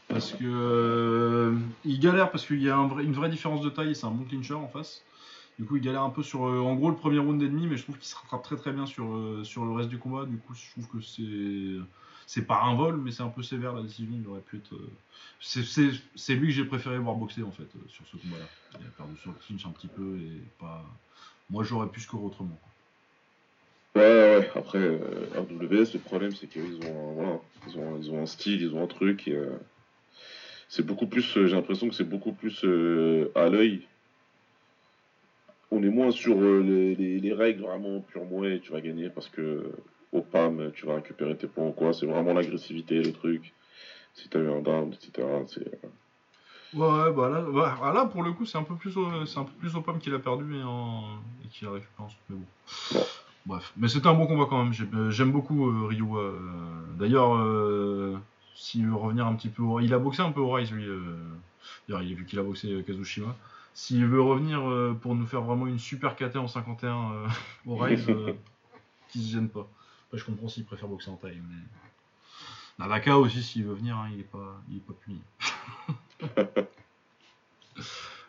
Parce 0.09 0.33
que 0.33 0.45
euh, 0.45 1.57
il 1.85 1.99
galère 1.99 2.31
parce 2.31 2.47
qu'il 2.47 2.63
y 2.63 2.69
a 2.69 2.77
un 2.77 2.87
vrai- 2.87 3.03
une 3.05 3.15
vraie 3.15 3.31
différence 3.31 3.63
de 3.63 3.71
taille 3.71 3.91
et 3.91 3.95
c'est 3.95 4.07
un 4.07 4.11
bon 4.11 4.25
clincher 4.25 4.55
en 4.55 4.69
face. 4.69 5.03
Du 5.59 5.65
coup, 5.65 5.77
il 5.77 5.83
galère 5.83 6.03
un 6.03 6.11
peu 6.11 6.23
sur, 6.23 6.47
euh, 6.47 6.61
en 6.61 6.75
gros, 6.75 6.91
le 6.91 6.97
premier 6.97 7.19
round 7.19 7.43
et 7.43 7.49
demi, 7.49 7.67
mais 7.67 7.77
je 7.77 7.83
trouve 7.83 7.97
qu'il 7.99 8.07
se 8.07 8.15
rattrape 8.17 8.43
très 8.43 8.57
très 8.57 8.73
bien 8.73 8.87
sur, 8.87 9.07
sur 9.45 9.65
le 9.65 9.73
reste 9.73 9.89
du 9.89 9.99
combat. 9.99 10.25
Du 10.27 10.37
coup, 10.39 10.55
je 10.55 10.71
trouve 10.73 10.87
que 10.89 11.01
c'est 11.01 11.83
c'est 12.27 12.47
pas 12.47 12.63
un 12.63 12.75
vol, 12.77 12.97
mais 12.99 13.11
c'est 13.11 13.23
un 13.23 13.29
peu 13.29 13.43
sévère 13.43 13.73
la 13.75 13.83
décision. 13.83 14.13
Il 14.23 14.27
aurait 14.29 14.41
pu 14.41 14.57
être. 14.59 14.75
c'est- 15.41 16.35
lui 16.35 16.49
que 16.49 16.55
j'ai 16.55 16.65
préféré 16.65 16.99
voir 16.99 17.17
boxer 17.17 17.43
en 17.43 17.51
fait 17.51 17.69
sur 17.89 18.07
ce 18.07 18.17
combat-là. 18.19 18.45
Il 18.81 18.87
a 18.87 18.91
perdu 18.91 19.17
sur 19.17 19.31
le 19.33 19.37
clinch 19.47 19.67
un 19.67 19.71
petit 19.71 19.89
peu 19.89 20.17
et 20.17 20.43
pas. 20.61 20.85
Moi, 21.53 21.63
j'aurais 21.63 21.89
pu 21.93 22.01
scorer 22.01 22.25
autrement. 22.25 22.61
Ouais, 23.95 24.03
ouais, 24.03 24.51
après, 24.55 24.79
euh, 24.79 25.29
RWS, 25.35 25.93
le 25.95 26.01
problème, 26.01 26.35
c'est 26.35 26.49
qu'ils 26.49 26.81
ont, 26.83 27.11
un- 27.11 27.15
voilà, 27.15 27.41
ils 27.67 27.79
ont, 27.79 27.97
ils 27.99 28.11
ont 28.11 28.23
un 28.23 28.27
style, 28.27 28.61
ils 28.63 28.75
ont 28.75 28.83
un 28.83 28.87
truc. 28.87 29.29
et, 29.29 29.33
euh, 29.35 29.59
c'est 30.69 30.85
beaucoup 30.87 31.07
plus, 31.07 31.37
euh, 31.37 31.47
j'ai 31.47 31.55
l'impression 31.55 31.89
que 31.89 31.95
c'est 31.95 32.05
beaucoup 32.05 32.33
plus 32.33 32.65
euh, 32.65 33.31
à 33.35 33.49
l'œil. 33.49 33.89
On 35.73 35.83
est 35.83 35.91
moins 35.91 36.13
sur 36.13 36.41
les, 36.41 36.95
les- 36.95 37.19
les 37.19 37.33
règles 37.33 37.63
vraiment 37.63 38.01
purement, 38.01 38.39
ouais, 38.39 38.61
tu 38.61 38.71
vas 38.73 38.81
gagner 38.81 39.11
parce 39.11 39.29
que 39.29 39.73
au 40.13 40.23
PAM, 40.23 40.71
tu 40.73 40.87
vas 40.87 40.97
récupérer 40.97 41.37
tes 41.37 41.49
points 41.49 41.69
ou 41.69 41.73
quoi. 41.73 41.93
C'est 41.93 42.07
vraiment 42.07 42.33
l'agressivité, 42.35 43.03
le 43.03 43.13
truc. 43.13 43.57
Si 44.15 44.29
t'as 44.29 44.41
eu 44.41 44.49
un 44.51 44.63
down, 44.63 44.93
etc. 44.95 45.45
C'est, 45.47 45.71
Ouais, 46.75 47.13
bah 47.13 47.29
là, 47.29 47.43
bah, 47.43 47.79
ah, 47.83 47.93
là, 47.93 48.07
pour 48.07 48.23
le 48.23 48.33
coup, 48.33 48.47
c'est 48.47 48.57
un 48.59 48.63
peu 48.63 48.75
plus 48.75 48.97
au, 48.97 49.27
c'est 49.27 49.39
un 49.39 49.45
peu 49.45 49.53
plus 49.53 49.75
au 49.77 49.83
pomme 49.83 49.99
qu'il 49.99 50.15
a 50.15 50.19
perdu 50.19 50.57
et, 50.57 50.63
en, 50.63 51.05
et 51.45 51.49
qu'il 51.49 51.69
a 51.69 51.73
récupéré 51.73 52.03
ensuite. 52.03 52.23
Mais 52.31 52.37
bon. 52.37 53.01
Bref, 53.45 53.73
mais 53.77 53.89
c'était 53.89 54.07
un 54.07 54.15
bon 54.15 54.27
combat 54.27 54.47
quand 54.49 54.63
même. 54.63 54.73
J'ai- 54.73 54.89
euh, 54.95 55.11
J'aime 55.11 55.33
beaucoup 55.33 55.69
euh, 55.69 55.87
Ryu. 55.87 56.05
euh, 56.15 56.33
D'ailleurs, 56.99 57.35
euh, 57.35 58.17
s'il 58.55 58.87
veut 58.87 58.95
revenir 58.95 59.27
un 59.27 59.35
petit 59.35 59.49
peu, 59.49 59.63
au... 59.63 59.81
il 59.81 59.93
a 59.93 59.99
boxé 59.99 60.23
un 60.23 60.31
peu 60.33 60.41
au 60.41 60.51
Rise 60.53 60.71
lui. 60.73 60.87
euh, 60.87 61.17
D'ailleurs, 61.89 62.03
il- 62.03 62.15
vu 62.15 62.25
qu'il 62.25 62.39
a 62.39 62.43
boxé 62.43 62.83
Kazushima. 62.87 63.37
S'il 63.75 64.07
veut 64.07 64.21
revenir 64.23 64.63
pour 65.01 65.15
nous 65.15 65.27
faire 65.27 65.41
vraiment 65.43 65.67
une 65.67 65.79
super 65.79 66.15
KT 66.15 66.37
en 66.37 66.47
51 66.47 67.11
euh, 67.13 67.27
au 67.67 67.77
Rise, 67.77 68.07
qu'il 69.11 69.23
se 69.23 69.33
gêne 69.33 69.49
pas. 69.49 69.67
Après, 70.07 70.19
je 70.19 70.25
comprends 70.25 70.49
s'il 70.49 70.65
préfère 70.65 70.89
boxer 70.89 71.11
en 71.11 71.17
taille, 71.17 71.41
mais. 71.49 71.57
Aussi, 73.19 73.43
s'il 73.43 73.65
veut 73.65 73.75
venir, 73.75 73.97
hein, 73.97 74.09
il 74.13 74.21
est 74.21 74.25
pas, 74.31 74.61
il 74.71 74.77
est 74.79 74.81
pas 74.81 74.93
puni. 75.05 75.21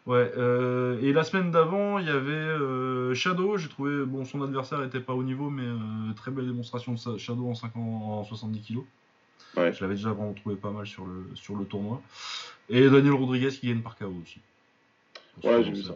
ouais. 0.08 0.32
euh, 0.38 1.00
et 1.02 1.14
la 1.14 1.24
semaine 1.24 1.52
d'avant, 1.52 2.00
il 2.00 2.08
y 2.08 2.10
avait 2.10 2.32
euh, 2.32 3.14
Shadow. 3.14 3.58
J'ai 3.58 3.70
trouvé, 3.70 4.06
bon, 4.06 4.26
son 4.26 4.42
adversaire 4.42 4.84
était 4.84 5.00
pas 5.00 5.14
au 5.14 5.24
niveau, 5.24 5.50
mais 5.50 5.64
euh, 5.64 6.14
très 6.16 6.32
belle 6.32 6.48
démonstration 6.48 6.94
de 6.94 7.18
Shadow 7.18 7.50
en, 7.50 7.56
50, 7.56 7.76
en 7.76 8.24
70 8.24 8.62
kg. 8.62 8.78
Ouais. 9.58 9.72
Je 9.74 9.82
l'avais 9.82 9.96
déjà 9.96 10.12
vraiment 10.12 10.34
trouvé 10.34 10.56
pas 10.56 10.72
mal 10.72 10.88
sur 10.88 11.06
le, 11.06 11.30
sur 11.36 11.56
le 11.56 11.66
tournoi. 11.66 12.02
Et 12.70 12.90
Daniel 12.90 13.14
Rodriguez 13.14 13.50
qui 13.50 13.68
gagne 13.68 13.82
par 13.82 13.96
KO 13.98 14.14
aussi. 14.22 14.40
Ouais, 15.44 15.64
j'ai 15.64 15.72
vu 15.72 15.84
ça. 15.84 15.96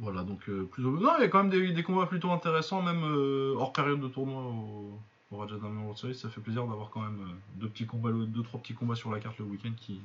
Voilà, 0.00 0.22
donc 0.22 0.40
euh, 0.48 0.64
plutôt. 0.64 0.90
Non, 0.92 1.12
il 1.18 1.22
y 1.22 1.24
a 1.24 1.28
quand 1.28 1.44
même 1.44 1.50
des, 1.50 1.72
des 1.72 1.82
combats 1.82 2.06
plutôt 2.06 2.30
intéressants, 2.30 2.80
même 2.80 3.04
euh, 3.04 3.54
hors 3.56 3.72
période 3.72 4.00
de 4.00 4.08
tournoi 4.08 4.42
au, 4.42 4.98
au 5.30 5.36
Raja 5.38 5.56
Diamond 5.56 5.82
World 5.82 5.98
Series. 5.98 6.14
Ça 6.14 6.28
fait 6.28 6.40
plaisir 6.40 6.66
d'avoir 6.66 6.90
quand 6.90 7.00
même 7.00 7.20
euh, 7.22 7.32
deux, 7.60 7.68
petits 7.68 7.86
combats, 7.86 8.10
deux, 8.10 8.42
trois 8.42 8.60
petits 8.60 8.74
combats 8.74 8.94
sur 8.94 9.10
la 9.10 9.20
carte 9.20 9.38
le 9.38 9.44
week-end 9.44 9.72
qui, 9.76 10.00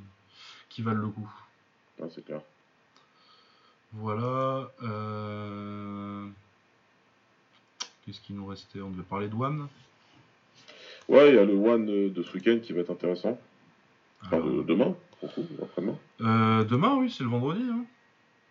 qui 0.69 0.81
valent 0.81 1.01
le 1.01 1.07
coup. 1.09 1.29
Ouais, 1.99 2.07
c'est 2.13 2.23
clair. 2.25 2.41
Voilà. 3.93 4.69
euh, 4.83 6.27
Qu'est-ce 8.05 8.21
qui 8.21 8.33
nous 8.33 8.45
restait? 8.45 8.81
On 8.81 8.89
devait 8.91 9.03
parler 9.03 9.27
de 9.27 9.35
One. 9.35 9.67
Ouais, 11.07 11.29
il 11.29 11.35
y 11.35 11.39
a 11.39 11.45
le 11.45 11.53
One 11.55 11.85
de 11.85 12.23
ce 12.23 12.33
week-end 12.33 12.59
qui 12.61 12.73
va 12.73 12.81
être 12.81 12.91
intéressant. 12.91 13.39
Enfin, 14.23 14.37
Alors, 14.37 14.47
de- 14.49 14.63
demain, 14.63 14.95
pour 15.19 15.33
coup, 15.33 15.45
après-demain. 15.61 15.97
euh, 16.21 16.63
demain, 16.65 16.95
oui, 16.97 17.11
c'est 17.11 17.23
le 17.23 17.29
vendredi. 17.29 17.63
Hein. 17.69 17.85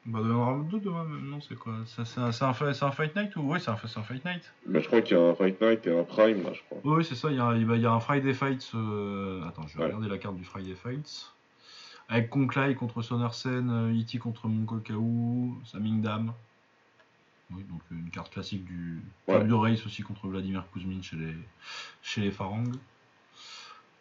Bah, 0.06 0.18
il 0.22 0.28
y 0.28 0.32
en 0.32 0.36
aura 0.36 0.62
deux 0.70 0.80
demain 0.80 1.04
même. 1.04 1.30
Non, 1.30 1.40
c'est 1.40 1.54
quoi? 1.54 1.76
C'est 1.86 2.18
un, 2.18 2.24
un, 2.28 2.52
Fight 2.92 3.16
Night 3.16 3.34
ou 3.36 3.40
Oui, 3.52 3.58
c'est 3.60 3.70
un, 3.70 3.74
un 3.74 4.02
Fight 4.02 4.22
Night. 4.24 4.52
Mais 4.66 4.80
je 4.82 4.86
crois 4.86 5.00
qu'il 5.00 5.16
y 5.16 5.20
a 5.20 5.22
un 5.24 5.34
Fight 5.34 5.58
Night 5.60 5.86
et 5.86 5.98
un 5.98 6.04
Prime, 6.04 6.42
là, 6.42 6.52
je 6.52 6.60
crois. 6.62 6.78
Oui, 6.84 6.96
oui, 6.98 7.04
c'est 7.04 7.14
ça. 7.14 7.30
Il 7.30 7.36
y, 7.36 7.40
a, 7.40 7.54
il 7.56 7.80
y 7.80 7.86
a 7.86 7.92
un 7.92 8.00
Friday 8.00 8.34
Fight. 8.34 8.70
euh, 8.74 9.42
Attends, 9.48 9.66
je 9.66 9.74
vais 9.78 9.80
Ouais. 9.80 9.86
regarder 9.86 10.08
la 10.08 10.18
carte 10.18 10.36
du 10.36 10.44
Friday 10.44 10.74
Fight. 10.74 11.32
Avec 12.10 12.28
Konklai 12.28 12.74
contre 12.74 13.00
Sonersen, 13.00 13.70
euh, 13.70 13.92
Iti 13.94 14.18
contre 14.18 14.46
Mongol 14.46 14.82
Kao, 14.82 15.56
Samingdam. 15.64 16.34
Oui, 17.50 17.62
donc 17.64 17.80
une 17.90 18.10
carte 18.10 18.30
classique 18.30 18.64
du 18.66 19.00
Ouais. 19.26 19.38
Fabio 19.38 19.58
Reis 19.60 19.82
aussi 19.86 20.02
contre 20.02 20.28
Vladimir 20.28 20.64
Kuzmin 20.74 21.00
chez 21.00 21.16
les, 21.16 21.34
chez 22.02 22.20
les 22.20 22.30
Farang. 22.30 22.68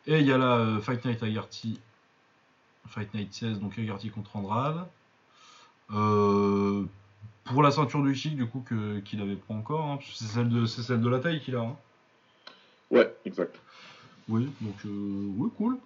Et 0.05 0.19
il 0.19 0.25
y 0.27 0.33
a 0.33 0.37
la 0.37 0.57
euh, 0.57 0.79
Fight 0.81 1.05
Night 1.05 1.23
Agarty. 1.23 1.79
Fight 2.87 3.13
Night 3.13 3.33
16, 3.33 3.61
donc 3.61 3.79
Agarty 3.79 4.09
contre 4.09 4.35
Andrade. 4.35 4.85
Euh, 5.93 6.83
pour 7.43 7.61
la 7.61 7.71
ceinture 7.71 8.01
du 8.03 8.13
kick, 8.13 8.35
du 8.35 8.47
coup, 8.47 8.61
que- 8.67 8.99
qu'il 8.99 9.21
avait 9.21 9.35
pas 9.35 9.53
encore. 9.53 9.85
hein, 9.85 9.99
c'est 10.13 10.25
celle, 10.25 10.49
de- 10.49 10.65
c'est 10.65 10.81
celle 10.81 11.01
de 11.01 11.09
la 11.09 11.19
taille 11.19 11.39
qu'il 11.41 11.55
a. 11.55 11.61
hein. 11.61 11.75
Ouais, 12.91 13.13
exact. 13.25 13.59
Oui, 14.29 14.49
donc 14.61 14.75
euh, 14.85 15.33
oui, 15.37 15.49
cool. 15.57 15.77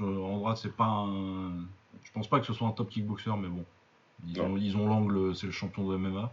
Andrade, 0.00 0.56
c'est 0.56 0.74
pas 0.74 0.86
un. 0.86 1.52
Je 2.02 2.10
pense 2.12 2.26
pas 2.28 2.40
que 2.40 2.46
ce 2.46 2.52
soit 2.52 2.66
un 2.66 2.72
top 2.72 2.90
kickboxer, 2.90 3.30
mais 3.38 3.46
bon. 3.48 3.64
Ils 4.26 4.38
Non. 4.38 4.46
ont, 4.52 4.56
ils 4.56 4.76
ont 4.76 4.86
l'angle, 4.88 5.36
c'est 5.36 5.46
le 5.46 5.52
champion 5.52 5.88
de 5.88 5.96
MMA. 5.96 6.32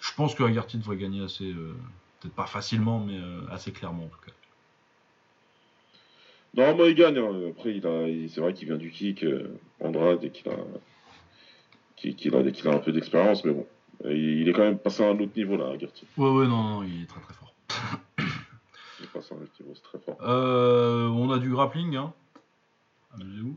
Je 0.00 0.12
pense 0.16 0.34
que 0.34 0.42
Agarty 0.42 0.78
devrait 0.78 0.96
gagner 0.96 1.22
assez. 1.22 1.52
euh, 1.52 1.76
Peut-être 2.20 2.34
pas 2.34 2.46
facilement, 2.46 2.98
mais 3.00 3.16
euh, 3.16 3.40
assez 3.50 3.72
clairement 3.72 4.04
en 4.04 4.08
tout 4.08 4.18
cas. 4.26 4.32
Normalement, 6.54 6.84
il 6.84 6.94
gagne. 6.94 7.16
hein. 7.18 7.50
Après, 7.50 7.74
il 7.76 7.86
a, 7.86 8.08
il- 8.08 8.28
c'est 8.28 8.40
vrai 8.40 8.52
qu'il 8.52 8.66
vient 8.68 8.76
du 8.76 8.90
kick, 8.90 9.24
Andrade, 9.80 10.22
et 10.24 10.30
qu'il 10.30 10.48
a, 10.50 10.56
qu'il, 12.00 12.16
qu'il 12.16 12.34
a, 12.34 12.72
un 12.74 12.78
peu 12.78 12.92
d'expérience, 12.92 13.44
mais 13.44 13.52
bon. 13.52 13.66
Il 14.04 14.48
est 14.48 14.52
quand 14.52 14.62
même 14.62 14.78
passé 14.78 15.04
à 15.04 15.08
un 15.10 15.18
autre 15.18 15.32
niveau, 15.36 15.56
là, 15.56 15.76
Gertie. 15.78 16.06
Ouais, 16.16 16.30
ouais, 16.30 16.46
non, 16.46 16.62
non, 16.62 16.82
il 16.82 17.02
est 17.02 17.06
très 17.06 17.20
très 17.20 17.34
fort. 17.34 17.52
Il 18.18 19.04
est 19.04 19.12
passé 19.12 19.34
à 19.34 19.36
un 19.38 19.42
autre 19.42 19.52
niveau, 19.60 19.72
c'est 19.74 19.82
très 19.82 19.98
fort. 19.98 20.16
Euh, 20.22 21.06
on 21.08 21.30
a 21.30 21.38
du 21.38 21.50
grappling, 21.50 21.96
hein. 21.96 22.12
Amusez-vous. 23.14 23.56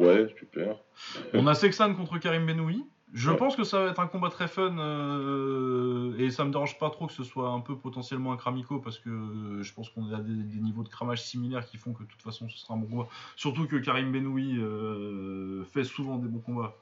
Ouais, 0.00 0.34
super. 0.38 0.76
On 1.34 1.46
a 1.48 1.54
Sexan 1.54 1.94
contre 1.94 2.18
Karim 2.18 2.46
Benoui. 2.46 2.84
Je 3.12 3.30
Ouais. 3.30 3.36
pense 3.36 3.54
que 3.56 3.62
ça 3.64 3.80
va 3.84 3.90
être 3.90 4.00
un 4.00 4.06
combat 4.08 4.28
très 4.30 4.48
fun 4.48 4.76
euh, 4.78 6.16
et 6.18 6.30
ça 6.30 6.44
me 6.44 6.50
dérange 6.50 6.78
pas 6.78 6.90
trop 6.90 7.06
que 7.06 7.12
ce 7.12 7.22
soit 7.22 7.48
un 7.48 7.60
peu 7.60 7.76
potentiellement 7.76 8.32
un 8.32 8.36
cramico 8.36 8.80
parce 8.80 8.98
que 8.98 9.08
euh, 9.10 9.62
je 9.62 9.72
pense 9.74 9.88
qu'on 9.90 10.12
a 10.12 10.20
des, 10.20 10.32
des 10.32 10.58
niveaux 10.60 10.82
de 10.82 10.88
cramage 10.88 11.22
similaires 11.22 11.64
qui 11.66 11.76
font 11.76 11.92
que 11.92 12.02
de 12.02 12.08
toute 12.08 12.22
façon 12.22 12.48
ce 12.48 12.58
sera 12.58 12.74
un 12.74 12.76
bon 12.78 12.86
combat. 12.86 13.08
Surtout 13.36 13.66
que 13.68 13.76
Karim 13.76 14.10
Benoui 14.10 14.58
euh, 14.58 15.64
fait 15.64 15.84
souvent 15.84 16.16
des 16.16 16.26
bons 16.28 16.40
combats 16.40 16.76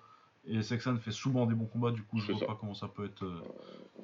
et 0.46 0.62
Sexan 0.62 0.96
fait 0.98 1.10
souvent 1.12 1.46
des 1.46 1.54
bons 1.54 1.66
combats. 1.66 1.90
Du 1.92 2.02
coup, 2.02 2.18
je 2.18 2.32
vois 2.32 2.40
ça. 2.40 2.46
pas 2.46 2.56
comment 2.60 2.74
ça 2.74 2.88
peut 2.88 3.04
être. 3.04 3.24
euh. 3.24 3.40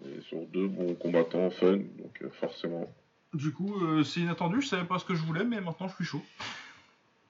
On 0.01 0.09
est 0.09 0.21
sur 0.23 0.47
deux 0.47 0.69
bons 0.69 0.95
combattants 0.95 1.51
fun, 1.51 1.77
donc 1.77 2.23
euh, 2.23 2.31
forcément. 2.31 2.89
Du 3.35 3.53
coup, 3.53 3.75
euh, 3.85 4.05
c'est 4.05 4.21
inattendu. 4.21 4.61
Je 4.63 4.69
savais 4.69 4.87
pas 4.87 4.99
ce 4.99 5.05
que 5.05 5.15
je 5.15 5.23
voulais, 5.23 5.45
mais 5.45 5.61
maintenant 5.61 5.89
je 5.89 5.95
suis 5.97 6.05
chaud. 6.05 6.23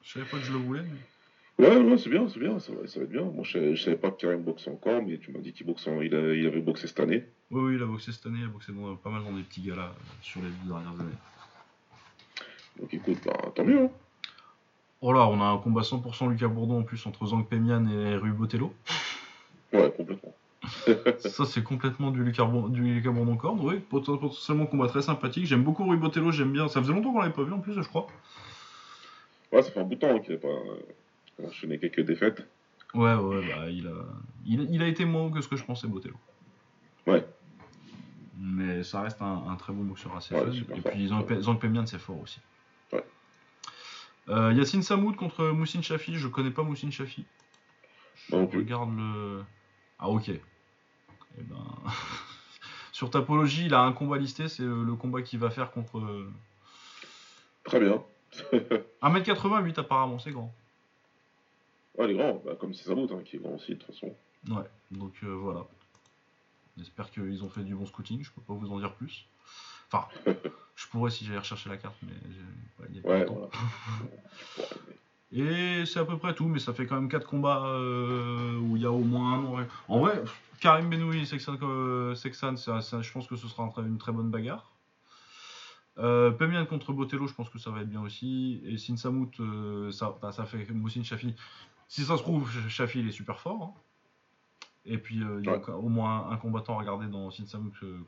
Je 0.03 0.13
savais 0.13 0.27
pas 0.27 0.37
que 0.39 0.45
je 0.45 0.53
le 0.53 0.59
voulais. 0.59 0.83
mais- 0.83 0.99
Ouais, 1.67 1.77
ouais, 1.77 1.99
c'est 1.99 2.09
bien, 2.09 2.29
c'est 2.29 2.39
bien, 2.39 2.57
ça 2.61 2.73
va, 2.73 2.87
ça 2.87 3.01
va 3.01 3.05
être 3.05 3.11
bien. 3.11 3.23
Moi, 3.25 3.43
je 3.43 3.53
savais, 3.55 3.75
je 3.75 3.83
savais 3.83 3.97
pas 3.97 4.13
que 4.13 4.21
Karim 4.21 4.43
boxait 4.43 4.71
encore, 4.71 5.03
mais 5.03 5.19
tu 5.19 5.33
m'as 5.33 5.41
dit 5.41 5.53
qu'il 5.53 5.67
boxait, 5.67 5.91
en- 5.91 6.01
il, 6.01 6.15
a- 6.15 6.33
il 6.33 6.47
avait 6.47 6.61
boxé 6.61 6.87
cette 6.87 7.01
année. 7.01 7.25
Oui, 7.51 7.61
oui, 7.63 7.75
il 7.75 7.83
a 7.83 7.87
boxé 7.87 8.13
cette 8.13 8.25
année, 8.27 8.39
il 8.41 8.45
a 8.45 8.49
boxé 8.49 8.73
dans- 8.73 8.95
pas 8.95 9.11
mal 9.11 9.25
dans 9.25 9.33
des 9.33 9.43
petits 9.43 9.63
galas 9.63 9.87
euh, 9.89 9.93
sur 10.23 10.41
les 10.41 10.51
deux 10.51 10.69
dernières 10.69 10.93
années. 11.01 11.19
Donc 12.79 12.95
écoute, 12.95 13.19
bah, 13.25 13.33
tant 13.57 13.65
mieux. 13.65 13.85
Hein. 13.87 13.91
Oh 15.01 15.13
là, 15.13 15.27
on 15.29 15.41
a 15.41 15.45
un 15.45 15.59
combat 15.59 15.83
100% 15.83 16.29
Lucas 16.31 16.49
Bourdon 16.49 16.81
en 16.81 16.83
plus 16.83 17.07
entre 17.07 17.27
Zhang 17.27 17.45
Pemian 17.47 17.87
et 17.89 18.17
Rui 18.17 18.31
Botello. 18.31 18.73
Ouais, 19.73 19.93
complètement. 19.97 20.35
Ça, 21.21 21.45
c'est 21.47 21.63
complètement 21.63 22.11
du 22.11 22.25
Lucas, 22.25 22.49
du 22.71 22.83
Lucas 22.83 23.11
Bourdon 23.11 23.37
corde. 23.37 23.61
Oui, 23.63 23.79
pot- 23.79 24.01
potentiellement 24.05 24.67
combat 24.67 24.89
très 24.89 25.03
sympathique. 25.03 25.47
J'aime 25.47 25.63
beaucoup 25.63 25.85
Rui 25.87 25.97
Botello, 25.97 26.33
j'aime 26.33 26.53
bien. 26.53 26.67
Ça 26.69 26.81
faisait 26.83 26.93
longtemps 26.93 27.13
qu'on 27.13 27.21
l'avait 27.21 27.33
pas 27.33 27.45
vu 27.45 27.53
en 27.53 27.61
plus, 27.61 27.75
je 27.75 27.81
crois. 27.89 28.07
Ouais, 29.53 29.63
ça 29.63 29.71
fait 29.71 29.81
un 29.81 29.85
bout 29.85 29.95
de 29.95 30.01
temps 30.01 30.19
qu'il 30.19 30.35
n'a 30.35 30.41
pas 30.41 30.49
euh, 30.49 31.47
enchaîné 31.47 31.79
quelques 31.79 32.01
défaites. 32.01 32.47
Ouais, 32.95 33.15
ouais, 33.15 33.47
bah, 33.49 33.71
il 33.71 33.87
a, 33.87 33.93
il, 34.47 34.63
il 34.75 34.83
a 34.83 34.89
été 34.89 35.05
moins 35.05 35.23
haut 35.27 35.31
que 35.31 35.41
ce 35.41 35.49
que 35.49 35.57
je 35.57 35.65
pensais, 35.65 35.87
Botello. 35.87 36.17
Ouais. 37.07 37.25
Mais 38.41 38.83
ça 38.83 39.03
reste 39.03 39.21
un, 39.23 39.45
un 39.49 39.55
très 39.57 39.73
bon 39.73 39.85
boxeur 39.85 40.17
assez 40.17 40.35
Ouais, 40.35 40.41
fun. 40.41 40.75
Et 40.75 40.81
puis 40.81 41.09
Zhang 41.09 41.59
Pemian, 41.59 41.87
c'est 41.87 41.99
fort 41.99 42.21
aussi. 42.21 42.41
Ouais. 42.93 43.05
Euh, 44.29 44.53
Yacine 44.53 44.83
Samoud 44.83 45.17
contre 45.17 45.45
Moussine 45.47 45.83
Chafi. 45.83 46.17
Je 46.17 46.29
connais 46.29 46.51
pas 46.51 46.63
Moussine 46.63 46.93
Chafi. 46.93 47.25
Je 48.31 48.35
regarde 48.37 48.97
le. 48.97 49.45
Ah, 49.99 50.09
ok. 50.09 50.29
Eh 50.29 50.41
ben... 51.37 51.57
Sur 52.93 53.11
Tapologie, 53.11 53.67
il 53.67 53.75
a 53.75 53.81
un 53.83 53.93
combat 53.93 54.19
listé. 54.19 54.49
C'est 54.49 54.65
le, 54.65 54.95
combat 54.95 55.23
qu'il 55.23 55.39
va 55.39 55.51
faire 55.51 55.71
contre. 55.71 55.99
euh, 55.99 56.31
Très 57.65 57.81
bien. 57.81 58.03
1m88 59.03 59.81
apparemment, 59.81 60.19
c'est 60.19 60.33
grand. 60.33 60.53
Ouais, 61.97 62.07
il 62.07 62.11
est 62.13 62.15
grand, 62.15 62.43
bah, 62.45 62.55
comme 62.59 62.75
c'est 62.75 62.85
Samout, 62.85 63.09
hein, 63.13 63.23
qui 63.25 63.37
est 63.37 63.39
grand 63.39 63.55
aussi, 63.55 63.73
de 63.73 63.79
toute 63.79 63.95
façon. 63.95 64.15
Ouais, 64.49 64.65
donc 64.91 65.15
euh, 65.25 65.35
voilà. 65.35 65.67
J'espère 66.77 67.11
qu'ils 67.11 67.43
ont 67.43 67.49
fait 67.49 67.63
du 67.63 67.75
bon 67.75 67.87
scouting, 67.87 68.23
je 68.23 68.31
peux 68.31 68.41
pas 68.41 68.55
vous 68.55 68.71
en 68.71 68.79
dire 68.79 68.95
plus. 68.95 69.27
Enfin, 69.91 70.07
je 70.75 70.87
pourrais 70.89 71.11
si 71.11 71.25
j'allais 71.25 71.39
rechercher 71.39 71.69
la 71.71 71.77
carte, 71.77 71.97
mais 72.03 72.13
ouais, 72.13 72.87
il 72.91 72.97
y 72.97 72.99
a 72.99 73.03
pas 73.03 73.09
Ouais, 73.09 73.19
longtemps. 73.25 73.35
voilà. 73.35 73.51
Et 75.31 75.85
c'est 75.85 76.01
à 76.01 76.05
peu 76.07 76.17
près 76.17 76.35
tout, 76.35 76.47
mais 76.49 76.59
ça 76.59 76.73
fait 76.73 76.87
quand 76.87 76.95
même 76.95 77.09
4 77.11 77.27
combats 77.27 77.63
euh, 77.67 78.59
où 78.59 78.77
il 78.77 78.83
y 78.83 78.87
a 78.87 78.91
au 78.93 79.01
moins 79.05 79.35
un 79.35 79.43
nom. 79.43 79.67
En 79.89 79.99
vrai, 80.01 80.23
Karim 80.61 80.89
Benoui 80.89 81.21
et 81.21 81.25
Sexan, 81.27 81.57
euh, 81.63 82.15
Sexan, 82.15 82.57
ça- 82.57 82.81
ça- 82.81 83.03
je 83.03 83.13
pense 83.13 83.27
que 83.27 83.37
ce 83.37 83.47
sera 83.47 83.63
un 83.65 83.83
une 83.85 83.99
très 83.99 84.13
bonne 84.13 84.31
bagarre. 84.31 84.71
Euh, 85.99 86.31
Pemian 86.31 86.65
contre 86.65 86.93
Botello, 86.93 87.27
je 87.27 87.35
pense 87.35 87.51
que 87.51 87.59
ça 87.59 87.71
va 87.71 87.81
être 87.83 87.91
bien 87.91 88.01
aussi. 88.01 88.63
Et 88.65 88.79
Sinsamout, 88.79 89.31
euh, 89.41 89.91
ça, 89.91 90.17
bah, 90.23 90.33
ça 90.33 90.47
fait 90.47 90.65
Moussine 90.71 91.05
Chafi. 91.05 91.35
Si 91.89 92.05
ça 92.05 92.17
se 92.17 92.23
trouve, 92.23 92.51
Chafi 92.69 93.01
il 93.01 93.09
est 93.09 93.13
super 93.13 93.39
fort. 93.41 93.63
hein. 93.63 93.81
Et 94.87 94.97
puis 94.97 95.17
il 95.17 95.21
y 95.45 95.49
a 95.49 95.53
Ouais. 95.59 95.69
au 95.75 95.89
moins 95.91 96.31
un 96.31 96.37
combattant 96.37 96.77
à 96.77 96.79
regarder 96.81 97.07
dans 97.07 97.31
Sinsamout. 97.31 97.73
euh, 97.83 97.99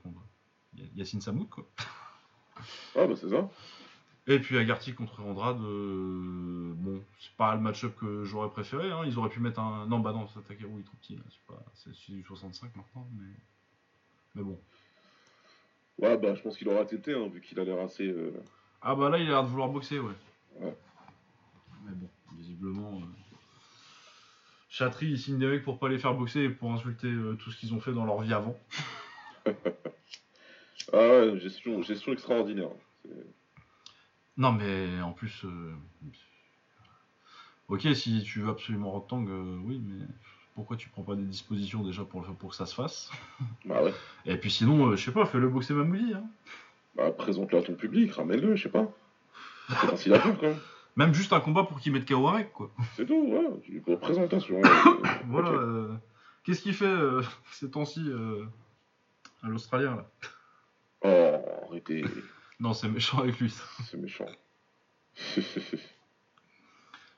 qu'on 0.72 0.76
va- 0.78 0.78
Il 0.78 0.80
y 0.80 0.82
a- 0.86 0.90
il 0.92 0.98
y 0.98 1.02
a 1.02 1.04
Sinsamout 1.04 1.46
quoi. 1.48 1.66
Ah, 2.96 3.06
bah 3.06 3.14
c'est 3.16 3.28
ça. 3.30 3.48
Et 4.26 4.38
puis 4.38 4.58
Agarty 4.58 4.92
contre 4.94 5.20
Andrade, 5.22 5.60
euh, 5.62 6.72
bon, 6.76 7.02
c'est 7.18 7.32
pas 7.36 7.54
le 7.54 7.60
match-up 7.60 7.96
que 7.96 8.24
j'aurais 8.24 8.50
préféré. 8.50 8.90
hein. 8.92 9.02
Ils 9.06 9.18
auraient 9.18 9.30
pu 9.30 9.40
mettre 9.40 9.58
un. 9.60 9.86
Non, 9.86 9.98
bah 9.98 10.12
non, 10.12 10.26
Takeru 10.46 10.70
il 10.74 10.80
est 10.80 10.84
trop 10.84 10.96
petit. 11.00 11.16
là. 11.16 11.22
C'est 11.30 11.46
pas... 11.46 11.64
c'est 11.74 12.12
du 12.12 12.22
65 12.22 12.76
maintenant, 12.76 13.08
mais. 13.18 13.26
Mais 14.34 14.42
bon. 14.42 14.60
Ouais, 15.98 16.16
bah 16.18 16.34
je 16.34 16.42
pense 16.42 16.56
qu'il 16.56 16.68
aura 16.68 16.84
tété, 16.84 17.14
hein, 17.14 17.28
vu 17.28 17.40
qu'il 17.40 17.58
a 17.60 17.64
l'air 17.64 17.80
assez. 17.80 18.06
euh, 18.06 18.32
Ah 18.82 18.94
bah 18.94 19.08
là, 19.10 19.18
il 19.18 19.26
a 19.26 19.30
l'air 19.30 19.42
de 19.42 19.48
vouloir 19.48 19.68
boxer, 19.70 19.98
ouais. 19.98 20.14
Ouais. 20.60 20.76
Mais 21.84 21.92
bon, 21.92 22.08
visiblement. 22.36 23.00
euh, 23.00 23.06
Chatry, 24.68 25.06
il 25.08 25.18
signe 25.18 25.38
des 25.38 25.46
mecs 25.46 25.64
pour 25.64 25.78
pas 25.80 25.88
les 25.88 25.98
faire 25.98 26.14
boxer 26.14 26.40
et 26.44 26.50
pour 26.50 26.72
insulter 26.72 27.08
euh, 27.08 27.34
tout 27.36 27.50
ce 27.50 27.58
qu'ils 27.58 27.74
ont 27.74 27.80
fait 27.80 27.92
dans 27.92 28.04
leur 28.04 28.20
vie 28.20 28.32
avant. 28.34 28.56
Ah 30.92 30.96
ouais, 30.98 31.38
gestion, 31.40 31.82
gestion 31.82 32.12
extraordinaire. 32.12 32.70
Non, 34.36 34.52
mais 34.52 35.00
en 35.02 35.12
plus. 35.12 35.44
euh, 35.44 35.74
Ok, 37.68 37.86
si 37.94 38.22
tu 38.24 38.40
veux 38.40 38.48
absolument 38.50 38.90
Rotang, 38.90 39.24
euh, 39.28 39.58
oui, 39.62 39.80
mais 39.84 40.04
pourquoi 40.54 40.76
tu 40.76 40.88
prends 40.88 41.02
pas 41.04 41.14
des 41.14 41.22
dispositions 41.24 41.84
déjà 41.84 42.04
pour, 42.04 42.20
le- 42.22 42.34
pour 42.34 42.50
que 42.50 42.56
ça 42.56 42.66
se 42.66 42.74
fasse? 42.74 43.10
Bah 43.64 43.82
ouais. 43.84 43.92
Et 44.26 44.36
puis 44.36 44.50
sinon, 44.50 44.88
euh, 44.88 44.96
je 44.96 45.04
sais 45.04 45.12
pas, 45.12 45.24
fais-le 45.24 45.48
boxer 45.48 45.74
Mamoudi. 45.74 46.14
Hein. 46.14 46.24
Bah, 46.96 47.12
présente-le 47.12 47.58
à 47.58 47.62
ton 47.62 47.74
public, 47.74 48.12
ramène-le, 48.12 48.56
je 48.56 48.62
sais 48.64 48.68
pas. 48.70 48.90
C'est 49.68 49.86
facile 49.86 50.14
à 50.14 50.20
faire 50.20 50.36
quand 50.36 50.48
même. 50.48 50.58
Même 50.96 51.14
juste 51.14 51.32
un 51.32 51.38
combat 51.38 51.62
pour 51.62 51.78
qu'il 51.78 51.92
mette 51.92 52.08
KO 52.08 52.32
mec, 52.32 52.52
quoi. 52.52 52.72
C'est 52.96 53.06
tout, 53.06 53.14
ouais. 53.28 53.60
Tu- 53.62 53.80
Pour 53.80 54.00
présentation. 54.00 54.60
Voilà. 55.26 55.50
euh, 55.50 55.94
Qu'est-ce 56.42 56.62
qu'il 56.62 56.74
fait 56.74 56.92
ces 57.52 57.70
temps-ci 57.70 58.10
à 59.44 59.46
l'Australien, 59.48 59.94
là? 59.94 60.10
Oh, 61.02 61.36
arrêtez. 61.68 62.04
Non, 62.60 62.74
c'est 62.74 62.88
méchant 62.90 63.20
avec 63.20 63.38
lui, 63.40 63.48
ça. 63.48 63.64
C'est 63.86 63.96
méchant. 63.96 64.26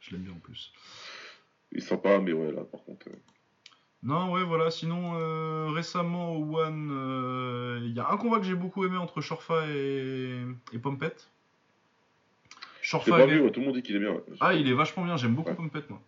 Je 0.01 0.11
l'aime 0.13 0.23
bien 0.23 0.33
en 0.33 0.39
plus. 0.39 0.73
Il 1.73 1.79
est 1.79 1.81
sympa, 1.81 2.19
mais 2.21 2.33
ouais, 2.33 2.53
là, 2.53 2.63
par 2.63 2.85
contre. 2.85 3.09
euh, 3.09 3.17
Non, 4.05 4.31
ouais, 4.33 4.45
voilà. 4.45 4.71
Sinon, 4.71 5.15
euh, 5.17 5.69
récemment 5.71 6.37
au 6.37 6.59
One, 6.61 6.91
euh, 6.93 7.81
il 7.83 7.93
y 7.93 7.99
a 8.01 8.09
un 8.11 8.17
combat 8.19 8.39
que 8.39 8.45
j'ai 8.45 8.55
beaucoup 8.55 8.85
aimé 8.85 8.97
entre 8.97 9.21
Shorfa 9.21 9.67
et, 9.69 10.43
et 10.73 10.79
Pompette. 10.79 11.29
Shorfa, 12.83 13.11
pas 13.11 13.27
vu, 13.27 13.41
ouais, 13.41 13.51
tout 13.51 13.61
le 13.61 13.67
monde 13.67 13.75
dit 13.75 13.83
qu'il 13.83 13.97
est 13.97 14.01
bien. 14.01 14.13
ouais. 14.13 14.23
Ah, 14.41 14.55
il 14.55 14.69
est 14.69 14.75
vachement 14.75 15.05
bien, 15.05 15.17
j'aime 15.17 15.35
beaucoup 15.35 15.51
Ouais. 15.51 15.57
Pompette, 15.57 15.89
moi. 15.91 16.01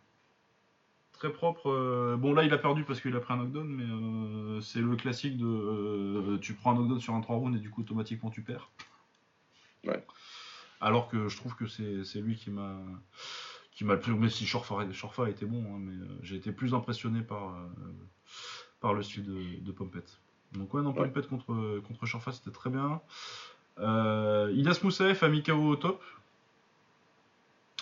Très 1.18 1.32
propre. 1.32 1.70
euh, 1.70 2.16
Bon, 2.16 2.32
là, 2.34 2.42
il 2.44 2.52
a 2.52 2.58
perdu 2.58 2.84
parce 2.84 3.00
qu'il 3.00 3.14
a 3.16 3.20
pris 3.20 3.32
un 3.34 3.38
knockdown, 3.38 3.66
mais 3.68 3.84
euh, 3.84 4.60
c'est 4.60 4.80
le 4.80 4.96
classique 4.96 5.36
de 5.36 5.46
euh, 5.46 6.38
tu 6.38 6.54
prends 6.54 6.72
un 6.72 6.74
knockdown 6.74 7.00
sur 7.00 7.14
un 7.14 7.20
3 7.20 7.36
rounds 7.36 7.56
et 7.56 7.60
du 7.60 7.70
coup, 7.70 7.82
automatiquement, 7.82 8.30
tu 8.30 8.42
perds. 8.42 8.68
Ouais. 9.86 10.04
Alors 10.80 11.08
que 11.08 11.28
je 11.28 11.36
trouve 11.36 11.54
que 11.54 11.66
c'est 11.66 12.20
lui 12.20 12.36
qui 12.36 12.50
m'a 12.50 12.76
qui 13.72 13.84
m'a 13.84 13.94
le 13.94 14.00
plus. 14.00 14.14
Mais 14.14 14.28
si 14.28 14.46
Shorfa, 14.46 14.90
Shorfa 14.92 15.30
était 15.30 15.46
bon, 15.46 15.62
hein, 15.74 15.78
mais 15.80 15.92
euh, 15.92 16.18
j'ai 16.22 16.36
été 16.36 16.52
plus 16.52 16.74
impressionné 16.74 17.22
par, 17.22 17.54
par 18.80 18.92
le 18.92 19.02
style 19.02 19.24
de, 19.24 19.64
de 19.64 19.72
Pompette. 19.72 20.18
Donc, 20.52 20.72
ouais, 20.74 20.82
non, 20.82 20.90
Ouais. 20.90 21.04
Pompette 21.06 21.28
contre, 21.28 21.80
contre 21.86 22.06
Shorfa, 22.06 22.32
c'était 22.32 22.50
très 22.52 22.70
bien. 22.70 23.00
Idas 23.78 24.80
Moussaev 24.82 25.22
a 25.24 25.28
mis 25.28 25.42
KO 25.42 25.52
au 25.68 25.76
top. 25.76 26.02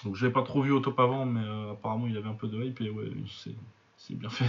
Donc 0.05 0.17
je 0.17 0.23
l'avais 0.23 0.33
pas 0.33 0.43
trop 0.43 0.63
vu 0.63 0.73
au 0.73 0.81
top 0.81 0.99
avant, 1.01 1.25
mais 1.25 1.41
euh, 1.45 1.73
apparemment 1.73 2.07
il 2.07 2.17
avait 2.17 2.29
un 2.29 2.35
peu 2.35 2.49
de 2.49 2.63
hype 2.63 2.81
et 2.81 2.91
ouais, 2.91 3.05
c'est, 3.99 4.15
bien 4.15 4.31
fait. 4.31 4.45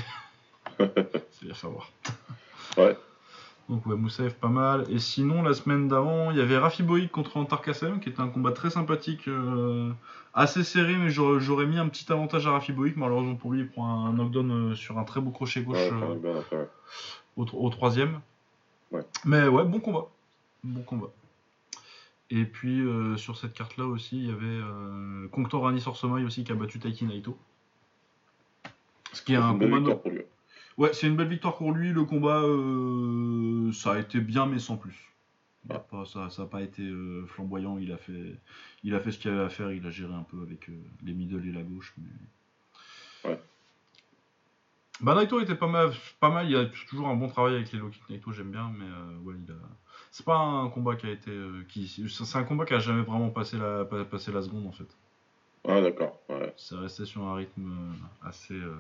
c'est 1.32 1.46
bien 1.46 1.54
fait 1.54 1.68
voir. 1.68 1.92
Ouais. 2.78 2.98
Donc 3.70 3.86
ouais, 3.86 3.96
Moussaev 3.96 4.34
pas 4.34 4.50
mal. 4.50 4.86
Et 4.90 5.00
sinon, 5.00 5.42
la 5.42 5.54
semaine 5.54 5.88
d'avant, 5.88 6.32
il 6.32 6.38
y 6.38 6.42
avait 6.42 6.58
Rafi 6.58 6.84
Boïk 6.84 7.12
contre 7.12 7.38
Antar 7.38 7.62
Kassem, 7.62 8.00
qui 8.00 8.10
était 8.10 8.22
un 8.22 8.28
combat 8.28 8.52
très 8.52 8.70
sympathique, 8.70 9.28
euh, 9.28 9.92
assez 10.34 10.64
serré, 10.64 10.96
mais 10.96 11.10
j'aurais, 11.10 11.66
mis 11.66 11.78
un 11.78 11.88
petit 11.88 12.12
avantage 12.12 12.46
à 12.46 12.52
Rafi 12.52 12.74
Boïk. 12.74 12.98
Malheureusement 12.98 13.36
pour 13.36 13.52
lui, 13.54 13.62
il 13.62 13.70
prend 13.70 14.06
un 14.06 14.14
knockdown 14.14 14.52
euh, 14.52 14.76
sur 14.76 14.98
un 15.00 15.06
très 15.06 15.22
beau 15.22 15.32
crochet 15.32 15.62
gauche 15.62 15.78
Ouais, 15.78 15.92
euh, 15.92 16.66
au, 17.38 17.46
au 17.46 17.70
troisième. 17.70 18.20
Ouais. 18.92 19.02
Mais 19.24 19.48
ouais, 19.48 19.64
bon 19.64 19.80
combat. 19.80 20.08
Bon 20.64 20.82
combat. 20.82 21.08
Et 22.36 22.46
puis 22.46 22.82
euh, 22.82 23.16
sur 23.16 23.38
cette 23.38 23.54
carte-là 23.54 23.86
aussi, 23.86 24.18
il 24.18 24.26
y 24.28 24.32
avait 24.32 24.46
euh, 24.48 25.28
Conctor 25.28 25.68
Anis 25.68 25.86
Orsomaï 25.86 26.26
aussi 26.26 26.44
qui 26.44 26.52
a 26.52 26.56
battu 26.56 26.80
Taiki 26.80 27.06
Naito. 27.06 27.38
Ce 29.12 29.22
qui 29.22 29.34
est 29.34 29.36
C'est 29.36 29.42
un 29.44 29.52
combat. 29.54 29.80
no- 29.80 29.96
pour 29.98 30.10
lui. 30.10 30.22
Ouais, 30.80 30.92
c'est 30.94 31.06
une 31.06 31.16
belle 31.16 31.28
victoire 31.28 31.56
pour 31.58 31.72
lui. 31.74 31.92
Le 31.94 32.04
combat, 32.06 32.42
euh, 32.42 33.72
ça 33.72 33.92
a 33.94 34.00
été 34.00 34.20
bien, 34.20 34.48
mais 34.48 34.58
sans 34.58 34.78
plus. 34.78 34.96
Pas, 35.68 35.86
ça 36.08 36.28
n'a 36.40 36.46
pas 36.48 36.64
été 36.64 36.82
euh, 36.82 37.28
flamboyant. 37.28 37.78
Il 37.78 37.92
a 37.92 37.98
fait, 37.98 38.36
il 38.84 38.96
a 38.96 39.00
fait 39.00 39.12
ce 39.12 39.20
qu'il 39.20 39.30
avait 39.30 39.44
à 39.44 39.50
faire. 39.50 39.72
Il 39.72 39.86
a 39.86 39.92
géré 39.92 40.16
un 40.16 40.24
peu 40.24 40.42
avec 40.42 40.72
les 41.06 41.14
middle 41.14 41.48
et 41.48 41.52
la 41.52 41.62
gauche. 41.62 41.94
Mais... 42.00 43.30
Ouais. 43.30 43.40
Bah, 45.02 45.14
Naito 45.14 45.40
était 45.40 45.54
pas 45.54 45.68
mal, 45.68 45.92
pas 46.20 46.32
mal. 46.32 46.48
Il 46.48 46.54
y 46.54 46.56
a 46.56 46.66
toujours 46.66 47.08
un 47.10 47.16
bon 47.16 47.28
travail 47.28 47.54
avec 47.54 47.72
les 47.72 47.78
low 47.78 47.90
kicks 47.90 48.10
Naito, 48.10 48.32
j'aime 48.32 48.50
bien. 48.50 48.74
Mais 48.76 48.86
ouais, 49.24 49.36
il 49.46 49.52
a... 49.52 49.56
c'est 50.14 50.24
pas 50.26 50.38
un 50.38 50.70
combat 50.70 50.96
qui 50.96 51.08
a 51.08 51.10
été. 51.10 51.32
euh, 51.32 51.66
qui... 51.68 51.88
C'est 52.08 52.38
un 52.38 52.44
combat 52.44 52.66
qui 52.66 52.76
a 52.76 52.80
jamais 52.80 53.02
vraiment 53.02 53.30
passé 53.32 53.58
la, 53.58 53.84
pa- 53.84 54.06
passé 54.06 54.32
la 54.32 54.44
seconde 54.44 54.68
en 54.68 54.72
fait. 54.72 54.88
Ah, 55.68 55.82
d'accord. 55.82 56.20
Ouais. 56.30 56.54
C'est 56.56 56.76
resté 56.76 57.04
sur 57.06 57.24
un 57.24 57.36
rythme 57.36 57.66
euh, 57.72 58.28
assez, 58.30 58.54
euh, 58.54 58.76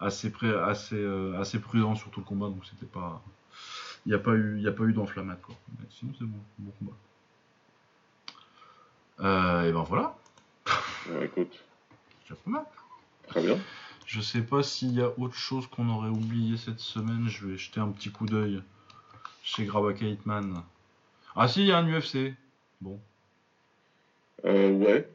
assez, 0.00 0.30
pré- 0.32 0.54
assez, 0.58 1.04
assez 1.38 1.58
prudent 1.60 1.94
sur 1.94 2.10
tout 2.10 2.20
le 2.20 2.26
combat, 2.26 2.46
donc 2.46 2.64
c'était 2.64 2.86
pas. 2.86 3.22
Il 4.06 4.08
n'y 4.10 4.14
a 4.14 4.18
pas 4.18 4.32
eu, 4.32 4.58
il 4.58 4.66
a 4.66 4.72
pas 4.72 4.84
eu 4.84 4.92
d'enflammade 4.94 5.40
quoi. 5.42 5.54
Mais 5.78 5.86
sinon 5.90 6.12
c'est 6.18 6.24
bon, 6.24 6.38
bon 6.60 6.72
combat. 6.78 6.92
Euh, 9.20 9.68
et 9.68 9.72
ben 9.72 9.82
voilà, 9.82 10.16
Ouais, 11.10 11.26
écoute, 11.26 11.62
c'est 12.26 12.38
pas 12.42 12.50
mal. 12.50 12.64
très 13.26 13.42
bien. 13.42 13.58
Je 14.06 14.20
sais 14.22 14.40
pas 14.42 14.62
s'il 14.62 14.92
y 14.92 15.02
a 15.02 15.10
autre 15.18 15.34
chose 15.34 15.66
qu'on 15.66 15.88
aurait 15.90 16.08
oublié 16.08 16.56
cette 16.56 16.78
semaine. 16.80 17.28
Je 17.28 17.46
vais 17.46 17.56
jeter 17.58 17.80
un 17.80 17.88
petit 17.88 18.10
coup 18.10 18.24
d'œil 18.26 18.62
chez 19.48 19.64
Grabaka 19.64 20.04
Hitman. 20.04 20.62
Ah 21.34 21.48
si, 21.48 21.60
il 21.62 21.66
y 21.68 21.72
a 21.72 21.78
un 21.78 21.86
UFC. 21.88 22.34
Bon, 22.80 23.00
Euh, 24.44 24.70
ouais. 24.72 25.08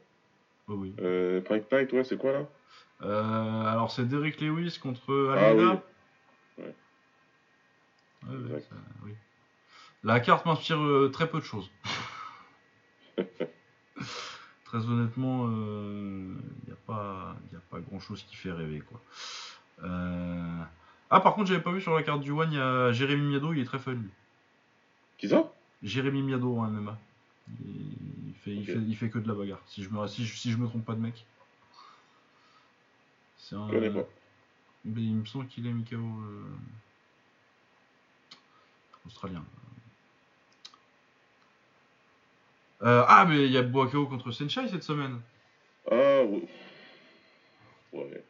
oui, 0.68 0.76
oui. 0.76 0.96
Euh, 1.00 1.42
Fight 1.48 1.72
Night, 1.72 1.92
ouais, 1.94 2.04
c'est 2.04 2.18
quoi 2.18 2.32
là? 2.34 2.46
Euh, 3.04 3.66
alors 3.66 3.92
c'est 3.92 4.06
Derek 4.06 4.40
Lewis 4.42 4.80
contre 4.82 5.34
Ah 5.38 5.50
Almeida. 5.50 5.84
oui. 6.58 6.64
Ouais. 6.64 6.74
Ouais, 8.28 8.36
ouais, 8.36 8.44
Exact. 8.58 8.66
ça- 8.70 8.76
oui. 9.06 9.14
La 10.04 10.20
carte 10.20 10.46
m'inspire 10.46 10.80
euh, 10.82 11.10
très 11.14 11.30
peu 11.30 11.40
de 11.40 11.46
choses. 11.46 11.70
très 14.66 14.86
honnêtement, 14.90 15.48
il 15.48 16.36
n'y 16.66 16.72
a 16.74 16.78
pas, 16.88 17.36
y 17.52 17.56
a 17.56 17.60
pas 17.70 17.80
grand 17.80 18.00
chose 18.00 18.24
qui 18.24 18.36
fait 18.36 18.52
rêver 18.52 18.80
quoi. 18.82 19.00
Euh, 19.84 20.64
Ah 21.10 21.20
par 21.20 21.36
contre 21.36 21.48
j'avais 21.50 21.62
pas 21.62 21.72
vu 21.72 21.80
sur 21.82 21.94
la 21.96 22.02
carte 22.04 22.22
du 22.22 22.32
One, 22.32 22.52
il 22.52 22.58
y 22.58 22.62
a 22.62 22.92
Jérémy 22.92 23.22
Miado, 23.30 23.54
il 23.54 23.60
est 23.62 23.66
très 23.66 23.80
fun 23.80 23.94
lui. 23.94 24.10
Qui 25.24 25.30
ça 25.30 25.54
Jérémy 25.82 26.22
Miado 26.22 26.58
en 26.58 26.68
MMA. 26.68 27.00
Il, 27.48 28.34
fait, 28.44 28.52
il, 28.52 28.66
fait, 28.66 28.74
il 28.74 28.94
fait 28.94 29.10
que 29.10 29.20
de 29.20 29.28
la 29.30 29.34
bagarre, 29.34 29.62
si 29.68 29.82
je 29.82 29.90
me, 29.90 30.06
si 30.06 30.26
je, 30.26 30.36
si 30.36 30.52
je 30.52 30.58
me 30.58 30.68
trompe 30.68 30.84
pas 30.84 30.96
de 30.96 31.00
mec. 31.00 31.26
C'est 33.38 33.56
un, 33.56 33.68
pas. 33.70 34.06
mais 34.84 35.02
il 35.02 35.16
me 35.16 35.26
semble 35.26 35.48
qu'il 35.48 35.66
est 35.66 35.72
Mikao 35.72 35.98
euh, 35.98 36.44
australien. 39.06 39.46
Euh, 42.82 43.06
ah, 43.08 43.26
mais 43.26 43.46
il 43.46 43.52
y 43.54 43.58
a 43.58 43.62
Boakao 43.62 44.08
contre 44.08 44.34
Senshai 44.34 44.68
cette 44.68 44.84
semaine. 44.84 45.22
Ah, 45.90 46.24
ouais. 46.26 46.48
Ouais. 47.94 48.24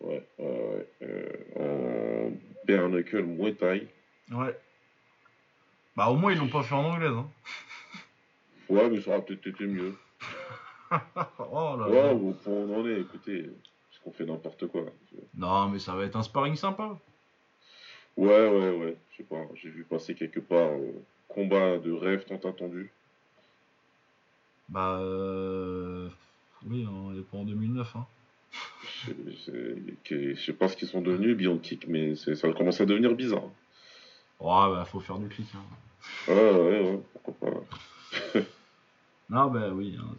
Ouais, 0.00 0.26
ouais, 0.38 0.44
ouais. 0.44 0.88
Euh, 1.02 2.30
en 2.30 2.32
bare 2.66 2.88
knuckle 2.88 3.22
Muay 3.22 3.54
Thai. 3.54 3.86
Ouais. 4.32 4.58
Bah, 5.96 6.10
au 6.10 6.16
moins, 6.16 6.32
ils 6.32 6.38
l'ont 6.38 6.48
pas 6.48 6.62
fait 6.62 6.74
en 6.74 6.84
anglaise. 6.84 7.12
Hein. 7.12 7.28
Ouais, 8.68 8.90
mais 8.90 9.00
ça 9.00 9.10
aurait 9.12 9.22
peut-être 9.22 9.46
été 9.46 9.64
mieux. 9.64 9.94
oh 10.90 11.76
là 11.78 11.88
Ouais, 11.88 12.10
au 12.10 12.32
point 12.32 12.52
où 12.52 12.72
on 12.72 12.80
en 12.80 12.88
est, 12.88 13.00
écoutez, 13.00 13.42
parce 13.44 14.02
qu'on 14.02 14.10
fait 14.10 14.24
n'importe 14.24 14.66
quoi. 14.66 14.82
Non, 15.36 15.68
mais 15.68 15.78
ça 15.78 15.94
va 15.94 16.04
être 16.04 16.16
un 16.16 16.24
sparring 16.24 16.56
sympa. 16.56 16.98
Ouais, 18.16 18.48
ouais, 18.48 18.70
ouais. 18.76 18.96
Je 19.12 19.18
sais 19.18 19.22
pas, 19.22 19.42
j'ai 19.54 19.68
vu 19.68 19.84
passer 19.84 20.16
quelque 20.16 20.40
part 20.40 20.72
euh, 20.72 21.00
combat 21.28 21.78
de 21.78 21.92
rêve 21.92 22.24
tant 22.24 22.48
attendu. 22.48 22.90
Bah, 24.68 24.98
euh... 24.98 26.08
oui, 26.66 26.84
hein, 26.88 26.92
on 26.92 27.14
est 27.16 27.22
pas 27.22 27.36
en 27.38 27.44
2009. 27.44 27.94
Hein. 27.94 28.06
Je 29.06 30.34
sais- 30.34 30.52
pas 30.54 30.66
ce 30.66 30.76
qu'ils 30.76 30.88
sont 30.88 31.02
devenus, 31.02 31.36
Beyond 31.36 31.58
Kick, 31.58 31.86
mais 31.86 32.16
ça 32.16 32.52
commence 32.52 32.80
à 32.80 32.86
devenir 32.86 33.14
bizarre. 33.14 33.44
Ouais, 34.40 34.74
bah, 34.74 34.84
faut 34.86 34.98
faire 35.00 35.18
du 35.18 35.28
clic. 35.28 35.46
Hein. 35.54 35.60
Ouais, 36.28 36.34
ouais, 36.34 36.80
ouais, 36.90 37.00
pourquoi 37.22 37.50
pas. 37.52 38.40
Non, 39.28 39.50
bah 39.50 39.70
oui. 39.70 39.96
hein, 40.00 40.14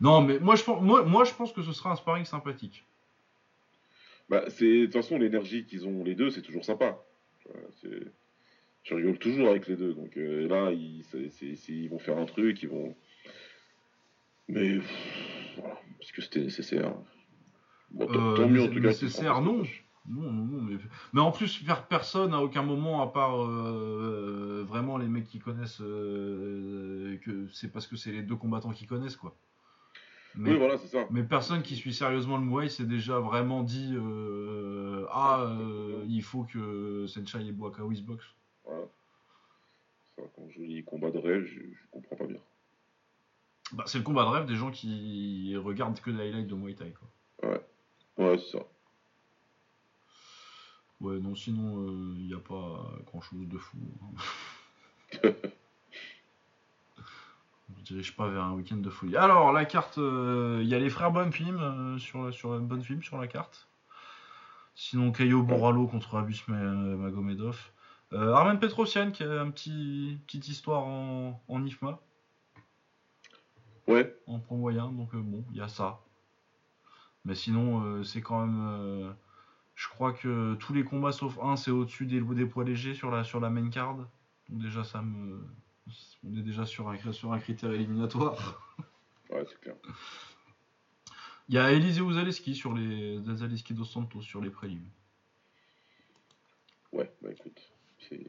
non, 0.00 0.20
mais 0.20 0.40
moi 0.40 0.56
je, 0.56 0.64
pense, 0.64 0.82
moi, 0.82 1.04
moi, 1.04 1.24
je 1.24 1.32
pense 1.32 1.52
que 1.52 1.62
ce 1.62 1.72
sera 1.72 1.92
un 1.92 1.96
sparring 1.96 2.24
sympathique. 2.24 2.84
Bah, 4.28 4.42
c'est, 4.48 4.64
de 4.80 4.84
toute 4.86 4.94
façon, 4.94 5.16
l'énergie 5.16 5.64
qu'ils 5.64 5.86
ont 5.86 6.02
les 6.02 6.16
deux, 6.16 6.30
c'est 6.30 6.42
toujours 6.42 6.64
sympa. 6.64 6.98
C'est- 7.80 8.12
Je 8.82 8.94
rigole 8.94 9.18
toujours 9.18 9.48
avec 9.48 9.66
les 9.68 9.76
deux. 9.76 9.94
Donc 9.94 10.16
euh, 10.16 10.46
là, 10.48 10.72
ils, 10.72 11.04
c'est- 11.04 11.30
c'est- 11.30 11.54
c'est- 11.56 11.72
ils 11.72 11.88
vont 11.88 11.98
faire 12.00 12.18
un 12.18 12.26
truc, 12.26 12.62
ils 12.62 12.68
vont. 12.68 12.94
Mais 14.48 14.76
pff, 14.78 15.54
voilà, 15.58 15.76
parce 15.98 16.12
que 16.12 16.22
c'était 16.22 16.40
nécessaire. 16.40 16.94
Bon, 17.90 18.06
tant, 18.06 18.18
Euh, 18.18 18.34
tant 18.34 18.48
mieux 18.48 18.62
en 18.62 18.66
nécessaire, 18.68 18.74
tout 18.74 18.80
cas. 18.82 18.88
nécessaire, 18.88 19.40
non. 19.40 19.62
Non, 20.08 20.30
non, 20.30 20.44
non, 20.44 20.62
mais, 20.62 20.76
mais 21.12 21.20
en 21.20 21.32
plus, 21.32 21.64
personne 21.88 22.32
à 22.32 22.40
aucun 22.40 22.62
moment, 22.62 23.02
à 23.02 23.08
part 23.08 23.42
euh, 23.42 24.64
vraiment 24.68 24.98
les 24.98 25.08
mecs 25.08 25.26
qui 25.26 25.38
connaissent, 25.40 25.80
euh, 25.80 27.16
que 27.24 27.48
c'est 27.52 27.72
parce 27.72 27.86
que 27.86 27.96
c'est 27.96 28.12
les 28.12 28.22
deux 28.22 28.36
combattants 28.36 28.70
qui 28.72 28.86
connaissent, 28.86 29.16
quoi. 29.16 29.34
Mais, 30.36 30.50
Oui, 30.52 30.58
voilà, 30.58 30.76
c'est 30.78 30.88
ça. 30.88 31.06
mais 31.10 31.22
personne 31.24 31.62
qui 31.62 31.76
suit 31.76 31.94
sérieusement 31.94 32.36
le 32.36 32.44
Muay 32.44 32.68
s'est 32.68 32.84
déjà 32.84 33.18
vraiment 33.18 33.62
dit 33.62 33.94
euh, 33.96 35.06
Ah, 35.10 35.50
il 36.06 36.22
faut 36.22 36.44
que 36.44 37.06
Senchai 37.08 37.46
et 37.46 37.52
Boakawi 37.52 37.96
se 37.96 38.02
boxent. 38.02 38.34
Voilà. 38.64 38.84
Ça, 40.14 40.22
quand 40.36 40.46
je 40.50 40.60
dis 40.62 40.84
combat 40.84 41.10
de 41.10 41.18
rêve, 41.18 41.44
je, 41.46 41.60
je 41.60 41.86
comprends 41.90 42.16
pas 42.16 42.26
bien. 42.26 42.40
Bah, 43.72 43.84
c'est 43.86 43.98
le 43.98 44.04
combat 44.04 44.24
de 44.24 44.28
rêve 44.30 44.46
des 44.46 44.56
gens 44.56 44.70
qui 44.70 45.56
regardent 45.56 45.98
que 46.00 46.10
des 46.10 46.20
highlights 46.20 46.46
de 46.48 46.54
Muay 46.54 46.74
Thai, 46.74 46.92
quoi. 46.92 47.48
Ouais, 47.50 47.60
Ouais, 48.18 48.38
c'est 48.38 48.58
ça. 48.58 48.64
Ouais, 51.00 51.18
non, 51.18 51.34
sinon, 51.34 51.86
il 52.16 52.26
n'y 52.26 52.34
a 52.34 52.38
pas 52.38 52.90
grand 53.06 53.20
chose 53.20 53.46
de 53.48 53.58
fou. 53.58 53.76
hein. 54.02 55.20
On 57.68 57.78
ne 57.78 57.84
dirige 57.84 58.14
pas 58.16 58.28
vers 58.28 58.44
un 58.44 58.52
week-end 58.52 58.76
de 58.76 58.90
folie. 58.90 59.16
Alors, 59.16 59.52
la 59.52 59.64
carte, 59.64 59.98
euh, 59.98 60.60
il 60.62 60.68
y 60.68 60.74
a 60.74 60.78
les 60.78 60.88
frères 60.90 61.10
Bonfim 61.10 61.56
euh, 61.60 61.98
sur, 61.98 62.32
sur 62.32 62.58
Bonfim 62.60 63.02
sur 63.02 63.18
la 63.18 63.26
carte. 63.26 63.68
Sinon, 64.74 65.10
Caio 65.10 65.42
Boralo 65.42 65.86
contre 65.86 66.16
Abus 66.16 66.44
Ma- 66.48 66.56
Magomedov. 66.56 67.58
Euh, 68.12 68.32
Armen 68.34 68.58
Petrosian 68.60 69.10
qui 69.10 69.24
a 69.24 69.40
un 69.40 69.50
petit 69.50 70.18
petite 70.26 70.46
histoire 70.48 70.84
en, 70.84 71.42
en 71.48 71.64
IFMA, 71.64 71.98
Ouais, 73.88 74.16
en 74.26 74.38
pro 74.38 74.56
moyen, 74.56 74.90
donc 74.90 75.12
euh, 75.14 75.20
bon, 75.20 75.44
il 75.50 75.56
y 75.56 75.60
a 75.60 75.68
ça. 75.68 76.00
Mais 77.24 77.34
sinon, 77.34 77.82
euh, 77.84 78.02
c'est 78.04 78.20
quand 78.20 78.46
même. 78.46 79.14
Je 79.76 79.88
crois 79.88 80.14
que 80.14 80.54
tous 80.54 80.72
les 80.72 80.84
combats 80.84 81.12
sauf 81.12 81.38
un, 81.40 81.54
c'est 81.56 81.70
au-dessus 81.70 82.06
des, 82.06 82.20
des 82.20 82.46
poids 82.46 82.64
légers 82.64 82.94
sur 82.94 83.10
la, 83.10 83.22
sur 83.24 83.40
la 83.40 83.50
main 83.50 83.68
card. 83.68 83.96
Donc 84.48 84.62
déjà, 84.62 84.82
ça 84.82 85.02
me. 85.02 85.46
On 86.24 86.36
est 86.36 86.42
déjà 86.42 86.64
sur 86.66 86.88
un, 86.88 87.12
sur 87.12 87.32
un 87.32 87.38
critère 87.38 87.70
éliminatoire. 87.70 88.74
ouais, 89.30 89.44
c'est 89.46 89.60
clair. 89.60 89.76
Il 91.48 91.54
y 91.54 91.58
a 91.58 91.70
Eliseo 91.72 92.10
Zaleski 92.10 92.54
sur 92.54 92.72
les. 92.72 93.20
Zaleski 93.36 93.74
dos 93.74 93.84
Santos 93.84 94.22
sur 94.22 94.40
les 94.40 94.50
prélims. 94.50 94.88
Ouais, 96.92 97.12
bah 97.20 97.28
écoute, 97.30 97.60
c'est 98.08 98.26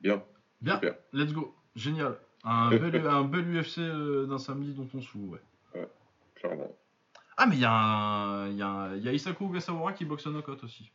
bien. 0.00 0.24
Bien, 0.62 0.76
Super. 0.76 0.96
let's 1.12 1.32
go. 1.32 1.54
Génial. 1.76 2.18
Un 2.42 2.70
bel, 2.70 3.06
un 3.06 3.24
bel 3.24 3.44
UFC 3.44 3.78
euh, 3.78 4.24
d'un 4.26 4.38
samedi 4.38 4.72
dont 4.72 4.88
on 4.94 5.00
se 5.02 5.08
fout, 5.08 5.28
ouais. 5.28 5.86
Clairement. 6.36 6.74
Ah, 7.36 7.46
mais 7.46 7.56
il 7.56 7.60
y 7.60 7.64
a 7.64 8.48
y 8.48 8.98
y 9.08 9.14
Isaku 9.14 9.44
Ogasawara 9.46 9.92
qui 9.92 10.04
boxe 10.04 10.26
au 10.26 10.30
knockout 10.32 10.62
aussi. 10.64 10.90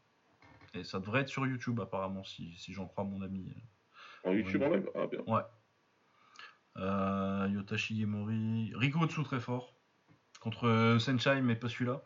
Et 0.74 0.84
ça 0.84 1.00
devrait 1.00 1.22
être 1.22 1.30
sur 1.30 1.46
YouTube 1.46 1.80
apparemment, 1.80 2.24
si, 2.24 2.56
si 2.58 2.74
j'en 2.74 2.88
crois 2.88 3.04
mon 3.04 3.22
ami. 3.22 3.46
En 4.24 4.32
YouTube 4.32 4.64
en 4.64 4.70
live 4.70 4.90
Ah, 4.96 5.08
bien. 5.08 5.20
Euh, 6.78 7.48
Yota 7.52 7.78
Shigemori. 7.78 8.72
Riko 8.76 9.00
Otsu 9.00 9.24
très 9.24 9.40
fort. 9.40 9.76
Contre 10.40 10.68
euh, 10.68 10.98
Senchai, 11.00 11.42
mais 11.42 11.56
pas 11.56 11.70
celui-là. 11.70 12.02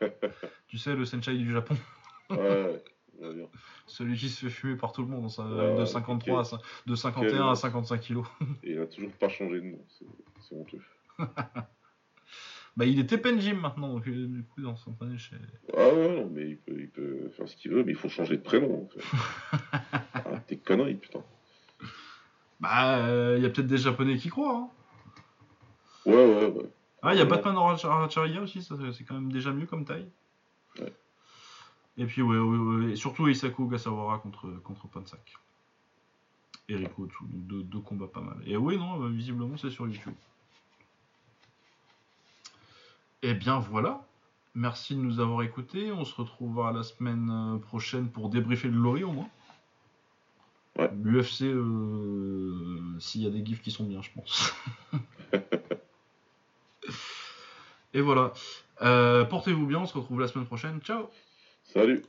tu 0.68 0.78
sais, 0.78 0.96
le 0.96 1.04
Senchai 1.04 1.36
du 1.36 1.52
Japon. 1.52 1.76
Ouais, 2.30 2.36
ouais, 2.38 2.82
ouais, 3.20 3.34
bien. 3.34 3.46
Celui 3.86 4.16
qui 4.16 4.28
se 4.28 4.46
fait 4.46 4.50
fumer 4.50 4.76
par 4.76 4.92
tout 4.92 5.02
le 5.02 5.08
monde, 5.08 5.30
ça, 5.30 5.44
Ouais, 5.44 5.74
de 5.74 5.80
ouais, 5.80 5.86
53 5.86 6.40
à, 6.40 6.42
cin- 6.42 6.60
de 6.86 6.94
51 6.94 7.28
Quel- 7.30 7.42
à 7.42 7.54
55 7.54 8.00
kilos. 8.00 8.26
Et 8.62 8.72
il 8.72 8.80
a 8.80 8.86
toujours 8.86 9.12
pas 9.12 9.28
changé 9.28 9.60
de 9.60 9.66
nom, 9.66 9.84
c'est 9.88 10.06
c'est 10.40 10.54
honteux. 10.56 10.82
bah, 12.78 12.86
il 12.86 13.00
était 13.00 13.18
Penjim 13.18 13.54
maintenant, 13.54 13.92
donc 13.94 14.06
euh, 14.06 14.26
du 14.28 14.44
coup, 14.44 14.60
dans 14.60 14.76
son 14.76 14.94
année 15.00 15.18
chez. 15.18 15.34
Ah 15.76 15.88
ouais, 15.88 16.16
non, 16.16 16.30
mais 16.32 16.50
il 16.50 16.58
peut, 16.58 16.76
il 16.78 16.88
peut 16.88 17.28
faire 17.30 17.48
ce 17.48 17.56
qu'il 17.56 17.72
veut, 17.72 17.82
mais 17.82 17.90
il 17.90 17.98
faut 17.98 18.08
changer 18.08 18.36
de 18.36 18.42
prénom. 18.42 18.84
En 18.84 18.86
fait. 18.86 19.00
ah, 20.14 20.38
t'es 20.46 20.58
conneries, 20.58 20.94
putain. 20.94 21.24
Bah, 22.60 22.98
euh, 22.98 23.34
il 23.36 23.42
y 23.42 23.46
a 23.46 23.50
peut-être 23.50 23.66
des 23.66 23.78
Japonais 23.78 24.16
qui 24.16 24.28
croient. 24.28 24.54
Hein. 24.54 24.68
Ouais, 26.06 26.14
ouais, 26.14 26.46
ouais. 26.46 26.70
Ah, 27.02 27.14
il 27.14 27.18
y 27.18 27.20
a 27.20 27.24
Ouais. 27.24 27.30
Batman 27.30 27.56
Aracharia 27.56 28.40
aussi, 28.40 28.62
ça, 28.62 28.76
c'est 28.92 29.02
quand 29.02 29.14
même 29.14 29.32
déjà 29.32 29.52
mieux 29.52 29.66
comme 29.66 29.84
taille. 29.84 30.08
Ouais. 30.78 30.92
Et 31.96 32.06
puis, 32.06 32.22
ouais, 32.22 32.38
ouais, 32.38 32.58
ouais, 32.58 32.92
et 32.92 32.96
surtout 32.96 33.26
Isaku 33.26 33.64
Ogasawara 33.64 34.20
contre, 34.20 34.50
contre 34.62 34.86
Pansak. 34.86 35.34
Et 36.68 36.76
donc 36.76 36.92
deux, 37.28 37.64
deux 37.64 37.80
combats 37.80 38.06
pas 38.06 38.20
mal. 38.20 38.36
Et 38.46 38.56
oui, 38.56 38.78
non, 38.78 39.02
euh, 39.02 39.08
visiblement, 39.08 39.56
c'est 39.56 39.70
sur 39.70 39.88
YouTube. 39.88 40.14
Et 43.22 43.34
bien 43.34 43.58
voilà. 43.58 44.06
Merci 44.54 44.94
de 44.94 45.00
nous 45.00 45.20
avoir 45.20 45.42
écoutés. 45.42 45.92
On 45.92 46.04
se 46.04 46.14
retrouvera 46.14 46.72
la 46.72 46.82
semaine 46.82 47.30
euh, 47.30 47.58
prochaine 47.58 48.08
pour 48.08 48.28
débriefer 48.28 48.68
le 48.68 48.78
Lori 48.78 49.04
au 49.04 49.12
moins. 49.12 49.28
Ouais. 50.78 50.90
L'UFC, 51.02 51.42
euh, 51.42 52.96
s'il 52.98 53.22
y 53.22 53.26
a 53.26 53.30
des 53.30 53.44
gifs 53.44 53.62
qui 53.62 53.70
sont 53.70 53.84
bien, 53.84 54.00
je 54.02 54.10
pense. 54.14 54.54
Et 57.94 58.00
voilà. 58.00 58.32
Euh, 58.82 59.24
Portez-vous 59.24 59.66
bien, 59.66 59.80
on 59.80 59.86
se 59.86 59.96
retrouve 59.96 60.20
la 60.20 60.28
semaine 60.28 60.46
prochaine. 60.46 60.80
Ciao 60.80 61.08
Salut 61.64 62.04